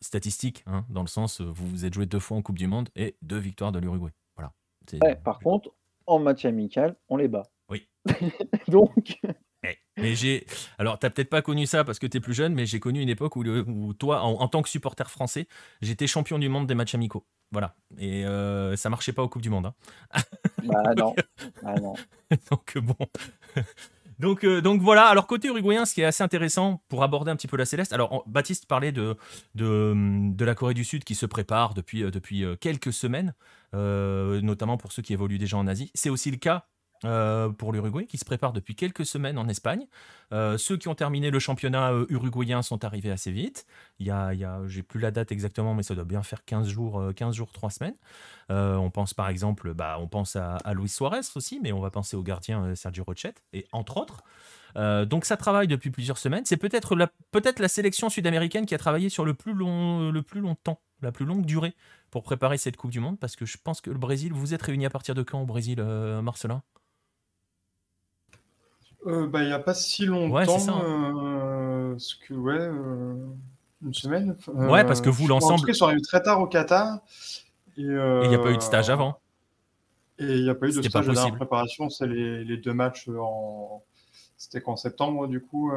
statistique, 0.00 0.62
hein, 0.66 0.84
dans 0.90 1.00
le 1.00 1.08
sens, 1.08 1.40
vous 1.40 1.66
vous 1.66 1.84
êtes 1.84 1.94
joué 1.94 2.06
2 2.06 2.18
fois 2.20 2.36
en 2.36 2.42
coupe 2.42 2.58
du 2.58 2.68
monde 2.68 2.90
et 2.94 3.16
2 3.22 3.38
victoires 3.38 3.72
de 3.72 3.80
l'Uruguay. 3.80 4.12
Voilà. 4.36 4.52
Ouais, 5.02 5.16
par 5.16 5.40
contre, 5.40 5.70
en 6.06 6.20
match 6.20 6.44
amical, 6.44 6.96
on 7.08 7.16
les 7.16 7.28
bat. 7.28 7.48
Oui. 7.68 7.88
Donc 8.68 9.18
Eh, 9.24 9.30
mais 9.96 10.14
j'ai 10.14 10.46
alors 10.78 10.98
tu 10.98 11.08
peut-être 11.10 11.30
pas 11.30 11.42
connu 11.42 11.66
ça 11.66 11.84
parce 11.84 11.98
que 11.98 12.06
tu 12.06 12.18
es 12.18 12.20
plus 12.20 12.34
jeune, 12.34 12.54
mais 12.54 12.66
j'ai 12.66 12.80
connu 12.80 13.00
une 13.00 13.08
époque 13.08 13.36
où 13.36 13.42
le 13.42 13.64
où 13.68 13.94
toi, 13.94 14.22
en 14.22 14.40
en 14.40 14.48
tant 14.48 14.62
que 14.62 14.68
supporter 14.68 15.10
français, 15.10 15.48
j'étais 15.82 16.06
champion 16.06 16.38
du 16.38 16.48
monde 16.48 16.66
des 16.66 16.74
matchs 16.74 16.94
amicaux. 16.94 17.26
Voilà 17.52 17.74
et 17.98 18.24
heu, 18.24 18.74
ça 18.76 18.90
marchait 18.90 19.12
pas 19.12 19.22
aux 19.22 19.28
coupes 19.28 19.42
du 19.42 19.50
monde, 19.50 19.66
hein. 19.66 19.74
bah 20.64 20.94
non, 20.96 21.14
bah 21.62 21.74
non. 21.80 21.94
Donc 22.50 22.78
bon, 22.78 22.96
Donc, 24.18 24.44
euh, 24.44 24.60
donc 24.60 24.80
voilà. 24.80 25.06
Alors 25.06 25.26
côté 25.26 25.48
uruguayen, 25.48 25.84
ce 25.84 25.94
qui 25.94 26.00
est 26.00 26.04
assez 26.04 26.22
intéressant 26.22 26.82
pour 26.88 27.02
aborder 27.02 27.30
un 27.30 27.36
petit 27.36 27.48
peu 27.48 27.56
la 27.56 27.66
Céleste. 27.66 27.92
Alors 27.92 28.24
Baptiste 28.26 28.66
parlait 28.66 28.92
de, 28.92 29.16
de, 29.54 29.92
de 30.34 30.44
la 30.44 30.54
Corée 30.54 30.74
du 30.74 30.84
Sud 30.84 31.04
qui 31.04 31.14
se 31.14 31.26
prépare 31.26 31.74
depuis, 31.74 32.02
euh, 32.02 32.10
depuis 32.10 32.44
euh, 32.44 32.56
quelques 32.56 32.92
semaines, 32.92 33.34
notamment 33.72 34.78
pour 34.78 34.92
ceux 34.92 35.02
qui 35.02 35.12
évoluent 35.12 35.38
déjà 35.38 35.58
en 35.58 35.66
Asie. 35.66 35.90
C'est 35.94 36.08
aussi 36.08 36.30
le 36.30 36.38
cas 36.38 36.66
euh, 37.04 37.50
pour 37.50 37.72
l'Uruguay, 37.72 38.06
qui 38.06 38.16
se 38.16 38.24
prépare 38.24 38.54
depuis 38.54 38.74
quelques 38.74 39.04
semaines 39.04 39.36
en 39.36 39.48
Espagne. 39.48 39.86
Euh, 40.32 40.56
ceux 40.56 40.78
qui 40.78 40.88
ont 40.88 40.94
terminé 40.94 41.30
le 41.30 41.38
championnat 41.38 41.92
euh, 41.92 42.06
uruguayen 42.08 42.62
sont 42.62 42.84
arrivés 42.84 43.10
assez 43.10 43.30
vite. 43.30 43.66
Il 43.98 44.06
y 44.06 44.10
a, 44.10 44.32
j'ai 44.66 44.82
plus 44.82 44.98
la 44.98 45.10
date 45.10 45.30
exactement, 45.30 45.74
mais 45.74 45.82
ça 45.82 45.94
doit 45.94 46.04
bien 46.04 46.22
faire 46.22 46.44
15 46.44 46.68
jours, 46.68 47.02
15 47.14 47.34
jours 47.34 47.52
3 47.52 47.70
semaines. 47.70 47.96
on 48.48 48.90
pense 48.90 49.12
par 49.12 49.28
exemple, 49.28 49.74
bah, 49.74 49.98
on 50.00 50.08
pense 50.08 50.36
à, 50.36 50.58
Luis 50.74 50.88
Suarez 50.88 51.20
aussi, 51.34 51.60
mais 51.62 51.72
on 51.72 51.80
va 51.80 51.90
penser 51.90 52.16
au 52.16 52.22
gardien 52.22 52.74
Sergio 52.74 53.04
Rochette, 53.04 53.42
et 53.52 53.66
entre 53.72 53.98
autres. 53.98 54.22
donc 55.06 55.26
ça 55.26 55.36
travaille 55.36 55.68
depuis 55.68 55.90
plusieurs 55.90 56.18
semaines. 56.18 56.44
C'est 56.46 56.56
peut-être 56.56 56.96
la, 56.96 57.68
sélection 57.68 58.08
sud-américaine 58.08 58.64
qui 58.64 58.74
a 58.74 58.78
travaillé 58.78 59.10
sur 59.10 59.24
le 59.24 59.34
plus 59.34 59.52
long, 59.52 60.10
le 60.10 60.22
plus 60.22 60.40
longtemps, 60.40 60.80
la 61.02 61.12
plus 61.12 61.26
longue 61.26 61.44
durée 61.44 61.74
pour 62.10 62.22
préparer 62.22 62.56
cette 62.56 62.76
Coupe 62.76 62.90
du 62.90 63.00
Monde, 63.00 63.18
parce 63.18 63.36
que 63.36 63.44
je 63.44 63.58
pense 63.62 63.82
que 63.82 63.90
le 63.90 63.98
Brésil, 63.98 64.32
vous 64.32 64.54
êtes 64.54 64.62
réunis 64.62 64.86
à 64.86 64.90
partir 64.90 65.14
de 65.14 65.22
quand 65.22 65.42
au 65.42 65.46
Brésil, 65.46 65.82
Marcelin? 66.22 66.62
Euh, 69.06 69.26
bah, 69.26 69.42
il 69.42 69.46
n'y 69.46 69.52
a 69.52 69.58
pas 69.58 69.74
si 69.74 70.06
longtemps, 70.06 70.82
euh, 70.82 71.96
que, 72.26 72.34
ouais, 72.34 72.58
euh, 72.58 73.14
une 73.84 73.94
semaine. 73.94 74.36
Ouais, 74.48 74.84
parce 74.84 75.00
que 75.00 75.08
vous, 75.08 75.28
l'ensemble. 75.28 75.68
Ils 75.68 75.74
sont 75.74 75.86
arrivés 75.86 76.02
très 76.02 76.22
tard 76.22 76.40
au 76.40 76.46
Qatar. 76.46 76.98
Et 77.76 77.82
il 77.82 78.28
n'y 78.28 78.34
a 78.34 78.38
pas 78.38 78.50
eu 78.50 78.56
de 78.56 78.62
stage 78.62 78.90
avant. 78.90 79.18
Et 80.18 80.24
il 80.24 80.44
n'y 80.44 80.50
a 80.50 80.54
pas 80.54 80.66
eu 80.66 80.72
de 80.72 80.82
stage 80.82 81.06
de 81.06 81.36
préparation. 81.36 81.90
C'est 81.90 82.06
les, 82.06 82.44
les, 82.44 82.56
deux 82.56 82.72
matchs 82.72 83.08
en. 83.08 83.82
C'était 84.38 84.60
qu'en 84.60 84.76
septembre, 84.76 85.28
du 85.28 85.40
coup, 85.40 85.72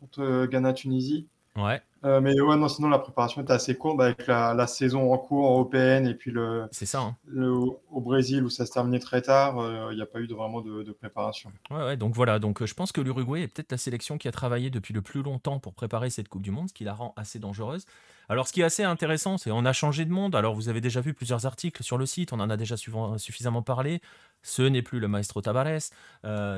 contre 0.00 0.46
Ghana-Tunisie. 0.46 1.26
Ouais. 1.56 1.82
Euh, 2.04 2.20
mais 2.20 2.38
ouais, 2.38 2.56
non, 2.56 2.68
sinon 2.68 2.88
la 2.88 2.98
préparation 2.98 3.40
était 3.40 3.52
assez 3.52 3.76
courte 3.76 3.96
bah, 3.96 4.06
avec 4.06 4.26
la, 4.26 4.66
saison 4.66 5.12
en 5.12 5.18
cours 5.18 5.46
européenne 5.46 6.06
et 6.06 6.14
puis 6.14 6.30
le. 6.30 6.68
C'est 6.70 6.86
ça. 6.86 7.00
Hein. 7.00 7.16
Le, 7.26 7.50
au 7.50 8.00
Brésil 8.00 8.44
où 8.44 8.50
ça 8.50 8.66
se 8.66 8.72
terminait 8.72 8.98
très 8.98 9.22
tard, 9.22 9.58
euh, 9.58 9.88
il 9.90 9.96
n'y 9.96 10.02
a 10.02 10.06
pas 10.06 10.20
eu 10.20 10.26
de, 10.26 10.34
vraiment 10.34 10.60
de, 10.60 10.92
préparation. 10.92 11.50
Ouais, 11.70 11.82
ouais, 11.84 11.96
donc 11.96 12.14
voilà. 12.14 12.38
Donc 12.38 12.60
euh, 12.60 12.66
je 12.66 12.74
pense 12.74 12.92
que 12.92 13.00
l'Uruguay 13.00 13.42
est 13.42 13.48
peut-être 13.48 13.72
la 13.72 13.78
sélection 13.78 14.18
qui 14.18 14.28
a 14.28 14.32
travaillé 14.32 14.70
depuis 14.70 14.92
le 14.92 15.00
plus 15.00 15.22
longtemps 15.22 15.58
pour 15.58 15.72
préparer 15.72 16.10
cette 16.10 16.28
Coupe 16.28 16.42
du 16.42 16.50
Monde, 16.50 16.68
ce 16.68 16.74
qui 16.74 16.84
la 16.84 16.94
rend 16.94 17.14
assez 17.16 17.38
dangereuse. 17.38 17.86
Alors 18.28 18.48
ce 18.48 18.52
qui 18.52 18.60
est 18.60 18.64
assez 18.64 18.84
intéressant, 18.84 19.38
c'est 19.38 19.50
on 19.50 19.64
a 19.64 19.72
changé 19.72 20.04
de 20.04 20.10
monde. 20.10 20.34
Alors 20.34 20.54
vous 20.54 20.68
avez 20.68 20.80
déjà 20.80 21.00
vu 21.00 21.14
plusieurs 21.14 21.46
articles 21.46 21.82
sur 21.82 21.98
le 21.98 22.06
site, 22.06 22.32
on 22.32 22.40
en 22.40 22.50
a 22.50 22.56
déjà 22.56 22.76
suffisamment 22.76 23.62
parlé. 23.62 24.00
Ce 24.42 24.62
n'est 24.62 24.82
plus 24.82 25.00
le 25.00 25.08
maestro 25.08 25.40
Tavares, 25.40 25.90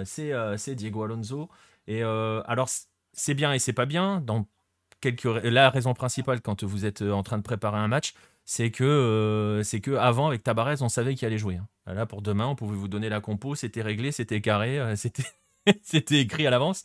c'est 0.05 0.75
Diego 0.75 1.05
Alonso. 1.05 1.49
Et 1.89 2.03
alors 2.03 2.69
c'est 3.13 3.35
bien 3.35 3.53
et 3.53 3.59
c'est 3.59 3.73
pas 3.73 3.87
bien. 3.87 4.21
Dans 4.21 4.47
la 5.45 5.71
raison 5.71 5.95
principale 5.95 6.41
quand 6.41 6.65
vous 6.65 6.85
êtes 6.85 7.03
euh, 7.03 7.13
en 7.13 7.23
train 7.23 7.39
de 7.39 7.43
préparer 7.43 7.79
un 7.79 7.89
match, 7.89 8.15
c'est 8.45 8.71
que, 8.71 8.85
euh, 8.85 9.99
avant 9.99 10.29
avec 10.29 10.43
Tabarez, 10.43 10.83
on 10.83 10.89
savait 10.89 11.15
qu'il 11.15 11.27
allait 11.27 11.39
jouer. 11.39 11.57
Hein. 11.57 11.95
Là, 11.95 12.07
pour 12.07 12.23
demain, 12.23 12.47
on 12.47 12.55
pouvait 12.55 12.77
vous 12.77 12.89
donner 12.89 13.09
la 13.09 13.21
compo, 13.21 13.55
c'était 13.55 13.83
réglé, 13.83 14.13
c'était 14.13 14.41
carré, 14.41 14.79
euh, 14.79 14.95
c'était, 15.83 16.21
écrit 16.21 16.47
à 16.47 16.51
l'avance. 16.51 16.83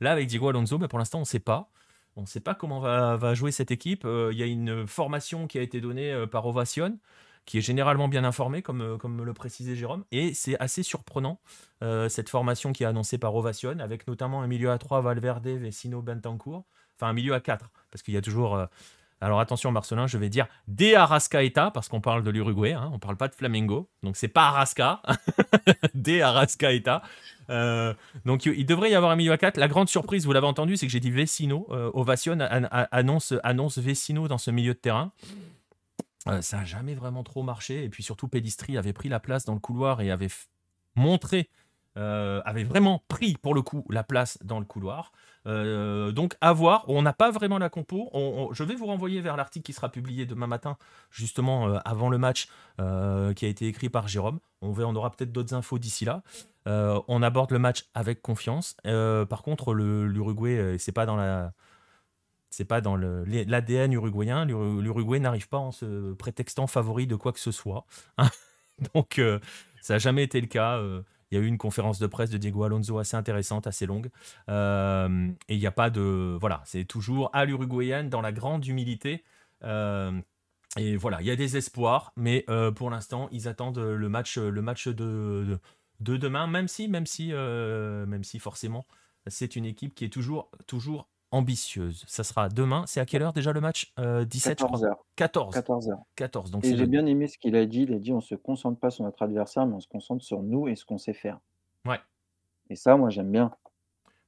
Là, 0.00 0.12
avec 0.12 0.26
Diego 0.26 0.48
Alonso, 0.48 0.78
bah, 0.78 0.88
pour 0.88 0.98
l'instant, 0.98 1.18
on 1.18 1.22
ne 1.22 1.26
sait 1.26 1.40
pas. 1.40 1.70
On 2.16 2.22
ne 2.22 2.26
sait 2.26 2.40
pas 2.40 2.54
comment 2.54 2.80
va, 2.80 3.16
va 3.16 3.34
jouer 3.34 3.52
cette 3.52 3.70
équipe. 3.70 4.06
Il 4.06 4.38
y 4.38 4.42
a 4.42 4.46
une 4.46 4.86
formation 4.86 5.46
qui 5.46 5.58
a 5.58 5.62
été 5.62 5.82
donnée 5.82 6.24
par 6.30 6.46
Ovation, 6.46 6.98
qui 7.44 7.58
est 7.58 7.60
généralement 7.60 8.08
bien 8.08 8.24
informée, 8.24 8.62
comme, 8.62 8.96
comme 8.96 9.22
le 9.22 9.34
précisait 9.34 9.76
Jérôme. 9.76 10.02
Et 10.12 10.32
c'est 10.32 10.58
assez 10.58 10.82
surprenant, 10.82 11.40
cette 12.08 12.30
formation 12.30 12.72
qui 12.72 12.84
est 12.84 12.86
annoncée 12.86 13.18
par 13.18 13.34
Ovation, 13.34 13.78
avec 13.80 14.06
notamment 14.06 14.40
un 14.40 14.46
milieu 14.46 14.70
à 14.70 14.78
3, 14.78 15.02
Valverde, 15.02 15.46
Vecino, 15.46 16.00
Bentancourt 16.00 16.64
enfin 16.96 17.10
un 17.10 17.12
milieu 17.12 17.34
à 17.34 17.40
4, 17.40 17.70
parce 17.90 18.02
qu'il 18.02 18.14
y 18.14 18.16
a 18.16 18.22
toujours. 18.22 18.56
Euh, 18.56 18.66
alors 19.20 19.40
attention 19.40 19.72
Marcelin, 19.72 20.06
je 20.06 20.18
vais 20.18 20.28
dire 20.28 20.46
des 20.68 20.94
Arrascaeta, 20.94 21.70
parce 21.70 21.88
qu'on 21.88 22.02
parle 22.02 22.22
de 22.22 22.30
l'Uruguay, 22.30 22.72
hein, 22.72 22.90
on 22.92 22.98
parle 22.98 23.16
pas 23.16 23.28
de 23.28 23.34
Flamengo, 23.34 23.88
donc 24.02 24.16
c'est 24.16 24.28
pas 24.28 24.48
Arrasca, 24.48 25.00
des 25.94 26.20
Arrascaeta. 26.20 27.02
Euh, 27.48 27.94
donc 28.24 28.44
il 28.44 28.66
devrait 28.66 28.90
y 28.90 28.94
avoir 28.94 29.12
un 29.12 29.16
milieu 29.16 29.32
à 29.32 29.38
4. 29.38 29.56
La 29.56 29.68
grande 29.68 29.88
surprise, 29.88 30.26
vous 30.26 30.32
l'avez 30.32 30.46
entendu, 30.46 30.76
c'est 30.76 30.86
que 30.86 30.92
j'ai 30.92 31.00
dit 31.00 31.10
Vecino. 31.10 31.66
Euh, 31.70 31.90
Ovation 31.94 32.38
annonce, 32.90 33.32
annonce 33.42 33.78
Vecino 33.78 34.28
dans 34.28 34.38
ce 34.38 34.50
milieu 34.50 34.74
de 34.74 34.78
terrain. 34.78 35.12
ça 36.40 36.58
n'a 36.58 36.64
jamais 36.64 36.94
vraiment 36.94 37.22
trop 37.22 37.42
marché. 37.42 37.84
Et 37.84 37.88
puis 37.88 38.02
surtout, 38.02 38.28
Pedistri 38.28 38.76
avait 38.76 38.92
pris 38.92 39.08
la 39.08 39.20
place 39.20 39.44
dans 39.44 39.54
le 39.54 39.60
couloir 39.60 40.00
et 40.00 40.10
avait 40.10 40.28
montré, 40.96 41.48
avait 41.96 42.64
vraiment 42.64 43.02
pris 43.08 43.36
pour 43.40 43.54
le 43.54 43.62
coup 43.62 43.84
la 43.90 44.04
place 44.04 44.38
dans 44.44 44.58
le 44.58 44.66
couloir. 44.66 45.12
Euh, 45.46 46.12
donc 46.12 46.36
à 46.40 46.52
voir. 46.52 46.84
On 46.88 47.02
n'a 47.02 47.12
pas 47.12 47.30
vraiment 47.30 47.58
la 47.58 47.68
compo. 47.68 48.10
je 48.52 48.62
vais 48.64 48.74
vous 48.74 48.86
renvoyer 48.86 49.20
vers 49.20 49.36
l'article 49.36 49.64
qui 49.64 49.72
sera 49.72 49.88
publié 49.88 50.26
demain 50.26 50.46
matin, 50.46 50.76
justement 51.10 51.68
euh, 51.68 51.78
avant 51.84 52.08
le 52.08 52.18
match, 52.18 52.48
euh, 52.80 53.32
qui 53.32 53.44
a 53.46 53.48
été 53.48 53.66
écrit 53.66 53.88
par 53.88 54.08
Jérôme. 54.08 54.40
On, 54.62 54.74
on 54.78 54.96
aura 54.96 55.10
peut-être 55.10 55.32
d'autres 55.32 55.54
infos 55.54 55.78
d'ici 55.78 56.04
là. 56.04 56.22
on 56.66 57.22
aborde 57.22 57.52
le 57.52 57.58
match 57.58 57.86
avec 57.94 58.22
confiance. 58.22 58.76
par 58.84 59.42
contre, 59.42 59.74
l'Uruguay, 59.74 60.76
c'est 60.78 60.92
pas 60.92 61.06
dans 61.06 61.16
la 61.16 61.52
c'est 62.50 62.64
pas 62.64 62.80
dans 62.80 62.96
l'ADN 62.96 63.92
uruguayen. 63.92 64.46
L'Uruguay 64.46 65.20
n'arrive 65.20 65.48
pas 65.48 65.58
en 65.58 65.72
se 65.72 66.14
prétextant 66.14 66.66
favori 66.66 67.06
de 67.06 67.14
quoi 67.14 67.32
que 67.32 67.40
ce 67.40 67.52
soit. 67.52 67.84
Donc, 68.94 69.20
ça 69.82 69.94
n'a 69.94 69.98
jamais 69.98 70.22
été 70.24 70.40
le 70.40 70.46
cas. 70.46 70.80
Il 71.30 71.38
y 71.38 71.40
a 71.40 71.44
eu 71.44 71.46
une 71.46 71.58
conférence 71.58 71.98
de 71.98 72.06
presse 72.06 72.30
de 72.30 72.38
Diego 72.38 72.62
Alonso 72.64 72.98
assez 72.98 73.16
intéressante, 73.16 73.66
assez 73.66 73.86
longue. 73.86 74.10
Euh, 74.48 75.28
et 75.48 75.54
il 75.54 75.58
n'y 75.58 75.66
a 75.66 75.72
pas 75.72 75.90
de. 75.90 76.36
Voilà, 76.40 76.62
c'est 76.64 76.84
toujours 76.84 77.30
à 77.32 77.44
l'uruguayenne, 77.44 78.08
dans 78.08 78.20
la 78.20 78.32
grande 78.32 78.66
humilité. 78.66 79.24
Euh, 79.64 80.12
et 80.76 80.96
voilà, 80.96 81.20
il 81.20 81.26
y 81.26 81.30
a 81.30 81.36
des 81.36 81.56
espoirs, 81.56 82.12
mais 82.16 82.44
euh, 82.48 82.70
pour 82.70 82.90
l'instant, 82.90 83.28
ils 83.32 83.48
attendent 83.48 83.78
le 83.78 84.08
match, 84.08 84.36
le 84.38 84.92
de, 84.92 85.58
de, 86.00 86.16
demain, 86.16 86.46
même 86.46 86.68
si, 86.68 86.86
même 86.86 87.06
si, 87.06 87.32
même 87.32 88.24
si 88.24 88.38
forcément, 88.38 88.86
c'est 89.26 89.56
une 89.56 89.64
équipe 89.64 89.94
qui 89.94 90.04
est 90.04 90.12
toujours, 90.12 90.50
toujours 90.66 91.08
ambitieuse. 91.36 92.04
Ça 92.06 92.24
sera 92.24 92.48
demain. 92.48 92.84
C'est 92.86 93.00
à 93.00 93.06
quelle 93.06 93.22
heure 93.22 93.32
déjà 93.32 93.52
le 93.52 93.60
match 93.60 93.92
17 93.98 94.60
14h. 94.60 94.94
14. 95.16 95.56
14h. 95.56 95.98
14. 96.16 96.50
Donc 96.50 96.64
Et 96.64 96.76
j'ai 96.76 96.86
bien 96.86 97.06
aimé 97.06 97.28
ce 97.28 97.38
qu'il 97.38 97.54
a 97.56 97.66
dit. 97.66 97.82
Il 97.82 97.92
a 97.94 97.98
dit 97.98 98.12
on 98.12 98.20
se 98.20 98.34
concentre 98.34 98.80
pas 98.80 98.90
sur 98.90 99.04
notre 99.04 99.22
adversaire, 99.22 99.66
mais 99.66 99.74
on 99.74 99.80
se 99.80 99.88
concentre 99.88 100.24
sur 100.24 100.42
nous 100.42 100.68
et 100.68 100.74
ce 100.74 100.84
qu'on 100.84 100.98
sait 100.98 101.14
faire. 101.14 101.38
Ouais. 101.84 102.00
Et 102.70 102.76
ça, 102.76 102.96
moi, 102.96 103.10
j'aime 103.10 103.30
bien. 103.30 103.52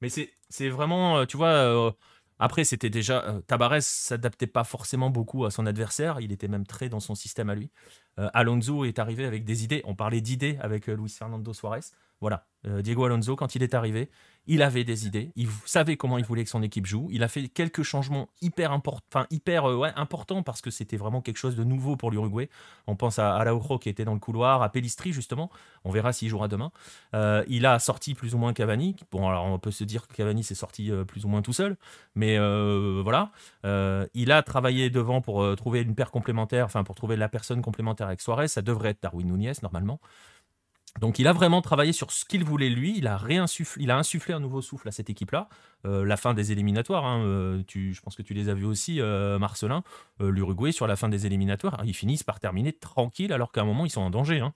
Mais 0.01 0.09
c'est 0.09 0.69
vraiment, 0.69 1.27
tu 1.27 1.37
vois, 1.37 1.95
après, 2.39 2.63
c'était 2.63 2.91
déjà. 2.91 3.41
Tabarez 3.49 3.81
s'adaptait 3.81 4.47
pas 4.47 4.63
forcément 4.63 5.11
beaucoup 5.11 5.45
à 5.45 5.51
son 5.51 5.67
adversaire. 5.67 6.21
Il 6.21 6.31
était 6.31 6.47
même 6.47 6.67
très 6.67 6.89
dans 6.89 7.01
son 7.01 7.17
système 7.17 7.51
à 7.51 7.57
lui. 7.57 7.71
Alonso 8.17 8.85
est 8.85 9.01
arrivé 9.01 9.25
avec 9.25 9.45
des 9.45 9.65
idées. 9.65 9.83
On 9.85 9.97
parlait 9.97 10.21
d'idées 10.21 10.57
avec 10.61 10.87
Luis 10.87 11.09
Fernando 11.11 11.53
Suarez. 11.53 11.81
Voilà. 12.21 12.45
Diego 12.65 13.05
Alonso, 13.05 13.37
quand 13.37 13.55
il 13.55 13.63
est 13.63 13.73
arrivé, 13.73 14.11
il 14.49 14.63
avait 14.63 14.83
des 14.83 15.07
idées, 15.07 15.31
il 15.37 15.47
savait 15.67 15.99
comment 15.99 16.17
il 16.17 16.25
voulait 16.25 16.43
que 16.43 16.49
son 16.49 16.63
équipe 16.63 16.87
joue. 16.87 17.07
Il 17.11 17.23
a 17.23 17.29
fait 17.29 17.49
quelques 17.49 17.83
changements 17.83 18.31
hyper, 18.41 18.73
euh, 18.73 19.91
importants 19.95 20.43
parce 20.43 20.63
que 20.63 20.71
c'était 20.71 20.97
vraiment 20.97 21.21
quelque 21.21 21.37
chose 21.37 21.55
de 21.55 21.65
nouveau 21.65 21.97
pour 21.97 22.11
l'Uruguay. 22.11 22.49
On 22.87 22.97
pense 22.97 23.19
à 23.19 23.37
Araujo 23.37 23.79
qui 23.79 23.91
était 23.91 24.07
dans 24.07 24.15
le 24.15 24.21
couloir, 24.21 24.63
à 24.63 24.73
Pellistri 24.73 25.13
justement. 25.13 25.51
On 25.85 25.91
verra 25.91 26.15
s'il 26.15 26.31
jouera 26.31 26.49
demain. 26.49 26.73
Euh, 27.15 27.45
il 27.47 27.67
a 27.67 27.79
sorti 27.79 28.15
plus 28.15 28.35
ou 28.35 28.39
moins 28.39 28.55
Cavani. 28.55 28.97
Bon, 29.13 29.29
alors 29.29 29.45
on 29.45 29.59
peut 29.59 29.71
se 29.71 29.85
dire 29.85 30.09
que 30.09 30.15
Cavani 30.15 30.43
s'est 30.43 30.55
sorti 30.55 30.91
euh, 30.91 31.05
plus 31.05 31.27
ou 31.27 31.29
moins 31.29 31.43
tout 31.43 31.53
seul, 31.53 31.77
mais 32.15 32.39
voilà. 33.03 33.31
il 34.15 34.33
a 34.33 34.43
travaillé 34.43 34.89
devant 34.89 35.21
pour 35.21 35.57
trouver 35.57 35.83
une 35.83 35.95
paire 35.95 36.11
complémentaire, 36.11 36.65
enfin 36.65 36.85
pour 36.85 36.95
trouver 36.95 37.17
la 37.17 37.29
personne 37.29 37.61
complémentaire 37.61 38.07
avec 38.07 38.23
Suarez. 38.23 38.49
Ça 38.49 38.63
devrait 38.63 38.91
être 38.91 39.03
Darwin 39.03 39.27
Nunez 39.27 39.53
normalement. 39.63 40.01
Donc 41.01 41.19
il 41.19 41.27
a 41.27 41.33
vraiment 41.33 41.63
travaillé 41.63 41.93
sur 41.93 42.11
ce 42.11 42.25
qu'il 42.25 42.45
voulait 42.45 42.69
lui, 42.69 42.95
il 42.97 43.07
a, 43.07 43.17
réinsufflé, 43.17 43.85
il 43.85 43.91
a 43.91 43.97
insufflé 43.97 44.35
un 44.35 44.41
nouveau 44.41 44.61
souffle 44.61 44.89
à 44.89 44.93
cette 44.93 45.11
équipe-là. 45.11 45.49
Euh, 45.87 46.05
la 46.05 46.17
fin 46.17 46.35
des 46.35 46.51
éliminatoires, 46.53 47.05
hein, 47.05 47.23
euh, 47.25 47.63
je 47.69 48.01
pense 48.01 48.17
que 48.17 48.23
tu 48.23 48.35
les 48.35 48.49
as 48.49 48.55
vus 48.55 48.65
aussi, 48.65 49.01
euh, 49.01 49.39
Marcelin, 49.39 49.83
l'Uruguay 50.21 50.73
sur 50.73 50.87
la 50.87 50.97
fin 50.97 51.09
des 51.09 51.27
éliminatoires, 51.27 51.81
ils 51.85 51.95
finissent 51.95 52.25
par 52.25 52.41
terminer 52.41 52.73
tranquille 52.73 53.33
alors 53.33 53.53
qu'à 53.53 53.61
un 53.61 53.65
moment 53.65 53.87
ils 53.87 53.91
sont 53.91 54.01
en 54.01 54.11
danger. 54.11 54.41
Hein. 54.41 54.55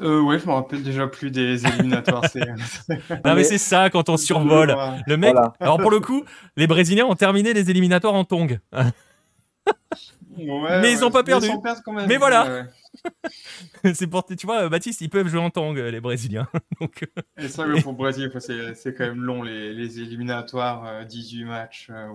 ouais, 0.00 0.38
je 0.38 0.46
me 0.46 0.52
rappelle 0.52 0.82
déjà 0.82 1.06
plus 1.08 1.30
des 1.30 1.66
éliminatoires. 1.66 2.22
non, 3.24 3.34
mais 3.34 3.44
c'est 3.44 3.58
ça 3.58 3.90
quand 3.90 4.08
on 4.08 4.16
survole. 4.16 4.76
Le 5.06 5.16
mec, 5.16 5.34
alors 5.58 5.78
pour 5.78 5.90
le 5.90 6.00
coup, 6.00 6.24
les 6.56 6.66
Brésiliens 6.66 7.06
ont 7.06 7.16
terminé 7.16 7.52
les 7.52 7.70
éliminatoires 7.70 8.14
en 8.14 8.24
tong. 8.24 8.58
mais 10.36 10.92
ils 10.92 11.00
n'ont 11.00 11.10
pas 11.10 11.24
perdu. 11.24 11.48
Mais 12.06 12.16
voilà. 12.16 12.66
c'est 13.94 14.06
pour, 14.06 14.24
tu 14.24 14.46
vois, 14.46 14.68
Baptiste, 14.68 15.00
ils 15.00 15.10
peuvent 15.10 15.28
jouer 15.28 15.40
en 15.40 15.50
tang, 15.50 15.74
les 15.74 16.00
Brésiliens. 16.00 16.48
Donc... 16.80 17.04
Euh, 17.16 17.22
Et 17.42 17.48
ça, 17.48 17.64
pour 17.82 17.92
le 17.92 17.96
Brésil, 17.96 18.30
c'est 18.40 18.94
quand 18.94 19.04
même 19.04 19.22
long, 19.22 19.42
les, 19.42 20.00
éliminatoires, 20.00 21.04
18 21.06 21.42
euh, 21.42 21.46
matchs. 21.46 21.88
Euh, 21.90 22.08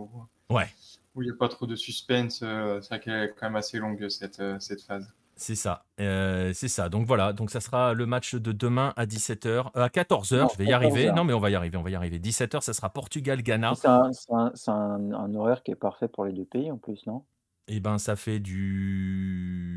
ouais. 0.50 0.68
Où 1.16 1.22
il 1.22 1.26
n'y 1.26 1.32
a 1.32 1.38
pas 1.38 1.50
trop 1.50 1.66
de 1.66 1.76
suspense. 1.76 2.40
c'est 2.40 2.88
vrai 2.88 3.00
qu'elle 3.00 3.24
est 3.24 3.36
quand 3.38 3.48
même 3.48 3.56
assez 3.56 3.78
longue, 3.78 4.08
cette, 4.10 4.42
cette 4.60 4.82
phase. 4.82 5.14
C'est 5.40 5.56
ça, 5.56 5.86
euh, 6.02 6.52
c'est 6.54 6.68
ça. 6.68 6.90
Donc 6.90 7.08
voilà, 7.08 7.32
donc 7.32 7.50
ça 7.50 7.62
sera 7.62 7.94
le 7.94 8.06
match 8.06 8.36
de 8.36 8.52
demain 8.52 8.94
à 8.98 9.06
17h, 9.06 9.72
à 9.74 9.88
14h, 9.88 10.52
je 10.52 10.58
vais 10.58 10.66
y 10.66 10.74
arriver. 10.74 11.14
Non 11.14 11.24
mais 11.24 11.32
on 11.32 11.40
va 11.40 11.50
y 11.50 11.56
arriver, 11.56 11.78
on 11.78 11.82
va 11.82 11.90
y 11.90 11.96
arriver. 11.96 12.20
17h, 12.20 12.60
ça 12.60 12.74
sera 12.74 12.90
Portugal-Ghana. 12.90 13.74
C'est 13.76 13.88
un, 13.88 15.36
horaire 15.36 15.64
qui 15.64 15.72
est 15.72 15.76
parfait 15.76 16.10
pour 16.10 16.26
les 16.26 16.34
deux 16.34 16.44
pays 16.44 16.70
en 16.70 16.78
plus, 16.78 17.08
non? 17.08 17.24
Eh 17.72 17.80
ben 17.80 18.00
ça 18.00 18.16
fait 18.16 18.40
du 18.40 19.68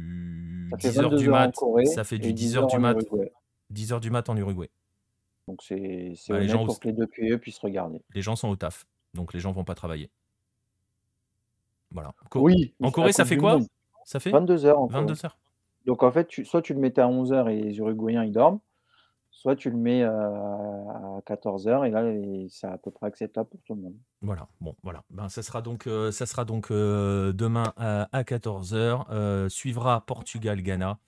10h 0.72 1.18
du 1.18 1.28
mat, 1.28 1.54
ça 1.94 2.04
fait 2.04 2.18
du 2.18 2.32
10h 2.32 2.70
du 2.70 2.78
mat, 2.78 2.96
10h 3.72 4.00
du 4.00 4.10
mat 4.10 4.28
en 4.30 4.36
Uruguay. 4.36 4.70
Donc 5.46 5.62
c'est 5.62 6.14
bah, 6.28 6.38
les 6.38 6.48
gens 6.48 6.64
pour 6.64 6.80
que 6.80 6.88
les 6.88 6.94
deux 6.94 7.06
pays 7.06 7.36
puissent 7.36 7.58
regarder. 7.58 8.00
Les 8.14 8.22
gens 8.22 8.34
sont 8.34 8.48
au 8.48 8.56
taf, 8.56 8.86
donc 9.12 9.34
les 9.34 9.40
gens 9.40 9.52
vont 9.52 9.64
pas 9.64 9.74
travailler. 9.74 10.10
Voilà. 11.90 12.14
Oui. 12.34 12.74
En 12.80 12.90
Corée, 12.90 13.12
ça 13.12 13.26
fait 13.26 13.36
quoi? 13.36 13.60
Ça 14.04 14.18
fait 14.20 14.30
22h. 14.30 14.90
22h. 14.90 15.30
Donc 15.84 16.02
en 16.02 16.10
fait, 16.10 16.30
soit 16.44 16.62
tu 16.62 16.72
le 16.72 16.80
mettais 16.80 17.02
à 17.02 17.08
11h 17.08 17.50
et 17.50 17.60
les 17.60 17.76
Uruguayens 17.78 18.24
ils 18.24 18.32
dorment, 18.32 18.60
soit 19.32 19.56
tu 19.56 19.70
le 19.70 19.76
mets 19.76 20.02
euh, 20.02 20.10
à 20.10 21.20
14h 21.26 21.86
et 21.86 21.90
là 21.90 22.04
c'est 22.48 22.66
à 22.66 22.78
peu 22.78 22.90
près 22.90 23.06
acceptable 23.06 23.48
pour 23.48 23.60
tout 23.66 23.74
le 23.74 23.80
monde. 23.80 23.96
Voilà, 24.20 24.46
bon, 24.60 24.76
voilà. 24.82 25.02
Ben, 25.10 25.28
ça 25.28 25.42
sera 25.42 25.62
donc, 25.62 25.86
euh, 25.86 26.12
ça 26.12 26.26
sera 26.26 26.44
donc 26.44 26.70
euh, 26.70 27.32
demain 27.32 27.72
à, 27.76 28.22
14h. 28.22 29.48
suivra 29.48 30.02
Portugal-Ghana 30.06 30.98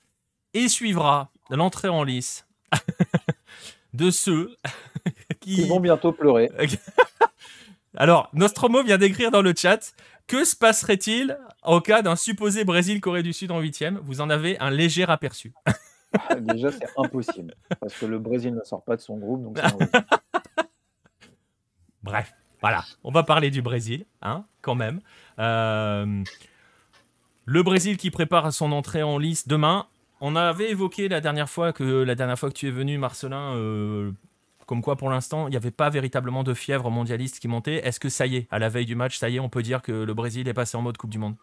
et 0.55 0.69
suivra 0.69 1.31
l'entrée 1.51 1.89
en 1.89 2.03
lice 2.03 2.47
de 3.95 4.11
ceux 4.11 4.57
qui... 5.41 5.63
Ils 5.63 5.69
vont 5.69 5.81
bientôt 5.81 6.13
pleurer. 6.13 6.51
Alors, 7.97 8.29
Nostromo 8.33 8.83
vient 8.83 8.99
d'écrire 8.99 9.31
dans 9.31 9.43
le 9.43 9.55
chat 9.57 9.95
que 10.27 10.45
se 10.45 10.57
passerait-il 10.57 11.39
au 11.65 11.81
cas 11.81 12.03
d'un 12.03 12.17
supposé 12.17 12.65
Brésil-Corée 12.65 13.23
du 13.23 13.33
Sud 13.33 13.53
en 13.53 13.61
huitième? 13.61 14.01
Vous 14.03 14.21
en 14.21 14.31
avez 14.31 14.59
un 14.59 14.71
léger 14.71 15.05
aperçu. 15.05 15.53
Déjà, 16.41 16.71
c'est 16.71 16.89
impossible. 16.97 17.55
Parce 17.81 17.95
que 17.95 18.07
le 18.07 18.19
Brésil 18.19 18.55
ne 18.55 18.63
sort 18.63 18.83
pas 18.83 18.97
de 18.97 19.01
son 19.01 19.17
groupe. 19.17 19.59
Bref, 22.03 22.33
voilà. 22.61 22.85
On 23.03 23.11
va 23.11 23.23
parler 23.23 23.51
du 23.51 23.63
Brésil, 23.63 24.05
hein, 24.23 24.45
quand 24.61 24.75
même. 24.75 25.01
Euh, 25.39 26.23
le 27.47 27.63
Brésil 27.63 27.97
qui 27.97 28.11
prépare 28.11 28.53
son 28.53 28.73
entrée 28.73 29.03
en 29.03 29.19
lice 29.19 29.49
demain. 29.49 29.87
On 30.21 30.37
avait 30.37 30.71
évoqué 30.71 31.09
la 31.09 31.21
dernière 31.21 31.51
fois 31.51 31.73
que 31.73 31.85
la 31.85 32.15
dernière 32.15 32.39
fois 32.39 32.49
que 32.49 32.55
tu 32.55 32.69
es 32.69 32.71
venu, 32.71 32.99
Marcelin, 32.99 33.55
euh, 33.57 34.13
comme 34.67 34.83
quoi, 34.83 34.97
pour 34.97 35.11
l'instant, 35.11 35.49
il 35.49 35.51
n'y 35.51 35.57
avait 35.57 35.71
pas 35.71 35.91
véritablement 35.91 36.43
de 36.43 36.55
fièvre 36.55 36.91
mondialiste 36.91 37.39
qui 37.39 37.49
montait. 37.49 37.87
Est-ce 37.87 38.01
que 38.01 38.09
ça 38.09 38.27
y 38.27 38.37
est, 38.37 38.49
à 38.51 38.59
la 38.59 38.69
veille 38.69 38.87
du 38.87 38.95
match, 38.95 39.19
ça 39.19 39.29
y 39.29 39.37
est, 39.37 39.41
on 39.41 39.49
peut 39.49 39.63
dire 39.63 39.83
que 39.83 39.93
le 39.93 40.15
Brésil 40.15 40.49
est 40.49 40.55
passé 40.55 40.77
en 40.77 40.83
mode 40.83 40.97
Coupe 40.97 41.11
du 41.11 41.19
Monde? 41.19 41.37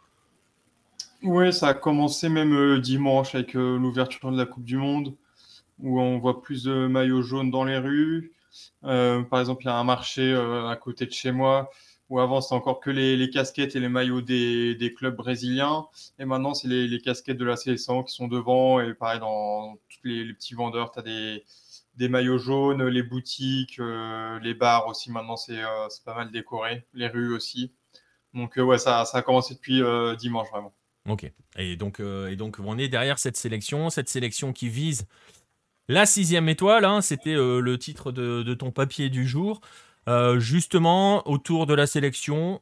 Oui, 1.23 1.53
ça 1.53 1.69
a 1.69 1.73
commencé 1.73 2.29
même 2.29 2.53
euh, 2.53 2.79
dimanche 2.79 3.35
avec 3.35 3.55
euh, 3.55 3.77
l'ouverture 3.77 4.31
de 4.31 4.37
la 4.37 4.45
Coupe 4.45 4.63
du 4.63 4.77
Monde, 4.77 5.15
où 5.79 5.99
on 6.01 6.17
voit 6.19 6.41
plus 6.41 6.63
de 6.63 6.87
maillots 6.87 7.21
jaunes 7.21 7.51
dans 7.51 7.63
les 7.63 7.77
rues. 7.77 8.33
Euh, 8.83 9.21
par 9.23 9.39
exemple, 9.39 9.63
il 9.63 9.67
y 9.67 9.69
a 9.69 9.77
un 9.77 9.83
marché 9.83 10.33
à 10.33 10.75
côté 10.75 11.05
de 11.05 11.11
chez 11.11 11.31
moi 11.31 11.69
où 12.09 12.19
avant 12.19 12.41
c'était 12.41 12.55
encore 12.55 12.81
que 12.81 12.89
les, 12.89 13.29
casquettes 13.29 13.75
et 13.77 13.79
les 13.79 13.87
maillots 13.87 14.21
des, 14.21 14.93
clubs 14.97 15.15
brésiliens, 15.15 15.87
et 16.19 16.25
maintenant 16.25 16.53
c'est 16.53 16.67
les, 16.67 16.99
casquettes 16.99 17.37
de 17.37 17.45
la 17.45 17.55
sélection 17.55 18.03
qui 18.03 18.13
sont 18.13 18.27
devant, 18.27 18.81
et 18.81 18.93
pareil 18.93 19.21
dans 19.21 19.75
tous 19.89 19.99
les, 20.03 20.33
petits 20.33 20.53
vendeurs, 20.53 20.91
tu 20.91 20.99
as 20.99 21.03
des, 21.03 21.45
des 21.95 22.09
maillots 22.09 22.37
jaunes, 22.37 22.85
les 22.87 23.03
boutiques, 23.03 23.79
euh, 23.79 24.39
les 24.39 24.53
bars 24.53 24.87
aussi. 24.87 25.11
Maintenant, 25.11 25.35
euh, 25.49 25.87
c'est 25.89 26.03
pas 26.03 26.15
mal 26.15 26.31
décoré, 26.31 26.85
les 26.93 27.07
rues 27.07 27.33
aussi. 27.33 27.73
Donc, 28.33 28.57
euh, 28.57 28.63
ouais, 28.63 28.77
ça, 28.77 29.05
ça, 29.05 29.19
a 29.19 29.21
commencé 29.21 29.55
depuis 29.55 29.81
dimanche, 30.17 30.49
vraiment. 30.51 30.73
Ok. 31.11 31.31
Et 31.57 31.75
donc, 31.75 31.99
et 31.99 32.35
donc, 32.35 32.57
on 32.63 32.77
est 32.77 32.87
derrière 32.87 33.19
cette 33.19 33.37
sélection, 33.37 33.89
cette 33.89 34.09
sélection 34.09 34.53
qui 34.53 34.69
vise 34.69 35.05
la 35.87 36.05
sixième 36.05 36.47
étoile. 36.49 36.85
Hein, 36.85 37.01
C'était 37.01 37.35
le 37.35 37.77
titre 37.77 38.11
de, 38.11 38.53
ton 38.53 38.71
papier 38.71 39.09
du 39.09 39.27
jour. 39.27 39.61
justement, 40.37 41.27
autour 41.27 41.65
de 41.65 41.73
la 41.73 41.87
sélection, 41.87 42.61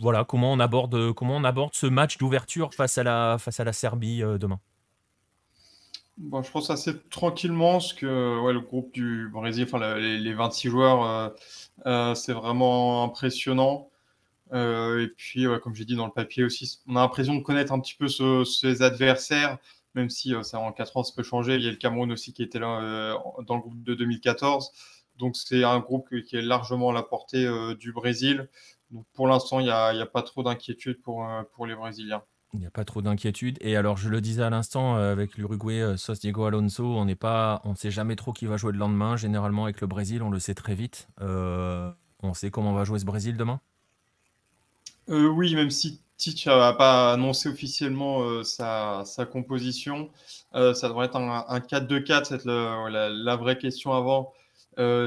voilà, 0.00 0.24
comment 0.24 0.52
on 0.52 0.58
aborde, 0.60 1.12
comment 1.12 1.36
on 1.36 1.44
aborde 1.44 1.74
ce 1.74 1.86
match 1.86 2.18
d'ouverture 2.18 2.74
face 2.74 2.98
à 2.98 3.04
la, 3.04 3.72
Serbie 3.72 4.22
demain? 4.40 4.58
Bon, 6.20 6.42
je 6.42 6.50
pense 6.50 6.68
assez 6.68 6.98
tranquillement, 7.08 7.72
parce 7.72 7.94
que 7.94 8.04
le 8.06 8.60
groupe 8.60 8.92
du 8.92 9.30
Brésil, 9.32 9.64
enfin 9.64 9.96
les, 9.98 10.34
26 10.34 10.68
joueurs, 10.68 11.02
euh, 11.02 11.28
euh, 11.86 12.14
c'est 12.14 12.34
vraiment 12.34 13.04
impressionnant. 13.04 13.89
Euh, 14.52 15.04
et 15.04 15.08
puis, 15.08 15.46
comme 15.62 15.74
j'ai 15.74 15.84
dit 15.84 15.96
dans 15.96 16.06
le 16.06 16.12
papier 16.12 16.44
aussi, 16.44 16.80
on 16.86 16.96
a 16.96 17.00
l'impression 17.00 17.34
de 17.34 17.42
connaître 17.42 17.72
un 17.72 17.80
petit 17.80 17.94
peu 17.94 18.08
ses 18.44 18.82
adversaires, 18.82 19.58
même 19.94 20.10
si 20.10 20.34
ça 20.42 20.58
en 20.58 20.72
4 20.72 20.96
ans 20.96 21.04
ça 21.04 21.12
peut 21.16 21.22
changer. 21.22 21.56
Il 21.56 21.62
y 21.62 21.68
a 21.68 21.70
le 21.70 21.76
Cameroun 21.76 22.10
aussi 22.12 22.32
qui 22.32 22.42
était 22.42 22.58
là 22.58 23.16
dans 23.46 23.56
le 23.56 23.60
groupe 23.60 23.82
de 23.82 23.94
2014. 23.94 24.70
Donc 25.18 25.36
c'est 25.36 25.64
un 25.64 25.80
groupe 25.80 26.08
qui 26.22 26.36
est 26.36 26.42
largement 26.42 26.90
à 26.90 26.92
la 26.92 27.02
portée 27.02 27.48
du 27.78 27.92
Brésil. 27.92 28.48
Donc 28.90 29.06
pour 29.14 29.28
l'instant, 29.28 29.60
il 29.60 29.64
n'y 29.64 29.70
a, 29.70 30.06
pas 30.06 30.22
trop 30.22 30.42
d'inquiétude 30.42 31.00
pour, 31.02 31.24
les 31.66 31.74
Brésiliens. 31.74 32.22
Il 32.52 32.60
n'y 32.60 32.66
a 32.66 32.70
pas 32.70 32.84
trop 32.84 33.00
d'inquiétude. 33.00 33.58
Et 33.60 33.76
alors, 33.76 33.96
je 33.96 34.08
le 34.08 34.20
disais 34.20 34.42
à 34.42 34.50
l'instant, 34.50 34.96
euh, 34.96 35.12
avec 35.12 35.36
l'Uruguay, 35.36 35.80
euh, 35.80 35.96
Sos 35.96 36.18
Diego 36.18 36.44
Alonso, 36.44 36.84
on 36.84 37.06
on 37.06 37.70
ne 37.70 37.74
sait 37.76 37.90
jamais 37.92 38.16
trop 38.16 38.32
qui 38.32 38.46
va 38.46 38.56
jouer 38.56 38.72
le 38.72 38.78
lendemain. 38.78 39.16
Généralement, 39.16 39.64
avec 39.64 39.80
le 39.80 39.86
Brésil, 39.86 40.22
on 40.22 40.30
le 40.30 40.40
sait 40.40 40.54
très 40.54 40.74
vite. 40.74 41.08
Euh, 41.20 41.92
on 42.22 42.34
sait 42.34 42.50
comment 42.50 42.72
va 42.72 42.82
jouer 42.82 42.98
ce 42.98 43.04
Brésil 43.04 43.36
demain 43.36 43.60
Oui, 45.10 45.54
même 45.54 45.70
si 45.70 46.00
Tite 46.16 46.46
n'a 46.46 46.72
pas 46.72 47.12
annoncé 47.12 47.48
officiellement 47.48 48.42
sa, 48.44 49.04
composition, 49.30 50.10
ça 50.54 50.88
devrait 50.88 51.06
être 51.06 51.16
un, 51.16 51.58
4-2-4. 51.58 52.24
C'est 52.24 52.44
la, 52.44 53.36
vraie 53.36 53.58
question 53.58 53.92
avant. 53.92 54.32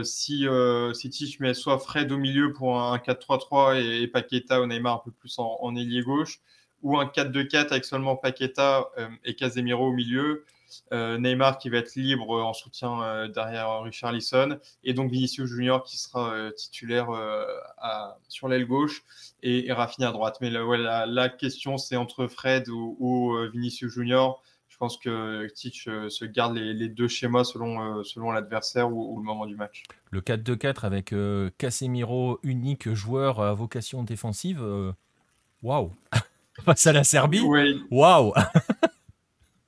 si, 0.04 0.46
si 0.94 1.38
met 1.40 1.54
soit 1.54 1.80
Fred 1.80 2.12
au 2.12 2.18
milieu 2.18 2.54
pour 2.54 2.80
un 2.80 2.98
4-3-3 2.98 3.82
et, 3.82 4.08
Paqueta 4.08 4.62
ou 4.62 4.68
Neymar 4.68 4.96
un 4.96 5.02
peu 5.06 5.12
plus 5.12 5.40
en, 5.40 5.58
en 5.62 5.76
ailier 5.76 6.02
gauche, 6.02 6.42
ou 6.84 6.98
un 7.00 7.06
4-2-4 7.06 7.68
avec 7.72 7.86
seulement 7.86 8.16
Paqueta 8.16 8.90
euh, 8.98 9.08
et 9.24 9.36
Casemiro 9.36 9.88
au 9.88 9.94
milieu. 9.94 10.46
Euh, 10.92 11.18
Neymar 11.18 11.58
qui 11.58 11.70
va 11.70 11.78
être 11.78 11.96
libre 11.96 12.42
en 12.42 12.54
soutien 12.54 13.02
euh, 13.02 13.28
derrière 13.28 13.82
Richard 13.82 14.12
Lisson 14.12 14.60
et 14.84 14.94
donc 14.94 15.12
Vinicius 15.12 15.50
Junior 15.50 15.84
qui 15.84 15.98
sera 15.98 16.52
titulaire 16.56 17.08
sur 18.28 18.48
l'aile 18.48 18.66
gauche 18.66 19.04
et, 19.42 19.72
Rafinha 19.72 20.10
à 20.10 20.12
droite. 20.12 20.38
Mais 20.42 20.50
la, 20.50 21.30
question 21.30 21.78
c'est 21.78 21.96
entre 21.96 22.28
Fred 22.28 22.70
ou, 22.70 23.38
Vinicius 23.52 23.94
Junior. 23.94 24.42
Je 24.68 24.78
pense 24.78 24.98
que 24.98 25.48
Titch 25.54 25.86
se 25.86 26.26
garde 26.26 26.56
les, 26.56 26.90
deux 26.90 27.08
schémas 27.08 27.44
selon, 27.44 28.04
selon 28.04 28.32
l'adversaire 28.32 28.92
ou, 28.92 29.18
le 29.18 29.24
moment 29.24 29.46
du 29.46 29.56
match. 29.56 29.84
Le 30.12 30.22
4-2-4 30.22 30.86
avec 30.86 31.14
Casemiro, 31.58 32.40
unique 32.44 32.94
joueur 32.94 33.40
à 33.42 33.54
vocation 33.54 34.04
défensive. 34.04 34.64
Waouh 35.62 35.94
face 36.66 36.88
à 36.88 36.94
la 36.94 37.04
Serbie. 37.04 37.42
Waouh 37.90 38.34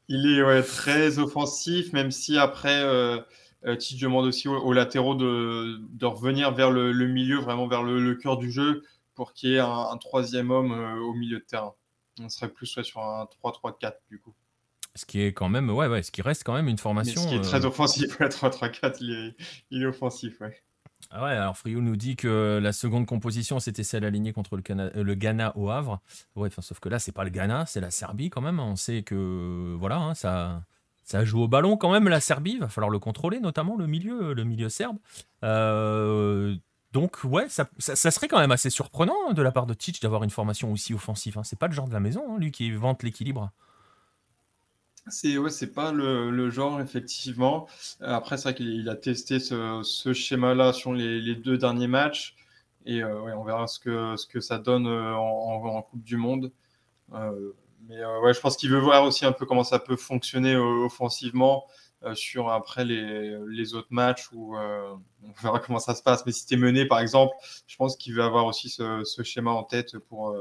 Il 0.08 0.28
est 0.28 0.64
très 0.64 1.20
offensif, 1.20 1.94
même 1.94 2.12
si 2.12 2.38
après, 2.38 2.82
euh, 2.84 3.20
euh 3.66 3.76
demande 4.00 4.26
aussi 4.26 4.48
aux, 4.48 4.74
latéraux 4.74 5.16
de, 5.16 6.06
revenir 6.06 6.54
vers 6.54 6.72
le, 6.72 6.94
milieu, 7.08 7.40
vraiment 7.40 7.68
vers 7.68 7.84
le, 7.84 8.16
cœur 8.16 8.38
du 8.38 8.52
jeu, 8.52 8.84
pour 9.16 9.34
qu'il 9.34 9.52
y 9.52 9.56
ait 9.56 9.60
un, 9.60 9.98
troisième 9.98 10.52
homme 10.52 10.72
euh, 10.72 11.00
au 11.00 11.14
milieu 11.14 11.40
de 11.40 11.46
terrain. 11.46 11.74
On 12.20 12.30
serait 12.30 12.50
plus 12.50 12.68
sur 12.68 13.02
un 13.02 13.28
3-3-4 13.44 13.96
du 14.10 14.20
coup. 14.20 14.34
Ce 14.96 15.06
qui 15.06 15.22
est 15.22 15.34
quand 15.34 15.50
même, 15.50 15.70
ouais, 15.70 15.88
ouais, 15.88 16.04
ce 16.04 16.12
qui 16.12 16.22
reste 16.22 16.44
quand 16.46 16.54
même 16.54 16.70
une 16.70 16.78
formation. 16.78 17.22
ce 17.22 17.28
qui 17.28 17.36
est 17.36 17.42
très 17.42 17.66
euh, 17.66 17.68
offensif, 17.68 18.18
le 18.20 18.28
3-3-4, 18.28 18.98
il 19.02 19.12
est, 19.12 19.36
il 19.72 19.84
est 19.84 19.86
offensif, 19.86 20.40
ouais. 20.40 20.62
Ah 21.12 21.24
ouais, 21.24 21.32
alors 21.32 21.58
Friou 21.58 21.82
nous 21.82 21.96
dit 21.96 22.16
que 22.16 22.60
la 22.62 22.74
seconde 22.74 23.06
composition, 23.06 23.60
c'était 23.60 23.84
celle 23.84 24.06
alignée 24.06 24.34
contre 24.34 24.58
le, 24.58 24.64
euh, 24.70 25.04
le 25.04 25.14
Ghana 25.16 25.56
au 25.56 25.70
Havre. 25.70 26.02
Ouais, 26.36 26.50
sauf 26.60 26.80
que 26.80 26.90
là, 26.90 27.00
c'est 27.00 27.12
pas 27.12 27.24
le 27.24 27.30
Ghana, 27.30 27.66
c'est 27.68 27.82
la 27.82 27.92
Serbie 27.92 28.30
quand 28.30 28.42
même. 28.42 28.60
On 28.60 28.76
sait 28.76 29.04
que 29.04 29.76
voilà, 29.80 29.98
hein, 29.98 30.14
ça, 30.16 30.64
ça 31.04 31.24
joue 31.24 31.42
au 31.42 31.48
ballon 31.48 31.78
quand 31.78 31.92
même 31.92 32.08
la 32.08 32.20
Serbie. 32.20 32.54
Il 32.54 32.60
va 32.60 32.68
falloir 32.68 32.90
le 32.90 33.00
contrôler, 33.00 33.40
notamment 33.40 33.78
le 33.78 33.88
milieu, 33.88 34.34
le 34.34 34.44
milieu 34.44 34.70
serbe. 34.70 34.98
Euh, 35.44 36.56
donc 36.92 37.24
ouais, 37.24 37.48
ça, 37.50 37.70
ça, 37.78 38.10
serait 38.10 38.28
quand 38.28 38.40
même 38.40 38.52
assez 38.52 38.70
surprenant 38.70 39.16
hein, 39.30 39.34
de 39.34 39.42
la 39.42 39.52
part 39.52 39.68
de 39.68 39.74
Titch 39.74 40.00
d'avoir 40.00 40.24
une 40.24 40.30
formation 40.30 40.72
aussi 40.72 40.94
offensive. 40.94 41.38
Hein. 41.38 41.44
C'est 41.44 41.60
pas 41.60 41.68
le 41.68 41.74
genre 41.74 41.88
de 41.88 41.94
la 41.94 42.00
maison, 42.00 42.38
lui 42.38 42.52
qui 42.52 42.72
vante 42.72 43.04
l'équilibre. 43.04 43.52
C'est 45.08 45.38
ouais, 45.38 45.52
pas 45.74 45.92
le, 45.92 46.50
genre 46.50 46.82
effectivement. 46.82 47.68
Après, 48.02 48.38
c'est 48.38 48.44
vrai 48.50 48.56
qu'il 48.56 48.90
a 48.90 48.96
testé 48.96 49.40
ce, 49.40 50.14
schéma-là 50.14 50.74
sur 50.74 50.94
les, 50.94 51.36
deux 51.36 51.58
derniers 51.58 51.88
matchs 51.88 52.36
et 52.86 53.04
euh, 53.04 53.36
on 53.36 53.44
verra 53.44 53.68
ce 53.68 53.80
que 53.80 54.40
ça 54.40 54.58
donne 54.58 54.88
euh, 54.88 55.14
en, 55.14 55.82
Coupe 55.84 56.04
du 56.04 56.18
Monde. 56.18 56.52
Euh, 57.14 57.54
mais 57.88 57.98
je 57.98 58.40
pense 58.40 58.58
qu'il 58.58 58.72
veut 58.72 58.80
voir 58.80 59.04
aussi 59.04 59.26
un 59.26 59.32
peu 59.32 59.46
comment 59.46 59.64
ça 59.64 59.78
peut 59.78 59.96
fonctionner 59.96 60.56
offensivement 60.56 61.66
sur 62.14 62.50
après 62.50 62.84
les, 62.84 63.74
autres 63.76 63.88
matchs 63.92 64.32
où 64.32 64.58
on 64.58 65.32
verra 65.44 65.60
comment 65.60 65.80
ça 65.80 65.94
se 65.94 66.02
passe. 66.02 66.26
Mais 66.26 66.32
si 66.32 66.48
tu 66.48 66.56
es 66.56 66.58
mené, 66.58 66.86
par 66.88 67.00
exemple, 67.00 67.36
je 67.68 67.76
pense 67.76 67.96
qu'il 67.96 68.16
veut 68.16 68.24
avoir 68.24 68.46
aussi 68.48 68.70
ce, 68.70 69.04
ce, 69.04 69.22
schéma 69.22 69.52
en 69.52 69.64
tête 69.64 70.00
pour 70.00 70.36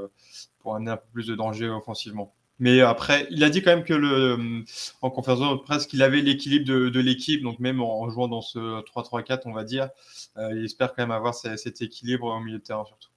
pour 0.60 0.74
amener 0.74 0.92
un 0.92 0.96
peu 0.96 1.06
plus 1.12 1.26
de 1.26 1.34
danger 1.34 1.68
offensivement. 1.68 2.34
Mais 2.58 2.80
après, 2.80 3.26
il 3.30 3.42
a 3.42 3.50
dit 3.50 3.62
quand 3.62 3.70
même 3.70 3.84
que 3.84 3.94
le, 3.94 4.64
en 5.02 5.10
conférence 5.10 5.40
de 5.40 5.62
presse 5.62 5.86
qu'il 5.86 6.02
avait 6.02 6.20
l'équilibre 6.20 6.64
de, 6.66 7.00
l'équipe, 7.00 7.42
donc 7.42 7.58
même 7.58 7.80
en, 7.80 8.08
jouant 8.10 8.28
dans 8.28 8.42
ce 8.42 8.58
3-3-4, 8.58 9.42
on 9.46 9.52
va 9.52 9.64
dire, 9.64 9.88
il 10.36 10.64
espère 10.64 10.94
quand 10.94 11.02
même 11.02 11.10
avoir 11.10 11.34
cet 11.34 11.82
équilibre 11.82 12.26
au 12.26 12.40
milieu 12.40 12.58
de 12.58 12.62
terrain 12.62 12.84
surtout. 12.84 13.10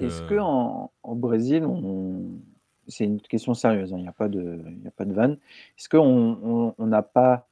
Est-ce 0.00 0.22
qu'en 0.28 0.92
en 1.02 1.14
Brésil, 1.16 1.66
c'est 2.86 3.04
une 3.04 3.20
question 3.22 3.54
sérieuse, 3.54 3.94
hein, 3.94 3.96
il 3.98 4.02
n'y 4.02 4.08
a, 4.08 4.12
pas 4.12 4.28
de, 4.28 4.62
a 4.86 4.90
pas 4.90 5.06
de 5.06 5.14
vanne, 5.14 5.38
est-ce 5.78 5.88
qu'on 5.88 6.74
n'a 6.78 7.02
pas 7.02 7.48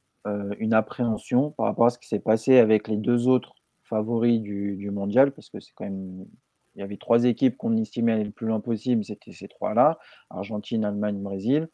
une 0.59 0.73
appréhension 0.73 1.49
par 1.51 1.65
rapport 1.65 1.87
à 1.87 1.89
ce 1.89 1.97
qui 1.97 2.07
s'est 2.07 2.19
passé 2.19 2.59
avec 2.59 2.87
les 2.87 2.97
deux 2.97 3.27
autres 3.27 3.55
favoris 3.89 4.39
du, 4.39 4.91
mondial, 4.91 5.31
parce 5.31 5.49
que 5.49 5.59
c'est 5.59 5.73
quand 5.75 5.85
même. 5.85 6.25
Il 6.75 6.79
y 6.79 6.83
avait 6.83 6.97
trois 6.97 7.25
équipes 7.25 7.57
qu'on 7.57 7.75
estimait 7.77 8.13
aller 8.13 8.23
le 8.23 8.31
plus 8.31 8.47
loin 8.47 8.59
possible, 8.59 9.03
c'était 9.03 9.31
ces 9.31 9.47
trois-là 9.47 9.97
Argentine, 10.29 10.85
Allemagne, 10.85 11.21
Brésil. 11.21 11.67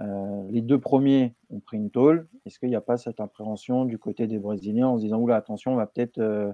Euh, 0.00 0.42
les 0.50 0.60
deux 0.60 0.80
premiers 0.80 1.34
ont 1.50 1.60
pris 1.60 1.76
une 1.76 1.90
tôle. 1.90 2.28
Est-ce 2.44 2.58
qu'il 2.58 2.68
n'y 2.68 2.76
a 2.76 2.80
pas 2.80 2.96
cette 2.96 3.20
appréhension 3.20 3.84
du 3.84 3.98
côté 3.98 4.26
des 4.26 4.38
Brésiliens 4.38 4.88
en 4.88 4.98
se 4.98 5.02
disant 5.02 5.18
Oula, 5.18 5.36
attention, 5.36 5.72
on 5.72 5.76
va 5.76 5.86
peut-être 5.86 6.18
euh, 6.18 6.52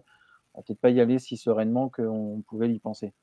peut 0.66 0.74
pas 0.74 0.90
y 0.90 1.00
aller 1.00 1.18
si 1.18 1.36
sereinement 1.36 1.88
qu'on 1.88 2.42
pouvait 2.46 2.70
y 2.70 2.78
penser? 2.78 3.14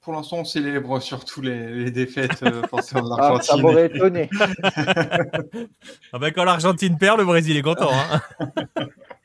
Pour 0.00 0.12
l'instant, 0.12 0.38
on 0.38 0.44
célèbre 0.44 1.00
surtout 1.00 1.42
les, 1.42 1.90
défaites 1.90 2.42
euh, 2.42 2.62
l'Argentine. 2.72 3.16
Ah, 3.18 3.38
ça 3.42 3.56
m'aurait 3.56 3.86
étonné. 3.86 4.30
ah 6.12 6.18
ben, 6.18 6.32
quand 6.32 6.44
l'Argentine 6.44 6.96
perd, 6.96 7.18
le 7.18 7.24
Brésil 7.24 7.56
est 7.56 7.62
content. 7.62 7.90
Hein. 7.92 8.22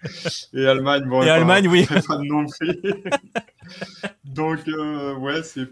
Et 0.53 0.65
Allemagne, 0.65 1.05
bon, 1.05 1.21
Et 1.21 1.29
Allemagne, 1.29 1.67
oui. 1.67 1.87
Donc, 4.25 4.67
euh, 4.67 5.15
ouais, 5.15 5.43
c'est 5.43 5.67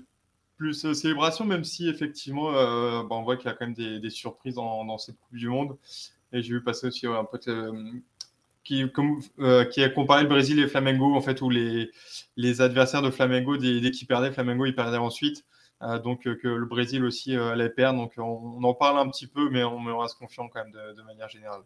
plus 0.57 0.85
euh, 0.85 0.93
célébration, 0.93 1.45
même 1.45 1.63
si 1.63 1.89
effectivement, 1.89 2.55
euh, 2.55 3.03
bah, 3.03 3.15
on 3.15 3.23
voit 3.23 3.37
qu'il 3.37 3.47
y 3.47 3.49
a 3.49 3.53
quand 3.53 3.65
même 3.65 3.73
des, 3.73 4.09
surprises 4.09 4.55
dans, 4.55 4.97
cette 4.97 5.19
Coupe 5.19 5.37
du 5.37 5.49
Monde. 5.49 5.77
Et 6.33 6.41
j'ai 6.41 6.53
vu 6.53 6.63
passer 6.63 6.87
aussi 6.87 7.07
un 7.07 7.25
pote 7.25 7.49
qui, 8.63 8.85
qui 9.71 9.83
a 9.83 9.89
comparé 9.89 10.23
le 10.23 10.29
Brésil 10.29 10.59
et 10.59 10.67
Flamengo, 10.67 11.15
en 11.15 11.21
fait, 11.21 11.41
où 11.41 11.49
les, 11.49 11.91
adversaires 12.61 13.01
de 13.01 13.11
Flamengo, 13.11 13.57
dès, 13.57 13.91
qu'ils 13.91 14.07
perdaient, 14.07 14.31
Flamengo, 14.31 14.65
ils 14.65 14.75
perdaient 14.75 14.97
ensuite. 14.97 15.45
donc 16.03 16.23
que 16.23 16.47
le 16.47 16.65
Brésil 16.65 17.03
aussi 17.03 17.35
allait 17.35 17.69
perdre. 17.69 17.99
Donc 17.99 18.13
on, 18.17 18.63
en 18.63 18.73
parle 18.73 18.99
un 18.99 19.09
petit 19.09 19.27
peu, 19.27 19.49
mais 19.49 19.63
on, 19.63 19.97
reste 19.97 20.17
confiant 20.17 20.47
quand 20.47 20.63
même 20.63 20.73
de 20.73 21.01
manière 21.03 21.29
générale. 21.29 21.61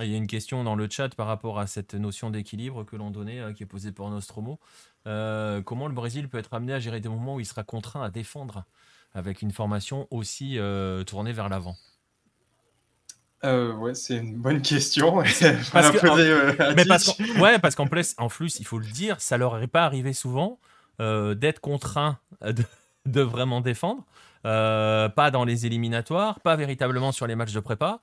Il 0.00 0.10
y 0.10 0.14
a 0.14 0.16
une 0.16 0.26
question 0.26 0.64
dans 0.64 0.74
le 0.74 0.88
chat 0.90 1.14
par 1.14 1.26
rapport 1.26 1.60
à 1.60 1.66
cette 1.68 1.94
notion 1.94 2.30
d'équilibre 2.30 2.84
que 2.84 2.96
l'on 2.96 3.10
donnait, 3.10 3.40
euh, 3.40 3.52
qui 3.52 3.62
est 3.62 3.66
posée 3.66 3.92
par 3.92 4.10
Nostromo. 4.10 4.58
Euh, 5.06 5.62
comment 5.62 5.86
le 5.86 5.94
Brésil 5.94 6.28
peut 6.28 6.38
être 6.38 6.52
amené 6.52 6.72
à 6.72 6.80
gérer 6.80 7.00
des 7.00 7.08
moments 7.08 7.36
où 7.36 7.40
il 7.40 7.46
sera 7.46 7.62
contraint 7.62 8.02
à 8.02 8.10
défendre 8.10 8.64
avec 9.12 9.42
une 9.42 9.52
formation 9.52 10.08
aussi 10.10 10.58
euh, 10.58 11.04
tournée 11.04 11.32
vers 11.32 11.48
l'avant? 11.48 11.76
Ouais, 13.44 13.94
c'est 13.94 14.16
une 14.16 14.36
bonne 14.36 14.62
question. 14.62 15.16
parce 15.72 15.90
que, 15.90 16.74
mais 16.74 16.84
parce 16.84 17.04
qu'en, 17.04 17.40
ouais, 17.40 17.58
parce 17.58 17.74
qu'en 17.74 17.86
plus, 17.86 18.14
en 18.18 18.28
plus, 18.28 18.58
il 18.60 18.66
faut 18.66 18.78
le 18.78 18.86
dire, 18.86 19.20
ça 19.20 19.36
leur 19.36 19.62
est 19.62 19.66
pas 19.66 19.84
arrivé 19.84 20.12
souvent 20.12 20.58
d'être 20.98 21.60
contraint 21.60 22.18
de, 22.42 23.20
vraiment 23.20 23.60
défendre, 23.60 24.04
pas 24.42 25.30
dans 25.32 25.44
les 25.44 25.66
éliminatoires, 25.66 26.40
pas 26.40 26.56
véritablement 26.56 27.12
sur 27.12 27.26
les 27.26 27.34
matchs 27.34 27.52
de 27.52 27.60
prépa. 27.60 28.00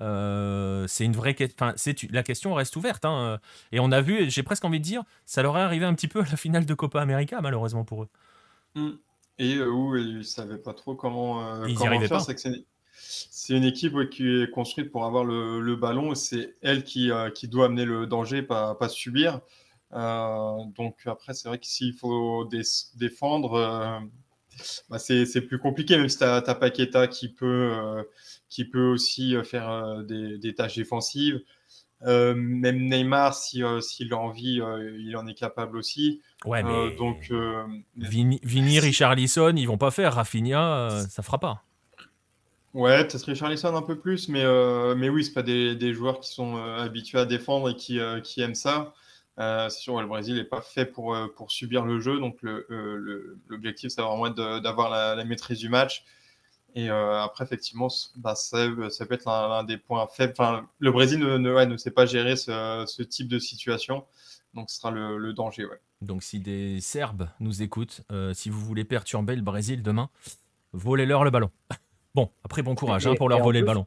Euh, 0.00 0.86
c'est 0.88 1.04
une 1.04 1.12
vraie 1.12 1.34
question. 1.34 1.74
la 2.10 2.22
question 2.22 2.54
reste 2.54 2.76
ouverte. 2.76 3.04
Hein. 3.04 3.38
Et 3.72 3.80
on 3.80 3.92
a 3.92 4.00
vu, 4.00 4.30
j'ai 4.30 4.42
presque 4.42 4.64
envie 4.64 4.78
de 4.78 4.84
dire, 4.84 5.02
ça 5.24 5.42
leur 5.42 5.56
est 5.56 5.62
arrivé 5.62 5.84
un 5.84 5.94
petit 5.94 6.08
peu 6.08 6.20
à 6.20 6.26
la 6.30 6.36
finale 6.36 6.66
de 6.66 6.74
Copa 6.74 7.00
América, 7.00 7.40
malheureusement 7.40 7.84
pour 7.84 8.04
eux. 8.04 8.08
Mm. 8.74 8.90
Et 9.38 9.56
euh, 9.56 9.68
où 9.68 9.96
ils 9.96 10.18
ne 10.18 10.22
savaient 10.22 10.58
pas 10.58 10.72
trop 10.72 10.94
comment, 10.94 11.42
euh, 11.42 11.68
ils 11.68 11.76
comment 11.76 12.00
faire. 12.00 12.20
C'est 12.20 12.64
une 13.48 13.64
équipe 13.64 14.10
qui 14.10 14.42
est 14.42 14.50
construite 14.50 14.90
pour 14.90 15.04
avoir 15.04 15.24
le, 15.24 15.76
ballon 15.76 16.12
et 16.12 16.16
c'est 16.16 16.56
elle 16.62 16.84
qui, 16.84 17.10
qui, 17.34 17.48
doit 17.48 17.66
amener 17.66 17.84
le 17.84 18.06
danger, 18.06 18.42
pas, 18.42 18.74
pas 18.74 18.88
subir. 18.88 19.40
donc 19.92 20.96
après, 21.06 21.34
c'est 21.34 21.48
vrai 21.48 21.58
que 21.58 21.66
s'il 21.66 21.92
faut 21.92 22.48
défendre, 22.96 24.02
bah, 24.90 24.98
c'est 24.98 25.40
plus 25.42 25.58
compliqué, 25.58 25.96
même 25.96 26.08
si 26.08 26.18
tu 26.18 26.24
as, 26.24 26.40
Paqueta 26.54 27.06
qui 27.06 27.28
peut 27.28 28.04
qui 28.48 28.64
peut 28.64 28.88
aussi 28.88 29.36
euh, 29.36 29.44
faire 29.44 29.68
euh, 29.68 30.02
des, 30.02 30.54
tâches 30.54 30.76
défensives. 30.76 31.40
Euh, 32.02 32.34
même 32.34 32.88
Neymar, 32.88 33.34
s'il 33.34 33.66
si, 33.80 34.08
a 34.10 34.16
envie, 34.16 34.60
il 34.98 35.16
en 35.16 35.26
est 35.26 35.34
capable 35.34 35.78
aussi. 35.78 36.20
Ouais, 36.44 36.62
mais 36.62 36.94
donc, 36.96 37.32
Vini, 37.96 38.38
Vini, 38.42 38.78
Richarlison, 38.80 39.54
ils 39.56 39.66
vont 39.66 39.78
pas 39.78 39.90
faire. 39.90 40.14
Rafinha, 40.14 41.06
ça 41.08 41.22
fera 41.22 41.38
pas. 41.38 41.64
Ouais, 42.76 43.06
peut-être 43.06 43.24
Richarlison 43.24 43.74
un 43.74 43.82
peu 43.82 43.98
plus, 43.98 44.28
mais, 44.28 44.44
mais 44.94 45.08
oui, 45.08 45.24
c'est 45.24 45.32
pas 45.32 45.42
des, 45.42 45.94
joueurs 45.94 46.20
qui 46.20 46.30
sont 46.30 46.56
habitués 46.56 47.18
à 47.18 47.24
défendre 47.24 47.70
et 47.70 47.74
qui, 47.74 47.98
qui 48.22 48.42
aiment 48.42 48.54
ça. 48.54 48.92
c'est 49.38 49.70
sûr, 49.70 49.98
le 50.00 50.06
Brésil 50.06 50.36
n'est 50.36 50.44
pas 50.44 50.60
fait 50.60 50.84
pour, 50.84 51.16
pour 51.36 51.50
subir 51.50 51.86
le 51.86 52.00
jeu, 52.00 52.20
donc 52.20 52.36
l'objectif, 52.42 53.90
c'est 53.90 54.02
vraiment 54.02 54.28
d'avoir 54.28 54.90
la, 54.90 55.24
maîtrise 55.24 55.58
du 55.58 55.70
match 55.70 56.04
et 56.76 56.90
euh, 56.90 57.22
après, 57.22 57.42
effectivement, 57.42 57.88
bah, 58.16 58.34
ça, 58.34 58.58
peut 58.68 59.14
être 59.14 59.24
l'un 59.24 59.64
des 59.64 59.78
points 59.78 60.06
faibles. 60.06 60.34
Enfin, 60.38 60.68
le 60.78 60.92
Brésil 60.92 61.18
ne, 61.18 61.38
ne, 61.38 61.76
sait 61.78 61.90
pas 61.90 62.04
gérer 62.04 62.36
ce, 62.36 63.02
type 63.02 63.28
de 63.28 63.38
situation. 63.38 64.04
Donc, 64.52 64.68
ce 64.68 64.76
sera 64.76 64.90
le, 64.90 65.32
danger. 65.32 65.64
Ouais. 65.64 65.80
Donc, 66.02 66.22
si 66.22 66.38
des 66.38 66.82
Serbes 66.82 67.30
nous 67.40 67.62
écoutent, 67.62 68.02
euh, 68.12 68.34
si 68.34 68.50
vous 68.50 68.60
voulez 68.60 68.84
perturber 68.84 69.36
le 69.36 69.42
Brésil 69.42 69.82
demain, 69.82 70.10
volez-leur 70.74 71.24
le 71.24 71.30
ballon. 71.30 71.50
Bon, 72.16 72.30
après, 72.44 72.62
bon 72.62 72.74
courage 72.74 73.06
hein, 73.06 73.14
pour 73.14 73.28
leur 73.28 73.42
voler 73.42 73.60
le 73.60 73.66
ballon. 73.66 73.84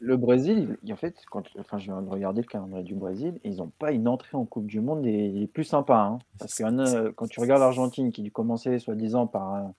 le 0.00 0.16
Brésil, 0.16 0.76
en 0.90 0.96
fait, 0.96 1.14
quand, 1.30 1.44
enfin, 1.56 1.78
je 1.78 1.84
viens 1.84 2.02
de 2.02 2.08
regarder 2.08 2.40
le 2.40 2.48
calendrier 2.48 2.82
du 2.82 2.96
Brésil, 2.96 3.38
ils 3.44 3.58
n'ont 3.58 3.70
pas 3.78 3.92
une 3.92 4.08
entrée 4.08 4.36
en 4.36 4.44
Coupe 4.44 4.66
du 4.66 4.80
Monde 4.80 5.02
des, 5.02 5.48
plus 5.54 5.62
sympas. 5.62 6.02
Hein. 6.02 6.18
parce 6.40 6.54
que 6.56 7.10
quand 7.10 7.28
tu 7.28 7.38
regardes 7.38 7.60
l'Argentine, 7.60 8.10
qui 8.10 8.28
commençait 8.32 8.80
soi-disant 8.80 9.28
par 9.28 9.54
un, 9.54 9.74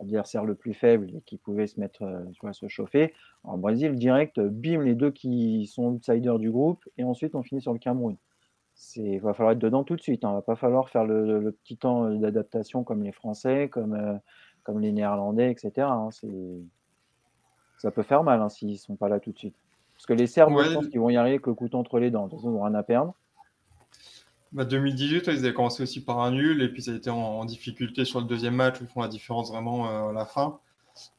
adversaire 0.00 0.46
le 0.46 0.54
plus 0.54 0.74
faible 0.74 1.10
et 1.14 1.20
qui 1.20 1.36
pouvait 1.36 1.66
se 1.66 1.78
mettre, 1.78 2.02
euh, 2.02 2.24
tu 2.32 2.40
vois, 2.40 2.54
se 2.54 2.66
chauffer. 2.68 3.12
En 3.44 3.58
Brésil, 3.58 3.94
direct, 3.94 4.40
bim, 4.40 4.82
les 4.82 4.94
deux 4.94 5.10
qui 5.10 5.66
sont 5.66 5.84
outsiders 5.84 6.38
du 6.38 6.50
groupe, 6.50 6.82
et 6.96 7.04
ensuite 7.04 7.34
on 7.34 7.42
finit 7.42 7.60
sur 7.60 7.74
le 7.74 7.78
Cameroun. 7.78 8.16
Il 8.96 9.20
va 9.20 9.34
falloir 9.34 9.52
être 9.52 9.58
dedans 9.58 9.84
tout 9.84 9.96
de 9.96 10.00
suite. 10.00 10.20
Il 10.22 10.26
hein. 10.26 10.30
ne 10.30 10.36
va 10.36 10.42
pas 10.42 10.56
falloir 10.56 10.88
faire 10.88 11.04
le, 11.04 11.52
petit 11.62 11.76
temps 11.76 12.08
d'adaptation 12.10 12.84
comme 12.84 13.02
les 13.02 13.12
Français, 13.12 13.68
comme, 13.68 13.92
euh, 13.92 14.16
comme 14.62 14.80
les 14.80 14.92
Néerlandais, 14.92 15.50
etc. 15.50 15.86
Hein. 15.90 16.08
Ça 17.82 17.90
peut 17.90 18.04
faire 18.04 18.22
mal 18.22 18.40
hein, 18.40 18.48
s'ils 18.48 18.70
ne 18.70 18.76
sont 18.76 18.94
pas 18.94 19.08
là 19.08 19.18
tout 19.18 19.32
de 19.32 19.38
suite. 19.38 19.56
Parce 19.96 20.06
que 20.06 20.12
les 20.12 20.28
Serbes, 20.28 20.56
je 20.62 20.72
pense 20.72 20.86
qu'ils 20.86 21.00
vont 21.00 21.10
y 21.10 21.16
arriver 21.16 21.34
avec 21.34 21.46
le 21.48 21.54
couteau 21.54 21.78
entre 21.78 21.98
les 21.98 22.12
dents. 22.12 22.26
De 22.26 22.30
toute 22.30 22.38
façon, 22.38 22.50
ils 22.50 22.54
n'ont 22.54 22.62
rien 22.62 22.74
à 22.74 22.84
perdre. 22.84 23.12
2018, 24.52 25.26
bah, 25.26 25.32
ils 25.32 25.38
avaient 25.38 25.52
commencé 25.52 25.82
aussi 25.82 26.04
par 26.04 26.20
un 26.20 26.30
nul, 26.30 26.62
et 26.62 26.68
puis 26.68 26.82
ça 26.82 26.92
a 26.92 26.94
été 26.94 27.10
en, 27.10 27.44
difficulté 27.44 28.04
sur 28.04 28.20
le 28.20 28.26
deuxième 28.26 28.54
match, 28.54 28.80
où 28.80 28.84
ils 28.84 28.86
font 28.88 29.00
la 29.00 29.08
différence 29.08 29.50
vraiment 29.50 29.88
euh, 29.88 30.10
à 30.10 30.12
la 30.12 30.26
fin. 30.26 30.60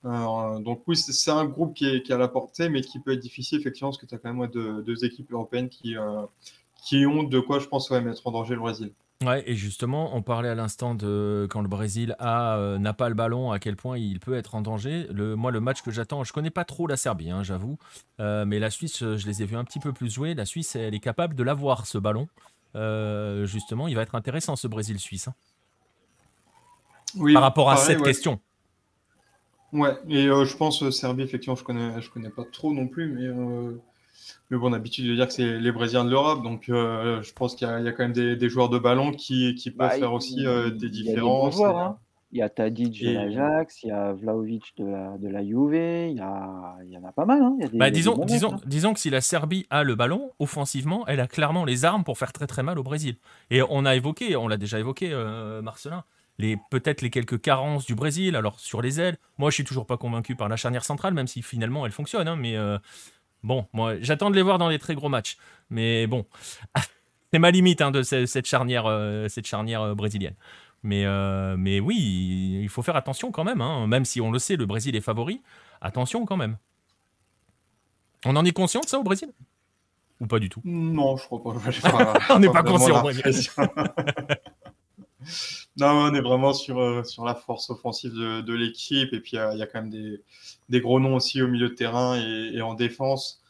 Euh, 0.05 0.59
donc 0.59 0.83
oui, 0.87 0.95
c'est 0.95 1.31
un 1.31 1.43
groupe 1.43 1.73
qui 1.73 1.85
est, 1.85 2.09
à 2.11 2.17
la 2.17 2.29
portée, 2.29 2.69
mais 2.69 2.79
qui 2.79 2.97
peut 2.99 3.11
être 3.11 3.19
difficile, 3.19 3.59
effectivement, 3.59 3.89
parce 3.89 3.97
que 3.97 4.05
tu 4.05 4.15
as 4.15 4.17
quand 4.17 4.33
même 4.33 4.47
deux, 4.47 5.03
équipes 5.03 5.33
européennes 5.33 5.67
qui, 5.67 5.97
euh, 5.97 6.21
qui 6.81 7.05
ont 7.05 7.23
de 7.23 7.39
quoi, 7.41 7.59
je 7.59 7.67
pense, 7.67 7.91
mettre 7.91 8.25
en 8.25 8.31
danger 8.31 8.53
le 8.53 8.61
Brésil. 8.61 8.93
Ouais, 9.23 9.43
et 9.45 9.55
justement, 9.55 10.15
on 10.15 10.21
parlait 10.21 10.49
à 10.49 10.55
l'instant 10.55 10.95
de 10.95 11.47
quand 11.49 11.61
le 11.61 11.67
Brésil 11.67 12.15
a 12.19 12.77
n'a 12.79 12.93
pas 12.93 13.09
le 13.09 13.15
ballon, 13.15 13.51
à 13.51 13.59
quel 13.59 13.75
point 13.75 13.97
il 13.97 14.19
peut 14.19 14.35
être 14.35 14.55
en 14.55 14.61
danger. 14.61 15.07
Le, 15.11 15.35
moi, 15.35 15.51
le 15.51 15.59
match 15.59 15.81
que 15.81 15.91
j'attends, 15.91 16.23
je 16.23 16.33
connais 16.33 16.49
pas 16.49 16.65
trop 16.65 16.87
la 16.87 16.97
Serbie, 16.97 17.29
hein, 17.29 17.43
j'avoue, 17.43 17.77
mais 18.19 18.59
la 18.59 18.69
Suisse, 18.69 18.99
je 18.99 19.27
les 19.27 19.43
ai 19.43 19.45
vus 19.45 19.55
un 19.55 19.63
petit 19.63 19.79
peu 19.79 19.93
plus 19.93 20.13
jouer. 20.13 20.33
La 20.33 20.45
Suisse, 20.45 20.75
elle 20.75 20.95
est 20.95 20.99
capable 20.99 21.35
de 21.35 21.43
l'avoir 21.43 21.85
ce 21.85 21.97
ballon. 21.97 22.27
Euh, 22.75 23.45
justement, 23.45 23.87
il 23.87 23.95
va 23.95 24.01
être 24.01 24.15
intéressant 24.15 24.55
ce 24.55 24.67
Brésil-Suisse. 24.67 25.27
Hein. 25.27 25.35
Oui, 27.15 27.33
par 27.33 27.43
rapport 27.43 27.69
à 27.69 27.77
cette 27.77 28.01
question. 28.01 28.39
Ouais, 29.71 29.95
et 30.07 30.27
euh, 30.27 30.45
je 30.45 30.55
pense 30.55 30.81
euh, 30.83 30.91
Serbie, 30.91 31.23
effectivement, 31.23 31.55
je 31.55 31.63
connais, 31.63 32.01
je 32.01 32.09
connais 32.09 32.29
pas 32.29 32.43
trop 32.43 32.73
non 32.73 32.87
plus, 32.87 33.07
mais, 33.07 33.27
mais 34.49 34.57
bon, 34.57 34.69
on 34.69 34.73
a 34.73 34.77
l'habitude 34.77 35.07
de 35.07 35.15
dire 35.15 35.27
que 35.27 35.33
c'est 35.33 35.59
les 35.59 35.71
Brésiliens 35.71 36.05
de 36.05 36.09
l'Europe, 36.09 36.43
donc 36.43 36.65
je 36.67 37.33
pense 37.33 37.55
qu'il 37.55 37.67
y, 37.67 37.71
a 37.71 37.91
quand 37.91 38.03
même 38.03 38.13
des, 38.13 38.49
joueurs 38.49 38.69
de 38.69 38.77
ballon 38.77 39.11
qui, 39.11 39.55
qui 39.55 39.71
peuvent 39.71 39.89
bah, 39.89 39.97
faire 39.97 40.13
aussi 40.13 40.45
des 40.77 40.89
différences. 40.89 41.59
Il 42.33 42.39
y 42.39 42.41
a 42.41 42.49
Tadic 42.49 42.99
de 43.03 43.11
l'Ajax, 43.11 43.83
il 43.83 43.89
y 43.89 43.91
a 43.91 44.11
Vlaovic 44.11 44.73
de 44.77 44.85
la, 44.85 45.17
de 45.19 45.27
la 45.27 45.45
Juve, 45.45 45.75
il 45.75 46.17
y, 46.17 46.19
a, 46.19 46.77
il 46.83 46.89
y 46.89 46.97
en 46.97 47.03
a 47.03 47.11
pas 47.11 47.25
mal. 47.25 47.43
Hein. 47.43 47.57
bah, 47.73 47.91
disons, 47.91 48.17
disons, 48.25 48.55
hein. 48.55 48.61
disons 48.65 48.95
que 48.95 48.99
si 48.99 49.11
la 49.11 49.21
Serbie 49.21 49.67
a 49.69 49.83
le 49.83 49.93
ballon, 49.93 50.31
offensivement, 50.39 51.05
elle 51.05 51.19
a 51.19 51.27
clairement 51.27 51.63
les 51.63 51.85
armes 51.85 52.03
pour 52.03 52.17
faire 52.17 52.33
très 52.33 52.47
très 52.47 52.63
mal 52.63 52.79
au 52.79 52.83
Brésil. 52.83 53.17
Et 53.51 53.61
on 53.69 53.85
a 53.85 53.95
évoqué, 53.95 54.35
on 54.35 54.47
l'a 54.47 54.57
déjà 54.57 54.79
évoqué, 54.79 55.11
euh, 55.11 55.61
Marcelin, 55.61 56.05
les, 56.39 56.57
peut-être 56.71 57.03
les 57.03 57.11
quelques 57.11 57.39
carences 57.39 57.85
du 57.85 57.93
Brésil, 57.93 58.35
alors 58.35 58.59
sur 58.59 58.81
les 58.81 58.99
ailes. 58.99 59.17
Moi, 59.37 59.51
je 59.51 59.53
suis 59.53 59.63
toujours 59.63 59.85
pas 59.85 59.97
convaincu 59.97 60.35
par 60.35 60.49
la 60.49 60.55
charnière 60.55 60.85
centrale, 60.85 61.13
même 61.13 61.27
si 61.27 61.43
finalement 61.43 61.85
elle 61.85 61.91
fonctionne. 61.91 62.27
Hein, 62.27 62.35
mais 62.35 62.57
euh, 62.57 62.79
bon, 63.43 63.67
moi, 63.73 63.95
j'attends 63.99 64.29
de 64.29 64.35
les 64.35 64.41
voir 64.41 64.57
dans 64.57 64.69
les 64.69 64.79
très 64.79 64.95
gros 64.95 65.09
matchs. 65.09 65.37
Mais 65.69 66.07
bon, 66.07 66.25
c'est 67.31 67.39
ma 67.39 67.51
limite 67.51 67.81
de 67.81 68.01
cette 68.01 68.45
charnière, 68.45 68.85
euh, 68.85 69.27
cette 69.27 69.47
charnière 69.47 69.95
brésilienne. 69.95 70.35
Mais, 70.83 71.05
euh, 71.05 71.55
mais 71.57 71.79
oui, 71.79 72.59
il 72.61 72.69
faut 72.69 72.81
faire 72.81 72.97
attention 72.97 73.31
quand 73.31 73.45
même, 73.45 73.61
hein. 73.61 73.87
même 73.87 74.03
si 74.03 74.19
on 74.19 74.31
le 74.31 74.39
sait, 74.39 74.57
le 74.57 74.65
Brésil 74.65 74.95
est 74.97 75.01
favori. 75.01 75.41
Attention 75.81 76.25
quand 76.25 76.37
même. 76.37 76.57
On 78.25 78.35
en 78.35 78.43
est 78.45 78.51
conscient 78.51 78.81
de 78.81 78.87
ça 78.87 78.99
au 78.99 79.03
Brésil? 79.03 79.31
Ou 80.19 80.27
pas 80.27 80.39
du 80.39 80.49
tout? 80.49 80.61
Non, 80.65 81.15
je 81.17 81.25
crois 81.25 81.41
pas. 81.41 81.53
on 82.35 82.39
n'est 82.39 82.49
pas, 82.49 82.63
conscient. 82.63 83.03
non, 85.77 85.87
on 85.87 86.13
est 86.13 86.21
vraiment 86.21 86.53
sur, 86.53 86.79
euh, 86.79 87.03
sur 87.03 87.25
la 87.25 87.35
force 87.35 87.69
offensive 87.69 88.13
de, 88.13 88.53
l'équipe. 88.53 89.13
Et 89.13 89.19
puis, 89.19 89.37
il 89.37 89.57
y, 89.57 89.61
a 89.61 89.67
quand 89.67 89.81
même 89.81 89.89
des, 89.89 90.21
des, 90.69 90.81
gros 90.81 90.99
noms 90.99 91.15
aussi 91.15 91.41
au 91.41 91.47
milieu 91.47 91.69
de 91.69 91.73
terrain 91.73 92.15
et, 92.17 92.61
en 92.61 92.73
défense. 92.73 93.41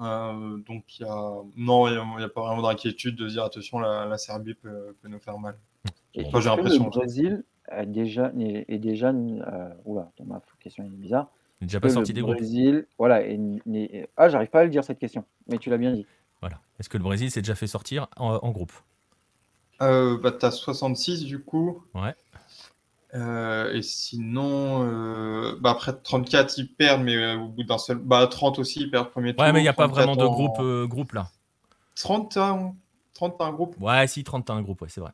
Euh, 0.00 0.56
donc, 0.66 0.98
y 0.98 1.04
a... 1.04 1.32
non, 1.56 1.88
il 1.88 2.16
n'y 2.18 2.24
a, 2.24 2.28
pas 2.28 2.42
vraiment 2.42 2.62
d'inquiétude 2.62 3.16
de 3.16 3.28
dire 3.28 3.44
attention, 3.44 3.78
la, 3.78 4.18
Serbie 4.18 4.54
peut, 4.54 4.96
peut, 5.00 5.08
nous 5.08 5.20
faire 5.20 5.38
mal. 5.38 5.56
j'ai 6.14 6.22
l'impression. 6.22 6.84
Le 6.84 6.90
Brésil 6.90 7.44
est 7.70 7.86
déjà. 7.86 8.32
Est 8.38 8.78
déjà 8.78 9.10
euh... 9.10 9.68
Oula, 9.84 10.10
ma 10.24 10.40
question 10.60 10.84
est 10.84 10.88
bizarre. 10.88 11.28
Il 11.60 11.64
n'est 11.64 11.68
déjà 11.68 11.80
pas 11.80 11.90
sorti 11.90 12.12
des 12.12 12.22
Brésil, 12.22 12.86
voilà. 12.98 13.22
Et, 13.24 14.08
ah, 14.16 14.28
j'arrive 14.28 14.48
pas 14.48 14.60
à 14.60 14.64
le 14.64 14.70
dire 14.70 14.82
cette 14.82 14.98
question, 14.98 15.24
mais 15.46 15.58
tu 15.58 15.70
l'as 15.70 15.78
bien 15.78 15.92
dit. 15.92 16.04
Voilà. 16.40 16.58
Est-ce 16.80 16.88
que 16.88 16.98
le 16.98 17.04
Brésil 17.04 17.30
s'est 17.30 17.40
déjà 17.40 17.54
fait 17.54 17.68
sortir 17.68 18.08
en, 18.16 18.50
groupe? 18.50 18.72
Euh, 19.82 20.18
bah, 20.18 20.32
Tu 20.32 20.46
as 20.46 20.50
66 20.50 21.24
du 21.24 21.42
coup. 21.42 21.82
Ouais. 21.94 22.14
Euh, 23.14 23.72
et 23.74 23.82
sinon, 23.82 24.86
euh, 24.86 25.56
bah, 25.60 25.72
après 25.72 25.92
34, 25.94 26.56
ils 26.58 26.72
perdent, 26.72 27.02
mais 27.02 27.16
euh, 27.16 27.36
au 27.36 27.48
bout 27.48 27.64
d'un 27.64 27.78
seul. 27.78 27.98
Bah, 27.98 28.26
30 28.26 28.58
aussi, 28.58 28.80
ils 28.80 28.90
perdent 28.90 29.10
premier 29.10 29.34
tour. 29.34 29.44
Ouais, 29.44 29.52
mais 29.52 29.60
il 29.60 29.64
n'y 29.64 29.68
a 29.68 29.74
pas 29.74 29.86
vraiment 29.86 30.16
de 30.16 30.26
groupe, 30.26 30.60
groupe 30.88 31.12
là. 31.12 31.30
30, 31.96 32.38
30 33.14 33.40
un 33.40 33.52
groupe? 33.52 33.76
Ouais, 33.80 34.06
si, 34.06 34.24
30 34.24 34.48
un 34.50 34.62
groupe, 34.62 34.80
ouais, 34.80 34.88
c'est 34.88 35.02
vrai. 35.02 35.12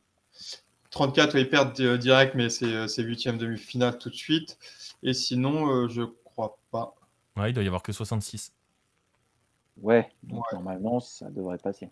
34, 0.91 1.35
ils 1.35 1.49
perdent 1.49 1.79
direct, 1.97 2.35
mais 2.35 2.49
c'est 2.49 3.01
huitième 3.03 3.37
demi-finale 3.37 3.97
tout 3.97 4.09
de 4.09 4.15
suite. 4.15 4.57
Et 5.03 5.13
sinon, 5.13 5.87
je 5.87 6.03
pas. 6.71 6.95
Ouais, 7.37 7.51
il 7.51 7.53
doit 7.53 7.63
y 7.63 7.67
avoir 7.67 7.83
que 7.83 7.91
66. 7.91 8.53
Ouais, 9.81 10.09
donc 10.23 10.43
normalement, 10.51 10.99
ça 10.99 11.29
devrait 11.29 11.57
passer. 11.57 11.89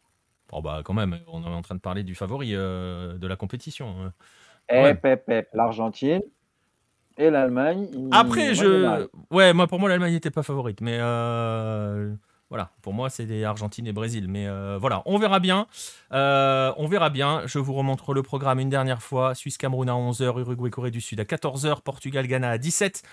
Oh 0.52 0.62
bah 0.62 0.82
quand 0.84 0.94
même, 0.94 1.18
on 1.28 1.44
est 1.44 1.48
en 1.48 1.62
train 1.62 1.76
de 1.76 1.80
parler 1.80 2.04
du 2.04 2.16
favori 2.16 2.52
euh, 2.54 3.18
de 3.18 3.28
la 3.28 3.36
compétition. 3.36 3.96
Hein. 4.02 4.14
Eh, 4.70 4.94
pep, 4.96 5.50
l'Argentine 5.54 6.22
et 7.18 7.30
l'Allemagne. 7.30 7.88
Après, 8.12 8.54
je. 8.54 9.08
Ouais, 9.32 9.54
moi 9.54 9.68
pour 9.68 9.80
moi, 9.80 9.90
l'Allemagne 9.90 10.14
n'était 10.14 10.32
pas 10.32 10.44
favorite. 10.44 10.82
Mais 10.82 10.98
euh, 11.00 12.14
voilà, 12.50 12.72
pour 12.82 12.94
moi, 12.94 13.10
c'est 13.10 13.26
des 13.26 13.44
Argentine 13.44 13.88
et 13.88 13.94
Brésil. 13.94 14.28
Mais 14.30 14.48
euh, 14.48 14.78
voilà, 14.80 15.04
on 15.06 15.18
verra 15.18 15.40
bien. 15.40 15.68
on 16.12 16.88
verra 16.90 17.10
bien. 17.10 17.42
Je 17.46 17.60
vous 17.60 17.74
remontre 17.74 18.14
le 18.14 18.24
programme 18.24 18.60
une 18.60 18.70
dernière 18.70 19.02
fois. 19.02 19.36
Suisse-Cameroun 19.36 19.90
à 19.90 19.94
11h, 19.94 20.40
Uruguay-Corée 20.40 20.92
du 20.92 21.02
Sud 21.02 21.20
à 21.20 21.24
14h, 21.24 21.82
Portugal-Ghana 21.82 22.50
à 22.50 22.58
17h. 22.58 23.04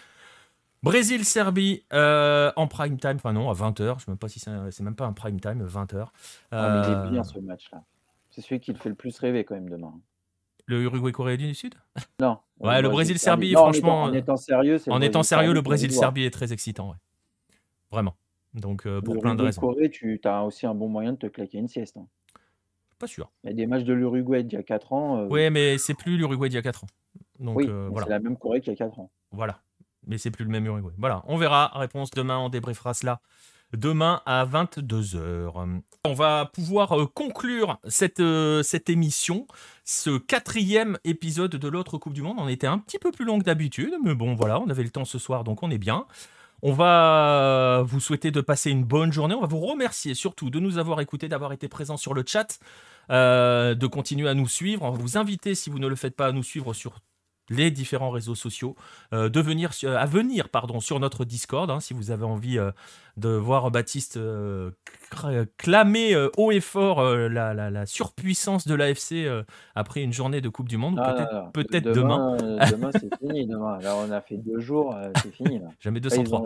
Brésil-Serbie 0.85 1.83
euh, 1.95 2.53
en 2.57 2.69
prime 2.69 2.99
time, 2.99 3.15
enfin 3.17 3.33
non, 3.33 3.51
à 3.51 3.55
20h, 3.55 3.77
je 3.79 3.93
ne 3.93 3.99
sais 3.99 4.05
même 4.09 4.19
pas 4.19 4.29
si 4.29 4.39
c'est 4.39 4.81
même 4.81 4.95
pas 4.95 5.07
un 5.07 5.15
prime 5.15 5.41
time, 5.41 5.65
20h. 5.65 6.07
Ah, 6.51 6.71
mais 6.71 6.89
il 6.89 6.93
est 6.93 7.11
bien 7.11 7.21
euh, 7.21 7.25
ce 7.25 7.39
match-là. 7.39 7.83
C'est 8.31 8.43
celui 8.43 8.61
qui 8.61 8.75
te 8.75 8.79
fait 8.79 8.91
le 8.91 8.95
plus 8.95 9.17
rêver 9.19 9.45
quand 9.45 9.55
même 9.55 9.71
demain. 9.71 9.95
Le 10.67 10.83
Uruguay-Corée 10.83 11.37
du 11.37 11.55
Sud? 11.55 11.75
Non. 12.21 12.39
Ouais, 12.61 12.83
le 12.83 12.89
Brésil-Serbie, 12.91 13.53
franchement. 13.53 14.05
En 14.05 14.13
étant, 14.13 14.37
sérieux, 14.37 14.79
En 14.89 15.01
étant 15.01 15.23
sérieux, 15.23 15.53
le 15.53 15.63
Brésil-Serbie 15.63 16.25
est 16.25 16.31
très 16.31 16.53
excitant, 16.53 16.91
ouais. 16.91 16.97
Vraiment. 17.91 18.15
Donc, 18.55 18.87
euh, 18.87 19.01
pour 19.01 19.19
plein 19.19 19.35
de 19.35 19.43
raisons. 19.43 19.61
Corée, 19.61 19.91
tu 19.91 20.21
as 20.25 20.45
aussi 20.45 20.67
un 20.67 20.75
bon 20.75 20.89
moyen 20.89 21.13
de 21.13 21.19
te 21.19 21.27
claquer 21.27 21.59
une 21.59 21.69
sieste. 21.69 21.97
Hein. 21.97 22.07
Pas 22.99 23.07
sûr. 23.07 23.31
Il 23.43 23.51
y 23.51 23.53
a 23.53 23.57
des 23.57 23.67
matchs 23.67 23.85
de 23.85 23.93
l'Uruguay 23.93 24.43
d'il 24.43 24.57
y 24.57 24.61
a 24.61 24.63
4 24.63 24.93
ans. 24.93 25.27
Oui, 25.29 25.51
mais 25.51 25.79
c'est 25.79 25.95
plus 25.95 26.17
l'Uruguay 26.17 26.49
d'il 26.49 26.57
y 26.57 26.59
a 26.59 26.63
4 26.63 26.85
ans. 26.85 26.89
Donc, 27.41 27.57
oui, 27.57 27.67
voilà. 27.67 28.07
c'est 28.07 28.11
la 28.11 28.21
même 28.21 28.37
Corée 28.37 28.61
qu'il 28.61 28.73
y 28.73 28.75
a 28.75 28.77
4 28.77 28.99
ans. 29.01 29.11
Voilà 29.33 29.61
mais 30.07 30.19
c'est 30.19 30.31
plus 30.31 30.45
le 30.45 30.51
même 30.51 30.67
Uruguay. 30.67 30.95
Voilà, 30.99 31.23
on 31.27 31.37
verra. 31.37 31.73
Réponse 31.75 32.11
demain, 32.11 32.39
on 32.39 32.49
débriefera 32.49 32.95
cela 32.95 33.21
demain 33.77 34.21
à 34.27 34.47
22h. 34.47 35.81
On 36.05 36.13
va 36.13 36.51
pouvoir 36.53 36.99
euh, 36.99 37.07
conclure 37.07 37.79
cette, 37.89 38.21
euh, 38.21 38.63
cette 38.63 38.89
émission, 38.91 39.47
ce 39.85 40.19
quatrième 40.19 40.99
épisode 41.05 41.57
de 41.57 41.69
l'autre 41.69 41.99
Coupe 41.99 42.13
du 42.13 42.23
Monde. 42.23 42.37
On 42.39 42.49
était 42.49 42.67
un 42.67 42.79
petit 42.79 42.99
peu 42.99 43.11
plus 43.11 43.25
long 43.25 43.39
que 43.39 43.45
d'habitude, 43.45 43.95
mais 44.05 44.15
bon, 44.15 44.35
voilà, 44.35 44.61
on 44.61 44.69
avait 44.69 44.83
le 44.83 44.91
temps 44.91 45.05
ce 45.05 45.19
soir, 45.19 45.45
donc 45.45 45.63
on 45.63 45.71
est 45.71 45.79
bien. 45.79 46.07
On 46.63 46.73
va 46.73 47.83
vous 47.87 48.01
souhaiter 48.01 48.31
de 48.31 48.41
passer 48.41 48.71
une 48.71 48.85
bonne 48.85 49.13
journée. 49.13 49.35
On 49.35 49.41
va 49.43 49.47
vous 49.47 49.61
remercier 49.61 50.15
surtout 50.15 50.49
de 50.49 50.61
nous 50.61 50.79
avoir 50.79 51.01
écoutés, 51.01 51.29
d'avoir 51.29 51.53
été 51.53 51.69
présents 51.69 51.99
sur 51.99 52.15
le 52.15 52.25
chat, 52.27 52.59
euh, 53.11 53.75
de 53.75 53.87
continuer 53.87 54.29
à 54.31 54.35
nous 54.35 54.49
suivre. 54.49 54.83
On 54.83 54.91
va 54.91 54.99
vous 54.99 55.19
inviter, 55.19 55.55
si 55.55 55.69
vous 55.69 55.79
ne 55.79 55.87
le 55.87 55.97
faites 55.97 56.17
pas, 56.17 56.29
à 56.29 56.33
nous 56.33 56.43
suivre 56.43 56.73
sur 56.73 57.01
les 57.51 57.71
différents 57.71 58.11
réseaux 58.11 58.35
sociaux, 58.35 58.75
euh, 59.13 59.29
de 59.29 59.41
venir, 59.41 59.71
à 59.85 60.07
venir 60.07 60.49
pardon, 60.49 60.81
sur 60.81 61.01
notre 61.01 61.25
Discord, 61.25 61.71
hein, 61.71 61.81
si 61.81 61.95
vous 61.95 62.11
avez 62.11 62.25
envie 62.25 62.59
euh, 62.59 62.71
de 63.17 63.29
voir 63.29 63.71
Baptiste 63.71 64.17
euh, 64.17 64.71
clamer 65.57 66.17
haut 66.37 66.51
et 66.51 66.61
fort 66.61 67.03
la, 67.05 67.55
la, 67.55 67.87
surpuissance 67.87 68.67
de 68.67 68.75
l'AFC 68.75 69.29
après 69.77 70.03
une 70.03 70.13
journée 70.13 70.41
de 70.41 70.49
Coupe 70.49 70.69
du 70.69 70.77
Monde, 70.77 70.99
ah, 71.01 71.51
peut-être 71.53 71.93
demain. 71.93 72.37
Demain, 72.37 72.91
c'est 72.93 73.15
fini. 73.19 73.47
Demain. 73.47 73.79
Là, 73.81 73.95
on 73.97 74.11
a 74.11 74.21
fait 74.21 74.37
deux 74.37 74.59
jours, 74.59 74.97
c'est 75.23 75.33
fini. 75.33 75.61
Jamais 75.79 76.01
203. 76.01 76.43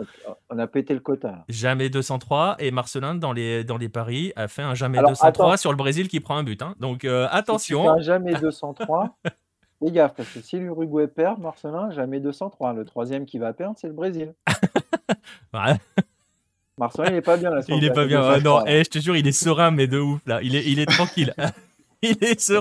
on 0.49 0.59
a 0.59 0.67
pété 0.67 0.93
le 0.93 0.99
quota. 0.99 1.43
Jamais 1.49 1.89
203. 1.89 2.57
Et 2.59 2.69
Marcelin, 2.69 3.15
dans 3.15 3.33
les, 3.33 3.63
dans 3.63 3.77
les 3.77 3.89
paris, 3.89 4.31
a 4.35 4.47
fait 4.47 4.61
un 4.61 4.75
jamais 4.75 4.99
203 4.99 5.57
sur 5.57 5.71
le 5.71 5.77
Brésil 5.77 6.07
qui 6.07 6.19
prend 6.19 6.37
un 6.37 6.43
but. 6.43 6.61
Hein. 6.61 6.75
Donc 6.79 7.05
attention. 7.05 7.89
un 7.89 7.99
jamais 7.99 8.33
203. 8.33 9.17
Fais 9.79 9.91
gaffe, 9.91 10.13
parce 10.15 10.29
que 10.29 10.41
si 10.41 10.57
l'Uruguay 10.57 11.07
perd, 11.07 11.39
Marcelin, 11.39 11.89
jamais 11.91 12.19
203. 12.19 12.73
Le 12.73 12.85
troisième 12.85 13.25
qui 13.25 13.37
va 13.37 13.53
perdre, 13.53 13.75
c'est 13.79 13.87
le 13.87 13.93
Brésil. 13.93 14.33
Marcelin, 16.77 17.09
il 17.09 17.15
est 17.15 17.21
pas 17.21 17.37
bien 17.37 17.49
là. 17.49 17.61
Il 17.67 17.83
est 17.83 17.93
pas 17.93 18.05
bien. 18.05 18.39
non, 18.39 18.65
eh, 18.65 18.83
je 18.83 18.89
te 18.89 18.99
jure, 18.99 19.15
il 19.15 19.27
est 19.27 19.31
serein, 19.31 19.71
mais 19.71 19.87
de 19.87 19.99
ouf 19.99 20.21
là. 20.25 20.39
Il 20.41 20.55
est, 20.55 20.65
il 20.65 20.79
est 20.79 20.85
tranquille. 20.85 21.33
il 22.03 22.17
est. 22.23 22.51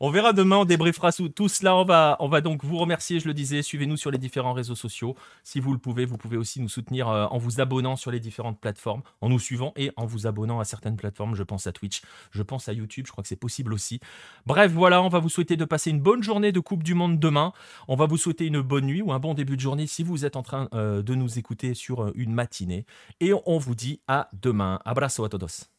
On 0.00 0.10
verra 0.10 0.32
demain, 0.32 0.58
on 0.58 0.64
débriefera 0.64 1.10
tout 1.12 1.48
cela. 1.48 1.74
On 1.76 1.84
va, 1.84 2.16
on 2.20 2.28
va 2.28 2.40
donc 2.40 2.64
vous 2.64 2.78
remercier, 2.78 3.18
je 3.18 3.26
le 3.26 3.34
disais. 3.34 3.62
Suivez-nous 3.62 3.96
sur 3.96 4.12
les 4.12 4.18
différents 4.18 4.52
réseaux 4.52 4.76
sociaux. 4.76 5.16
Si 5.42 5.58
vous 5.58 5.72
le 5.72 5.78
pouvez, 5.78 6.04
vous 6.04 6.16
pouvez 6.16 6.36
aussi 6.36 6.60
nous 6.60 6.68
soutenir 6.68 7.08
euh, 7.08 7.26
en 7.26 7.38
vous 7.38 7.60
abonnant 7.60 7.96
sur 7.96 8.12
les 8.12 8.20
différentes 8.20 8.60
plateformes, 8.60 9.02
en 9.20 9.28
nous 9.28 9.40
suivant 9.40 9.72
et 9.76 9.90
en 9.96 10.06
vous 10.06 10.28
abonnant 10.28 10.60
à 10.60 10.64
certaines 10.64 10.96
plateformes. 10.96 11.34
Je 11.34 11.42
pense 11.42 11.66
à 11.66 11.72
Twitch, 11.72 12.02
je 12.30 12.42
pense 12.42 12.68
à 12.68 12.72
YouTube, 12.72 13.06
je 13.06 13.12
crois 13.12 13.22
que 13.22 13.28
c'est 13.28 13.36
possible 13.36 13.72
aussi. 13.72 13.98
Bref, 14.46 14.70
voilà, 14.70 15.02
on 15.02 15.08
va 15.08 15.18
vous 15.18 15.28
souhaiter 15.28 15.56
de 15.56 15.64
passer 15.64 15.90
une 15.90 16.00
bonne 16.00 16.22
journée 16.22 16.52
de 16.52 16.60
Coupe 16.60 16.84
du 16.84 16.94
Monde 16.94 17.18
demain. 17.18 17.52
On 17.88 17.96
va 17.96 18.06
vous 18.06 18.16
souhaiter 18.16 18.46
une 18.46 18.60
bonne 18.60 18.86
nuit 18.86 19.02
ou 19.02 19.12
un 19.12 19.18
bon 19.18 19.34
début 19.34 19.56
de 19.56 19.60
journée 19.60 19.88
si 19.88 20.04
vous 20.04 20.24
êtes 20.24 20.36
en 20.36 20.42
train 20.42 20.68
euh, 20.74 21.02
de 21.02 21.14
nous 21.16 21.38
écouter 21.38 21.74
sur 21.74 22.04
euh, 22.04 22.12
une 22.14 22.32
matinée. 22.32 22.86
Et 23.20 23.32
on 23.46 23.58
vous 23.58 23.74
dit 23.74 24.00
à 24.06 24.28
demain. 24.32 24.78
Abrazo 24.84 25.24
a 25.24 25.28
todos. 25.28 25.77